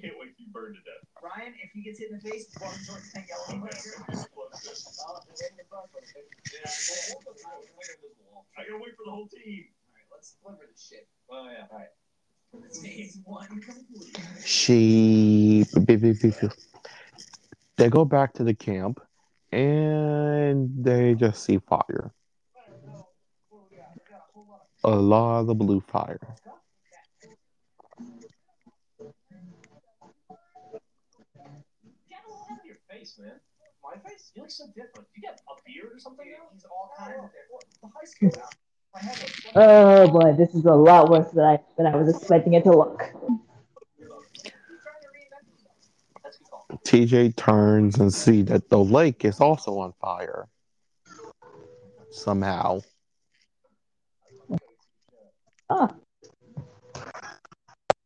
Can't 0.02 0.16
wait 0.20 0.38
to 0.38 0.44
be 0.44 0.48
burned 0.52 0.76
to 0.76 0.82
death. 0.82 1.04
Ryan, 1.22 1.54
if 1.64 1.72
he 1.74 1.82
gets 1.82 2.00
hit 2.00 2.12
in 2.12 2.20
the 2.20 2.30
face, 2.30 2.48
walk 2.62 2.74
towards 2.88 3.12
the 3.14 3.22
yellow. 3.28 3.64
Okay. 3.64 3.76
laser. 3.76 4.04
Close 4.34 4.60
this. 4.64 5.06
They're 5.40 5.50
in 5.50 5.58
the 5.58 5.64
front 5.70 5.92
for 5.92 6.00
the 6.02 6.08
face. 6.08 6.28
Yeah, 6.54 7.20
I 8.58 8.64
gotta 8.64 8.82
wait 8.82 8.96
for 8.96 9.04
the 9.06 9.12
whole 9.12 9.28
team. 9.28 9.66
All 9.88 9.96
right, 9.96 10.08
let's 10.12 10.36
deliver 10.42 10.66
this 10.72 10.88
shit. 10.90 11.08
Oh 11.30 11.50
yeah. 11.50 11.68
All 11.72 11.78
right. 11.78 11.88
Phase 12.82 13.20
one 13.26 13.48
complete. 13.48 14.18
She. 14.44 15.66
beep, 15.86 16.02
beep, 16.02 16.22
beep, 16.22 16.40
beep. 16.42 16.52
They 17.78 17.90
go 17.90 18.06
back 18.06 18.34
to 18.34 18.44
the 18.44 18.54
camp, 18.54 19.02
and 19.52 20.70
they 20.84 21.16
just 21.16 21.44
see 21.44 21.60
fire. 21.60 22.12
A 24.84 24.90
lot 24.90 25.50
of 25.50 25.58
blue 25.58 25.82
fire. 25.82 26.20
Face, 33.00 33.20
man. 33.20 33.32
My 33.84 33.98
face? 34.10 34.32
You 34.36 34.42
look 34.42 34.52
so 34.52 34.66
different. 34.76 35.08
You 35.16 35.24
got 35.24 35.36
a 35.36 35.62
beard 35.66 35.96
or 35.96 36.00
something? 36.00 36.26
now? 36.28 36.48
He's 36.54 36.64
all 36.66 36.92
kinds 36.98 37.16
of 37.18 37.30
different. 37.32 37.66
The 37.82 37.88
high 37.88 38.06
school 38.06 38.32
now. 38.36 38.50
I 38.94 39.00
have 39.00 39.24
a 39.56 40.04
Oh 40.04 40.08
boy, 40.10 40.34
this 40.34 40.54
is 40.56 40.66
a 40.66 40.74
lot 40.74 41.10
worse 41.10 41.32
than 41.32 41.46
I 41.46 41.60
than 41.78 41.86
I 41.86 41.96
was 41.96 42.14
expecting 42.14 42.54
it 42.54 42.64
to 42.64 42.72
look. 42.72 43.04
He's 43.98 44.08
trying 44.08 44.26
to 45.02 45.10
reinvent 45.16 45.46
himself. 45.48 45.76
That's 46.24 46.38
a 46.38 46.40
good 46.40 46.50
call. 46.50 46.68
TJ 46.86 47.36
turns 47.36 48.00
and 48.00 48.14
see 48.14 48.42
that 48.44 48.70
the 48.70 48.80
lake 48.80 49.24
is 49.24 49.40
also 49.40 49.80
on 49.80 49.94
fire. 50.02 50.48
Somehow. 52.12 52.82
Oh. 55.70 55.88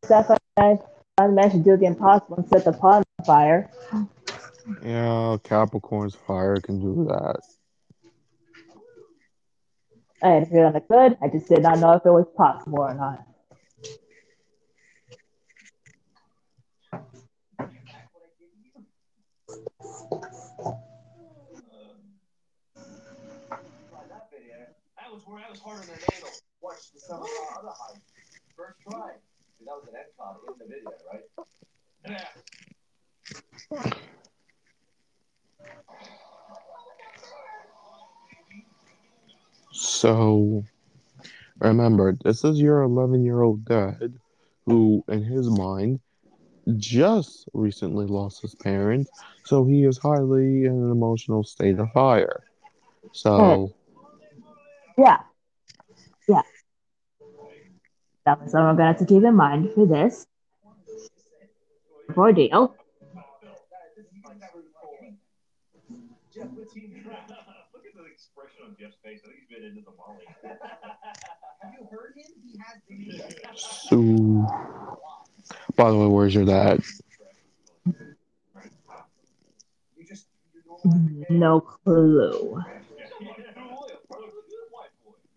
Stuff 0.03 0.38
I 0.57 0.78
I 1.18 1.28
managed 1.28 1.56
to 1.56 1.61
do 1.61 1.78
the 1.78 1.86
impossible 1.86 2.38
and 2.38 2.48
set 2.49 2.65
the 2.65 2.74
pond 2.74 3.06
on 3.20 3.26
fire. 3.26 3.72
Yeah, 4.84 5.38
Capricorn's 5.44 6.15
fire 6.15 6.57
can 6.57 6.80
do 6.80 7.06
that. 7.10 7.41
I 10.22 10.27
had 10.30 10.44
a 10.44 10.45
feeling 10.45 10.76
it 10.76 10.85
could. 10.90 11.18
I 11.22 11.27
just 11.27 11.49
did 11.49 11.64
not 11.64 11.80
know 11.80 11.94
if 11.94 12.06
it 12.06 12.11
was 12.11 12.27
possible 12.38 12.80
or 12.80 12.94
not. 12.94 13.26
that 24.10 24.30
video. 24.31 24.56
That 24.98 25.11
was 25.11 25.23
where 25.26 25.44
I 25.45 25.49
was 25.49 25.60
harder 25.60 25.81
than 25.81 25.99
anal. 26.15 26.30
Watch 26.61 26.91
the 26.94 26.99
some 27.02 27.22
of 27.22 27.27
our 27.27 27.60
other 27.60 27.73
high. 27.76 27.99
First 28.56 28.80
try. 28.81 29.11
Dude, 29.60 29.68
that 29.68 29.76
was 29.76 29.88
an 29.90 29.95
end 29.98 30.07
in 30.48 30.56
the 30.57 30.65
video, 30.73 30.91
right? 31.11 31.23
Yeah. 32.07 32.27
So 39.72 40.64
remember, 41.60 42.18
this 42.23 42.44
is 42.44 42.60
your 42.60 42.81
11 42.84 43.23
year 43.23 43.41
old 43.41 43.65
dad 43.65 44.14
who, 44.65 45.03
in 45.07 45.23
his 45.23 45.49
mind, 45.49 45.99
just 46.77 47.49
recently 47.53 48.06
lost 48.06 48.41
his 48.41 48.56
parents, 48.56 49.10
so 49.45 49.65
he 49.65 49.84
is 49.84 49.98
highly 49.98 50.65
in 50.65 50.72
an 50.72 50.91
emotional 50.91 51.44
state 51.44 51.80
of 51.80 51.91
fire. 51.91 52.44
So, 53.11 53.73
hmm. 54.95 55.02
Yeah. 55.02 55.19
Yeah. 56.30 56.41
That's 58.26 58.52
something 58.52 58.56
I'm 58.56 58.77
gonna 58.77 58.88
have 58.94 58.99
to 58.99 59.06
keep 59.06 59.23
in 59.23 59.35
mind 59.35 59.73
for 59.73 59.85
this 59.85 60.26
ordeal. 62.15 62.76
Jeff, 66.44 66.52
what's 66.56 66.76
Look 66.76 67.86
at 67.88 67.95
the 67.95 68.03
expression 68.11 68.65
on 68.65 68.76
Jeff's 68.80 68.98
face. 69.03 69.22
I 69.24 69.28
think 69.30 69.40
he's 69.40 69.57
been 69.57 69.64
into 69.65 69.82
the 69.82 69.95
molly. 69.95 70.26
Have 70.44 71.72
you 71.80 71.88
heard 71.90 72.14
him? 72.18 72.26
He 72.44 72.60
has 72.60 72.82
been. 72.90 73.22
so 73.56 73.95
by 75.76 75.90
the 75.90 75.98
way, 75.98 76.07
where's 76.07 76.36
your 76.36 76.44
dad? 76.45 76.84
You 77.86 77.94
just 80.06 80.28
you 80.53 80.61
normally 80.68 81.26
No 81.30 81.61
clue. 81.61 82.61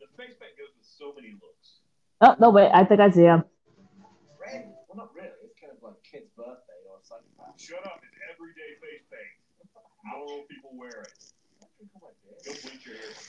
The 0.00 0.08
face 0.16 0.34
paint 0.40 0.58
goes 0.58 0.74
with 0.76 0.86
so 0.86 1.14
many 1.14 1.34
looks. 1.34 1.82
Oh 2.20 2.34
no, 2.40 2.50
wait. 2.50 2.70
I 2.74 2.84
think 2.84 3.00
I 3.00 3.10
see 3.10 3.22
him. 3.22 3.44
Ready? 4.42 4.64
Well, 4.88 4.96
not 4.96 5.14
really. 5.14 5.28
It's 5.44 5.54
kind 5.60 5.70
of 5.70 5.82
like 5.82 6.02
kid's 6.02 6.30
birthday 6.34 6.82
or 6.90 6.98
something. 7.02 7.30
Shut 7.58 7.86
up. 7.86 8.02
It's 8.02 8.18
everyday 8.34 8.74
face 8.82 9.06
paint. 9.06 9.46
Normal 10.06 10.46
people 10.46 10.65
wear 10.76 11.02
it. 11.02 11.12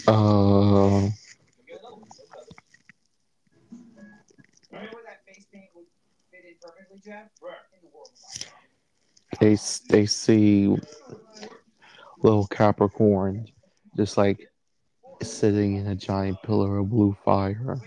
Uh, 0.07 1.09
they 9.39 9.57
they 9.89 10.05
see 10.05 10.75
little 12.21 12.47
Capricorn 12.47 13.47
just 13.95 14.17
like 14.17 14.47
sitting 15.21 15.77
in 15.77 15.87
a 15.87 15.95
giant 15.95 16.41
pillar 16.43 16.77
of 16.77 16.89
blue 16.89 17.15
fire. 17.25 17.79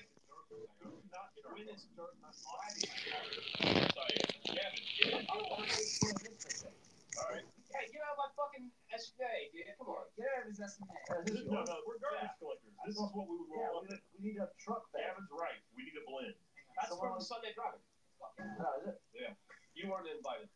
possessing 10.50 10.82
that. 10.90 11.22
No, 11.46 11.62
no, 11.62 11.76
we're 11.86 12.02
garbage 12.02 12.34
collectors. 12.42 12.74
This 12.82 12.98
is 12.98 13.06
what 13.14 13.30
we 13.30 13.38
would 13.38 13.54
yeah, 13.54 13.70
want. 13.70 13.86
We, 14.18 14.34
need 14.34 14.42
a 14.42 14.50
truck 14.58 14.90
back. 14.90 15.14
Gavin's 15.14 15.30
right. 15.30 15.62
We 15.78 15.86
need 15.86 15.94
a 15.94 16.02
blend. 16.10 16.34
That's 16.74 16.90
Someone 16.90 17.14
from 17.14 17.22
was... 17.22 17.30
Sunday 17.30 17.54
Driving. 17.54 17.78
Oh, 18.18 18.82
is 18.82 18.90
it? 18.90 18.98
Yeah. 19.14 19.38
You 19.78 19.94
weren't 19.94 20.10
invited. 20.10 20.50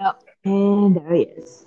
oh, 0.48 0.86
and 0.86 0.96
there 0.96 1.14
he 1.14 1.22
is. 1.22 1.66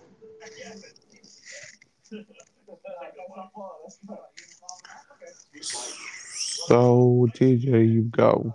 So, 6.67 7.27
TJ, 7.35 7.93
you 7.93 8.01
go. 8.09 8.53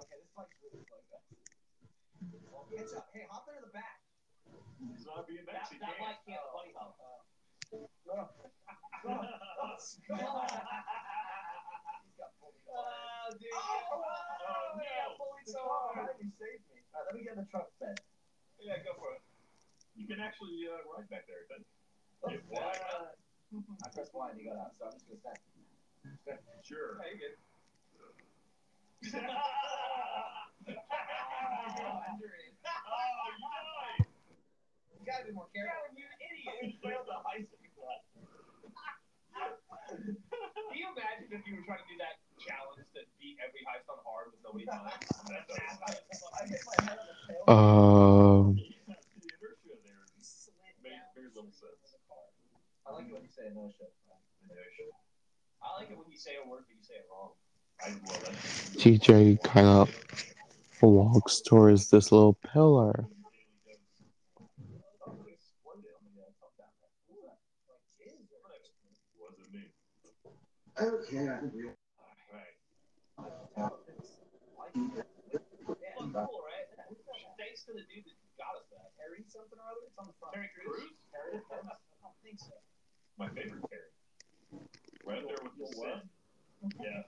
Get 17.30 17.38
in 17.38 17.44
the 17.46 17.50
truck 17.50 17.70
then. 17.78 17.94
Yeah, 18.58 18.82
go 18.82 18.98
for 18.98 19.14
it. 19.14 19.22
You 19.94 20.06
can 20.10 20.18
actually 20.18 20.66
uh, 20.66 20.82
ride 20.90 21.06
back 21.10 21.30
there, 21.30 21.46
then. 21.46 21.62
Get 22.26 22.42
Uh, 22.42 22.58
wide. 22.58 22.82
I 23.86 23.88
pressed 23.94 24.14
Y 24.14 24.30
and 24.30 24.38
you 24.40 24.50
got 24.50 24.58
out, 24.58 24.74
so 24.78 24.86
I'm 24.90 24.92
just 24.98 25.06
gonna 25.06 25.20
stand. 25.22 25.38
Sure. 26.66 26.98
Yeah, 26.98 27.06
you're 27.14 27.22
good. 27.22 27.38
You 35.00 35.06
gotta 35.06 35.24
be 35.24 35.32
more 35.32 35.48
careful. 35.54 35.96
you 35.96 36.04
idiot. 36.20 36.56
You 36.60 36.76
failed 36.84 37.06
the 37.08 37.16
high 37.24 37.40
school 37.46 37.64
class. 37.78 38.04
Can 39.90 40.76
you 40.76 40.86
imagine 40.92 41.26
if 41.32 41.42
you 41.48 41.56
were 41.56 41.64
trying 41.66 41.80
to 41.82 41.88
do 41.88 41.96
that 42.04 42.20
challenge 42.38 42.84
that 42.94 43.06
beat 43.18 43.40
every 43.40 43.64
heist 43.64 43.88
on 43.88 43.98
hard 44.04 44.30
with 44.30 44.40
nobody 44.44 44.68
time? 44.68 44.84
I 44.86 44.92
hit 46.46 46.62
my 46.68 46.76
head 46.84 46.98
on 47.00 47.06
the 47.08 47.16
tail. 47.26 47.39
Uh, 47.50 48.54
it. 48.54 48.76
TJ 58.78 59.42
kind 59.42 59.66
of 59.66 59.90
walks 60.80 61.40
towards 61.40 61.90
this 61.90 62.12
little 62.12 62.34
pillar. 62.34 63.08
Oh, 65.04 65.10
look, 65.10 65.26
it 65.26 65.34
exploded 65.34 65.90
on 65.98 66.06
the 66.14 66.22
uh, 66.22 66.30
top 66.38 66.54
down 66.54 66.70
there. 66.78 66.94
Ooh, 67.10 67.26
that 67.26 67.42
like 68.46 68.62
is 68.62 68.78
Wasn't 69.18 69.50
me. 69.52 69.74
Okay, 70.78 71.26
I 71.28 71.40
think 71.40 71.54
we 71.54 71.66
all 71.66 71.74
Right. 72.30 72.54
Yeah, 75.82 75.98
cool, 75.98 76.46
right? 76.46 76.70
Thanks 77.36 77.64
to 77.66 77.72
the 77.72 77.82
dude 77.90 78.06
that 78.06 78.16
got 78.38 78.54
us 78.56 78.68
that. 78.70 78.94
Harry 79.00 79.24
something 80.04 80.08
or 80.08 80.08
other? 80.08 80.08
It's 80.08 80.08
on 80.08 80.08
the 80.08 80.14
front. 80.20 80.34
Harry 80.34 80.50
Cruz? 80.54 80.92
Harry? 81.12 81.40
I 81.50 81.56
don't 82.02 82.16
think 82.22 82.38
so. 82.40 82.54
My 83.18 83.28
favorite 83.28 83.64
Terry. 83.68 83.90
Right 85.04 85.18
up 85.18 85.26
there 85.28 85.40
with 85.42 85.56
the 85.58 85.66
sin. 85.76 86.00
Yeah. 86.80 87.02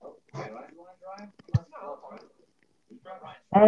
Oh, 0.00 0.16
okay, 0.36 0.50
right. 0.52 0.68
You 0.72 0.78
want 0.80 0.92
to 0.96 1.00
drive? 1.00 1.28
No, 1.52 1.60
I'll 1.80 2.00
drive. 2.00 2.24
Who's 2.88 3.00
driving? 3.00 3.40
Uh, 3.52 3.58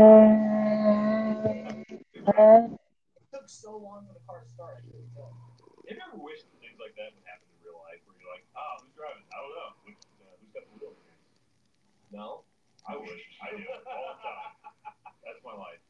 uh, 2.28 2.68
It 3.16 3.26
took 3.32 3.48
so 3.48 3.76
long 3.76 4.06
for 4.06 4.14
the 4.14 4.24
car 4.28 4.40
to 4.44 4.48
start. 4.52 4.76
I 4.78 4.84
couldn't 4.86 5.10
tell. 5.16 5.32
Have 5.88 5.96
you 5.96 6.04
ever 6.08 6.16
wished 6.20 6.46
that 6.48 6.56
things 6.62 6.78
like 6.80 6.94
that 6.96 7.12
would 7.16 7.26
happen 7.26 7.48
in 7.52 7.58
real 7.64 7.76
life, 7.82 8.00
where 8.06 8.16
you're 8.16 8.30
like, 8.32 8.46
ah, 8.56 8.80
who's 8.80 8.92
driving? 8.96 9.24
I 9.32 9.36
don't 9.42 9.52
know. 9.56 9.70
Which, 9.84 10.00
uh, 10.22 10.32
who's 10.40 10.52
got 10.54 10.64
the 10.68 10.74
wheel? 10.78 10.94
No? 12.12 12.44
I 12.88 12.96
wish. 12.96 13.24
I 13.42 13.50
do 13.56 13.64
all 13.66 13.80
the 13.80 14.20
time. 14.22 14.52
That's 15.26 15.42
my 15.44 15.54
life. 15.56 15.82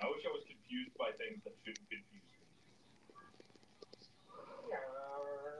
Alright. 0.00 0.08
I 0.08 0.08
wish 0.16 0.24
I 0.24 0.32
was 0.32 0.44
confused 0.48 0.96
by 0.96 1.12
things 1.20 1.44
that 1.44 1.52
shouldn't 1.60 1.84
confuse 1.92 2.24
me. 2.24 2.40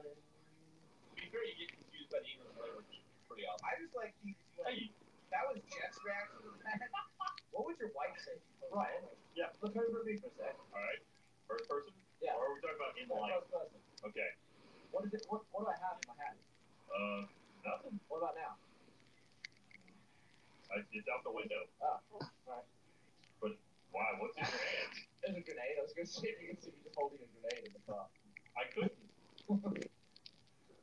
To 0.01 1.13
be 1.13 1.29
fair, 1.29 1.45
you 1.45 1.55
get 1.61 1.69
confused 1.77 2.09
by 2.09 2.25
the 2.25 2.31
English 2.33 2.57
language 2.57 2.89
pretty 3.29 3.45
often. 3.45 3.65
I 3.69 3.77
just 3.77 3.93
like 3.93 4.17
the, 4.25 4.33
Hey, 4.65 4.89
that 5.29 5.45
was 5.45 5.61
Jeff's 5.69 6.01
reaction 6.01 6.41
to 6.49 6.57
that. 6.65 6.81
What 7.53 7.67
would 7.67 7.77
your 7.83 7.91
wife 7.93 8.15
say? 8.25 8.39
Right. 8.73 9.03
Yeah. 9.37 9.51
Look 9.61 9.75
over 9.77 10.01
me 10.07 10.17
for 10.23 10.31
a 10.31 10.35
sec. 10.39 10.55
all 10.57 10.81
right. 10.81 11.03
First 11.51 11.67
person? 11.69 11.93
Yeah. 12.23 12.39
Or 12.39 12.47
are 12.47 12.55
we 12.57 12.63
talking 12.63 12.79
about 12.79 12.95
in 12.97 13.11
life? 13.11 13.43
First 13.43 13.51
person. 13.53 13.79
Okay. 14.07 14.31
What 14.95 15.05
is 15.05 15.13
it? 15.13 15.27
What, 15.29 15.43
what 15.53 15.67
do 15.67 15.69
I 15.69 15.77
have 15.83 15.99
in 16.01 16.07
my 16.09 16.17
hat? 16.17 16.39
Uh, 16.89 17.27
nothing. 17.67 17.99
What 18.07 18.23
about 18.25 18.39
now? 18.39 18.55
I, 20.71 20.87
it's 20.95 21.11
out 21.11 21.27
the 21.27 21.35
window. 21.35 21.59
Oh, 21.83 21.99
alright. 22.47 22.65
Why? 23.91 24.07
What's 24.19 24.37
in 24.39 24.45
your 24.47 24.55
hand? 24.55 24.93
There's 25.23 25.37
a 25.37 25.43
grenade. 25.45 25.77
I 25.79 25.83
was 25.85 25.93
gonna 25.95 26.07
see 26.09 26.29
if 26.31 26.39
you 26.41 26.49
can 26.55 26.59
see 26.63 26.71
me 26.73 26.81
just 26.87 26.97
holding 26.97 27.21
a 27.21 27.29
grenade 27.35 27.67
in 27.67 27.73
the 27.75 27.83
car. 27.85 28.07
I 28.57 28.65
couldn't. 28.73 28.95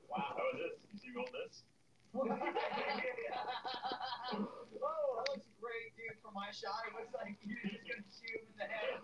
Wow. 0.08 0.36
How 0.36 0.46
is 0.56 0.60
this? 0.62 0.74
You 0.92 0.98
see 1.00 1.10
me 1.12 1.16
hold 1.24 1.32
this? 1.34 1.64
oh, 2.18 2.24
that 5.20 5.28
looks 5.30 5.48
great, 5.62 5.92
dude. 6.00 6.18
From 6.24 6.34
my 6.34 6.50
shot, 6.56 6.88
it 6.90 6.94
looks 6.98 7.14
like 7.14 7.36
you're 7.44 7.60
just 7.68 7.84
gonna 7.86 8.08
shoot 8.10 8.42
him 8.42 8.48
in 8.52 8.58
the 8.58 8.68
head. 8.68 8.98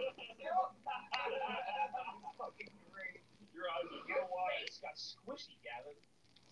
Fucking 2.40 2.72
great. 2.94 3.22
Your 3.54 3.68
eyes 3.70 3.86
are 3.88 4.04
Your 4.10 4.26
so 4.26 4.34
wide. 4.34 4.66
face 4.66 4.80
got 4.82 4.96
squishy, 4.98 5.56
Gavin. 5.62 5.94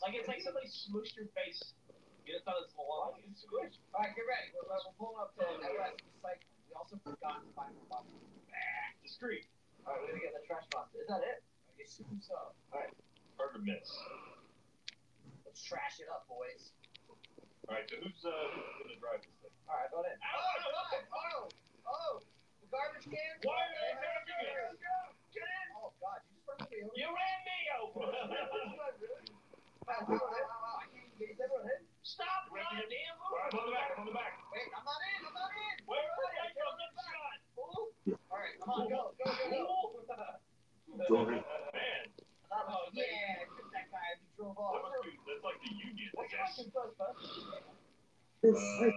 Like 0.03 0.13
it's 0.17 0.27
like 0.29 0.41
somebody 0.45 0.69
smushed 0.69 1.15
your 1.17 1.27
face. 1.33 1.73
Get 2.25 2.37
it 2.41 2.45
out 2.45 2.61
of 2.61 2.69
the 2.69 2.73
salon. 2.77 3.17
It's 3.25 3.41
squished. 3.41 3.81
All 3.97 4.05
right, 4.05 4.13
get 4.13 4.25
ready. 4.29 4.53
We're, 4.53 4.69
we're 4.69 4.93
pulling 5.01 5.17
up 5.17 5.33
to 5.41 5.45
LS 5.45 5.97
Recycling. 6.21 6.60
We 6.71 6.79
also 6.79 6.95
forgot 7.03 7.43
to 7.43 7.51
buy 7.51 7.67
more 7.75 7.83
bottles. 7.91 8.15
Discreet. 9.03 9.43
All 9.83 9.91
right, 9.91 9.99
we're 10.07 10.15
gonna 10.15 10.23
get 10.23 10.31
in 10.31 10.39
the 10.39 10.47
trash 10.47 10.63
box. 10.71 10.95
Is 10.95 11.03
that 11.11 11.19
it? 11.19 11.43
I 11.67 11.83
assume 11.83 12.15
so. 12.23 12.55
Hard 12.71 13.51
to 13.51 13.59
miss. 13.59 13.91
Let's 15.43 15.59
trash 15.67 15.99
it 15.99 16.07
up, 16.07 16.31
boys. 16.31 16.71
All 17.67 17.75
right. 17.75 17.83
So 17.91 17.99
who's 17.99 18.23
uh 18.23 18.31
who's 18.55 18.87
gonna 18.87 19.03
drive 19.03 19.19
this 19.19 19.35
thing? 19.43 19.51
All 19.67 19.83
right, 19.83 19.91
got 19.91 20.07
in. 20.07 20.15
Oh, 20.15 20.47
God. 20.63 21.03
Oh, 21.11 21.51
oh. 21.91 22.13
The 22.63 22.67
garbage 22.71 23.03
can. 23.03 23.19
Why 23.43 23.51
are 23.51 23.67
Hey, 23.67 23.91
you 23.91 23.99
hey, 23.99 24.15
taking 24.31 24.47
it? 24.47 24.63
let's 24.71 24.79
go. 24.79 24.95
Get 25.35 25.43
in. 25.43 25.67
Oh, 25.75 25.91
God. 25.99 26.23
You 26.23 26.39
just 26.39 26.47
run 26.47 26.55
me 26.71 26.87
over. 26.87 26.95
You 26.95 27.07
ran 27.11 27.39
me 27.43 27.59
over. 27.83 28.07
really? 29.03 29.27
Wow, 29.83 30.07
wow, 30.07 30.23
wow, 30.23 30.39
wow, 30.39 30.55
wow. 30.55 30.79
I 30.79 30.87
can't 30.87 31.19
even 32.01 32.17
get 32.17 32.33
in? 32.33 32.41
Stop 32.41 32.49
running, 32.49 32.89
damn 32.89 33.17
All 33.21 33.29
right, 33.37 33.53
I'm 33.53 33.61
on 33.61 33.65
the 33.69 33.73
back. 33.77 33.93
I'm 33.93 34.01
on 34.01 34.07
the 34.09 34.17
back. 34.17 34.33
Wait, 34.49 34.69
I'm 34.73 34.85
not 34.85 35.01
in. 35.05 35.21
I'm 35.21 35.35
not 35.37 35.53
in. 35.53 35.75
Wait, 35.85 36.01
All 36.01 36.17
wait, 36.17 36.33
right, 36.33 36.41
I 36.41 36.57
got 36.57 36.73
the 36.77 36.87
shot. 36.97 37.37
Fool. 37.53 37.93
All 38.31 38.39
right, 38.41 38.55
come 38.57 38.73
on, 38.73 38.89
go, 38.89 39.13
go, 39.21 39.29
go, 39.29 40.01
go. 40.09 40.25
Sorry. 41.07 41.37
Man, 41.77 42.03
Oh, 42.51 42.83
yeah, 42.91 43.39
I 43.39 43.47
took 43.47 43.71
that 43.71 43.87
guy 43.95 44.07
as 44.11 44.19
he 44.19 44.27
drove 44.35 44.59
that 44.59 44.61
off. 44.61 44.83
must 44.83 45.07
be 45.07 45.15
that's 45.23 45.39
like 45.39 45.55
the 45.63 45.71
union. 45.71 46.11
I 46.11 46.19
What's 46.19 46.35
your 46.35 46.43
guess. 46.43 46.51
license 46.51 46.75
first, 46.75 46.99
bud? 46.99 47.15
This 48.43 48.59
Uh, 48.59 48.91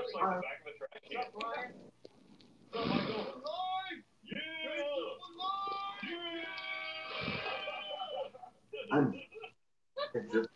looks 0.00 0.16
like 0.16 0.24
the 0.32 0.40
back 0.40 0.64
of 0.64 0.72
a 0.72 0.80
trash 0.80 0.96
What's 0.96 1.12
can. 1.12 1.20
up, 1.20 1.28
Brian? 1.36 1.76
What's 2.72 2.88
up, 2.88 2.88
Michael? 2.88 3.36
Alive! 3.36 4.00
Yeah. 4.24 4.80
Alive! 5.28 5.76
I'm 8.96 9.12
just 10.32 10.48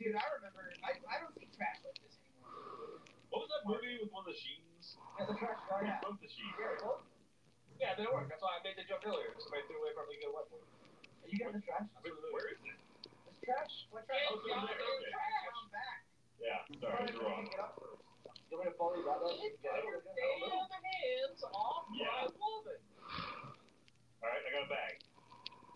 Dude, 0.00 0.16
I 0.16 0.24
remember. 0.40 0.64
I, 0.80 0.96
I 1.08 1.16
don't 1.20 1.32
see 1.36 1.44
trash 1.52 1.80
like 1.84 1.96
this 2.00 2.16
anymore. 2.20 3.00
What 3.28 3.44
was 3.44 3.50
that 3.52 3.64
movie 3.68 4.00
with 4.00 4.08
one 4.12 4.24
of 4.24 4.32
the 4.32 4.36
sheens? 4.36 4.96
Yeah, 5.20 5.28
the 5.28 5.36
trash 5.36 5.60
Who 5.68 5.84
guy. 5.84 6.00
smoked 6.00 6.20
the 6.24 6.28
sheen? 6.32 6.52
Yeah, 7.80 7.92
it 7.92 8.00
didn't 8.00 8.12
work. 8.16 8.28
That's 8.32 8.40
why 8.40 8.56
I 8.56 8.64
made 8.64 8.76
the 8.80 8.84
joke 8.88 9.04
earlier. 9.04 9.36
Somebody 9.40 9.68
threw 9.68 9.80
away 9.80 9.92
probably 9.92 10.16
good 10.20 10.32
weapon. 10.32 10.60
Are 10.60 11.28
you 11.28 11.36
getting 11.36 11.56
the 11.60 11.64
trash? 11.64 11.84
Where, 12.00 12.12
where 12.32 12.48
is 12.52 12.60
it? 12.64 12.76
It's 13.28 13.40
trash. 13.44 13.72
What 13.92 14.04
trash? 14.08 14.24
Oh, 14.32 14.40
it's 14.40 14.48
over 14.52 14.68
there, 14.68 14.80
okay. 14.80 15.12
I'm 15.12 15.68
back. 15.68 16.00
Yeah, 16.40 16.60
sorry, 16.80 17.12
you're 17.12 17.20
wrong. 17.24 17.44
You 17.48 18.56
want 18.56 18.64
me 18.64 18.72
to 18.72 18.76
follow 18.80 18.96
you 18.96 19.04
back 19.04 19.20
up? 19.20 19.32
Get 19.36 19.52
Yeah, 19.60 19.80
your 19.84 20.00
I 20.00 20.08
don't 20.08 20.40
know. 20.44 20.64
damn 20.64 20.84
hands 20.84 21.40
off 21.44 21.84
Yeah. 21.92 22.08
my 22.08 22.24
woman. 22.36 22.80
All 24.20 24.28
right, 24.28 24.44
I 24.44 24.48
got 24.48 24.64
a 24.64 24.70
bag. 24.72 24.94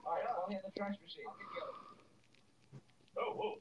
All 0.07 0.13
right, 0.13 0.49
me 0.49 0.57
in 0.57 0.63
the 0.65 0.71
trash 0.77 0.97
machine. 1.03 1.25
I'll 1.29 1.37
get 1.39 1.49
the 1.49 1.61
other. 1.65 1.75
Oh, 3.19 3.33
whoa. 3.35 3.59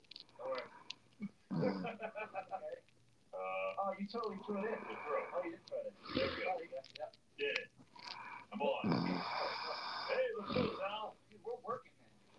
Don't. 1.62 1.86
Uh, 1.86 3.40
Oh, 3.86 3.92
you 4.00 4.08
totally 4.08 4.38
threw 4.46 4.58
it 4.60 4.66
in. 4.66 4.76
Oh, 4.76 5.42
you 5.44 5.52
did 5.52 5.60
throw 5.68 5.78
it 5.80 5.88
in. 5.88 5.94
There 6.16 6.28
we 6.28 6.44
go. 6.44 6.50
Oh, 6.56 6.60
you 6.62 6.70
got 6.70 6.86
it. 6.86 6.92
Yeah. 7.00 7.10
Did 7.38 7.58
it. 7.58 7.68
I'm 8.54 8.62
on. 8.62 9.08
Hey, 10.10 10.24
let's 10.40 10.54
go, 10.54 10.62
Sal. 10.80 11.16
We're 11.44 11.60
working, 11.68 11.92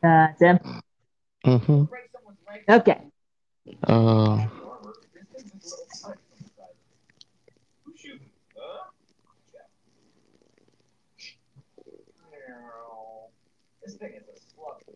man. 0.02 0.28
uh, 0.30 0.32
Tim. 0.38 0.58
Mm-hmm. 1.44 1.82
Break 1.84 2.04
someone's 2.12 2.38
leg. 2.48 2.80
Okay. 2.80 3.00
Uh, 3.86 4.46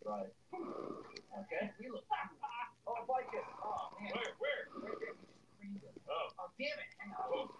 Right. 0.08 0.32
Okay. 0.56 1.68
We 1.76 1.92
look. 1.92 2.00
oh, 2.08 2.96
I 2.96 3.04
like 3.12 3.28
it. 3.28 3.44
Oh, 3.60 3.92
man. 4.00 4.08
Where? 4.40 4.64
Where? 4.80 4.96
Oh. 6.08 6.48
Damn 6.56 6.80
it. 6.80 6.88
I 6.96 7.12
got 7.12 7.28
it. 7.28 7.52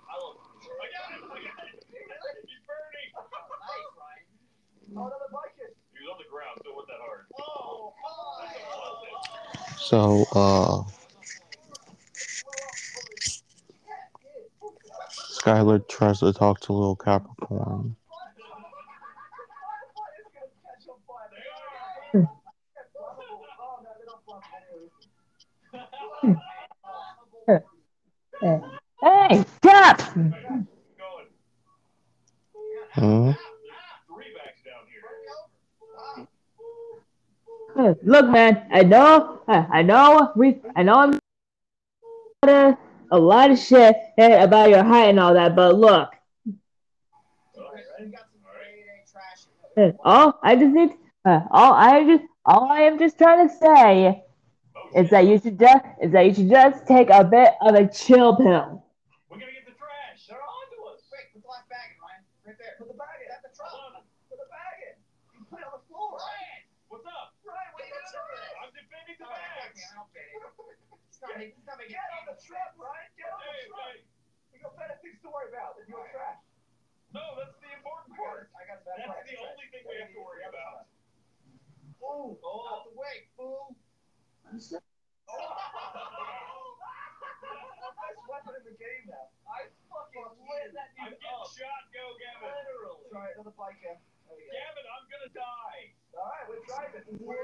I 0.48 1.36
got 1.44 1.68
it. 1.68 1.84
He's 2.48 2.64
burning. 2.64 3.12
Nice, 3.68 3.92
another. 4.88 5.20
He 5.92 6.00
was 6.00 6.08
on 6.08 6.16
the 6.16 6.24
ground. 6.32 6.56
Still 6.64 6.72
that 6.88 7.04
hard. 7.04 7.28
Oh. 7.36 7.92
So, 9.76 10.24
uh. 10.32 10.88
Skylar 15.12 15.86
tries 15.86 16.20
to 16.20 16.32
talk 16.32 16.60
to 16.60 16.72
little 16.72 16.96
Capricorn. 16.96 17.97
Look, 38.18 38.30
man, 38.30 38.66
I 38.72 38.82
know, 38.82 39.42
I 39.46 39.82
know, 39.82 40.32
we, 40.34 40.58
I 40.74 40.82
know 40.82 40.94
I'm 40.94 41.18
a, 42.42 42.76
a 43.12 43.16
lot 43.16 43.52
of 43.52 43.60
shit 43.60 43.94
eh, 44.18 44.42
about 44.42 44.70
your 44.70 44.82
height 44.82 45.10
and 45.10 45.20
all 45.20 45.34
that, 45.34 45.54
but 45.54 45.76
look, 45.76 46.10
all 50.04 50.36
I 50.42 50.56
just 50.56 50.74
need, 50.74 50.90
uh, 51.24 51.42
all 51.52 51.74
I 51.74 52.02
just, 52.02 52.24
all 52.44 52.72
I 52.72 52.80
am 52.90 52.98
just 52.98 53.18
trying 53.18 53.48
to 53.48 53.54
say 53.54 54.24
is 54.96 55.10
that 55.10 55.24
you 55.28 55.38
should 55.38 55.56
just, 55.56 55.84
is 56.02 56.10
that 56.10 56.26
you 56.26 56.34
should 56.34 56.50
just 56.50 56.88
take 56.88 57.10
a 57.10 57.22
bit 57.22 57.54
of 57.60 57.76
a 57.76 57.86
chill 57.86 58.34
pill. 58.34 58.82
We're 59.30 59.38
gonna 59.38 59.52
get 59.52 59.62
the 59.64 59.78
trash. 59.78 60.26
They're 60.26 60.42
on 60.42 60.66
to 60.74 60.90
us. 60.90 61.06
Wait, 61.12 61.30
put 61.32 61.38
the 61.38 61.46
black 61.46 61.68
bag 61.70 61.94
in, 61.94 62.02
Ryan. 62.02 62.26
Right 62.44 62.58
there. 62.58 62.74
Put 62.78 62.88
the 62.88 62.98
bag 62.98 63.22
in. 63.22 63.30
At 63.30 63.46
the 63.46 63.54
truck. 63.54 63.70
Put 64.26 64.42
the 64.42 64.50
bag 64.50 64.90
in. 64.90 64.98
You 65.38 65.46
put 65.46 65.62
it 65.62 65.70
on 65.70 65.78
the 65.78 65.86
floor. 65.86 66.18
Ryan! 66.18 66.66
What's 66.88 67.04
up? 67.04 67.36
Ryan, 67.44 67.68
what 67.76 67.84
are 67.84 67.86
you 67.86 68.00
doing 68.00 68.16
over 68.16 68.32
there? 68.32 68.56
I'm 68.64 68.72
defending 68.72 69.20
the 69.20 69.28
All 69.28 69.36
right, 69.36 69.60
bags. 69.60 69.76
okay, 69.76 69.92
I'll 69.92 70.08
bet 70.08 70.24
it. 70.24 71.07
It's 71.18 71.66
not 71.66 71.74
making, 71.82 71.98
Get 71.98 72.14
on 72.14 72.30
the 72.30 72.38
truck, 72.38 72.78
Ryan. 72.78 73.10
Get 73.18 73.26
on 73.34 73.42
the 73.42 73.66
truck. 73.66 73.98
We 74.54 74.62
got 74.62 74.78
better 74.78 74.94
things 75.02 75.18
to 75.26 75.28
worry 75.34 75.50
about 75.50 75.74
than 75.74 75.90
your 75.90 76.06
trash. 76.14 76.38
No, 77.10 77.34
that's 77.34 77.58
the 77.58 77.74
important 77.74 78.14
part. 78.14 78.54
I 78.54 78.62
got 78.70 78.86
that 78.86 79.02
That's 79.02 79.26
the 79.26 79.40
only 79.42 79.66
thing 79.74 79.82
we 79.82 79.98
have 79.98 80.14
to 80.14 80.22
worry 80.22 80.46
about. 80.46 80.86
Boom! 81.98 82.38
Oh. 82.38 82.70
Out 82.70 82.86
the 82.86 82.94
way, 82.94 83.26
boom! 83.34 83.74
Best 84.46 84.78
weapon 88.30 88.54
in 88.54 88.64
the 88.70 88.76
game 88.78 89.04
now. 89.10 89.26
I 89.50 89.66
fucking 89.90 90.30
lit 90.46 90.70
that 90.78 90.94
I'm 91.02 91.10
getting 91.10 91.26
up. 91.34 91.50
shot. 91.50 91.90
Go, 91.90 92.14
Gavin. 92.22 92.46
Literally. 92.46 93.10
Try 93.10 93.34
another 93.34 93.56
bike. 93.58 93.82
There 93.82 93.98
we. 94.30 94.46
Gavin, 94.54 94.86
I'm 94.86 95.04
gonna 95.10 95.32
die. 95.34 95.98
Alright, 96.14 96.46
we're 96.46 96.62
driving. 96.64 97.04
Whoa. 97.18 97.34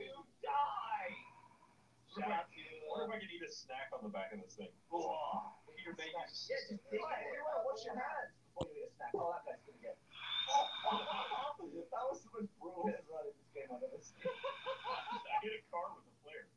To 0.00 0.24
die. 0.40 1.27
Wonder 2.16 3.04
if 3.04 3.12
I 3.12 3.20
can 3.20 3.28
eat 3.28 3.44
a 3.44 3.52
snack 3.52 3.92
on 3.92 4.00
the 4.02 4.08
back 4.08 4.32
of 4.32 4.40
this 4.40 4.54
thing. 4.56 4.72
Oh. 4.92 5.52
Yeah, 5.68 5.92
just 6.28 6.50
it. 6.50 6.80
Wash 6.98 7.84
your 7.84 7.94
hands 7.94 8.32
before 8.52 8.66
you 8.72 8.80
eat 8.82 8.88
a 8.88 8.90
snack. 8.96 9.12
Oh, 9.14 9.30
that 9.32 9.44
guy's 9.44 9.60
that 9.60 9.68
was 12.08 12.24
in 13.84 13.92
this 13.92 14.08
game. 14.12 14.24
I 14.24 15.36
hit 15.42 15.52
a 15.52 15.54
car 15.70 15.86
with 15.94 16.08
a 16.08 16.10
flare. 16.24 16.48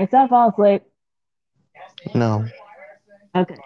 It's 0.00 0.12
not 0.12 0.32
asleep. 0.52 0.82
No. 2.14 2.46
Okay. 3.34 3.56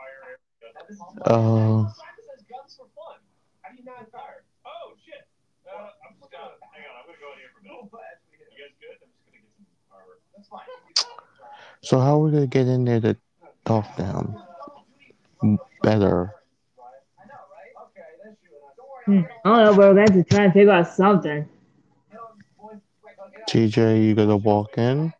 Simon 1.26 1.90
says 2.22 2.44
guns 2.46 2.78
for 2.78 2.86
fun. 2.94 3.18
How 3.62 3.70
do 3.72 3.78
you 3.78 3.84
not 3.84 4.10
fire? 4.12 4.44
Oh 4.64 4.94
shit. 5.04 5.26
Uh, 5.66 5.90
I'm 6.06 6.14
just 6.20 6.30
gonna 6.30 6.54
hang 6.70 6.86
on. 6.86 7.02
I'm 7.02 7.06
gonna 7.06 7.18
go 7.18 7.32
in 7.34 7.38
here 7.42 7.50
for 7.52 7.58
a 7.58 7.62
minute. 7.66 7.90
You 8.30 8.62
guys 8.62 8.78
good? 8.78 8.94
I'm 9.02 9.10
just 9.10 9.26
gonna 9.26 9.42
get 9.42 9.50
some 9.58 9.66
armor. 9.90 10.22
That's 10.36 10.48
fine. 10.48 10.70
so 11.82 11.98
how 11.98 12.14
are 12.14 12.24
we 12.24 12.30
gonna 12.30 12.46
get 12.46 12.68
in 12.68 12.84
there 12.84 13.00
to 13.00 13.16
talk 13.64 13.96
to 13.96 14.04
him 14.04 15.58
better? 15.82 16.34
I 17.18 17.26
know, 17.26 17.34
right? 17.50 17.74
Okay, 17.90 18.06
that's 18.22 18.38
you. 18.42 18.50
Don't 18.76 18.86
worry. 18.86 19.22
Hmm, 19.22 19.26
I 19.44 19.56
don't 19.56 19.64
know, 19.66 19.74
bro. 19.74 19.88
We're 19.88 20.06
going 20.06 20.22
to 20.22 20.30
try 20.30 20.44
and 20.44 20.52
figure 20.52 20.72
out 20.72 20.86
something. 20.88 21.48
TJ, 23.48 24.04
you 24.04 24.14
gonna 24.14 24.36
walk 24.36 24.78
in? 24.78 25.12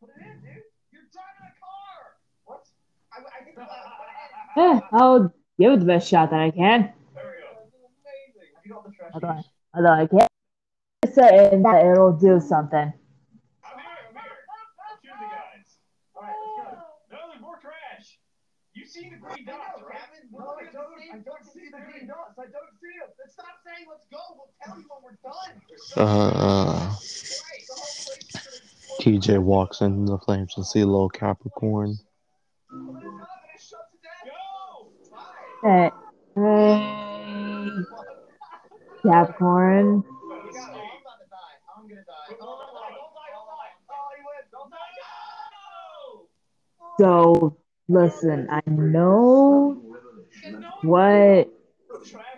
Put 0.00 0.10
it 0.10 0.16
in, 0.20 0.40
dude. 0.40 0.64
You're 0.92 1.08
driving 1.12 1.48
a 1.48 1.52
car. 1.60 2.16
What? 2.44 2.66
I, 3.12 3.20
I 3.20 3.44
think 3.44 3.56
Eh, 4.60 4.80
I'll 4.92 5.32
give 5.58 5.72
it 5.72 5.80
the 5.80 5.86
best 5.86 6.06
shot 6.06 6.28
that 6.30 6.40
I 6.40 6.50
can. 6.50 6.92
There 7.14 7.24
we 7.24 7.40
go. 7.40 7.64
amazing. 8.04 8.52
Have 8.56 8.66
you 8.66 8.72
got 8.74 8.84
the 8.84 8.92
trash? 8.92 9.10
Although, 9.14 9.40
although 9.74 10.02
I 10.02 10.06
can't 10.06 10.28
say 11.14 11.56
that 11.64 11.86
it'll 11.86 12.12
do 12.12 12.38
something. 12.40 12.92
I'm 12.92 13.78
here. 13.80 13.88
I'm 14.04 14.20
here. 14.20 14.36
Shoot 15.00 15.16
the 15.16 15.28
guys. 15.32 15.80
All 16.14 16.22
right, 16.24 16.36
let's 16.36 16.76
go. 16.76 17.16
No, 17.16 17.18
there's 17.30 17.40
more 17.40 17.56
trash. 17.56 18.20
You 18.74 18.84
see 18.84 19.08
the 19.08 19.16
green 19.16 19.46
dots, 19.46 19.80
know, 19.80 19.88
right? 19.88 19.96
No, 20.30 20.44
I 20.60 20.68
don't. 20.70 20.92
I 21.08 21.18
don't 21.24 21.44
see 21.48 21.66
the 21.72 21.80
green 21.80 22.06
dots. 22.06 22.36
I 22.36 22.44
don't 22.52 22.74
see 22.84 22.92
them. 23.00 23.08
Then 23.16 23.28
stop 23.32 23.56
saying 23.64 23.86
let's 23.88 24.04
go. 24.12 24.20
We'll 24.36 24.52
tell 24.60 24.76
you 24.76 24.84
when 24.92 25.00
we're 25.08 25.16
done. 25.24 25.56
Uh, 25.96 26.92
Right, 26.92 27.64
the 27.64 27.74
whole 27.80 27.96
place 28.04 28.28
is 28.28 28.44
gonna 28.44 28.60
explode. 28.60 29.00
TJ 29.00 29.40
walks 29.40 29.80
into 29.80 30.12
the 30.12 30.18
flames 30.18 30.52
and 30.58 30.66
see 30.66 30.84
little 30.84 31.08
Capricorn. 31.08 31.96
Open 32.70 32.96
it 32.96 33.08
up 33.08 33.40
and 33.40 33.56
it 33.56 33.60
shuts 33.60 33.88
it 33.96 34.02
down. 34.04 34.10
Don't 35.62 35.92
die. 36.36 37.84
So, 46.98 47.56
listen, 47.88 48.48
I 48.50 48.60
know 48.66 49.80
what 50.82 51.48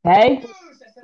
Okay? 0.06 0.38
Boost! 0.42 0.54
I 0.54 0.92
said, 0.94 1.04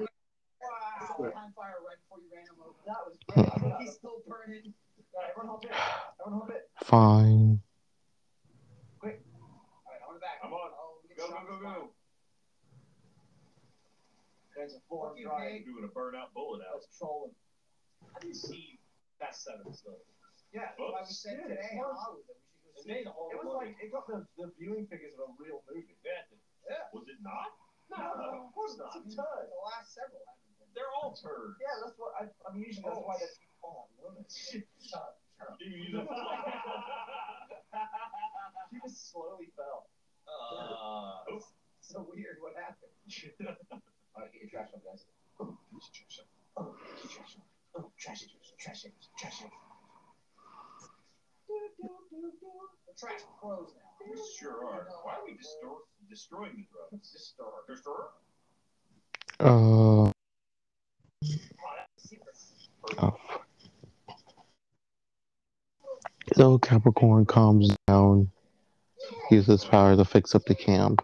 wow. 0.62 1.30
Time 1.32 1.54
fire 1.56 1.78
right 1.88 1.98
before 2.04 2.20
you 2.20 2.30
ran 2.34 2.46
him 2.46 2.62
over. 2.62 2.78
That 2.86 2.98
was 3.06 3.18
great. 3.28 3.82
He's 3.82 3.94
still 3.94 4.22
burning. 4.28 4.74
All 5.14 5.22
right, 5.22 5.30
everyone 5.30 5.50
hold 5.50 5.66
it. 5.66 5.72
Everyone 6.20 6.40
hold 6.40 6.52
it. 6.52 6.70
Fine. 6.84 7.62
All 9.02 9.10
right, 9.10 10.02
on 10.08 10.14
the 10.14 10.20
back. 10.20 10.40
I'm 10.44 10.54
on. 10.54 10.72
Oh, 10.78 11.02
we 11.02 11.10
get 11.10 11.18
Go, 11.18 11.28
shot 11.30 11.42
go, 11.48 11.54
in 11.54 11.60
go, 11.60 11.60
the 11.60 11.64
go. 11.64 11.70
spine. 11.74 11.90
There's 14.61 14.77
a 14.77 14.83
four 14.85 15.09
Fuck 15.09 15.17
you, 15.17 15.25
drive. 15.25 15.65
Doing 15.65 15.81
a 15.81 15.90
burnout 15.90 16.30
bullet 16.38 16.61
out. 16.69 16.85
That's 16.85 16.93
trolling. 17.01 17.33
Do 18.22 18.30
you 18.30 18.38
see 18.38 18.77
past 19.17 19.41
seven 19.41 19.73
still? 19.73 19.98
Yeah, 20.53 20.69
what 20.77 20.93
I 20.93 21.01
was 21.01 21.17
saying 21.17 21.41
Yeah, 21.41 21.57
today 21.57 21.81
fun. 21.81 21.98
Hollywood. 21.98 22.30
that 22.30 22.38
we 22.85 22.93
It 22.93 23.01
should 23.01 23.09
go 23.09 23.09
see. 23.09 23.17
whole 23.17 23.33
It 23.33 23.41
was 23.41 23.49
movie. 23.49 23.73
like 23.73 23.81
it 23.81 23.90
got 23.90 24.06
the, 24.06 24.22
the 24.38 24.53
viewing 24.61 24.85
figures 24.85 25.17
of 25.17 25.33
a 25.33 25.35
real 25.41 25.65
movie. 25.65 25.98
Yeah. 26.06 26.30
Yeah. 26.69 26.93
Was 26.93 27.09
it 27.09 27.17
not? 27.25 27.57
No, 27.90 28.45
of 28.45 28.53
course 28.53 28.77
not. 28.77 28.93
It's 29.01 29.17
a 29.17 29.17
turd. 29.17 29.49
The 29.49 29.57
last 29.65 29.98
several. 29.98 30.22
They're 30.77 30.93
all 30.93 31.17
turds. 31.17 31.57
Yeah, 31.57 31.81
that's 31.81 31.98
what 31.98 32.14
I, 32.22 32.30
I 32.45 32.53
mean. 32.53 32.69
Usually 32.69 32.85
that's 32.85 33.01
why 33.01 33.17
they. 33.17 33.33
Oh, 33.65 33.90
woman. 33.98 34.22
Shut 34.30 34.61
up. 34.93 35.17
Shut 35.41 35.49
up. 35.49 35.57
You 35.65 35.73
use 35.73 35.98
it. 35.98 36.06
She 38.69 38.77
just 38.85 39.09
slowly 39.11 39.49
fell. 39.57 39.90
uh, 40.30 41.33
oops. 41.33 41.49
So 41.81 42.06
weird. 42.14 42.38
What 42.40 42.53
happened? 42.56 42.93
All 44.15 44.23
right, 44.23 44.31
get 44.31 44.41
your 44.43 44.51
trash 44.51 44.72
on, 44.75 44.80
guys. 44.83 45.03
Oh, 45.40 45.56
get 45.75 45.91
your 45.91 46.07
trash 46.07 46.19
on. 46.23 46.27
Oh, 46.56 46.75
get 46.80 47.03
your 47.03 47.11
trash 47.11 47.35
on. 47.35 47.43
Oh, 47.75 47.91
trash 47.99 48.23
it, 48.23 48.30
trash 48.59 48.85
it, 48.85 48.93
trash 49.19 49.40
it. 49.43 49.51
The 52.88 52.93
trash 52.99 53.23
pros 53.42 53.74
now. 53.76 54.14
We 54.14 54.20
sure 54.40 54.66
are. 54.66 54.88
Why 55.03 55.14
are 55.14 55.26
we 55.26 55.36
destroy- 55.36 55.84
destroying 56.10 56.53
the 56.56 56.66
drugs? 56.72 57.11
Destroy. 57.11 57.48
Destroy? 57.68 57.95
Uh, 59.40 60.11
Secrets. 61.98 62.70
oh. 63.00 63.18
So 66.34 66.58
Capricorn 66.60 67.26
calms 67.26 67.76
down, 67.88 68.32
uses 69.32 69.66
power 69.66 69.95
to 69.95 70.06
fix 70.06 70.34
up 70.36 70.45
the 70.45 70.56
camp. 70.56 71.02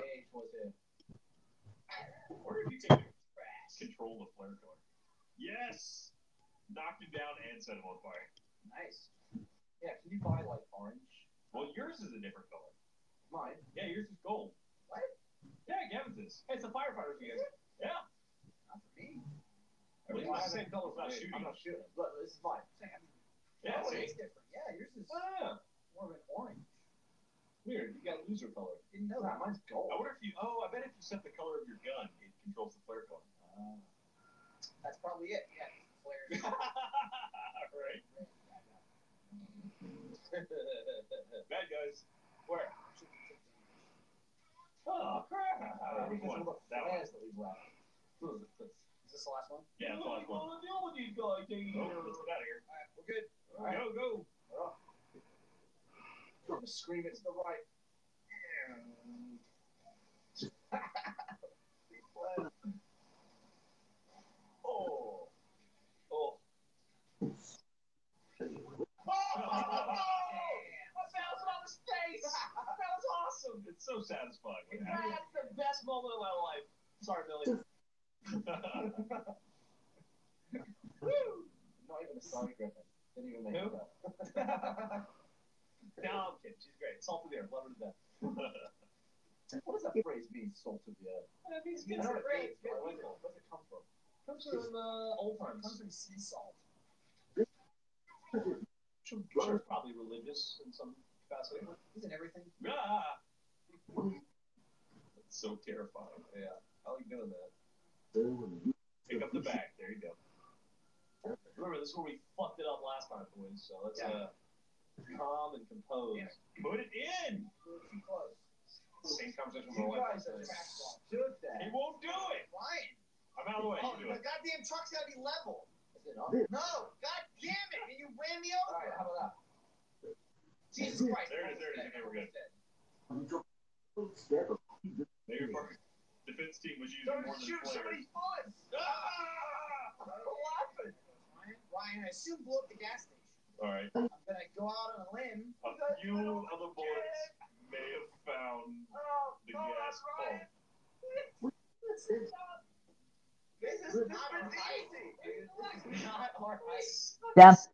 Ice. 157.37 157.67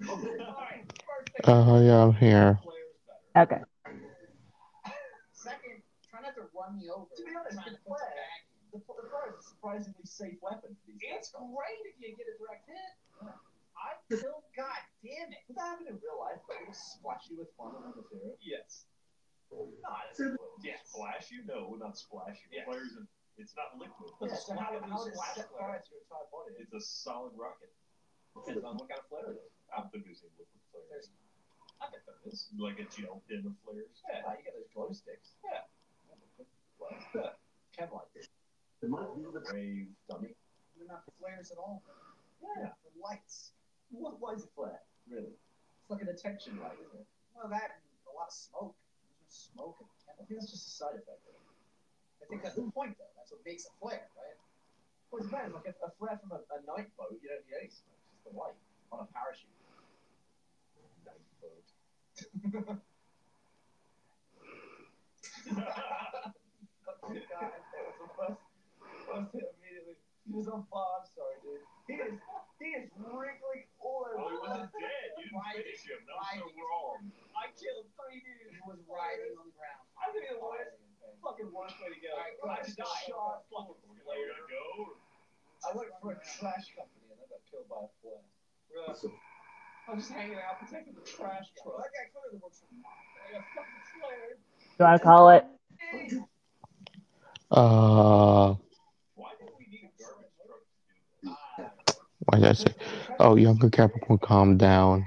Yeah. 0.00 0.08
Alright. 0.08 0.86
Uh, 1.44 1.80
yeah, 1.82 2.02
I'm 2.04 2.14
here. 2.14 2.58
Okay. 3.36 3.60
Second, 5.32 5.82
try 6.06 6.20
not 6.22 6.34
to 6.36 6.46
run 6.54 6.78
me 6.78 6.86
over. 6.92 7.08
To 7.16 7.22
be 7.24 7.32
honest, 7.34 7.56
the 7.58 7.64
to 7.64 7.70
the 7.76 7.82
flare- 7.82 8.14
bag 8.14 8.42
in. 8.46 8.52
The, 8.72 8.80
the 8.80 9.04
is 9.28 9.36
a 9.36 9.42
surprisingly 9.44 10.06
safe 10.08 10.40
weapon 10.40 10.72
It's 10.88 11.28
great 11.36 11.80
if 11.84 11.92
you 12.00 12.16
get 12.16 12.24
a 12.24 12.36
direct 12.40 12.64
hit. 12.64 12.92
I 13.76 13.98
killed. 14.08 14.46
God 14.56 14.80
damn 15.04 15.28
it! 15.34 15.42
Does 15.50 15.56
that 15.58 15.76
happen 15.76 15.90
in 15.90 15.98
real 16.00 16.16
life? 16.22 16.38
Like, 16.48 16.62
it'll 16.64 16.72
splash 16.76 17.26
you 17.28 17.36
with 17.42 17.50
flammable 17.58 17.92
material? 17.98 18.38
Yes. 18.40 18.86
Not 19.84 20.08
yeah, 20.64 20.80
splash 20.88 21.28
you? 21.28 21.44
No, 21.44 21.76
not 21.76 21.98
splash 22.00 22.40
you. 22.48 22.56
Yeah. 22.56 22.64
Flares 22.64 22.96
in, 22.96 23.04
it's 23.36 23.52
not 23.58 23.76
liquid. 23.76 24.08
Yeah, 24.22 24.32
It's 24.32 24.46
so 24.48 24.56
how, 24.56 24.72
not 24.72 24.88
how 24.88 25.04
a 25.04 25.10
does 25.10 25.18
splash 25.18 25.34
set 25.36 25.50
flare. 25.52 25.76
fire 25.76 25.80
to 25.84 25.88
your 25.92 26.00
entire 26.08 26.28
body? 26.32 26.56
It's 26.62 26.72
a 26.72 26.80
solid 26.80 27.36
rocket. 27.36 27.68
What 28.34 28.46
kind 28.46 29.00
of 29.00 29.06
flare 29.08 29.32
it 29.32 29.40
is. 29.44 29.52
I've 29.72 29.92
been 29.92 30.04
using 30.08 30.28
liquid 30.36 30.62
flares. 30.72 31.10
I 31.80 31.88
bet 31.90 32.04
there 32.04 32.20
is. 32.28 32.48
Like 32.56 32.80
a 32.80 32.86
gel 32.88 33.22
pin 33.28 33.44
of 33.44 33.56
flares. 33.64 34.02
Yeah, 34.08 34.24
you 34.36 34.44
got 34.44 34.54
those 34.56 34.70
glow 34.72 34.92
sticks. 34.92 35.36
Yeah. 35.44 35.64
Yeah. 37.14 37.36
Kevlar. 37.76 38.04
It 38.14 38.90
might 38.90 39.08
be 39.14 39.22
the 39.22 39.40
Brave 39.40 39.88
dummy. 40.08 40.34
They're 40.76 40.88
not 40.88 41.04
flares 41.20 41.52
at 41.52 41.58
all. 41.58 41.82
Yeah. 42.42 42.74
They're 42.82 42.98
lights. 43.00 43.52
What, 43.90 44.20
why 44.20 44.34
is 44.34 44.44
it 44.44 44.50
flare? 44.56 44.80
Really? 45.08 45.36
It's 45.36 45.90
like 45.90 46.02
a 46.02 46.08
detection 46.08 46.58
light, 46.60 46.76
isn't 46.80 47.00
it? 47.00 47.06
Well, 47.36 47.48
that 47.48 47.80
and 47.80 47.84
a 48.08 48.12
lot 48.16 48.28
of 48.28 48.34
smoke. 48.34 48.74
There's 49.20 49.50
no 49.56 49.72
smoke 49.72 49.76
in 49.80 49.86
I 50.20 50.24
think 50.24 50.40
that's 50.40 50.52
just 50.52 50.66
a 50.68 50.70
side 50.70 50.96
effect. 50.98 51.22
I 52.22 52.24
think 52.30 52.42
that's 52.42 52.56
the 52.56 52.70
point, 52.70 52.96
though. 52.98 53.12
That's 53.16 53.32
what 53.32 53.40
makes 53.44 53.66
a 53.66 53.72
flare, 53.80 54.06
right? 54.14 54.38
Well, 55.10 55.20
it's 55.22 55.30
bad. 55.30 55.52
Like 55.52 55.68
a, 55.68 55.74
a 55.84 55.90
flare 55.98 56.18
from 56.22 56.32
a, 56.32 56.40
a 56.54 56.58
night 56.64 56.88
boat, 56.96 57.18
you 57.18 57.28
don't 57.28 57.44
need 57.46 57.58
any 57.58 57.70
smoke. 57.70 58.01
The 58.24 58.30
light 58.38 58.54
on 58.92 59.00
a 59.00 59.06
parachute. 59.10 59.50
Boat. 61.42 61.66
oh, 67.02 67.10
God. 67.10 67.50
That 67.72 69.18
was 69.18 69.28
the 69.34 69.42
immediately. 69.42 69.96
He 70.24 70.32
was 70.32 70.46
on 70.48 70.62
fire. 70.70 71.02
I'm 71.02 71.06
sorry, 71.12 71.36
dude. 71.42 71.60
He 71.90 71.98
is, 71.98 72.14
he 72.62 72.68
is 72.78 72.86
wriggling 72.94 73.66
all 73.82 74.06
over. 74.06 74.22
Oh, 74.22 74.30
he 74.30 74.38
wasn't 74.38 74.70
dead. 74.70 75.08
You 75.18 75.26
didn't 75.26 75.42
finish 75.50 75.82
him. 75.82 75.98
Riding 76.06 76.46
is 76.46 76.56
wrong. 76.56 77.10
I 77.34 77.50
killed 77.58 77.90
three 77.98 78.22
dudes. 78.22 78.54
He 78.54 78.62
was 78.62 78.78
riding 78.86 79.34
on 79.34 79.50
the 79.50 79.56
ground. 79.58 79.82
I 79.98 80.14
think 80.14 80.30
it 80.30 80.38
was 80.38 80.70
fucking 81.22 81.50
worst 81.54 81.78
way 81.78 81.94
to 81.94 81.98
go. 82.02 82.10
Alright, 82.14 82.34
I 82.42 82.66
ahead. 82.66 82.74
just 82.74 82.94
shot 83.06 83.46
fucking 83.50 83.78
flare. 84.02 84.34
go. 84.50 84.98
I 85.62 85.68
worked 85.78 85.94
for 86.02 86.14
a 86.14 86.18
trash 86.18 86.74
company 86.74 87.06
and 87.14 87.18
I 87.22 87.26
got 87.30 87.42
killed 87.46 87.70
by 87.70 87.86
a 87.86 87.90
flare. 88.02 88.26
I 89.92 89.94
was 89.94 90.04
just 90.08 90.16
hanging 90.16 90.36
out 90.36 90.58
protecting 90.58 90.94
the 90.94 91.02
trash 91.02 91.52
truck. 91.62 91.76
That 91.76 91.92
guy 91.92 92.08
clearly 92.16 92.40
works 92.42 92.60
for 92.60 92.72
the 92.72 92.80
I 92.80 93.36
got 93.36 93.44
fucking 93.52 93.84
flared. 94.00 94.40
Do 94.40 94.80
you 94.80 94.84
want 94.88 94.96
to 94.96 95.04
call 95.04 95.28
it? 95.28 95.44
Uh, 97.52 98.56
Why 99.14 99.32
did 99.38 99.50
we 99.60 99.68
need 99.68 99.84
a 99.84 99.92
garbage 100.00 100.32
truck 100.40 100.64
to 100.64 101.28
do 101.28 101.36
this? 101.84 101.96
why 102.24 102.38
did 102.38 102.48
I 102.48 102.52
say? 102.54 102.74
Oh, 103.20 103.36
younger 103.36 103.68
Capricorn, 103.68 104.18
calm 104.18 104.56
down. 104.56 105.04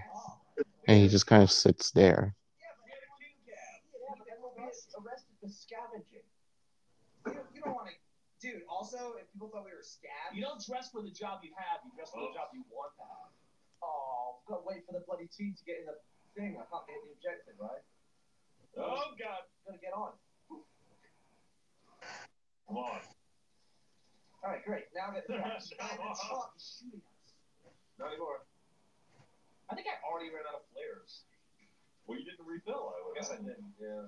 And 0.88 1.01
he 1.01 1.07
just 1.07 1.25
kind 1.25 1.41
of 1.41 1.49
sits 1.49 1.89
there. 1.89 2.35
arrested 5.01 5.33
for 5.41 5.49
scavenging. 5.49 6.22
You 7.25 7.33
don't, 7.33 7.49
you 7.55 7.61
don't 7.65 7.73
want 7.73 7.89
to, 7.89 7.95
dude. 8.38 8.61
Also, 8.69 9.17
if 9.17 9.25
people 9.33 9.49
thought 9.49 9.65
we 9.65 9.73
were 9.73 9.81
scabs, 9.81 10.38
You 10.38 10.43
don't 10.45 10.61
dress 10.61 10.91
for 10.93 11.01
the 11.01 11.09
job 11.09 11.41
you 11.41 11.49
have, 11.57 11.81
you 11.81 11.89
dress 11.97 12.14
for 12.14 12.22
the 12.22 12.38
job 12.38 12.53
you 12.53 12.61
want 12.69 12.93
to 13.01 13.05
have. 13.09 13.33
Oh, 13.83 14.39
gotta 14.47 14.63
wait 14.63 14.85
for 14.85 14.93
the 14.93 15.03
bloody 15.03 15.27
team 15.27 15.55
to 15.57 15.63
get 15.65 15.81
in 15.81 15.85
the 15.89 15.97
thing. 16.35 16.59
I 16.59 16.63
can't 16.67 16.85
get 16.87 16.99
the 17.03 17.11
objective, 17.15 17.55
right? 17.59 17.83
Oh, 18.77 19.15
God. 19.15 19.47
I've 19.47 19.65
Gotta 19.65 19.79
get 19.79 19.93
on. 19.95 20.13
Come 22.67 22.77
on. 22.77 22.99
All 24.43 24.49
right, 24.51 24.63
great. 24.65 24.85
Now 24.93 25.09
that 25.13 25.25
the 25.27 25.41
truck 25.41 25.57
is 25.57 25.73
shooting 25.73 27.01
us. 27.01 27.33
Not 27.97 28.11
anymore. 28.11 28.45
I 29.69 29.73
think 29.73 29.87
I 29.89 29.97
already 30.05 30.29
ran 30.29 30.45
out 30.45 30.61
of 30.61 30.65
flares. 30.69 31.25
Well, 32.05 32.19
you 32.19 32.25
didn't 32.25 32.45
refill. 32.45 32.93
I 32.93 32.99
guess 33.17 33.31
I 33.33 33.41
didn't. 33.41 33.73
Yeah. 33.81 34.05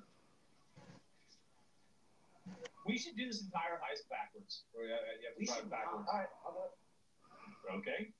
We 2.85 2.97
should 2.97 3.17
do 3.17 3.25
this 3.25 3.41
entire 3.41 3.81
heist 3.81 4.05
backwards. 4.07 4.63
Or, 4.77 4.85
yeah, 4.85 5.01
yeah, 5.19 5.33
we 5.35 5.49
should 5.49 5.67
backwards. 5.69 6.05
All 6.07 6.19
right, 6.21 6.31
I'll 6.45 6.53
do 6.53 6.61
it. 6.69 6.73
Okay. 7.81 8.13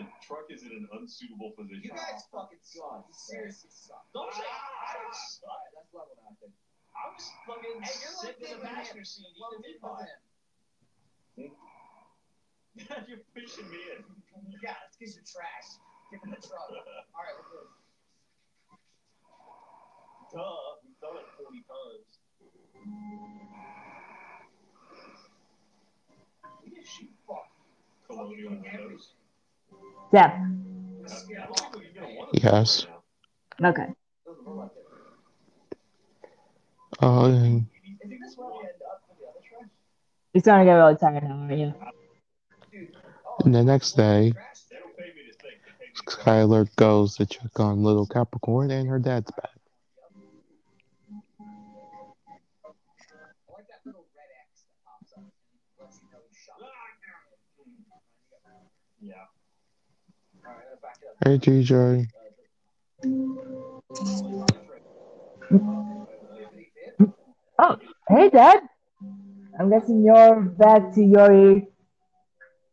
The 0.00 0.08
truck 0.24 0.48
is 0.48 0.64
in 0.64 0.72
an 0.72 0.88
unsuitable 0.96 1.52
position. 1.52 1.84
You 1.84 1.92
guys 1.92 2.24
fucking 2.32 2.64
suck. 2.64 3.04
You 3.04 3.12
seriously 3.12 3.68
suck. 3.68 4.00
Don't 4.16 4.32
say 4.32 4.48
I 4.48 4.96
don't 4.96 5.12
suck. 5.12 5.60
That's 5.76 5.92
level 5.92 6.16
now, 6.16 6.32
I 6.32 6.36
think. 6.40 6.56
I 6.96 7.12
was 7.12 7.28
fucking 7.44 7.84
Hey, 7.84 7.92
you're 8.00 8.16
like 8.16 8.32
sitting 8.40 8.48
in 8.48 8.64
the 8.64 8.64
passenger 8.64 9.04
seat 9.04 9.28
Well, 9.36 9.52
eating 9.60 9.76
bigger 9.76 9.84
a 9.84 10.00
than 10.00 11.52
meatball. 11.52 11.60
You're 13.12 13.20
pushing 13.36 13.68
me 13.68 13.76
in. 13.92 14.00
Yeah, 14.64 14.72
it's 14.88 14.96
because 14.96 15.12
you're 15.20 15.28
trash. 15.28 15.68
Get 16.08 16.24
in 16.24 16.32
the 16.32 16.40
truck. 16.40 16.64
Alright, 17.12 17.36
let's 17.36 17.52
do 17.52 17.60
it. 17.60 17.68
Duh, 20.32 20.80
we've 20.80 20.96
done 21.04 21.20
it 21.20 21.28
40 21.36 21.60
times. 21.68 22.08
We 26.64 26.70
did 26.72 26.86
shoot 26.88 27.12
fuck. 27.28 27.52
Colonial 28.08 28.56
windows. 28.56 29.12
Zeb. 30.12 30.30
Yeah, 31.28 31.42
I 31.42 31.46
don't 31.46 31.56
think 31.56 31.76
we 31.76 31.84
can 31.84 31.94
get 31.94 32.02
a 32.02 32.06
one 32.06 32.28
of 32.28 32.42
Yes. 32.42 32.86
Okay. 33.62 33.86
Doesn't 34.26 34.46
look 34.46 34.56
like 34.56 34.70
it. 34.74 34.80
Is 38.02 38.20
this 38.20 38.36
where 38.36 38.48
we 38.48 38.58
end 38.58 38.82
up 38.90 39.02
for 39.06 39.14
the 39.14 39.26
other 39.28 39.40
trash? 39.48 39.68
You're 40.34 40.42
starting 40.42 40.66
to 40.66 40.70
get 40.72 40.76
really 40.76 40.96
tired 40.96 41.22
now, 41.22 41.36
aren't 41.36 41.58
you? 41.58 41.74
And 43.44 43.54
the 43.54 43.62
next 43.62 43.92
day, 43.92 44.32
trash. 44.32 44.62
They 44.70 44.76
don't 44.78 44.96
pay 44.96 45.12
me 45.14 45.30
to 45.30 45.38
think. 45.38 45.62
They 45.64 45.72
pay 45.78 45.86
me 45.86 45.92
to 45.94 46.02
Skylar 46.02 46.76
goes 46.76 47.16
to 47.16 47.26
check 47.26 47.60
on 47.60 47.84
little 47.84 48.06
Capricorn 48.06 48.70
and 48.70 48.88
her 48.88 48.98
dad's 48.98 49.30
back. 49.30 49.59
Hey, 61.22 61.36
TJ. 61.36 62.06
Oh, 67.58 67.76
hey, 68.08 68.30
Dad. 68.30 68.60
I'm 69.58 69.68
guessing 69.68 70.02
you're 70.02 70.40
back 70.40 70.94
to 70.94 71.02
your 71.02 71.60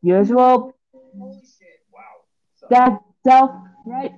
usual 0.01 0.73
Holy 0.93 1.41
shit. 1.41 1.81
Wow. 1.91 2.69
dad 2.69 2.99
self, 3.25 3.51
right? 3.85 4.13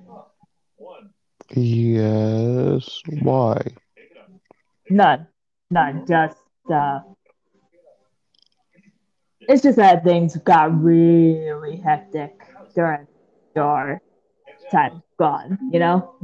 Yes. 1.50 3.00
Why? 3.22 3.60
None. 4.88 5.26
None. 5.72 6.06
Just, 6.06 6.38
uh. 6.72 7.00
It's 9.40 9.62
just 9.64 9.78
that 9.78 10.04
things 10.04 10.36
got 10.36 10.80
really 10.80 11.78
hectic 11.78 12.40
during 12.76 13.08
your 13.56 14.00
time 14.70 15.02
gone, 15.18 15.58
you 15.72 15.78
know? 15.78 16.14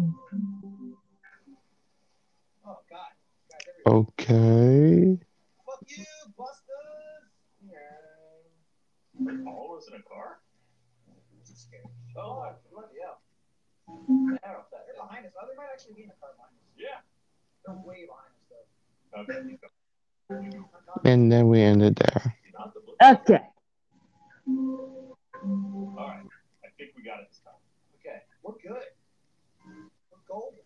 Oh 2.64 2.78
god. 2.90 3.12
Guys, 3.50 3.66
everywhere. 3.84 4.06
Okay. 4.20 5.18
Fuck 5.66 5.82
you, 5.88 6.04
busters! 6.36 7.26
Yeah. 7.64 9.50
All 9.50 9.74
of 9.74 9.78
us 9.78 9.88
in 9.88 9.94
a 9.94 10.02
car? 10.02 10.38
Just 11.46 11.62
scared. 11.68 11.88
Bloody 12.14 12.98
hell. 13.02 13.18
They're 14.08 14.38
They're 14.42 14.96
behind 15.00 15.26
us. 15.26 15.32
They 15.32 15.56
might 15.56 15.70
actually 15.72 15.94
be 15.94 16.02
in 16.02 16.08
the 16.08 16.14
car 16.20 16.30
behind 16.36 16.54
us. 16.54 16.60
Yeah. 16.76 17.00
They're 17.64 17.74
way 17.84 18.06
behind 18.06 18.32
us, 18.34 18.44
though. 18.50 18.66
Okay. 19.22 19.58
And 21.04 21.30
then 21.30 21.48
we 21.48 21.60
ended 21.62 21.96
there. 21.96 22.34
Not 22.58 22.74
the 22.74 22.80
blue. 22.80 22.96
Okay. 23.02 23.44
All 24.48 25.16
right. 25.96 26.26
I 26.64 26.68
think 26.76 26.90
we 26.96 27.02
got 27.04 27.20
it 27.20 27.28
this 27.30 27.40
time. 27.44 27.54
Okay, 28.00 28.18
we're 28.46 28.52
good. 28.72 28.82
We're 29.64 30.18
golden. 30.28 30.58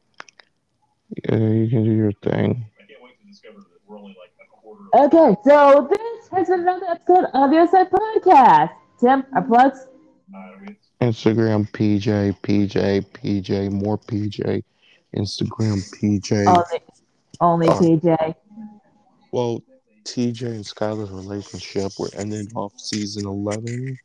Yeah, 1.29 1.55
you 1.63 1.69
can 1.69 1.85
do 1.85 1.93
your 1.93 2.13
thing. 2.13 2.65
I 2.79 2.85
can't 2.87 3.03
wait 3.03 3.21
to 3.21 3.27
discover 3.27 3.59
that 3.61 3.67
we're 3.87 3.99
only 3.99 4.17
like 4.21 4.33
a 4.41 4.47
quarter. 4.51 4.85
Okay, 4.95 5.37
so 5.45 5.89
this 5.91 6.29
has 6.33 6.49
been 6.49 6.61
another 6.61 6.87
episode 6.91 7.25
of 7.35 7.51
the 7.51 7.59
Outside 7.59 7.91
Podcast. 7.91 8.71
Tim, 9.01 9.25
our 9.35 9.43
plugs? 9.43 9.87
Instagram 11.01 11.71
PJ, 11.73 12.39
PJ, 12.43 13.07
PJ, 13.13 13.71
more 13.73 13.99
PJ. 13.99 14.63
Instagram 15.17 15.83
PJ. 15.99 16.47
Only, 16.47 16.81
only 17.41 17.69
Uh, 17.69 17.79
PJ. 17.81 18.35
Well, 19.33 19.63
TJ 20.05 20.43
and 20.47 20.65
Skylar's 20.65 21.11
relationship 21.11 21.93
we're 21.99 22.09
ending 22.17 22.49
off 22.55 22.79
season 22.79 23.27
11. 23.27 23.99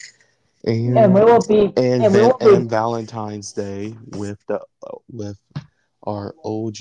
And, 0.66 0.98
And 0.98 1.14
we 1.14 1.22
will 1.22 1.42
be, 1.48 1.72
and, 1.78 2.06
and 2.06 2.14
will 2.14 2.38
be, 2.40 2.56
and 2.56 2.70
Valentine's 2.70 3.52
Day 3.54 3.96
with 4.12 4.40
the 4.48 4.60
with 5.12 5.38
our 6.04 6.34
OG, 6.44 6.78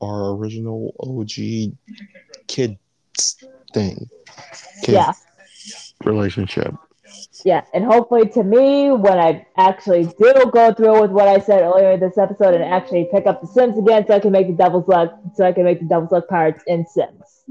our 0.00 0.34
original 0.34 0.92
OG 0.98 1.76
kids 2.48 2.78
thing, 3.72 4.08
kid 4.82 4.94
yeah, 4.94 5.12
relationship. 6.04 6.74
yeah. 7.44 7.62
And 7.72 7.84
hopefully 7.84 8.28
to 8.30 8.42
me, 8.42 8.90
when 8.90 9.18
I 9.18 9.46
actually 9.56 10.06
do 10.18 10.50
go 10.52 10.72
through 10.72 11.02
with 11.02 11.12
what 11.12 11.28
I 11.28 11.38
said 11.38 11.62
earlier 11.62 11.92
in 11.92 12.00
this 12.00 12.18
episode 12.18 12.54
and 12.54 12.64
actually 12.64 13.08
pick 13.12 13.26
up 13.26 13.40
the 13.42 13.46
Sims 13.46 13.78
again 13.78 14.04
so 14.08 14.14
I 14.14 14.20
can 14.20 14.32
make 14.32 14.48
the 14.48 14.54
Devil's 14.54 14.88
Luck, 14.88 15.16
so 15.34 15.44
I 15.44 15.52
can 15.52 15.62
make 15.62 15.78
the 15.78 15.86
Devil's 15.86 16.10
Luck 16.10 16.26
parts 16.26 16.64
in 16.66 16.84
Sims. 16.84 17.44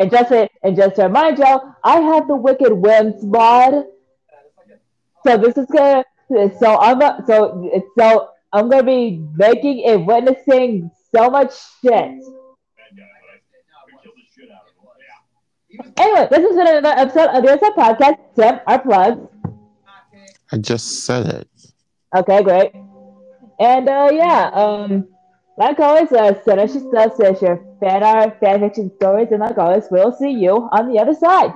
And 0.00 0.10
just 0.10 0.30
to, 0.30 0.48
and 0.62 0.74
just 0.76 0.96
to 0.96 1.04
remind 1.04 1.38
y'all, 1.38 1.74
I 1.84 2.00
have 2.00 2.26
the 2.26 2.34
Wicked 2.34 2.72
Whims 2.72 3.22
mod. 3.22 3.84
So 5.26 5.36
this 5.36 5.58
is 5.58 5.66
gonna 5.66 6.02
so 6.58 6.78
I'm 6.78 7.02
a, 7.02 7.22
so 7.26 7.70
so 7.98 8.30
I'm 8.52 8.70
gonna 8.70 8.82
be 8.82 9.22
making 9.36 9.84
and 9.86 10.06
witnessing 10.06 10.90
so 11.14 11.28
much 11.28 11.52
shit. 11.82 11.92
Bad 11.92 12.16
guy, 12.16 13.04
but 13.20 13.36
I, 13.72 13.84
we 13.86 13.92
killed 14.02 14.14
the 14.16 14.22
shit 14.34 14.50
out 14.50 14.62
of 14.62 14.72
him. 14.72 15.92
Yeah. 15.96 16.02
Anyway, 16.02 16.28
this 16.30 16.40
has 16.40 16.56
been 16.56 16.76
another 16.76 17.00
episode 17.00 17.28
of 17.28 17.44
the 17.44 17.52
Outside 17.52 17.98
Podcast. 17.98 18.18
Tim, 18.36 18.60
our 18.66 18.78
plugs. 18.80 19.28
I 20.52 20.56
just 20.56 21.04
said 21.04 21.26
it. 21.26 21.48
Okay, 22.16 22.42
great. 22.42 22.72
And 23.60 23.88
uh 23.88 24.10
yeah, 24.12 24.50
um 24.54 25.08
like 25.56 25.78
always, 25.80 26.10
uh, 26.12 26.40
send 26.42 26.60
us 26.60 26.74
your 26.74 26.88
stuff, 26.90 27.20
us 27.20 27.42
your 27.42 27.64
fan 27.80 28.02
art, 28.02 28.38
fan 28.40 28.60
fiction 28.60 28.90
stories, 28.96 29.28
and 29.30 29.40
like 29.40 29.58
always, 29.58 29.84
we'll 29.90 30.12
see 30.12 30.30
you 30.30 30.68
on 30.72 30.92
the 30.92 30.98
other 30.98 31.14
side. 31.14 31.52